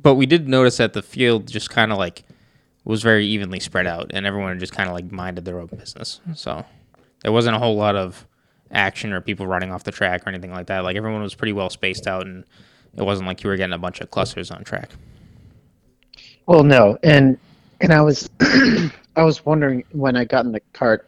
but 0.02 0.16
we 0.16 0.26
did 0.26 0.48
notice 0.48 0.78
that 0.78 0.94
the 0.94 1.02
field 1.02 1.48
just 1.48 1.70
kind 1.70 1.92
of 1.92 1.98
like 1.98 2.24
was 2.84 3.04
very 3.04 3.26
evenly 3.26 3.60
spread 3.60 3.88
out, 3.88 4.12
and 4.14 4.26
everyone 4.26 4.58
just 4.60 4.74
kind 4.74 4.88
of 4.88 4.96
like 4.96 5.12
minded 5.12 5.46
their 5.46 5.60
own 5.60 5.68
business. 5.68 6.22
So 6.36 6.66
there 7.22 7.32
wasn't 7.32 7.56
a 7.56 7.60
whole 7.60 7.76
lot 7.76 7.96
of 7.96 8.26
action 8.72 9.14
or 9.14 9.22
people 9.22 9.48
running 9.48 9.72
off 9.72 9.84
the 9.84 9.92
track 9.92 10.26
or 10.26 10.30
anything 10.30 10.52
like 10.52 10.68
that. 10.68 10.84
Like 10.84 10.96
everyone 10.96 11.22
was 11.22 11.36
pretty 11.36 11.54
well 11.54 11.70
spaced 11.70 12.08
out, 12.08 12.26
and 12.26 12.46
it 12.96 13.04
wasn't 13.04 13.28
like 13.28 13.44
you 13.44 13.50
were 13.50 13.58
getting 13.58 13.74
a 13.74 13.80
bunch 13.80 14.00
of 14.00 14.12
clusters 14.12 14.52
on 14.52 14.64
track. 14.64 14.90
Well, 16.46 16.64
no, 16.64 16.98
and 17.04 17.38
and 17.82 17.92
I 17.92 18.02
was 18.02 18.30
I 18.40 19.24
was 19.24 19.46
wondering 19.46 19.84
when 19.92 20.16
I 20.16 20.26
got 20.26 20.46
in 20.46 20.52
the 20.52 20.62
cart, 20.74 21.08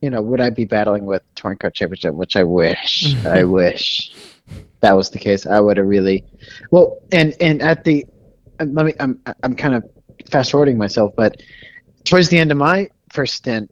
you 0.00 0.10
know, 0.10 0.20
would 0.20 0.40
I 0.40 0.50
be 0.50 0.64
battling 0.64 1.06
with 1.06 1.22
touring 1.34 1.58
kart 1.58 1.74
championship? 1.74 2.14
Which 2.14 2.36
I 2.36 2.44
wish, 2.44 3.14
I 3.24 3.44
wish 3.58 4.12
that 4.82 4.92
was 4.96 5.10
the 5.10 5.18
case. 5.18 5.46
I 5.46 5.60
would 5.60 5.78
have 5.78 5.86
really, 5.86 6.24
well, 6.70 6.98
and 7.12 7.34
and 7.40 7.62
at 7.62 7.84
the, 7.84 8.04
let 8.60 8.86
me, 8.86 8.92
I'm 9.00 9.20
I'm 9.42 9.54
kind 9.56 9.74
of 9.74 9.84
fast 10.30 10.50
forwarding 10.50 10.76
myself, 10.78 11.12
but 11.16 11.36
towards 12.04 12.28
the 12.28 12.38
end 12.38 12.50
of 12.52 12.58
my 12.58 12.88
first 13.12 13.34
stint, 13.34 13.70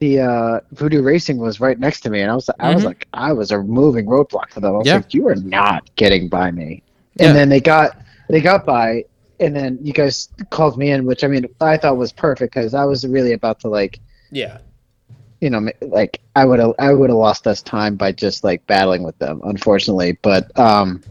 the 0.00 0.20
uh, 0.20 0.60
Voodoo 0.72 1.02
Racing 1.02 1.38
was 1.38 1.60
right 1.60 1.78
next 1.78 2.00
to 2.00 2.10
me, 2.10 2.20
and 2.20 2.30
I 2.30 2.34
was 2.34 2.50
I 2.60 2.74
was 2.74 2.82
Mhm. 2.82 2.86
like 2.86 3.06
I 3.14 3.32
was 3.32 3.50
a 3.52 3.62
moving 3.62 4.06
roadblock 4.06 4.50
for 4.50 4.60
them. 4.60 4.74
I 4.74 4.78
was 4.78 4.86
Yeah. 4.86 4.96
like, 4.96 5.14
you 5.14 5.28
are 5.28 5.36
not 5.36 5.94
getting 5.96 6.28
by 6.28 6.50
me. 6.50 6.82
Yeah. 7.16 7.28
And 7.28 7.36
then 7.36 7.48
they 7.48 7.60
got 7.60 7.96
they 8.28 8.40
got 8.40 8.66
by, 8.66 9.04
and 9.40 9.54
then 9.54 9.78
you 9.82 9.92
guys 9.92 10.28
called 10.50 10.76
me 10.78 10.90
in, 10.90 11.06
which 11.06 11.24
I 11.24 11.28
mean 11.28 11.46
I 11.60 11.76
thought 11.76 11.96
was 11.96 12.12
perfect 12.12 12.54
because 12.54 12.74
I 12.74 12.84
was 12.84 13.06
really 13.06 13.32
about 13.32 13.60
to 13.60 13.68
like 13.68 14.00
Yeah. 14.30 14.58
You 15.46 15.50
know 15.50 15.70
like 15.80 16.20
I 16.34 16.44
would 16.44 16.58
have 16.58 16.72
I 16.80 16.92
would 16.92 17.08
have 17.08 17.16
lost 17.16 17.46
us 17.46 17.62
time 17.62 17.94
by 17.94 18.10
just 18.10 18.42
like 18.42 18.66
battling 18.66 19.04
with 19.04 19.16
them, 19.20 19.40
unfortunately. 19.44 20.18
But 20.20 20.50
um, 20.58 21.04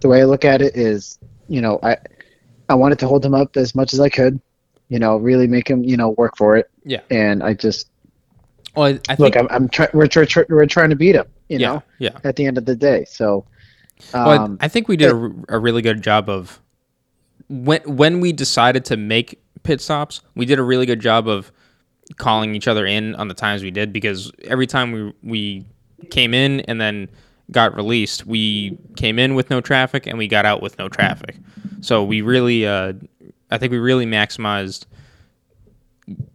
the 0.00 0.08
way 0.08 0.22
I 0.22 0.24
look 0.24 0.44
at 0.44 0.60
it 0.60 0.74
is, 0.74 1.20
you 1.46 1.60
know, 1.60 1.78
I 1.80 1.96
I 2.68 2.74
wanted 2.74 2.98
to 2.98 3.06
hold 3.06 3.22
them 3.22 3.32
up 3.32 3.56
as 3.56 3.76
much 3.76 3.92
as 3.92 4.00
I 4.00 4.08
could, 4.08 4.40
you 4.88 4.98
know, 4.98 5.18
really 5.18 5.46
make 5.46 5.68
them 5.68 5.84
you 5.84 5.96
know 5.96 6.10
work 6.18 6.36
for 6.36 6.56
it. 6.56 6.68
Yeah. 6.82 7.02
And 7.10 7.44
I 7.44 7.54
just 7.54 7.88
Well, 8.74 8.86
I, 8.86 8.98
I 9.08 9.14
think 9.14 9.20
look, 9.20 9.36
I'm, 9.36 9.46
I'm 9.52 9.68
trying. 9.68 9.90
We're, 9.94 10.08
try- 10.08 10.24
try- 10.24 10.46
we're 10.48 10.66
trying 10.66 10.90
to 10.90 10.96
beat 10.96 11.14
him. 11.14 11.26
You 11.48 11.58
yeah, 11.60 11.68
know, 11.68 11.82
yeah. 12.00 12.18
at 12.24 12.34
the 12.34 12.46
end 12.46 12.58
of 12.58 12.64
the 12.64 12.74
day. 12.74 13.04
So, 13.04 13.44
um, 14.14 14.26
Well, 14.26 14.56
I, 14.60 14.64
I 14.64 14.68
think 14.68 14.88
we 14.88 14.96
did 14.96 15.12
a, 15.12 15.14
r- 15.14 15.32
a 15.48 15.58
really 15.60 15.82
good 15.82 16.02
job 16.02 16.28
of 16.28 16.60
when 17.48 17.82
when 17.82 18.18
we 18.20 18.32
decided 18.32 18.84
to 18.86 18.96
make 18.96 19.40
pit 19.62 19.80
stops. 19.80 20.22
We 20.34 20.44
did 20.44 20.58
a 20.58 20.64
really 20.64 20.86
good 20.86 21.00
job 21.00 21.28
of 21.28 21.52
calling 22.16 22.54
each 22.54 22.68
other 22.68 22.86
in 22.86 23.14
on 23.16 23.28
the 23.28 23.34
times 23.34 23.62
we 23.62 23.70
did 23.70 23.92
because 23.92 24.32
every 24.44 24.66
time 24.66 24.92
we 24.92 25.12
we 25.22 25.64
came 26.10 26.34
in 26.34 26.60
and 26.60 26.80
then 26.80 27.08
got 27.50 27.74
released, 27.74 28.26
we 28.26 28.78
came 28.96 29.18
in 29.18 29.34
with 29.34 29.50
no 29.50 29.60
traffic 29.60 30.06
and 30.06 30.18
we 30.18 30.28
got 30.28 30.44
out 30.44 30.62
with 30.62 30.78
no 30.78 30.88
traffic. 30.88 31.36
So 31.80 32.04
we 32.04 32.22
really, 32.22 32.66
uh, 32.66 32.92
I 33.50 33.58
think 33.58 33.72
we 33.72 33.78
really 33.78 34.06
maximized 34.06 34.86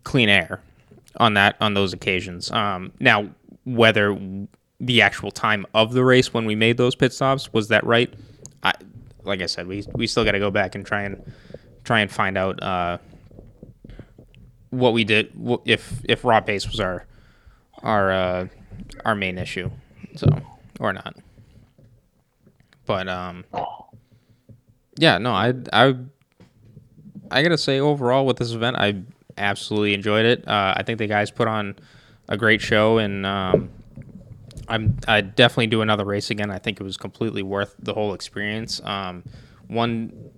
clean 0.03 0.30
air 0.30 0.61
on 1.17 1.36
that 1.36 1.55
on 1.61 1.73
those 1.73 1.93
occasions. 1.93 2.51
Um, 2.51 2.91
now, 2.99 3.30
whether 3.65 4.17
the 4.80 5.01
actual 5.01 5.32
time 5.32 5.65
of 5.73 5.93
the 5.93 6.03
race 6.03 6.34
when 6.34 6.45
we 6.45 6.55
made 6.55 6.78
those 6.78 6.95
pit 6.95 7.13
stops 7.13 7.51
was 7.53 7.69
that 7.69 7.84
right? 7.86 8.13
I, 8.63 8.73
like 9.23 9.41
I 9.41 9.45
said, 9.45 9.67
we 9.67 9.86
we 9.93 10.07
still 10.07 10.26
got 10.26 10.32
to 10.32 10.39
go 10.39 10.51
back 10.51 10.76
and 10.76 10.86
try 10.86 11.03
and 11.03 11.21
try 11.84 12.01
and 12.01 12.11
find 12.11 12.38
out 12.38 12.61
uh, 12.61 12.97
what 14.76 14.93
we 14.93 15.03
did 15.03 15.32
if 15.65 16.01
if 16.03 16.23
raw 16.23 16.41
pace 16.41 16.67
was 16.67 16.80
our 16.80 17.05
our 17.84 18.11
uh, 18.11 18.47
our 19.03 19.15
main 19.15 19.38
issue, 19.38 19.69
so 20.15 20.28
or 20.80 20.93
not. 20.93 21.15
But 22.86 23.07
um, 23.07 23.45
yeah, 24.97 25.17
no, 25.17 25.32
I 25.32 25.53
I 25.73 25.95
I 27.32 27.43
gotta 27.43 27.57
say 27.57 27.80
overall 27.80 28.26
with 28.26 28.38
this 28.38 28.51
event, 28.51 28.78
I 28.78 29.01
absolutely 29.38 29.93
enjoyed 29.93 30.26
it. 30.26 30.47
Uh, 30.47 30.73
I 30.78 30.84
think 30.84 30.99
the 30.99 31.07
guys 31.07 31.32
put 31.32 31.47
on 31.47 31.76
a 32.28 32.38
great 32.38 32.61
show, 32.61 32.97
and 32.97 33.26
um, 33.26 33.69
I'm 34.67 34.97
I 35.07 35.21
definitely 35.21 35.67
do 35.67 35.82
another 35.82 36.05
race 36.05 36.30
again. 36.30 36.51
I 36.51 36.59
think 36.59 36.80
it 36.80 36.84
was 36.84 36.97
completely 36.97 37.43
worth 37.43 37.76
the 37.80 37.93
whole 37.93 38.13
experience. 38.13 38.82
Um, 38.84 39.23
one, 39.67 40.32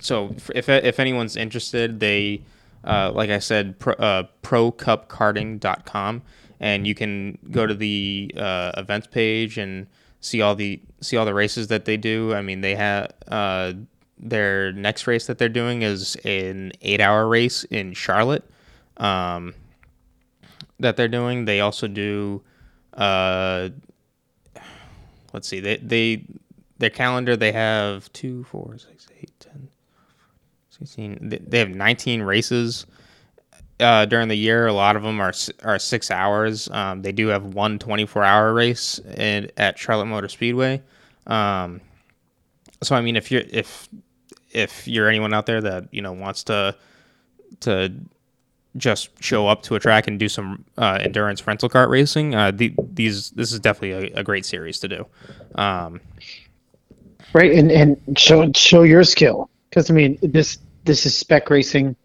so 0.00 0.34
if 0.54 0.68
if 0.68 0.98
anyone's 0.98 1.36
interested, 1.36 2.00
they 2.00 2.42
uh, 2.84 3.12
like 3.14 3.30
I 3.30 3.38
said, 3.38 3.78
pro, 3.78 3.94
uh, 3.94 4.24
procupkarting.com, 4.42 6.22
and 6.60 6.86
you 6.86 6.94
can 6.94 7.38
go 7.50 7.66
to 7.66 7.74
the 7.74 8.32
uh, 8.36 8.72
events 8.76 9.06
page 9.06 9.58
and 9.58 9.86
see 10.20 10.40
all 10.40 10.54
the 10.54 10.80
see 11.00 11.16
all 11.16 11.24
the 11.24 11.34
races 11.34 11.68
that 11.68 11.84
they 11.84 11.96
do. 11.96 12.34
I 12.34 12.42
mean, 12.42 12.60
they 12.60 12.74
have 12.74 13.12
uh, 13.28 13.72
their 14.18 14.72
next 14.72 15.06
race 15.06 15.26
that 15.26 15.38
they're 15.38 15.48
doing 15.48 15.82
is 15.82 16.16
an 16.24 16.72
eight 16.82 17.00
hour 17.00 17.26
race 17.26 17.64
in 17.64 17.92
Charlotte. 17.92 18.44
Um, 18.96 19.54
that 20.80 20.96
they're 20.96 21.08
doing. 21.08 21.44
They 21.44 21.60
also 21.60 21.88
do. 21.88 22.42
Uh, 22.92 23.70
let's 25.32 25.48
see. 25.48 25.60
They 25.60 25.76
they 25.76 26.24
their 26.78 26.90
calendar. 26.90 27.36
They 27.36 27.52
have 27.52 28.12
two, 28.12 28.44
four, 28.44 28.78
six, 28.78 29.08
eight, 29.20 29.32
ten, 29.40 29.68
16. 30.86 31.28
They- 31.28 31.38
They 31.38 31.58
have 31.58 31.70
19 31.70 32.22
races 32.22 32.86
uh, 33.80 34.04
during 34.06 34.28
the 34.28 34.36
year. 34.36 34.66
A 34.66 34.72
lot 34.72 34.96
of 34.96 35.02
them 35.02 35.20
are 35.20 35.32
are 35.62 35.78
six 35.78 36.10
hours. 36.10 36.68
Um, 36.70 37.02
they 37.02 37.12
do 37.12 37.28
have 37.28 37.44
one 37.54 37.78
24 37.78 38.22
hour 38.24 38.52
race 38.54 39.00
in, 39.16 39.50
at 39.56 39.78
Charlotte 39.78 40.06
Motor 40.06 40.28
Speedway. 40.28 40.82
Um, 41.26 41.80
so 42.82 42.94
I 42.94 43.00
mean, 43.00 43.16
if 43.16 43.30
you're 43.30 43.42
if 43.50 43.88
if 44.52 44.86
you're 44.86 45.08
anyone 45.08 45.34
out 45.34 45.46
there 45.46 45.60
that 45.60 45.88
you 45.92 46.02
know 46.02 46.12
wants 46.12 46.44
to 46.44 46.76
to 47.60 47.92
just 48.76 49.10
show 49.22 49.46
up 49.48 49.62
to 49.62 49.74
a 49.76 49.80
track 49.80 50.06
and 50.08 50.18
do 50.18 50.28
some 50.28 50.64
uh, 50.78 50.98
endurance 51.00 51.46
rental 51.46 51.68
cart 51.68 51.88
racing, 51.90 52.34
uh, 52.34 52.50
the, 52.50 52.74
these 52.92 53.30
this 53.30 53.52
is 53.52 53.60
definitely 53.60 54.12
a, 54.12 54.20
a 54.20 54.22
great 54.24 54.44
series 54.44 54.78
to 54.80 54.88
do. 54.88 55.06
Um, 55.54 56.00
right, 57.32 57.52
and 57.52 57.70
and 57.72 57.96
show 58.18 58.50
show 58.54 58.82
your 58.82 59.04
skill 59.04 59.48
because 59.70 59.90
I 59.90 59.94
mean 59.94 60.18
this 60.22 60.58
this 60.84 61.06
is 61.06 61.16
spec 61.16 61.50
racing, 61.50 61.96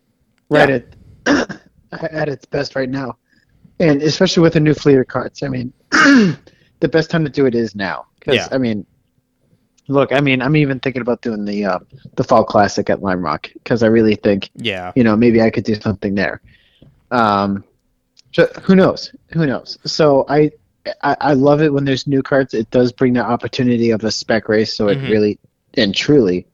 right 0.49 0.69
at 0.69 0.85
at 1.91 2.29
its 2.29 2.45
best 2.45 2.75
right 2.75 2.89
now, 2.89 3.17
and 3.79 4.01
especially 4.01 4.41
with 4.43 4.53
the 4.53 4.59
new 4.59 4.73
fleet 4.73 4.97
of 4.97 5.07
carts. 5.07 5.43
I 5.43 5.49
mean, 5.49 5.73
the 5.91 6.87
best 6.89 7.09
time 7.09 7.23
to 7.23 7.29
do 7.29 7.45
it 7.45 7.55
is 7.55 7.75
now 7.75 8.05
because 8.19 8.35
Yeah. 8.35 8.47
I 8.51 8.57
mean. 8.57 8.85
Look, 9.91 10.13
I 10.13 10.19
mean, 10.21 10.39
I'm 10.43 10.55
even 10.55 10.79
thinking 10.79 11.01
about 11.01 11.23
doing 11.23 11.45
the 11.45 11.65
uh, 11.65 11.79
the 12.15 12.23
fall 12.23 12.43
classic 12.43 12.91
at 12.91 13.01
Lime 13.01 13.23
Rock 13.23 13.49
because 13.53 13.81
I 13.81 13.87
really 13.87 14.13
think 14.13 14.51
yeah, 14.55 14.91
you 14.95 15.03
know 15.03 15.15
maybe 15.15 15.41
I 15.41 15.49
could 15.49 15.63
do 15.63 15.73
something 15.73 16.13
there. 16.13 16.41
Um, 17.09 17.63
so 18.31 18.45
who 18.61 18.75
knows? 18.75 19.11
Who 19.31 19.47
knows? 19.47 19.79
So 19.85 20.25
I, 20.29 20.51
I 21.01 21.17
I 21.19 21.33
love 21.33 21.63
it 21.63 21.73
when 21.73 21.85
there's 21.85 22.05
new 22.05 22.21
carts. 22.21 22.53
It 22.53 22.69
does 22.69 22.91
bring 22.91 23.13
the 23.13 23.23
opportunity 23.25 23.89
of 23.89 24.03
a 24.03 24.11
spec 24.11 24.47
race, 24.47 24.71
so 24.75 24.85
Mhm. 24.85 24.91
it 25.07 25.09
really 25.09 25.39
and 25.73 25.95
truly 25.95 26.45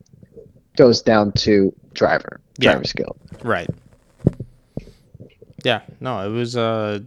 goes 0.76 1.02
down 1.02 1.32
to 1.34 1.74
driver 1.94 2.40
Yeah. 2.60 2.72
driver 2.72 2.86
skill. 2.86 3.16
right. 3.44 3.70
Yeah, 5.64 5.82
no, 6.00 6.20
it 6.26 6.30
was. 6.32 6.56
Uh, 6.56 7.00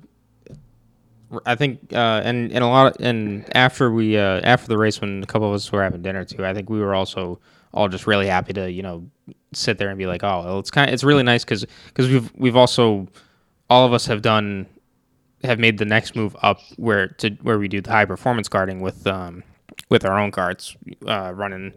I 1.46 1.54
think, 1.54 1.92
uh, 1.92 2.22
and 2.24 2.50
and 2.50 2.64
a 2.64 2.66
lot, 2.66 2.96
of, 2.96 3.04
and 3.04 3.44
after 3.56 3.90
we 3.92 4.16
uh, 4.18 4.40
after 4.42 4.66
the 4.66 4.78
race, 4.78 5.00
when 5.00 5.22
a 5.22 5.26
couple 5.26 5.46
of 5.48 5.54
us 5.54 5.70
were 5.70 5.82
having 5.82 6.02
dinner 6.02 6.24
too, 6.24 6.44
I 6.44 6.54
think 6.54 6.68
we 6.70 6.80
were 6.80 6.94
also 6.94 7.38
all 7.72 7.88
just 7.88 8.06
really 8.06 8.26
happy 8.26 8.52
to 8.54 8.70
you 8.70 8.82
know 8.82 9.08
sit 9.52 9.78
there 9.78 9.90
and 9.90 9.98
be 9.98 10.06
like, 10.06 10.24
oh, 10.24 10.42
well, 10.44 10.58
it's 10.58 10.70
kind, 10.70 10.88
of, 10.88 10.94
it's 10.94 11.04
really 11.04 11.22
nice 11.22 11.44
because 11.44 11.66
because 11.86 12.08
we've 12.08 12.32
we've 12.34 12.56
also 12.56 13.06
all 13.70 13.86
of 13.86 13.92
us 13.92 14.06
have 14.06 14.22
done 14.22 14.66
have 15.44 15.58
made 15.60 15.78
the 15.78 15.84
next 15.84 16.16
move 16.16 16.34
up 16.42 16.58
where 16.76 17.08
to 17.08 17.30
where 17.42 17.58
we 17.58 17.68
do 17.68 17.80
the 17.80 17.90
high 17.92 18.06
performance 18.06 18.48
karting 18.48 18.80
with 18.80 19.06
um 19.06 19.44
with 19.88 20.04
our 20.04 20.18
own 20.18 20.32
carts 20.32 20.76
uh, 21.06 21.30
running 21.32 21.72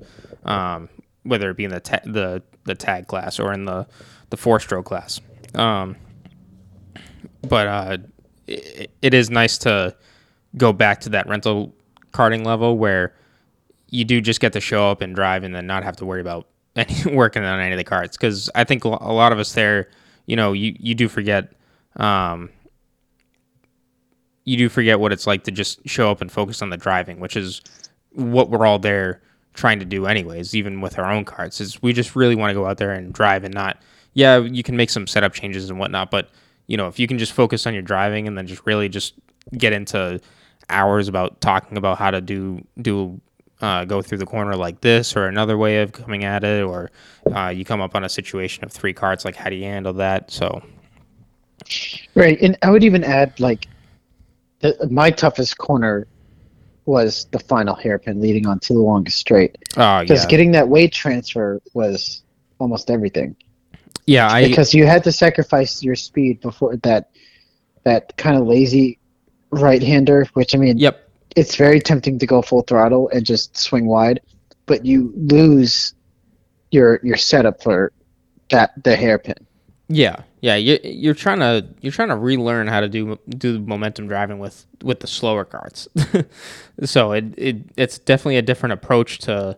um 0.46 0.90
whether 1.23 1.49
it 1.49 1.57
be 1.57 1.65
in 1.65 1.72
the 1.72 1.80
ta- 1.80 2.02
the 2.06 2.41
the 2.65 2.76
tag 2.76 3.07
class 3.07 3.39
or 3.39 3.53
in 3.53 3.65
the 3.65 3.88
the 4.30 4.38
four 4.38 4.60
stroke 4.60 4.85
class. 4.85 5.19
Um 5.56 5.95
but 7.48 7.68
uh 7.68 7.98
it, 8.48 8.91
it 9.02 9.14
is 9.14 9.30
nice 9.30 9.57
to 9.60 9.95
go 10.57 10.73
back 10.73 11.02
to 11.02 11.10
that 11.10 11.27
rental 11.27 11.73
karting 12.11 12.45
level 12.45 12.77
where 12.77 13.14
you 13.88 14.03
do 14.06 14.22
just 14.22 14.39
get 14.39 14.53
to 14.53 14.61
show 14.61 14.89
up 14.89 15.02
and 15.02 15.15
drive 15.15 15.43
and 15.43 15.56
then 15.56 15.65
not 15.68 15.84
have 15.84 15.95
to 15.98 16.06
worry 16.06 16.22
about 16.22 16.48
any 16.76 17.15
working 17.15 17.43
on 17.43 17.60
any 17.60 17.72
of 17.72 17.77
the 17.77 17.84
carts 17.84 18.18
because 18.18 18.49
I 18.56 18.64
think 18.64 18.84
a 18.84 18.89
lot 18.89 19.31
of 19.31 19.39
us 19.39 19.53
there 19.53 19.89
you 20.26 20.35
know 20.35 20.53
you 20.53 20.76
you 20.80 20.95
do 20.95 21.07
forget 21.07 21.53
um 21.98 22.49
you 24.45 24.57
do 24.57 24.69
forget 24.69 24.99
what 24.99 25.11
it's 25.11 25.27
like 25.27 25.43
to 25.43 25.52
just 25.52 25.88
show 25.88 26.10
up 26.10 26.22
and 26.22 26.31
focus 26.31 26.61
on 26.61 26.69
the 26.69 26.77
driving, 26.77 27.19
which 27.19 27.35
is 27.35 27.61
what 28.14 28.49
we're 28.49 28.65
all 28.65 28.80
there 28.80 29.22
trying 29.53 29.80
to 29.80 29.86
do 29.86 30.06
anyways 30.06 30.56
even 30.56 30.82
with 30.82 30.98
our 30.98 31.11
own 31.11 31.26
carts 31.26 31.60
is 31.60 31.82
we 31.82 31.94
just 31.94 32.15
really 32.15 32.36
want 32.36 32.49
to 32.49 32.53
go 32.53 32.65
out 32.65 32.78
there 32.78 32.91
and 32.91 33.14
drive 33.14 33.44
and 33.44 33.53
not 33.53 33.78
yeah 34.14 34.38
you 34.38 34.64
can 34.64 34.76
make 34.76 34.90
some 34.90 35.06
setup 35.06 35.34
changes 35.34 35.69
and 35.69 35.78
whatnot 35.78 36.10
but 36.10 36.30
you 36.68 36.78
know 36.78 36.88
if 36.88 36.99
you 36.99 37.07
can 37.07 37.18
just 37.18 37.34
focus 37.34 37.68
on 37.68 37.73
your 37.73 37.82
driving 37.82 38.28
and 38.28 38.38
then 38.38 38.48
just 38.48 38.65
really 38.65 38.88
just 38.88 39.14
get 39.57 39.73
into 39.73 40.19
hours 40.69 41.07
about 41.07 41.40
talking 41.41 41.78
about 41.78 41.98
how 41.98 42.10
to 42.11 42.22
do 42.22 42.65
do 42.82 43.19
uh, 43.61 43.86
go 43.86 44.02
through 44.02 44.18
the 44.18 44.26
corner 44.26 44.56
like 44.56 44.82
this 44.82 45.15
or 45.15 45.28
another 45.28 45.57
way 45.57 45.82
of 45.82 45.91
coming 45.91 46.23
at 46.23 46.44
it 46.44 46.64
or 46.64 46.90
uh, 47.36 47.49
you 47.49 47.64
come 47.64 47.80
up 47.80 47.95
on 47.95 48.03
a 48.03 48.10
situation 48.10 48.64
of 48.64 48.72
three 48.72 48.94
carts 48.94 49.23
like 49.23 49.36
how 49.36 49.49
do 49.49 49.56
you 49.56 49.65
handle 49.65 49.94
that? 49.94 50.32
So. 50.32 50.61
Right, 52.15 52.41
and 52.41 52.57
I 52.64 52.72
would 52.72 52.84
even 52.84 53.03
add 53.03 53.40
like 53.40 53.68
the, 54.60 54.76
my 54.90 55.11
toughest 55.11 55.60
corner 55.60 56.07
was 56.86 57.28
the 57.32 57.40
final 57.40 57.76
hairpin 57.76 58.20
leading 58.22 58.48
onto 58.48 58.74
the 58.74 58.80
longest 58.80 59.18
straight. 59.18 59.58
Ah, 59.78 60.02
because 60.02 60.24
yeah. 60.24 60.30
getting 60.30 60.52
that 60.52 60.68
weight 60.68 60.91
transfer 60.91 61.62
was 61.74 62.24
almost 62.60 62.90
everything. 62.90 63.36
Yeah 64.06 64.32
I 64.32 64.48
because 64.48 64.74
you 64.74 64.86
had 64.86 65.03
to 65.03 65.12
sacrifice 65.12 65.84
your 65.84 65.95
speed 65.95 66.41
before 66.41 66.76
that 66.78 67.12
that 67.84 68.18
kind 68.18 68.36
of 68.36 68.48
lazy 68.48 68.99
right 69.52 69.82
hander 69.82 70.26
which 70.34 70.56
I 70.56 70.58
mean 70.58 70.78
yep. 70.78 71.08
it's 71.36 71.56
very 71.56 71.80
tempting 71.80 72.20
to 72.20 72.26
go 72.26 72.41
full 72.41 72.62
throttle 72.62 73.10
and 73.10 73.26
just 73.26 73.58
swing 73.58 73.86
wide, 73.86 74.22
but 74.66 74.86
you 74.86 75.14
lose 75.16 75.94
your 76.72 76.99
your 77.03 77.18
setup 77.18 77.62
for 77.62 77.91
that 78.49 78.72
the 78.84 78.95
hairpin. 78.95 79.48
Yeah, 79.94 80.24
yeah. 80.40 80.56
You're 80.56 80.80
you're 80.84 81.14
trying 81.14 81.40
to 81.40 81.68
you're 81.82 81.92
trying 81.92 82.08
to 82.10 82.16
relearn 82.16 82.68
how 82.68 82.80
to 82.80 82.88
do 82.88 83.20
do 83.28 83.60
momentum 83.60 84.08
driving 84.08 84.40
with 84.40 84.66
with 84.84 85.02
the 85.02 85.08
slower 85.08 85.44
carts. 85.44 85.90
so 86.86 87.12
it, 87.12 87.26
it 87.38 87.58
it's 87.76 88.00
definitely 88.00 88.38
a 88.38 88.42
different 88.42 88.72
approach 88.74 89.18
to 89.20 89.58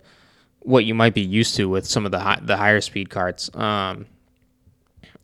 what 0.61 0.85
you 0.85 0.95
might 0.95 1.13
be 1.13 1.21
used 1.21 1.55
to 1.57 1.69
with 1.69 1.85
some 1.85 2.05
of 2.05 2.11
the 2.11 2.19
high, 2.19 2.39
the 2.41 2.57
higher 2.57 2.81
speed 2.81 3.11
carts. 3.11 3.53
Um, 3.55 4.07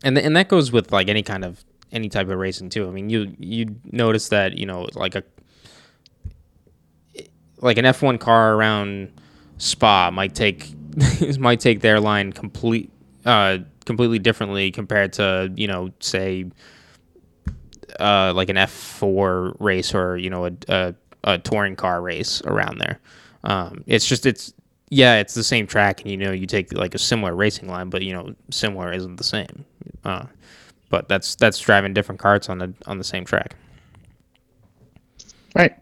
and 0.04 0.16
th- 0.16 0.26
and 0.26 0.36
that 0.38 0.48
goes 0.48 0.72
with 0.72 0.92
like 0.92 1.08
any 1.10 1.24
kind 1.24 1.44
of 1.44 1.64
any 1.92 2.08
type 2.08 2.30
of 2.30 2.38
racing 2.38 2.70
too. 2.70 2.88
I 2.88 2.92
mean, 2.92 3.10
you 3.10 3.36
you 3.40 3.78
notice 3.86 4.30
that 4.30 4.60
you 4.60 4.68
know 4.68 4.88
like 4.94 5.16
a 5.16 5.24
like 7.58 7.80
an 7.80 7.86
F1 7.86 8.20
car 8.20 8.54
around 8.54 9.12
Spa 9.58 10.12
might 10.12 10.36
take 10.36 10.72
might 11.40 11.60
take 11.62 11.82
their 11.82 12.00
line 12.00 12.32
complete 12.32 12.92
uh, 13.26 13.60
completely 13.90 14.20
differently 14.20 14.70
compared 14.70 15.12
to 15.14 15.52
you 15.56 15.66
know 15.66 15.90
say 16.00 16.46
uh, 18.00 18.32
like 18.36 18.48
an 18.50 18.56
F4 18.56 19.56
race 19.60 19.96
or 19.96 20.16
you 20.16 20.30
know 20.30 20.46
a, 20.46 20.52
a, 20.68 20.96
a 21.24 21.40
touring 21.40 21.76
car 21.76 22.00
race 22.00 22.40
around 22.46 22.78
there. 22.78 23.00
Um, 23.44 23.84
it's 23.88 24.06
just 24.06 24.28
it's 24.28 24.54
yeah 24.92 25.16
it's 25.16 25.34
the 25.34 25.44
same 25.44 25.66
track 25.66 26.02
and 26.02 26.12
you 26.12 26.18
know 26.18 26.32
you 26.32 26.46
take 26.46 26.72
like 26.72 26.94
a 26.94 27.00
similar 27.00 27.34
racing 27.34 27.68
line 27.68 27.90
but 27.90 28.04
you 28.04 28.14
know 28.14 28.36
similar 28.52 28.94
isn't 28.94 29.16
the 29.16 29.24
same. 29.24 29.66
Uh, 30.06 30.28
but 30.92 31.10
that's 31.10 31.34
that's 31.34 31.58
driving 31.58 31.96
different 31.96 32.22
carts 32.22 32.48
on 32.48 32.60
the 32.60 32.72
on 32.86 33.00
the 33.00 33.04
same 33.04 33.26
track. 33.26 33.56
Right. 35.56 35.74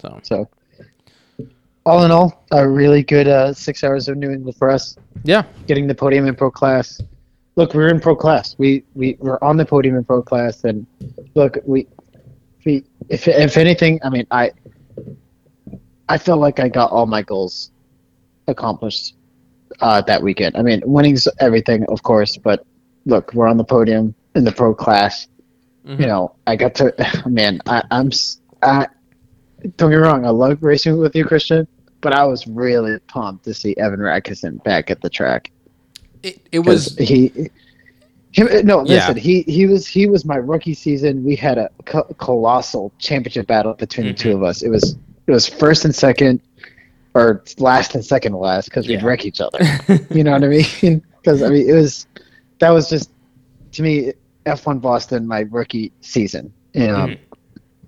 So 0.00 0.20
So 0.22 0.48
all 1.86 2.04
in 2.04 2.10
all, 2.10 2.44
a 2.50 2.66
really 2.68 3.02
good 3.02 3.28
uh, 3.28 3.52
six 3.52 3.84
hours 3.84 4.08
of 4.08 4.16
New 4.16 4.30
England 4.30 4.56
for 4.56 4.70
us. 4.70 4.96
yeah, 5.24 5.42
Getting 5.66 5.86
the 5.86 5.94
podium 5.94 6.26
in 6.26 6.34
pro 6.34 6.50
class. 6.50 7.00
Look, 7.56 7.74
we're 7.74 7.88
in 7.88 8.00
pro 8.00 8.16
class. 8.16 8.56
We 8.58 8.84
we 8.94 9.16
we're 9.20 9.38
on 9.42 9.56
the 9.56 9.64
podium 9.64 9.96
in 9.96 10.04
pro 10.04 10.22
class, 10.22 10.64
and 10.64 10.86
look, 11.34 11.56
we 11.64 11.86
we 12.64 12.84
if 13.08 13.28
if 13.28 13.56
anything, 13.56 14.00
I 14.02 14.10
mean, 14.10 14.26
I 14.30 14.50
I 16.08 16.18
felt 16.18 16.40
like 16.40 16.58
I 16.60 16.68
got 16.68 16.90
all 16.90 17.06
my 17.06 17.22
goals 17.22 17.70
accomplished 18.48 19.14
uh, 19.80 20.00
that 20.02 20.22
weekend. 20.22 20.56
I 20.56 20.62
mean, 20.62 20.82
winning's 20.84 21.28
everything, 21.40 21.84
of 21.88 22.02
course, 22.02 22.36
but 22.36 22.66
look, 23.06 23.32
we're 23.34 23.46
on 23.46 23.56
the 23.56 23.64
podium 23.64 24.14
in 24.34 24.44
the 24.44 24.52
pro 24.52 24.74
class. 24.74 25.28
Mhm. 25.86 26.00
You 26.00 26.06
know, 26.06 26.34
I 26.46 26.56
got 26.56 26.74
to, 26.76 27.22
man, 27.26 27.60
I, 27.66 27.82
I'm, 27.90 28.08
s- 28.08 28.40
I, 28.62 28.86
don't 29.76 29.90
get 29.90 29.96
me 29.96 30.02
wrong, 30.02 30.24
I 30.26 30.30
love 30.30 30.62
racing 30.62 30.96
with 30.98 31.14
you, 31.16 31.24
Christian, 31.24 31.66
but 32.00 32.12
I 32.12 32.24
was 32.24 32.46
really 32.46 32.98
pumped 33.08 33.44
to 33.44 33.54
see 33.54 33.74
Evan 33.76 34.00
Rackison 34.00 34.62
back 34.64 34.90
at 34.90 35.00
the 35.00 35.10
track. 35.10 35.50
it, 36.22 36.40
it 36.52 36.60
'Cause 36.60 36.96
was 36.96 37.08
he, 37.08 37.50
him, 38.32 38.48
no, 38.66 38.78
Yeah. 38.86 38.94
listen, 39.08 39.16
he, 39.16 39.42
he 39.42 39.66
was, 39.66 39.86
he 39.86 40.06
was 40.08 40.24
my 40.24 40.36
rookie 40.36 40.72
season. 40.74 41.22
We 41.22 41.36
had 41.36 41.58
a 41.58 41.68
co- 41.84 42.04
colossal 42.18 42.92
championship 42.98 43.46
battle 43.46 43.74
between 43.74 44.06
the 44.06 44.14
two 44.14 44.30
Mhm. 44.30 44.36
of 44.36 44.42
us. 44.42 44.62
It 44.62 44.70
was, 44.70 44.96
it 45.26 45.32
was 45.32 45.46
first 45.48 45.84
and 45.84 45.94
second, 45.94 46.40
or 47.14 47.42
last 47.58 47.94
and 47.94 48.04
second 48.04 48.32
to 48.32 48.38
last, 48.38 48.66
because 48.66 48.88
we'd 48.88 49.00
Yeah. 49.00 49.06
wreck 49.06 49.24
each 49.26 49.40
other. 49.40 49.58
You 50.10 50.24
know 50.24 50.32
what 50.32 50.44
I 50.44 50.48
mean? 50.48 51.02
Because 51.22 51.42
I 51.42 51.48
mean, 51.48 51.66
it 51.68 51.72
was 51.72 52.06
that 52.58 52.68
was 52.70 52.88
just 52.90 53.10
to 53.72 53.82
me 53.82 54.12
F1 54.44 54.80
Boston 54.82 55.26
my 55.26 55.40
rookie 55.50 55.90
season. 56.02 56.52
You 56.74 56.86
know, 56.88 57.06
Mhm. 57.06 57.18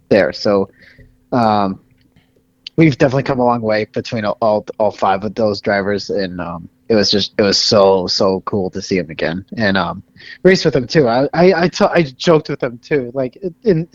there. 0.09 0.33
So 0.33 0.71
um, 1.37 1.81
we've 2.77 2.97
definitely 2.99 3.23
come 3.25 3.39
a 3.41 3.45
long 3.45 3.63
way 3.63 3.85
between 3.87 4.25
all 4.25 4.67
all, 4.79 4.91
five 4.91 5.25
of 5.25 5.35
those 5.35 5.61
drivers, 5.61 6.11
and 6.11 6.41
um, 6.41 6.69
it 6.89 6.95
was 6.95 7.11
just 7.11 7.35
it 7.39 7.43
was 7.43 7.59
so 7.59 8.07
so 8.07 8.41
cool 8.43 8.71
to 8.71 8.81
see 8.83 8.97
him 8.99 9.11
again 9.11 9.45
and 9.57 9.77
um, 9.77 10.03
race 10.43 10.65
with 10.65 10.75
him 10.77 10.87
too. 10.87 11.09
I 11.09 11.29
I 11.35 11.63
I, 11.65 11.69
t- 11.69 11.85
I 11.85 12.03
joked 12.03 12.49
with 12.49 12.63
him 12.63 12.79
too, 12.79 13.11
like 13.15 13.39
in 13.63 13.89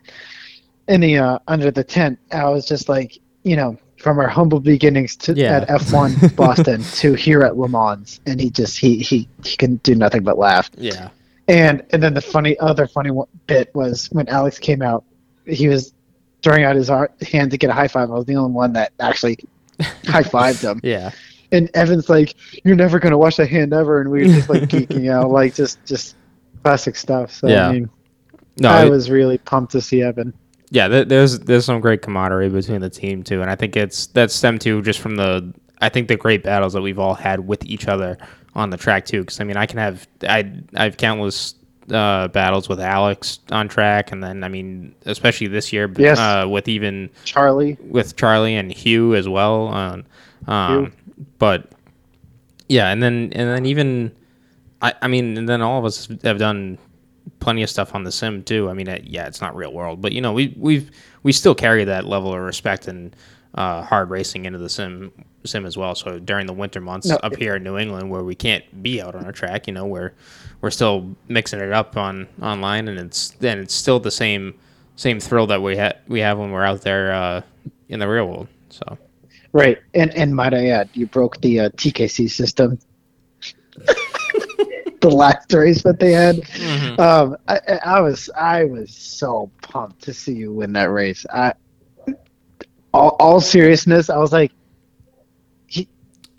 in 0.88 1.02
the 1.02 1.18
uh, 1.18 1.40
under 1.48 1.72
the 1.72 1.84
tent. 1.84 2.20
I 2.32 2.50
was 2.50 2.66
just 2.66 2.90
like, 2.90 3.18
you 3.44 3.56
know. 3.56 3.78
From 3.98 4.18
our 4.18 4.28
humble 4.28 4.60
beginnings 4.60 5.16
to 5.18 5.34
Yeah. 5.34 5.58
at 5.58 5.68
F1 5.70 6.36
Boston 6.36 6.82
to 6.96 7.14
here 7.14 7.44
at 7.44 7.56
Le 7.56 7.70
Mans, 7.70 8.20
and 8.26 8.42
he 8.42 8.50
just 8.50 8.80
he 8.80 8.98
he 8.98 9.30
he 9.44 9.56
can 9.56 9.76
do 9.84 9.94
nothing 9.94 10.24
but 10.24 10.40
laugh. 10.40 10.72
yeah. 10.76 11.10
And 11.48 11.84
and 11.92 12.02
then 12.02 12.16
the 12.16 12.22
funny 12.22 12.58
other 12.58 12.88
funny 12.88 13.12
bit 13.46 13.70
was 13.76 14.08
when 14.12 14.28
Alex 14.28 14.58
came 14.58 14.82
out, 14.82 15.04
he 15.46 15.68
was 15.68 15.94
throwing 16.44 16.64
out 16.64 16.76
his 16.76 16.90
hand 16.90 17.52
to 17.52 17.58
get 17.58 17.70
a 17.70 17.74
high 17.74 17.88
five. 17.88 18.10
I 18.10 18.14
was 18.16 18.26
the 18.26 18.36
only 18.36 18.52
one 18.52 18.74
that 18.74 18.92
actually 19.00 19.38
high 20.06 20.24
fived 20.24 20.62
him. 20.62 20.80
Yeah. 20.84 21.12
And 21.54 21.70
Evan's 21.74 22.10
like, 22.10 22.36
"You're 22.64 22.76
never 22.78 22.98
gonna 23.00 23.18
wash 23.18 23.36
that 23.38 23.50
hand 23.50 23.74
ever," 23.74 24.00
and 24.02 24.10
we 24.10 24.22
were 24.22 24.34
just 24.34 24.50
like 24.50 24.64
geeking 24.64 25.12
out, 25.12 25.30
like 25.40 25.54
just 25.54 25.84
just 25.86 26.16
classic 26.64 26.96
stuff. 26.96 27.32
So 27.34 27.48
Yeah. 27.48 27.68
I 27.68 27.72
mean, 27.74 27.90
No, 28.58 28.70
I 28.70 28.86
it- 28.86 28.90
was 28.90 29.10
really 29.10 29.38
pumped 29.38 29.72
to 29.74 29.82
see 29.82 30.02
Evan. 30.02 30.34
yeah, 30.70 30.88
there- 30.88 31.04
there's 31.06 31.40
there's 31.40 31.66
some 31.66 31.82
great 31.82 32.02
camaraderie 32.02 32.50
between 32.50 32.80
the 32.82 32.90
team 32.90 33.22
too, 33.24 33.42
and 33.42 33.50
I 33.52 33.56
think 33.56 33.76
it's 33.76 34.08
that 34.08 34.32
stemmed 34.32 34.62
to 34.62 34.82
just 34.82 35.00
from 35.00 35.16
the 35.18 35.54
I 35.82 35.90
think 35.90 36.08
the 36.08 36.16
great 36.16 36.44
battles 36.44 36.74
that 36.74 36.82
we've 36.82 37.00
all 37.00 37.16
had 37.16 37.46
with 37.48 37.66
each 37.66 37.88
other 37.88 38.18
on 38.56 38.70
the 38.70 38.78
track 38.78 39.06
too. 39.06 39.22
Because 39.22 39.42
I 39.42 39.44
mean, 39.44 39.58
I 39.58 39.66
can 39.66 39.80
have 39.80 40.08
I 40.28 40.50
I 40.76 40.84
have 40.86 40.96
countless 40.98 41.56
uh, 41.92 42.28
battles 42.30 42.70
with 42.70 42.80
Alex 42.80 43.40
on 43.52 43.68
track, 43.68 44.12
and 44.12 44.24
then 44.24 44.44
I 44.44 44.48
mean, 44.48 44.96
especially 45.06 45.48
this 45.48 45.72
year, 45.74 45.92
Yes. 45.98 46.18
uh, 46.18 46.48
with 46.50 46.68
even 46.68 47.10
Charlie, 47.26 47.78
with 47.82 48.16
Charlie 48.16 48.56
and 48.56 48.72
Hugh 48.72 49.16
as 49.16 49.28
well. 49.28 49.68
Um, 49.70 50.06
um, 50.48 50.94
but 51.38 51.72
yeah, 52.70 52.90
and 52.90 53.02
then 53.04 53.32
and 53.34 53.50
then 53.50 53.66
even 53.66 54.12
I, 54.82 54.94
I 55.02 55.08
mean, 55.08 55.38
and 55.38 55.48
then 55.48 55.62
all 55.62 55.80
of 55.80 55.86
us 55.86 56.08
have 56.24 56.40
done 56.40 56.78
plenty 57.40 57.64
of 57.64 57.70
stuff 57.70 57.94
on 57.94 58.04
the 58.04 58.12
sim 58.12 58.44
too. 58.44 58.70
I 58.70 58.74
mean, 58.74 58.88
uh, 58.90 59.00
yeah, 59.04 59.28
it's 59.28 59.42
not 59.42 59.56
real 59.56 59.74
world, 59.74 60.02
but 60.02 60.12
you 60.12 60.22
know, 60.22 60.34
we 60.34 60.54
we've 60.58 60.90
we 61.24 61.32
still 61.32 61.56
carry 61.56 61.84
that 61.86 62.06
level 62.06 62.34
of 62.34 62.40
respect 62.40 62.88
and 62.88 63.16
uh, 63.56 63.84
hard 63.84 64.10
racing 64.10 64.46
into 64.46 64.58
the 64.60 64.70
sim 64.70 65.12
sim 65.44 65.66
as 65.66 65.78
well. 65.78 65.96
So 65.96 66.20
during 66.20 66.48
the 66.48 66.54
winter 66.54 66.82
months 66.82 67.08
No, 67.08 67.18
up 67.18 67.36
here 67.36 67.56
in 67.56 67.64
New 67.64 67.78
England, 67.78 68.10
where 68.10 68.24
we 68.24 68.36
can't 68.36 68.84
be 68.84 69.02
out 69.02 69.16
on 69.16 69.26
a 69.26 69.32
track, 69.32 69.68
you 69.68 69.74
know, 69.74 69.86
we're 69.86 70.12
we're 70.62 70.72
still 70.72 71.16
mixing 71.28 71.60
it 71.60 71.72
up 71.72 71.98
on 71.98 72.28
online, 72.42 72.88
and 72.88 73.00
it's 73.00 73.30
then 73.32 73.60
it's 73.60 73.74
still 73.74 74.00
the 74.00 74.12
same 74.12 74.54
same 74.96 75.20
thrill 75.20 75.48
that 75.48 75.62
we 75.62 75.78
ha- 75.78 75.94
we 76.08 76.20
have 76.20 76.38
when 76.38 76.52
we're 76.52 76.64
out 76.64 76.82
there 76.82 77.12
uh, 77.12 77.42
in 77.90 78.00
the 78.00 78.08
real 78.08 78.28
world. 78.28 78.48
So 78.70 78.98
right? 79.54 79.80
And 79.94 80.14
and 80.14 80.36
might 80.36 80.54
I 80.54 80.68
add, 80.68 80.90
you 80.94 81.08
broke 81.08 81.42
the 81.42 81.62
uh, 81.62 81.70
TKC 81.72 82.30
system. 82.30 82.80
the 85.02 85.10
last 85.10 85.52
race 85.52 85.82
that 85.82 86.00
they 86.00 86.12
had. 86.12 86.38
Um, 87.00 87.36
I, 87.48 87.60
I 87.68 87.80
I 87.86 88.00
was 88.02 88.30
I 88.36 88.64
was 88.66 88.94
so 88.94 89.52
pumped 89.62 90.04
to 90.04 90.14
see 90.14 90.34
you 90.34 90.54
win 90.54 90.74
that 90.74 90.92
race. 90.92 91.26
I, 91.34 91.54
all, 92.94 93.16
all 93.20 93.42
seriousness, 93.42 94.10
I 94.10 94.18
was 94.18 94.32
like, 94.32 94.52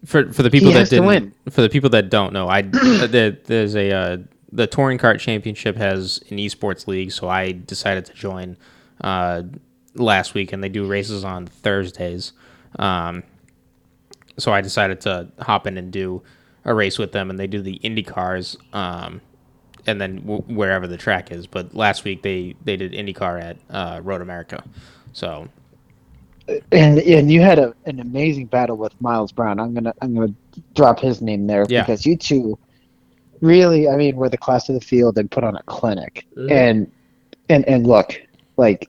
for 0.04 0.32
for 0.32 0.42
the 0.42 0.50
people 0.50 0.72
that 0.72 0.88
didn't, 0.90 1.18
for 1.50 1.62
the 1.62 1.68
people 1.68 1.90
that 1.90 2.10
don't 2.10 2.32
know, 2.32 2.48
I 2.48 2.62
there, 3.08 3.32
there's 3.32 3.74
a 3.76 3.92
uh, 3.92 4.16
the 4.52 4.66
touring 4.66 4.98
kart 4.98 5.18
championship 5.20 5.76
has 5.76 6.22
an 6.30 6.38
esports 6.38 6.86
league, 6.86 7.12
so 7.12 7.28
I 7.28 7.52
decided 7.52 8.04
to 8.06 8.14
join 8.14 8.56
uh, 9.00 9.42
last 9.94 10.34
week, 10.34 10.52
and 10.52 10.62
they 10.62 10.68
do 10.68 10.86
races 10.86 11.24
on 11.24 11.46
Thursdays. 11.46 12.32
Um, 12.78 13.22
so 14.38 14.52
I 14.52 14.60
decided 14.60 15.00
to 15.02 15.28
hop 15.40 15.66
in 15.66 15.78
and 15.78 15.92
do 15.92 16.22
a 16.64 16.74
race 16.74 16.98
with 16.98 17.12
them, 17.12 17.30
and 17.30 17.38
they 17.38 17.46
do 17.46 17.60
the 17.62 17.74
Indy 17.76 18.02
cars, 18.02 18.56
um, 18.72 19.20
and 19.86 20.00
then 20.00 20.16
w- 20.22 20.42
wherever 20.42 20.86
the 20.86 20.96
track 20.96 21.30
is. 21.30 21.46
But 21.46 21.74
last 21.74 22.04
week 22.04 22.22
they 22.22 22.54
they 22.64 22.76
did 22.76 22.92
IndyCar 22.92 23.42
at 23.42 23.56
uh, 23.70 24.00
Road 24.02 24.20
America, 24.20 24.64
so 25.12 25.48
and 26.72 26.98
and 26.98 27.30
you 27.30 27.40
had 27.40 27.58
a, 27.58 27.74
an 27.86 28.00
amazing 28.00 28.46
battle 28.46 28.76
with 28.76 28.98
Miles 29.00 29.32
Brown. 29.32 29.60
I'm 29.60 29.74
gonna 29.74 29.94
I'm 30.02 30.14
gonna 30.14 30.34
drop 30.74 31.00
his 31.00 31.20
name 31.22 31.46
there 31.46 31.64
Yeah. 31.68 31.82
because 31.82 32.04
you 32.06 32.16
two 32.16 32.58
really, 33.40 33.88
I 33.88 33.96
mean, 33.96 34.16
were 34.16 34.28
the 34.28 34.38
class 34.38 34.68
of 34.68 34.74
the 34.74 34.80
field 34.80 35.18
and 35.18 35.30
put 35.30 35.44
on 35.44 35.56
a 35.56 35.62
clinic. 35.64 36.26
Mhm. 36.36 36.50
And 36.50 36.92
and 37.48 37.66
and 37.68 37.86
look, 37.86 38.20
like 38.56 38.86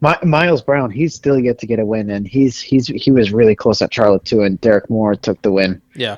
My, 0.00 0.18
Miles 0.22 0.60
Brown, 0.62 0.90
he's 0.90 1.14
still 1.14 1.38
yet 1.38 1.58
to 1.60 1.66
get 1.66 1.78
a 1.78 1.86
win, 1.86 2.10
and 2.10 2.26
he's 2.28 2.60
he's 2.60 2.86
he 2.88 3.10
was 3.10 3.32
really 3.32 3.54
close 3.54 3.80
at 3.82 3.92
Charlotte 3.94 4.24
too. 4.24 4.42
And 4.42 4.60
Derek 4.60 4.88
Moore 4.90 5.14
took 5.14 5.40
the 5.42 5.52
win. 5.52 5.80
Yeah. 5.94 6.16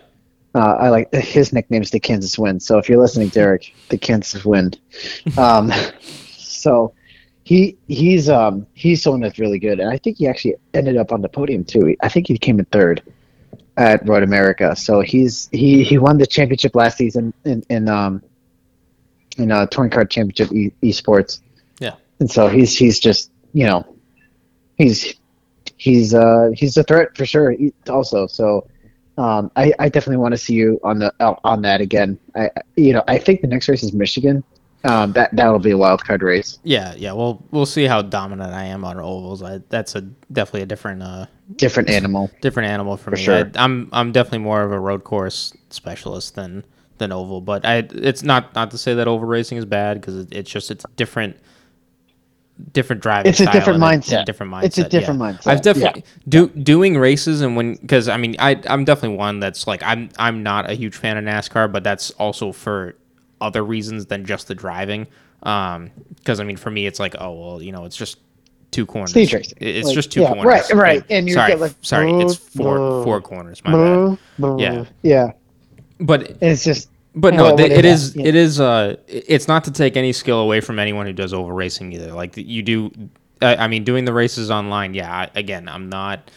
Uh, 0.55 0.77
I 0.81 0.89
like 0.89 1.13
his 1.13 1.53
nickname 1.53 1.83
is 1.83 1.91
the 1.91 2.01
Kansas 2.01 2.39
Wind. 2.39 2.63
So 2.63 2.79
if 2.79 2.89
you're 2.89 2.99
listening, 3.01 3.29
Derek, 3.29 3.75
the 3.91 3.99
Kansas 3.99 4.45
Wind. 4.45 4.79
Um, 5.39 5.71
so 6.39 6.95
he 7.47 7.79
he's 7.87 8.29
um 8.29 8.67
he's 8.75 9.05
someone 9.05 9.21
that's 9.21 9.39
really 9.39 9.61
good, 9.61 9.79
and 9.79 9.89
I 9.89 9.99
think 9.99 10.17
he 10.19 10.27
actually 10.27 10.57
ended 10.75 10.97
up 10.97 11.13
on 11.13 11.23
the 11.23 11.29
podium 11.29 11.63
too. 11.63 11.95
I 12.03 12.09
think 12.09 12.27
he 12.27 12.37
came 12.39 12.59
in 12.59 12.65
third 12.65 13.03
at 13.77 14.05
Road 14.09 14.25
America. 14.25 14.75
So 14.75 15.01
he's 15.01 15.49
he 15.53 15.85
he 15.85 15.97
won 15.97 16.19
the 16.19 16.27
championship 16.27 16.75
last 16.75 16.99
season 16.99 17.33
in 17.45 17.63
in 17.71 17.89
um 17.89 18.21
in 19.39 19.53
uh 19.53 19.67
touring 19.67 19.93
kart 19.93 20.11
championship 20.11 20.51
e- 20.53 20.73
esports. 20.83 21.41
Yeah. 21.79 21.95
and 22.19 22.29
so 22.29 22.49
he's 22.49 22.77
he's 22.77 22.99
just 22.99 23.31
you 23.53 23.65
know 23.65 23.87
he's 24.77 25.15
he's 25.77 26.15
uh 26.15 26.51
he's 26.53 26.77
a 26.77 26.83
threat 26.83 27.17
for 27.17 27.27
sure 27.27 27.55
also 27.89 28.27
so 28.27 28.67
um 29.19 29.53
i 29.55 29.73
i 29.79 29.89
definitely 29.89 30.17
want 30.17 30.33
to 30.33 30.39
see 30.39 30.55
you 30.55 30.81
on 30.83 30.99
the 30.99 31.15
on 31.45 31.63
that 31.63 31.81
again 31.81 32.19
I- 32.35 32.51
you 32.77 32.93
know 32.93 33.05
i 33.07 33.19
think 33.19 33.41
the 33.43 33.47
next 33.47 33.69
race 33.69 33.85
is 33.85 33.93
michigan 33.93 34.43
um 34.87 35.13
that 35.13 35.35
that'll 35.35 35.59
be 35.59 35.71
a 35.73 35.77
wild 35.79 36.05
card 36.05 36.23
race 36.23 36.59
Yeah, 36.63 36.95
yeah. 36.97 37.13
Well, 37.13 37.43
we'll 37.51 37.67
see 37.67 37.85
how 37.85 38.03
dominant 38.03 38.53
I 38.53 38.65
am 38.65 38.85
on 38.85 38.99
ovals. 38.99 39.43
I, 39.43 39.61
that's 39.69 39.95
a 39.95 40.03
definitely 40.33 40.63
a 40.63 40.67
different 40.67 41.03
uh 41.03 41.27
different 41.57 41.91
animal 41.91 42.31
different 42.41 42.69
animal 42.69 42.97
for, 42.97 43.11
For 43.11 43.17
me. 43.17 43.23
sure. 43.23 43.35
I, 43.35 43.51
I'm 43.57 43.89
I'm 43.93 44.13
definitely 44.13 44.41
more 44.41 44.63
of 44.63 44.73
a 44.73 44.79
road 44.81 45.05
course 45.05 45.55
specialist 45.71 46.35
than 46.35 46.65
than 46.99 47.13
oval. 47.13 47.41
But 47.41 47.65
I 47.67 47.79
it's 47.93 48.23
not 48.23 48.55
not 48.55 48.71
to 48.73 48.79
say 48.79 48.95
that 48.95 49.09
oval 49.09 49.27
racing 49.29 49.59
is 49.59 49.65
bad 49.65 50.01
because 50.01 50.17
it, 50.19 50.29
it's 50.33 50.51
just 50.51 50.71
it's 50.71 50.85
different 50.97 51.37
different 52.73 53.03
driving. 53.03 53.31
It's 53.31 53.41
a 53.41 53.45
style 53.45 53.53
different 53.53 53.83
and 53.83 53.85
a 53.85 53.99
mindset. 53.99 54.25
different 54.25 54.53
mindset. 54.53 54.65
It's 54.65 54.79
a 54.79 54.85
different 54.85 55.21
yeah. 55.21 55.33
mindset, 55.33 55.47
I've 55.47 55.63
definitely 55.63 56.05
do 56.29 56.49
doing 56.49 56.97
races 56.99 57.43
and 57.43 57.57
when 57.57 57.75
because 57.75 58.09
I 58.09 58.17
mean 58.17 58.37
I 58.39 58.61
I'm 58.69 58.85
definitely 58.85 59.17
one 59.19 59.41
that's 59.41 59.67
like 59.67 59.83
I'm 59.83 60.11
I'm 60.19 60.43
not 60.43 60.71
a 60.71 60.75
huge 60.75 60.97
fan 60.97 61.17
of 61.19 61.25
NASCAR, 61.25 61.71
but 61.71 61.85
that's 61.85 62.11
also 62.13 62.53
for 62.53 62.97
other 63.41 63.65
reasons 63.65 64.07
than 64.07 64.25
just 64.25 64.49
the 64.49 64.55
driving. 64.55 65.07
Um, 65.43 65.91
because 66.17 66.41
I 66.41 66.45
mean 66.45 66.57
for 66.57 66.71
me 66.71 66.87
it's 66.87 66.99
like 66.99 67.15
oh 67.21 67.33
well 67.33 67.63
you 67.63 67.71
know 67.73 67.85
it's 67.85 67.97
just 67.97 68.19
two 68.71 68.87
corners. 68.87 69.11
Stage 69.11 69.33
racing. 69.33 69.59
It's 69.61 69.87
Like, 69.87 69.95
just 69.95 70.11
two 70.11 70.23
yeah, 70.23 70.29
corners. 70.33 70.45
right, 70.47 70.71
right. 70.75 71.05
And 71.11 71.29
you 71.29 71.35
sorry, 71.35 71.53
get, 71.53 71.61
like, 71.61 71.73
sorry, 71.83 72.11
it's 72.21 72.37
four 72.37 72.79
blah, 72.79 73.05
four 73.05 73.21
corners. 73.21 73.63
My 73.65 73.73
bad. 73.73 74.19
Blah, 74.39 74.57
Yeah. 74.59 74.85
yeah 75.03 75.31
But 76.01 76.37
it's 76.41 76.65
just 76.65 76.89
but 77.15 77.33
no, 77.35 77.45
what 77.55 77.57
th- 77.59 77.71
is 77.71 77.79
it 77.79 77.85
is 77.85 78.17
Yeah. 78.17 78.25
it 78.27 78.35
is 78.35 78.61
uh 78.61 78.97
it's 79.07 79.49
not 79.49 79.65
to 79.65 79.71
take 79.71 79.97
any 79.97 80.13
skill 80.13 80.41
away 80.41 80.61
from 80.61 80.79
anyone 80.79 81.07
who 81.07 81.13
does 81.13 81.33
oval 81.33 81.53
racing 81.53 81.93
either. 81.93 82.13
Like 82.13 82.37
you 82.37 82.63
do, 82.63 82.91
I, 83.41 83.57
I 83.57 83.69
mean, 83.69 83.85
doing 83.85 84.05
the 84.05 84.13
races 84.13 84.51
online. 84.51 84.93
Yeah, 84.95 85.11
I, 85.11 85.31
again, 85.35 85.69
I'm 85.69 85.89
not 85.89 86.31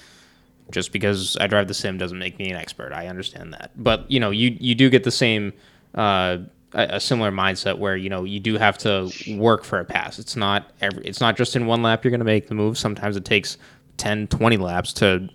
just 0.71 0.91
because 0.93 1.35
I 1.41 1.47
drive 1.47 1.67
the 1.67 1.73
sim 1.73 1.97
doesn't 1.97 2.19
make 2.19 2.37
me 2.37 2.49
an 2.51 2.55
expert. 2.55 2.93
I 2.93 3.07
understand 3.07 3.53
that, 3.53 3.71
but 3.75 4.09
you 4.09 4.19
know, 4.19 4.29
you 4.29 4.55
you 4.59 4.75
do 4.75 4.89
get 4.89 5.03
the 5.03 5.11
same. 5.11 5.51
Uh, 5.95 6.37
a 6.73 6.95
a 6.95 6.99
similar 6.99 7.31
mindset 7.31 7.77
where 7.77 7.95
you 7.97 8.09
know 8.09 8.23
you 8.23 8.39
do 8.39 8.57
have 8.57 8.77
to 8.79 9.11
work 9.37 9.63
for 9.63 9.79
a 9.79 9.85
pass. 9.85 10.19
It's 10.19 10.35
not 10.35 10.71
every. 10.81 11.03
It's 11.05 11.19
not 11.21 11.35
just 11.37 11.55
in 11.55 11.65
one 11.65 11.81
lap 11.81 12.03
you're 12.03 12.11
going 12.11 12.19
to 12.19 12.25
make 12.25 12.47
the 12.47 12.55
move. 12.55 12.77
Sometimes 12.77 13.15
it 13.17 13.25
takes 13.25 13.57
10, 13.97 14.27
20 14.27 14.57
laps 14.57 14.93
to 14.93 15.29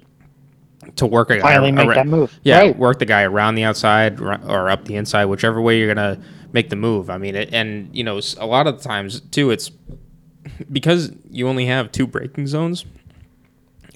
to 0.96 1.06
work 1.06 1.30
a 1.30 1.36
guy 1.36 1.40
Finally 1.42 1.72
make 1.72 1.86
ar- 1.88 1.94
that 1.94 2.06
move. 2.06 2.38
Yeah, 2.42 2.58
Right. 2.60 2.78
work 2.78 2.98
the 2.98 3.06
guy 3.06 3.22
around 3.22 3.54
the 3.54 3.64
outside 3.64 4.20
or 4.20 4.68
up 4.70 4.84
the 4.84 4.96
inside, 4.96 5.24
whichever 5.26 5.60
way 5.60 5.78
you're 5.78 5.92
gonna 5.92 6.20
make 6.52 6.68
the 6.70 6.76
move. 6.76 7.08
I 7.10 7.16
mean, 7.18 7.34
it, 7.34 7.52
and 7.54 7.88
you 7.96 8.04
know, 8.04 8.20
a 8.38 8.46
lot 8.46 8.66
of 8.66 8.76
the 8.82 8.86
times 8.88 9.20
too, 9.20 9.50
it's 9.50 9.70
because 10.70 11.10
you 11.30 11.48
only 11.48 11.66
have 11.66 11.90
two 11.90 12.06
braking 12.06 12.46
zones, 12.46 12.84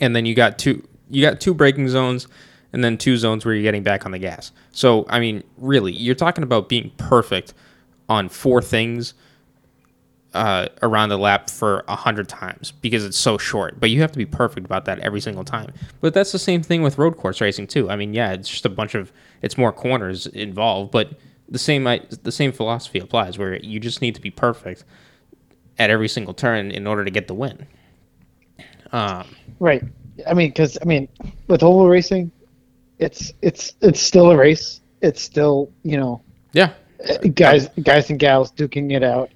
and 0.01 0.17
then 0.17 0.25
you 0.27 0.35
got 0.35 0.59
two 0.59 0.83
you 1.11 1.23
got 1.23 1.41
two 1.41 1.55
braking 1.55 1.89
zones, 1.89 2.27
and 2.73 2.85
then 2.85 2.99
two 2.99 3.17
zones 3.17 3.45
where 3.45 3.55
you're 3.55 3.63
getting 3.63 3.83
back 3.83 4.05
on 4.05 4.13
the 4.13 4.19
gas. 4.19 4.53
So 4.73 5.07
I 5.09 5.21
mean, 5.21 5.43
really, 5.57 5.93
you're 5.93 6.15
talking 6.15 6.45
about 6.45 6.69
being 6.69 6.91
perfect 6.97 7.55
on 8.09 8.29
four 8.29 8.63
things 8.63 9.15
uh, 10.35 10.69
around 10.83 11.09
the 11.09 11.19
lap 11.19 11.51
for 11.51 11.85
a 11.89 11.97
hundred 11.97 12.29
times 12.29 12.71
because 12.71 13.05
it's 13.05 13.19
so 13.19 13.39
short. 13.39 13.81
But 13.81 13.91
you 13.91 14.01
have 14.01 14.13
to 14.13 14.19
be 14.19 14.27
perfect 14.27 14.67
about 14.67 14.85
that 14.85 14.99
every 15.01 15.21
single 15.21 15.45
time. 15.45 15.73
But 16.01 16.15
that's 16.15 16.33
the 16.33 16.39
same 16.39 16.63
thing 16.63 16.83
with 16.83 16.99
road 16.99 17.17
course 17.17 17.41
racing 17.41 17.67
too. 17.67 17.91
I 17.91 17.97
mean, 17.97 18.13
yeah, 18.15 18.33
it's 18.33 18.49
just 18.49 18.67
a 18.67 18.71
bunch 18.71 18.95
of 18.95 19.13
it's 19.43 19.57
more 19.57 19.73
corners 19.73 20.27
involved, 20.27 20.91
but 20.91 21.13
the 21.49 21.59
same 21.59 21.85
the 21.85 22.33
same 22.33 22.53
philosophy 22.53 22.99
applies 22.99 23.39
where 23.39 23.57
you 23.57 23.81
just 23.81 24.03
need 24.03 24.15
to 24.15 24.21
be 24.21 24.31
perfect 24.31 24.85
at 25.79 25.91
every 25.91 26.09
single 26.09 26.35
turn 26.35 26.71
in 26.71 26.87
order 26.87 27.05
to 27.05 27.11
get 27.11 27.29
the 27.29 27.35
win. 27.35 27.67
Um, 28.93 29.27
Right. 29.61 29.83
I 30.27 30.35
mean, 30.35 30.51
because 30.51 30.77
I 30.83 30.85
mean, 30.85 31.09
with 31.47 31.63
oval 31.63 31.89
racing, 31.89 32.31
it's 32.99 33.33
it's 33.43 33.75
it's 33.81 34.01
still 34.01 34.31
a 34.31 34.37
race. 34.37 34.81
It's 35.01 35.23
still 35.23 35.71
you 35.83 35.97
know 35.97 36.23
yeah, 36.53 36.73
guys 37.35 37.69
guys 37.83 38.11
and 38.11 38.19
gals 38.19 38.53
duking 38.53 38.93
it 38.93 39.03
out, 39.03 39.31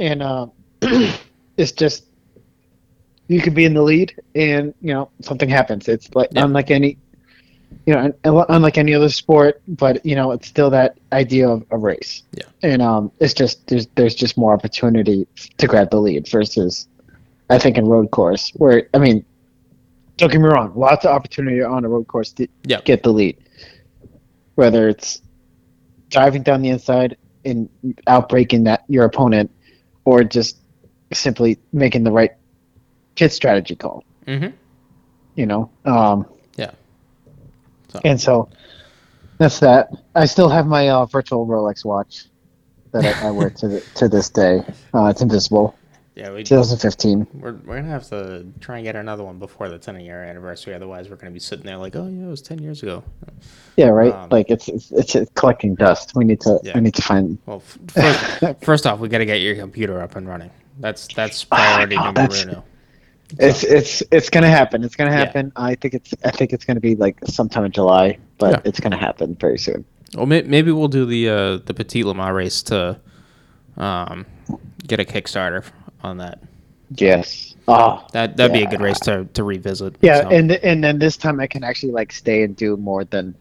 and 0.00 0.22
uh, 0.22 0.46
it's 1.56 1.72
just 1.72 2.06
you 3.28 3.40
could 3.42 3.54
be 3.54 3.64
in 3.64 3.74
the 3.74 3.82
lead, 3.82 4.14
and 4.34 4.74
you 4.80 4.92
know 4.94 5.10
something 5.20 5.48
happens. 5.48 5.88
It's 5.88 6.08
like 6.14 6.30
Yeah. 6.32 6.44
unlike 6.44 6.70
any 6.70 6.96
you 7.86 7.94
know 7.94 8.12
unlike 8.48 8.78
any 8.78 8.94
other 8.94 9.10
sport, 9.10 9.60
but 9.68 10.04
you 10.04 10.14
know 10.16 10.32
it's 10.32 10.48
still 10.48 10.70
that 10.70 10.96
idea 11.12 11.48
of 11.48 11.64
a 11.70 11.76
race. 11.76 12.22
Yeah. 12.32 12.44
And 12.62 12.80
um, 12.80 13.12
it's 13.20 13.34
just 13.34 13.66
there's 13.66 13.86
there's 13.94 14.14
just 14.14 14.38
more 14.38 14.52
opportunity 14.54 15.26
to 15.58 15.66
grab 15.66 15.90
the 15.90 16.00
lead 16.00 16.26
versus 16.28 16.88
I 17.50 17.58
think 17.58 17.76
in 17.76 17.86
road 17.86 18.10
course 18.10 18.50
where 18.56 18.88
I 18.94 18.98
mean 18.98 19.24
don't 20.18 20.30
get 20.30 20.40
me 20.40 20.48
wrong, 20.48 20.72
lots 20.76 21.04
of 21.04 21.12
opportunity 21.12 21.62
on 21.62 21.84
a 21.84 21.88
road 21.88 22.06
course 22.08 22.32
to 22.32 22.46
Yeah. 22.64 22.80
get 22.84 23.02
the 23.02 23.12
lead. 23.12 23.38
Whether 24.56 24.88
it's 24.88 25.22
driving 26.10 26.42
down 26.42 26.62
the 26.62 26.68
inside 26.70 27.16
and 27.44 27.68
outbreaking 28.06 28.64
that 28.64 28.84
your 28.88 29.04
opponent, 29.04 29.50
or 30.04 30.24
just 30.24 30.58
simply 31.12 31.58
making 31.72 32.02
the 32.04 32.10
right 32.12 32.32
pit 33.14 33.32
strategy 33.32 33.76
call. 33.76 34.04
mm-hmm. 34.26 34.48
You 35.36 35.46
know, 35.46 35.70
um, 35.84 36.26
yeah, 36.56 36.72
So- 37.92 38.00
and 38.04 38.20
so 38.20 38.48
that's 39.38 39.60
that. 39.60 39.90
I 40.14 40.26
still 40.26 40.48
have 40.48 40.66
my 40.66 40.88
uh, 40.88 41.06
virtual 41.06 41.46
Rolex 41.46 41.84
watch 41.84 42.24
that 42.92 43.04
I, 43.04 43.28
I 43.28 43.30
wear 43.30 43.50
to 43.50 43.68
the, 43.68 43.80
to 43.96 44.08
this 44.08 44.30
day. 44.30 44.64
Uh, 44.92 45.04
it's 45.06 45.22
invisible. 45.22 45.77
Yeah. 46.18 46.32
We, 46.32 46.42
2015. 46.42 47.26
we're, 47.34 47.52
we're 47.52 47.76
gonna 47.76 47.88
have 47.88 48.08
to 48.08 48.44
try 48.60 48.78
and 48.78 48.84
get 48.84 48.96
another 48.96 49.22
one 49.24 49.38
before 49.38 49.68
the 49.68 49.78
10 49.78 50.00
year 50.00 50.22
anniversary. 50.24 50.74
Otherwise, 50.74 51.08
we're 51.08 51.16
gonna 51.16 51.30
be 51.30 51.38
sitting 51.40 51.64
there 51.64 51.76
like, 51.76 51.94
oh 51.96 52.08
yeah, 52.08 52.24
it 52.26 52.28
was 52.28 52.42
10 52.42 52.58
years 52.58 52.82
ago. 52.82 53.04
Yeah, 53.76 53.88
right. 53.88 54.12
Um, 54.12 54.28
like 54.30 54.50
it's, 54.50 54.68
it's 54.68 54.90
it's 55.14 55.30
collecting 55.34 55.74
dust. 55.76 56.12
We 56.14 56.24
need 56.24 56.40
to 56.42 56.58
Yeah. 56.62 56.72
we 56.74 56.80
need 56.80 56.94
to 56.94 57.02
find. 57.02 57.38
Well, 57.46 57.60
first, 57.88 58.42
first 58.62 58.86
off, 58.86 58.98
we 58.98 59.08
got 59.08 59.18
to 59.18 59.26
get 59.26 59.40
your 59.40 59.54
computer 59.54 60.00
up 60.02 60.16
and 60.16 60.26
running. 60.28 60.50
That's 60.80 61.06
that's 61.14 61.44
priority 61.44 61.96
know, 61.96 62.04
number 62.04 62.20
that's- 62.22 62.44
uno. 62.44 62.64
It's 63.38 63.62
it's 63.62 64.02
it's 64.10 64.30
gonna 64.30 64.48
happen. 64.48 64.82
It's 64.82 64.96
gonna 64.96 65.10
Yeah. 65.10 65.18
happen. 65.18 65.52
I 65.54 65.74
think 65.74 65.92
it's 65.92 66.14
I 66.24 66.30
think 66.30 66.54
it's 66.54 66.64
gonna 66.64 66.80
be 66.80 66.96
like 66.96 67.18
sometime 67.26 67.66
in 67.66 67.72
July, 67.72 68.16
but 68.38 68.50
Yeah. 68.52 68.60
it's 68.64 68.80
gonna 68.80 68.96
happen 68.96 69.34
very 69.38 69.58
soon. 69.58 69.84
Well, 70.14 70.24
may- 70.24 70.42
maybe 70.42 70.72
we'll 70.72 70.88
do 70.88 71.04
the 71.04 71.28
uh, 71.28 71.56
the 71.66 71.74
Petit 71.74 72.04
Le 72.04 72.14
Mans 72.14 72.32
race 72.34 72.62
to 72.64 72.98
um, 73.76 74.24
get 74.86 74.98
a 74.98 75.04
Kickstarter 75.04 75.62
on 76.02 76.18
that. 76.18 76.40
Yes. 76.96 77.54
Oh. 77.66 78.06
That 78.12 78.36
that'd 78.36 78.52
be 78.52 78.62
a 78.62 78.66
good 78.70 78.80
race 78.80 78.98
to, 79.00 79.24
to 79.34 79.44
revisit. 79.44 79.96
Yeah, 80.00 80.22
So, 80.22 80.28
and 80.30 80.52
and 80.52 80.82
then 80.82 80.98
this 80.98 81.16
time 81.16 81.38
I 81.40 81.46
can 81.46 81.62
actually 81.64 81.92
like 81.92 82.12
stay 82.12 82.42
and 82.42 82.56
do 82.56 82.76
more 82.78 83.04
than 83.04 83.34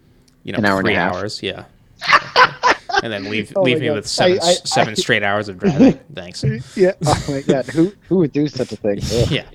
you 0.43 0.51
know, 0.53 0.57
an 0.59 0.65
hour 0.65 0.79
and 0.79 0.87
a 0.87 0.91
three 0.91 0.97
hours, 0.97 1.41
yeah. 1.43 1.65
and 3.03 3.11
then 3.13 3.29
leave 3.29 3.53
Oh 3.55 3.61
leave 3.63 3.79
me 3.79 3.87
God. 3.87 3.95
with 3.95 4.07
seven 4.07 4.39
I- 4.41 4.45
I- 4.47 4.53
seven 4.65 4.91
I- 4.91 4.95
straight 4.95 5.23
hours 5.23 5.47
of 5.49 5.57
driving. 5.59 5.93
Thanks. 6.13 6.43
yeah. 6.75 6.91
Oh 7.05 7.25
my 7.29 7.41
god, 7.41 7.65
who 7.67 7.93
who 8.09 8.17
would 8.17 8.31
do 8.33 8.47
such 8.47 8.71
a 8.71 8.75
thing? 8.75 8.99
Yeah. 9.29 9.45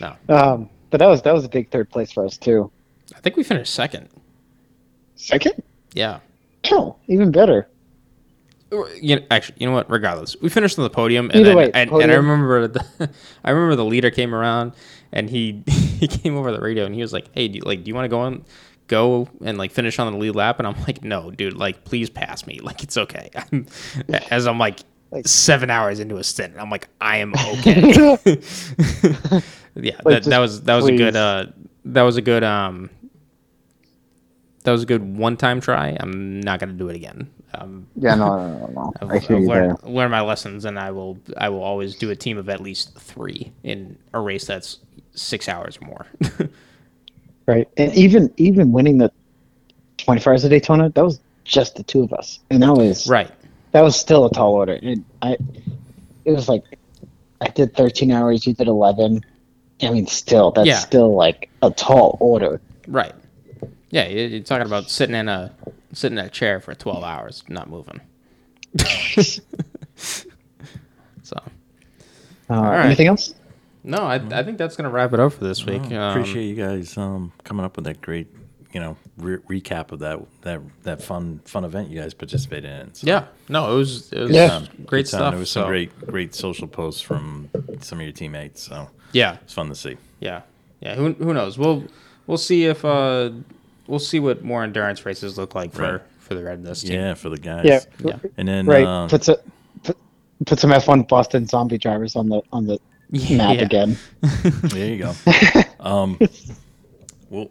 No, 0.00 0.14
Um, 0.28 0.70
but 0.90 0.98
that 0.98 1.06
was 1.06 1.22
that 1.22 1.34
was 1.34 1.44
a 1.44 1.48
big 1.48 1.70
third 1.70 1.90
place 1.90 2.12
for 2.12 2.24
us 2.24 2.36
too. 2.36 2.70
I 3.16 3.20
think 3.20 3.36
we 3.36 3.42
finished 3.42 3.74
second. 3.74 4.08
Second? 5.16 5.60
Yeah. 5.94 6.20
Oh, 6.70 6.94
even 7.08 7.32
better. 7.32 7.66
You 9.00 9.16
know, 9.16 9.26
actually, 9.30 9.56
you 9.60 9.66
know 9.66 9.72
what? 9.72 9.90
Regardless, 9.90 10.36
we 10.42 10.48
finished 10.50 10.78
on 10.78 10.82
the 10.84 10.90
podium, 10.90 11.30
and 11.30 11.40
Either 11.40 11.44
then, 11.50 11.56
way, 11.56 11.70
and, 11.72 11.90
and 11.90 12.12
I 12.12 12.16
remember 12.16 12.68
the, 12.68 13.10
I 13.44 13.50
remember 13.50 13.76
the 13.76 13.84
leader 13.84 14.10
came 14.10 14.34
around, 14.34 14.72
and 15.12 15.30
he 15.30 15.62
he 15.66 16.06
came 16.06 16.36
over 16.36 16.52
the 16.52 16.60
radio, 16.60 16.84
and 16.84 16.94
he 16.94 17.00
was 17.00 17.12
like, 17.12 17.28
"Hey, 17.32 17.48
do 17.48 17.56
you, 17.56 17.62
like, 17.64 17.82
do 17.84 17.88
you 17.88 17.94
want 17.94 18.04
to 18.04 18.08
go 18.10 18.20
on, 18.20 18.44
go 18.86 19.28
and 19.42 19.56
like 19.56 19.70
finish 19.70 19.98
on 19.98 20.12
the 20.12 20.18
lead 20.18 20.34
lap?" 20.36 20.58
And 20.58 20.66
I'm 20.68 20.78
like, 20.82 21.02
"No, 21.02 21.30
dude, 21.30 21.54
like, 21.54 21.84
please 21.84 22.10
pass 22.10 22.46
me. 22.46 22.60
Like, 22.62 22.82
it's 22.82 22.98
okay." 22.98 23.30
I'm, 23.34 23.66
as 24.30 24.46
I'm 24.46 24.58
like, 24.58 24.80
Like- 25.10 25.26
seven 25.26 25.70
hours 25.70 25.98
into 25.98 26.16
a 26.18 26.24
stint, 26.24 26.54
I'm 26.58 26.68
like, 26.68 26.88
I 27.00 27.18
am 27.18 27.32
okay. 27.34 27.90
yeah, 29.76 29.96
Like, 30.04 30.22
that, 30.22 30.24
that 30.24 30.38
was 30.38 30.62
that 30.62 30.74
was 30.76 30.86
a 30.88 30.96
good 30.96 31.16
uh 31.16 31.46
that 31.86 32.02
was 32.02 32.16
a 32.18 32.22
good 32.22 32.44
um 32.44 32.90
that 34.68 34.72
was 34.72 34.82
a 34.82 34.86
good 34.86 35.16
one 35.16 35.36
time 35.38 35.60
try. 35.60 35.96
I'm 35.98 36.40
not 36.40 36.60
gonna 36.60 36.74
do 36.74 36.88
it 36.90 36.96
again. 36.96 37.30
Um, 37.54 37.86
Yeah, 37.96 38.14
no, 38.14 38.36
no, 38.36 38.58
no, 38.58 38.66
no. 38.66 38.92
I've, 39.00 39.10
I 39.10 39.14
I've 39.16 39.22
hear 39.22 39.38
you 39.38 39.46
there. 39.48 39.68
learned, 39.68 39.82
learned 39.84 40.10
my 40.10 40.20
lessons, 40.20 40.66
and 40.66 40.78
I 40.78 40.90
will 40.90 41.18
I 41.38 41.48
will 41.48 41.62
always 41.62 41.96
do 41.96 42.10
a 42.10 42.16
team 42.16 42.36
of 42.36 42.48
at 42.50 42.60
least 42.60 42.94
three 42.98 43.52
in 43.62 43.96
a 44.12 44.20
race 44.20 44.46
that's 44.46 44.78
six 45.14 45.48
hours 45.48 45.78
or 45.80 45.86
more. 45.86 46.06
Right, 47.46 47.66
and 47.78 47.94
even 47.94 48.30
even 48.36 48.72
winning 48.72 48.98
the 48.98 49.10
24 49.96 50.32
hours 50.34 50.44
of 50.44 50.50
Daytona, 50.50 50.90
that 50.90 51.02
was 51.02 51.18
just 51.44 51.76
the 51.76 51.82
two 51.82 52.02
of 52.02 52.12
us, 52.12 52.40
and 52.50 52.62
that 52.62 52.74
was 52.74 53.08
right. 53.08 53.30
that 53.72 53.80
was 53.80 53.98
still 53.98 54.26
a 54.26 54.30
tall 54.30 54.52
order. 54.52 54.78
And 54.82 55.02
I, 55.22 55.38
it 56.26 56.32
was 56.32 56.46
like, 56.46 56.62
I 57.40 57.48
did 57.48 57.74
13 57.74 58.10
hours, 58.12 58.46
you 58.46 58.52
did 58.52 58.68
11. 58.68 59.24
I 59.80 59.90
mean, 59.90 60.06
still, 60.06 60.50
that's 60.50 60.66
Yeah. 60.66 60.76
still 60.78 61.14
like 61.16 61.48
a 61.62 61.70
tall 61.70 62.18
order. 62.20 62.60
Right. 62.86 63.14
Yeah, 63.90 64.06
you- 64.08 64.26
you're 64.28 64.40
talking 64.40 64.66
about 64.66 64.90
sitting 64.90 65.14
in 65.16 65.28
a 65.28 65.52
sitting 65.92 66.18
in 66.18 66.24
a 66.24 66.28
chair 66.30 66.60
for 66.60 66.74
12 66.74 67.02
hours, 67.02 67.42
not 67.48 67.70
moving. 67.70 68.00
so 71.22 71.36
Uh, 72.50 72.54
right. 72.54 72.86
Anything 72.86 73.06
else? 73.08 73.34
no, 73.84 73.98
I, 73.98 74.16
I 74.16 74.42
think 74.42 74.58
that's 74.58 74.76
gonna 74.76 74.90
wrap 74.90 75.12
it 75.12 75.20
up 75.20 75.32
for 75.34 75.44
this 75.44 75.64
week. 75.64 75.82
Oh, 75.90 75.96
Um, 75.96 76.10
appreciate 76.18 76.44
you 76.44 76.54
guys 76.54 76.96
um, 76.96 77.32
coming 77.44 77.64
up 77.64 77.76
with 77.76 77.84
that 77.86 78.00
great, 78.00 78.26
you 78.72 78.80
know, 78.80 78.96
re- 79.16 79.38
recap 79.60 79.92
of 79.92 79.98
that 80.00 80.20
that 80.42 80.60
that 80.82 81.02
fun 81.02 81.40
fun 81.44 81.64
event 81.64 81.88
you 81.90 82.00
guys 82.00 82.14
participated 82.14 82.70
in. 82.70 82.94
So, 82.94 83.06
Yeah, 83.06 83.24
no, 83.48 83.72
it 83.74 83.76
was 83.76 84.12
it 84.12 84.20
was 84.20 84.30
Yeah. 84.30 84.60
great 84.86 84.86
good 84.86 84.96
time. 85.12 85.18
stuff. 85.20 85.30
There 85.32 85.40
was 85.40 85.50
some 85.50 85.68
great 85.68 85.98
great 86.06 86.34
social 86.34 86.68
posts 86.68 87.00
from 87.00 87.48
some 87.80 87.98
of 87.98 88.04
your 88.04 88.12
teammates, 88.12 88.62
so 88.62 88.88
Yeah, 89.12 89.36
it's 89.42 89.54
fun 89.54 89.68
to 89.70 89.74
see. 89.74 89.96
yeah, 90.20 90.42
yeah. 90.80 90.94
Who 90.96 91.12
who 91.14 91.32
knows? 91.34 91.56
We'll 91.58 91.84
we'll 92.26 92.38
see 92.38 92.64
if 92.66 92.84
uh 92.84 93.30
we'll 93.88 93.98
see 93.98 94.20
what 94.20 94.44
more 94.44 94.62
endurance 94.62 95.04
races 95.04 95.36
look 95.36 95.54
like 95.56 95.72
for 95.72 95.82
Right. 95.82 96.00
for 96.20 96.34
the 96.34 96.44
Red 96.44 96.64
Dust. 96.64 96.84
Yeah, 96.84 97.14
for 97.14 97.28
the 97.30 97.38
guys. 97.38 97.64
Yeah, 97.64 97.80
Yeah. 98.04 98.16
and 98.36 98.46
then 98.46 98.66
right. 98.66 98.84
uh, 98.86 99.08
put, 99.08 99.26
a, 99.28 99.40
put 99.82 99.96
put 100.46 100.60
some 100.60 100.70
F1 100.70 101.08
Boston 101.08 101.46
zombie 101.46 101.78
drivers 101.78 102.14
on 102.14 102.28
the 102.28 102.42
on 102.52 102.66
the 102.66 102.78
map 103.36 103.58
again. 103.58 103.96
there 104.44 104.86
you 104.94 104.98
go. 104.98 105.14
um, 105.80 106.18
we'll 107.30 107.50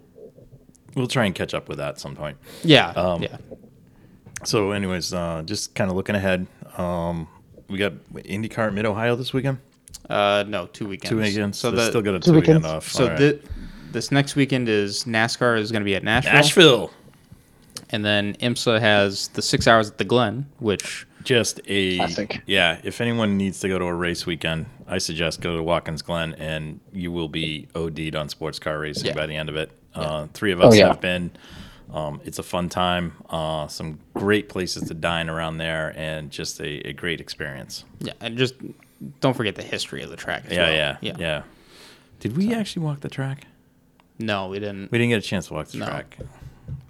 we'll 0.96 1.08
try 1.08 1.26
and 1.26 1.36
catch 1.36 1.54
up 1.54 1.68
with 1.68 1.80
that 1.80 1.90
at 1.90 2.00
some 2.00 2.16
point. 2.16 2.38
Yeah, 2.64 2.90
Um, 2.92 3.24
yeah. 3.24 3.38
So, 4.44 4.72
anyways, 4.72 5.14
uh, 5.16 5.42
just 5.46 5.74
kind 5.74 5.90
of 5.90 5.98
looking 5.98 6.16
ahead. 6.16 6.46
Um, 6.78 7.28
we 7.70 7.80
got 7.80 7.94
IndyCar 8.14 8.72
Mid 8.72 8.86
Ohio 8.86 9.16
this 9.16 9.34
weekend. 9.34 9.58
Uh, 10.08 10.46
no, 10.48 10.68
two 10.68 10.88
weekends. 10.88 11.10
Two 11.10 11.18
weekends. 11.18 11.58
So 11.58 11.72
So 11.72 11.76
the, 11.76 11.88
still 11.88 12.02
got 12.04 12.14
a 12.16 12.20
Two 12.20 12.32
two 12.32 12.36
weekend 12.40 12.64
off. 12.66 12.88
so 12.88 13.06
All 13.06 13.10
right. 13.10 13.18
thi- 13.20 13.40
this 13.92 14.12
next 14.12 14.36
weekend 14.36 14.70
is 14.70 15.04
NASCAR 15.06 15.60
is 15.60 15.72
going 15.72 15.82
to 15.82 15.86
be 15.86 15.96
at 15.96 16.04
Nashville, 16.04 16.34
Nashville. 16.34 16.92
and 17.90 18.04
then 18.06 18.34
IMSA 18.36 18.80
has 18.80 19.30
the 19.30 19.42
six 19.42 19.68
hours 19.68 19.90
at 19.90 19.98
the 19.98 20.04
Glen, 20.04 20.46
which 20.60 21.06
Just 21.24 21.60
a 21.68 21.98
Classic. 21.98 22.42
yeah. 22.46 22.80
If 22.84 23.02
anyone 23.02 23.38
needs 23.38 23.60
to 23.62 23.68
go 23.68 23.78
to 23.80 23.86
a 23.86 23.94
race 23.94 24.26
weekend, 24.26 24.66
I 24.88 24.98
suggest 25.00 25.42
go 25.42 25.56
to 25.58 25.64
Watkins 25.64 26.02
Glen, 26.02 26.34
and 26.36 26.80
you 26.94 27.12
will 27.12 27.28
be 27.30 27.68
OD'd 27.76 28.16
on 28.16 28.30
sports 28.30 28.60
car 28.60 28.80
racing 28.80 29.08
Yeah. 29.08 29.14
by 29.16 29.26
the 29.26 29.36
end 29.36 29.50
of 29.50 29.56
it. 29.56 29.72
Uh, 29.96 30.28
three 30.34 30.52
of 30.52 30.62
us 30.62 30.74
Oh, 30.74 30.78
yeah. 30.78 30.88
have 30.88 31.02
been. 31.02 31.32
Um, 31.94 32.20
it's 32.26 32.38
a 32.38 32.44
fun 32.44 32.68
time. 32.70 33.14
Uh, 33.30 33.68
some 33.68 34.00
great 34.14 34.50
places 34.50 34.88
to 34.90 34.94
dine 34.94 35.30
around 35.30 35.58
there, 35.58 35.94
and 35.96 36.30
just 36.30 36.60
a, 36.60 36.88
a 36.90 36.94
great 36.94 37.20
experience. 37.22 37.84
yeah, 38.00 38.14
and 38.20 38.38
just 38.38 38.56
don't 39.22 39.36
forget 39.36 39.56
the 39.56 39.64
history 39.64 40.04
of 40.04 40.10
the 40.10 40.18
track. 40.18 40.44
As 40.48 40.52
Yeah, 40.54 40.64
well. 40.64 40.74
yeah, 40.74 40.98
yeah, 41.02 41.14
yeah, 41.18 41.42
Did 42.20 42.36
we 42.36 42.54
actually 42.54 42.84
walk 42.84 43.00
the 43.02 43.10
track? 43.10 43.46
No, 44.20 44.48
we 44.48 44.60
didn't. 44.60 44.92
We 44.92 44.98
didn't 44.98 45.10
get 45.12 45.20
a 45.20 45.28
chance 45.28 45.48
to 45.48 45.54
walk 45.54 45.68
the 45.68 45.78
No. 45.80 45.86
track. 45.86 46.18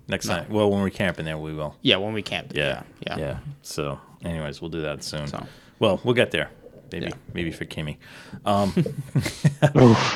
Next 0.09 0.27
time, 0.27 0.45
well, 0.49 0.71
when 0.71 0.79
we're 0.81 0.89
camping 0.89 1.25
there, 1.25 1.37
we 1.37 1.53
will. 1.53 1.75
yeah, 1.81 1.97
when 1.97 2.13
we 2.13 2.21
camp. 2.21 2.53
Yeah, 2.55 2.83
yeah, 3.05 3.17
yeah. 3.17 3.37
So, 3.61 3.99
anyways, 4.23 4.61
we'll 4.61 4.69
do 4.71 4.81
that 4.83 5.03
soon. 5.03 5.27
So. 5.27 5.45
Well, 5.79 5.99
we'll 6.05 6.13
get 6.15 6.31
there. 6.31 6.49
Maybe, 6.93 7.07
Yeah. 7.07 7.11
maybe 7.33 7.51
for 7.51 7.65
Kimmy. 7.65 7.97
Um, 8.45 8.73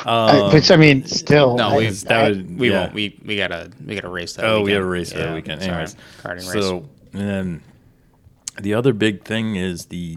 I, 0.06 0.50
which 0.54 0.70
I 0.70 0.76
mean, 0.76 1.04
still, 1.04 1.56
No, 1.56 1.68
I- 1.68 1.76
we 1.76 1.88
that 1.90 2.12
I- 2.12 2.28
would- 2.30 2.58
we 2.58 2.70
yeah. 2.70 2.80
won't. 2.80 2.94
We 2.94 3.18
we 3.24 3.36
gotta 3.36 3.70
we 3.84 3.94
gotta 3.94 4.08
race 4.08 4.32
that. 4.34 4.44
oh, 4.46 4.62
weekend. 4.62 4.64
we 4.66 4.72
gotta 4.72 4.84
race 4.86 5.12
Yeah, 5.12 5.18
that 5.26 5.34
weekend. 5.34 5.60
sorry, 5.62 5.72
Anyways, 5.74 5.96
karting 6.22 6.54
race. 6.54 6.64
so 6.64 6.88
and 7.12 7.28
then 7.28 7.62
the 8.60 8.72
other 8.74 8.94
big 8.94 9.24
thing 9.24 9.56
is 9.56 9.86
the 9.86 10.16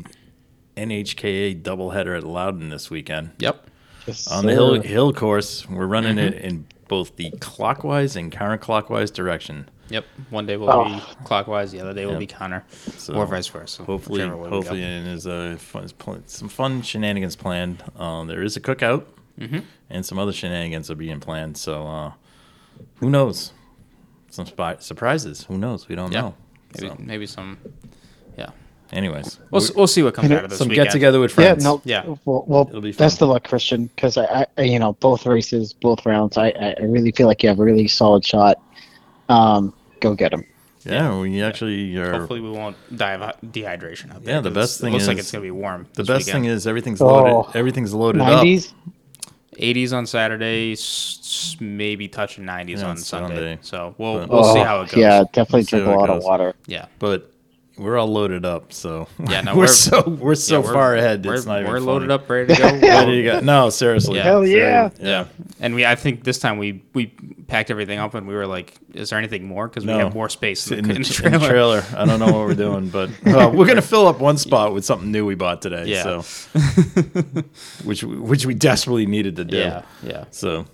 NHKA 0.77 1.61
doubleheader 1.61 2.17
at 2.17 2.23
Loudon 2.23 2.69
this 2.69 2.89
weekend. 2.89 3.31
Yep. 3.39 3.67
Yes, 4.07 4.27
On 4.27 4.45
the 4.45 4.51
hill 4.53 4.81
hill 4.81 5.11
course, 5.13 5.67
we're 5.69 5.85
running 5.87 6.17
it 6.17 6.35
Mm-hmm. 6.35 6.45
in 6.45 6.67
both 6.87 7.15
the 7.15 7.31
clockwise 7.39 8.15
and 8.15 8.31
counterclockwise 8.31 9.11
direction. 9.13 9.69
Yep. 9.89 10.05
One 10.31 10.45
day 10.45 10.57
will 10.57 10.71
Oh. 10.71 10.85
be 10.85 10.99
clockwise, 11.25 11.71
the 11.71 11.79
other 11.79 11.93
day 11.93 12.05
will 12.05 12.13
Yep. 12.13 12.19
be 12.19 12.27
counter, 12.27 12.63
So, 12.97 13.13
or 13.13 13.25
vice 13.27 13.47
versa. 13.47 13.83
Hopefully, 13.83 14.21
whichever 14.21 14.35
way 14.37 14.43
we 14.45 14.49
go. 14.49 14.55
hopefully, 14.55 14.83
and 14.83 15.05
there's 15.05 15.25
a 15.27 15.57
fun, 15.57 15.87
some 16.27 16.49
fun 16.49 16.81
shenanigans 16.81 17.35
planned. 17.35 17.83
Um, 17.95 18.27
there 18.27 18.41
is 18.41 18.57
a 18.57 18.61
cookout, 18.61 19.03
Mm-hmm. 19.39 19.59
and 19.89 20.05
some 20.05 20.17
other 20.17 20.31
shenanigans 20.33 20.89
are 20.89 20.95
being 20.95 21.19
planned. 21.19 21.57
So, 21.57 21.85
uh, 21.87 22.11
who 22.95 23.09
knows? 23.09 23.51
Some 24.31 24.45
spy- 24.47 24.77
surprises. 24.79 25.45
Who 25.47 25.57
knows? 25.57 25.87
We 25.87 25.95
don't 25.95 26.11
Yeah. 26.11 26.21
know. 26.21 26.33
Maybe 26.75 26.87
So, 26.89 26.95
maybe 26.99 27.25
some. 27.27 27.57
Yeah. 28.91 28.97
anyways, 28.99 29.39
We'll, 29.51 29.63
we'll 29.75 29.87
see 29.87 30.03
what 30.03 30.13
comes 30.13 30.29
You 30.29 30.37
out 30.37 30.43
of 30.45 30.49
this 30.51 30.59
some 30.59 30.67
weekend. 30.69 30.87
get 30.87 30.91
together 30.93 31.19
with 31.19 31.31
friends. 31.31 31.63
Yeah, 31.63 31.69
friends. 31.71 31.85
no, 31.85 31.91
Yeah. 32.11 32.15
Well, 32.25 32.43
well 32.47 32.67
It'll 32.69 32.81
be 32.81 32.91
best 32.91 33.21
of 33.21 33.29
luck, 33.29 33.43
Christian, 33.43 33.87
because 33.87 34.17
I, 34.17 34.45
I, 34.57 34.61
you 34.63 34.79
know, 34.79 34.93
both 34.93 35.25
races, 35.25 35.73
both 35.73 36.05
rounds, 36.05 36.37
I, 36.37 36.47
I 36.49 36.75
I 36.79 36.83
really 36.83 37.11
feel 37.11 37.27
like 37.27 37.41
you 37.43 37.49
have 37.49 37.59
a 37.59 37.63
really 37.63 37.87
solid 37.87 38.25
shot. 38.25 38.57
Um, 39.29 39.73
go 40.01 40.13
get 40.15 40.31
them. 40.31 40.43
Yeah, 40.83 41.19
we 41.19 41.41
actually 41.41 41.97
are. 41.97 42.11
Hopefully, 42.19 42.41
we 42.41 42.51
won't 42.51 42.77
die 42.95 43.13
of 43.13 43.21
dehydration 43.41 44.13
out 44.13 44.23
there. 44.23 44.35
Yeah, 44.35 44.41
the 44.41 44.51
best 44.51 44.79
it 44.79 44.83
thing 44.83 44.93
looks 44.93 45.07
like 45.07 45.17
it's 45.17 45.31
gonna 45.31 45.41
be 45.41 45.49
warm. 45.49 45.87
the 45.95 46.03
this 46.03 46.07
best 46.07 46.25
weekend. 46.27 46.43
thing 46.45 46.51
is 46.51 46.67
everything's 46.67 47.01
Oh, 47.01 47.07
loaded. 47.07 47.55
Everything's 47.57 47.91
loaded 47.93 48.21
up. 48.21 48.27
Nineties. 48.27 48.71
80s 49.59 49.93
on 49.93 50.05
Saturday, 50.05 50.73
s- 50.73 51.19
s- 51.23 51.57
maybe 51.61 52.07
touching 52.09 52.43
90s 52.43 52.79
Yeah, 52.81 52.87
on 52.89 52.97
Sunday. 52.97 53.35
Sunday. 53.35 53.57
So 53.61 53.95
we'll 53.97 54.19
But- 54.19 54.29
we'll 54.29 54.43
see 54.53 54.59
Oh, 54.59 54.63
how 54.63 54.81
it 54.81 54.89
goes. 54.91 54.97
Yeah, 54.99 55.23
definitely 55.31 55.63
See 55.63 55.77
drink 55.77 55.87
a 55.87 55.97
lot 55.97 56.09
of 56.09 56.21
water. 56.23 56.53
yeah. 56.67 56.85
But 56.99 57.31
we're 57.77 57.97
all 57.97 58.07
loaded 58.07 58.45
up, 58.45 58.71
so 58.71 59.07
Yeah, 59.29 59.41
no, 59.41 59.51
we're, 59.53 59.57
we're- 59.59 59.67
so 59.67 60.01
we're 60.09 60.35
so 60.35 60.55
Yeah, 60.59 60.63
we're- 60.65 60.73
far 60.73 60.95
ahead. 60.95 61.25
We're, 61.25 61.33
It's 61.35 61.45
not 61.45 61.63
we're 61.65 61.79
loaded 61.79 62.09
funny. 62.09 62.23
up, 62.23 62.29
ready 62.29 62.55
to 62.55 62.61
go. 62.79 62.79
Ready 62.87 63.15
to 63.17 63.23
go. 63.23 63.39
No, 63.41 63.69
seriously. 63.69 64.17
Yeah. 64.17 64.23
Hell 64.23 64.45
yeah. 64.45 64.89
Yeah. 64.99 65.25
And 65.59 65.75
we, 65.75 65.85
I 65.85 65.95
think 65.95 66.23
this 66.23 66.39
time 66.39 66.57
we 66.57 66.83
we 66.93 67.07
packed 67.47 67.71
everything 67.71 67.99
up 67.99 68.13
and 68.13 68.27
we 68.27 68.33
were 68.35 68.47
like, 68.47 68.73
"Is 68.93 69.09
there 69.09 69.19
anything 69.19 69.45
more?" 69.47 69.67
Because 69.67 69.85
we 69.85 69.91
have 69.93 70.13
more 70.13 70.29
space 70.29 70.69
in, 70.71 70.79
in, 70.79 70.83
the, 70.85 70.93
the, 70.93 70.95
in 70.95 71.01
the 71.01 71.07
in 71.07 71.13
trailer. 71.13 71.39
the 71.39 71.47
trailer. 71.47 71.83
I 71.97 72.05
don't 72.05 72.19
know 72.19 72.25
what 72.25 72.45
we're 72.47 72.55
doing, 72.55 72.89
but 72.89 73.09
well, 73.25 73.51
we're 73.51 73.67
gonna 73.67 73.81
fill 73.93 74.07
up 74.07 74.19
one 74.19 74.37
spot 74.37 74.73
with 74.73 74.83
something 74.85 75.11
new 75.11 75.25
we 75.25 75.35
bought 75.35 75.61
today. 75.61 75.85
Yeah. 75.85 76.21
So, 76.21 76.23
which 77.83 78.03
we- 78.03 78.17
which 78.17 78.45
we 78.45 78.53
desperately 78.53 79.05
needed 79.05 79.35
to 79.37 79.45
do. 79.45 79.57
Yeah, 79.57 79.83
yeah, 80.03 80.25
So, 80.31 80.65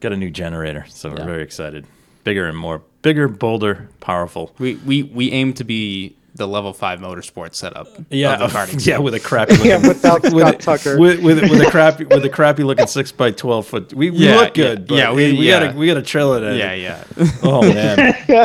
got 0.00 0.12
a 0.12 0.16
new 0.16 0.30
generator. 0.30 0.86
So 0.88 1.10
we're 1.10 1.24
very 1.24 1.42
excited. 1.42 1.86
Bigger 2.24 2.46
and 2.48 2.56
more 2.58 2.82
bigger, 3.06 3.28
bolder, 3.28 3.88
powerful. 4.00 4.52
we 4.58 4.74
we 4.84 5.04
we 5.04 5.30
aim 5.30 5.52
to 5.54 5.62
be 5.64 6.16
the 6.34 6.46
level 6.46 6.74
five 6.74 6.98
motorsports 6.98 7.54
setup. 7.54 7.86
Yeah, 8.10 8.34
of 8.34 8.52
the 8.52 8.58
karting 8.58 8.84
yeah, 8.90 8.98
with 8.98 9.14
a 9.14 9.20
crappy 9.20 9.52
looking, 9.54 9.70
Yeah, 9.70 9.78
without 9.88 10.22
with, 10.24 10.32
Scott 10.32 10.54
a- 10.54 10.58
Tucker. 10.58 10.98
with, 11.00 11.22
with, 11.22 11.40
with 11.48 11.62
a 11.62 11.70
crappy 11.70 12.04
with 12.04 12.24
a 12.26 12.28
crappy 12.28 12.62
looking 12.62 12.86
six 12.88 13.10
by 13.12 13.30
twelve 13.30 13.66
foot. 13.66 13.94
We, 13.94 14.10
we 14.10 14.18
Yeah, 14.18 14.36
look 14.36 14.52
good, 14.54 14.80
yeah, 14.80 14.84
but 14.88 14.94
yeah, 14.96 15.12
we- 15.14 15.32
we, 15.38 15.46
yeah. 15.46 15.60
gotta 15.66 15.78
we 15.78 15.86
gotta 15.86 16.02
trailer 16.02 16.40
that. 16.40 16.56
yeah, 16.56 16.74
yeah. 16.74 17.04
Oh 17.42 17.62
man, 17.62 17.96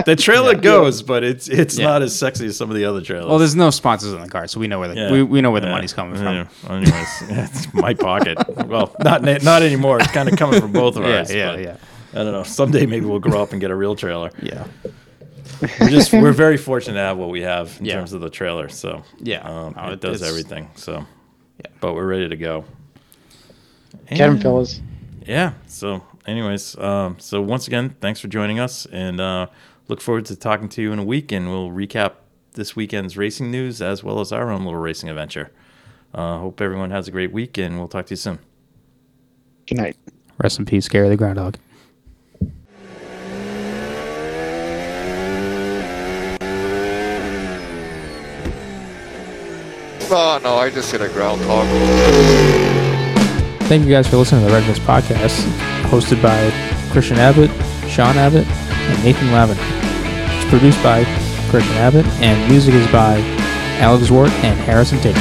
the 0.05 0.15
trailer 0.15 0.55
goes, 0.55 1.01
but 1.01 1.23
it's 1.25 1.49
it's 1.49 1.77
Yeah. 1.77 1.87
not 1.87 2.01
as 2.03 2.17
sexy 2.17 2.45
as 2.45 2.55
some 2.55 2.69
of 2.69 2.77
the 2.77 2.85
other 2.85 3.01
trailers. 3.01 3.27
Well, 3.27 3.39
there's 3.39 3.55
no 3.55 3.71
sponsors 3.71 4.13
on 4.13 4.21
the 4.21 4.29
car, 4.29 4.47
so 4.47 4.59
we 4.61 4.67
know 4.67 4.79
where 4.79 4.87
the 4.87 4.95
Yeah. 4.95 5.11
we, 5.11 5.23
we 5.23 5.41
know 5.41 5.51
where 5.51 5.61
the 5.61 5.67
money's 5.69 5.91
coming 5.93 6.15
from. 6.15 6.33
Yeah. 6.35 6.47
Anyways, 6.69 6.93
yeah, 7.29 7.47
it's 7.51 7.73
my 7.73 7.93
pocket. 7.93 8.37
Well, 8.67 8.95
not 9.03 9.21
not 9.23 9.63
anymore. 9.63 9.99
It's 9.99 10.11
kind 10.11 10.29
of 10.29 10.37
coming 10.37 10.61
from 10.61 10.71
both 10.71 10.95
of 10.95 11.03
Yeah, 11.03 11.25
yeah, 11.29 11.51
but 11.55 11.59
yeah, 11.61 11.75
I 12.13 12.23
don't 12.23 12.31
know. 12.33 12.43
Someday 12.43 12.85
maybe 12.85 13.05
we'll 13.05 13.19
grow 13.19 13.41
up 13.41 13.51
and 13.51 13.61
get 13.61 13.71
a 13.71 13.75
real 13.75 13.95
trailer. 13.95 14.31
yeah. 14.41 14.65
We're 15.79 15.89
just 15.89 16.11
we're 16.13 16.31
very 16.31 16.57
fortunate 16.57 16.95
to 16.95 16.99
have 17.01 17.17
what 17.17 17.29
we 17.29 17.41
have 17.41 17.75
in 17.79 17.85
Yeah. 17.85 17.95
terms 17.95 18.13
of 18.13 18.21
the 18.21 18.29
trailer. 18.29 18.67
So 18.69 19.03
Yeah. 19.19 19.41
um, 19.47 19.73
No, 19.75 19.89
it 19.89 19.93
it- 19.93 20.01
does 20.01 20.23
everything. 20.23 20.69
So 20.75 21.05
Yeah. 21.59 21.71
but 21.79 21.93
we're 21.93 22.07
ready 22.07 22.27
to 22.29 22.35
go. 22.37 22.65
Get 24.09 24.17
them, 24.27 24.39
fellas. 24.39 24.81
Yeah. 25.25 25.53
So, 25.67 26.01
anyways, 26.25 26.77
um, 26.79 27.15
so 27.19 27.41
once 27.41 27.67
again, 27.67 27.95
thanks 28.01 28.19
for 28.19 28.27
joining 28.27 28.59
us, 28.59 28.85
and 28.91 29.21
uh, 29.21 29.47
look 29.87 30.01
forward 30.01 30.25
to 30.25 30.35
talking 30.35 30.67
to 30.69 30.81
you 30.81 30.91
in 30.91 30.99
a 30.99 31.03
week, 31.03 31.31
and 31.31 31.49
we'll 31.49 31.69
recap 31.69 32.13
this 32.53 32.75
weekend's 32.75 33.15
racing 33.15 33.51
news 33.51 33.81
as 33.81 34.03
well 34.03 34.19
as 34.19 34.31
our 34.31 34.49
own 34.49 34.63
little 34.65 34.79
racing 34.79 35.09
adventure. 35.09 35.51
Uh, 36.13 36.39
hope 36.39 36.59
everyone 36.59 36.91
has 36.91 37.07
a 37.07 37.11
great 37.11 37.31
week, 37.31 37.57
and 37.57 37.77
we'll 37.77 37.87
talk 37.87 38.05
to 38.07 38.11
you 38.13 38.17
soon. 38.17 38.39
Good 39.67 39.77
night. 39.77 39.95
Rest 40.41 40.59
in 40.59 40.65
peace, 40.65 40.87
Gary 40.89 41.07
the 41.09 41.15
Groundhog. 41.17 41.57
Oh 50.13 50.39
no, 50.43 50.55
I 50.57 50.69
just 50.69 50.91
hit 50.91 50.99
a 51.01 51.07
groundhog. 51.07 51.65
thank 53.69 53.85
you 53.85 53.89
guys 53.89 54.07
for 54.07 54.17
listening 54.17 54.41
to 54.41 54.47
the 54.47 54.53
Red 54.53 54.67
Mist 54.67 54.81
Podcast, 54.81 55.41
hosted 55.83 56.21
by 56.21 56.51
Christian 56.91 57.17
Abbott, 57.17 57.49
Sean 57.89 58.17
Abbott, 58.17 58.45
and 58.45 59.03
Nathan 59.05 59.31
Lavin. 59.31 59.57
It's 59.57 60.49
produced 60.49 60.83
by 60.83 61.05
Christian 61.49 61.73
Abbott, 61.77 62.05
and 62.21 62.51
music 62.51 62.73
is 62.73 62.85
by 62.91 63.19
Alex 63.79 64.11
Wart 64.11 64.31
and 64.43 64.59
Harrison 64.59 64.99
Tate. 64.99 65.15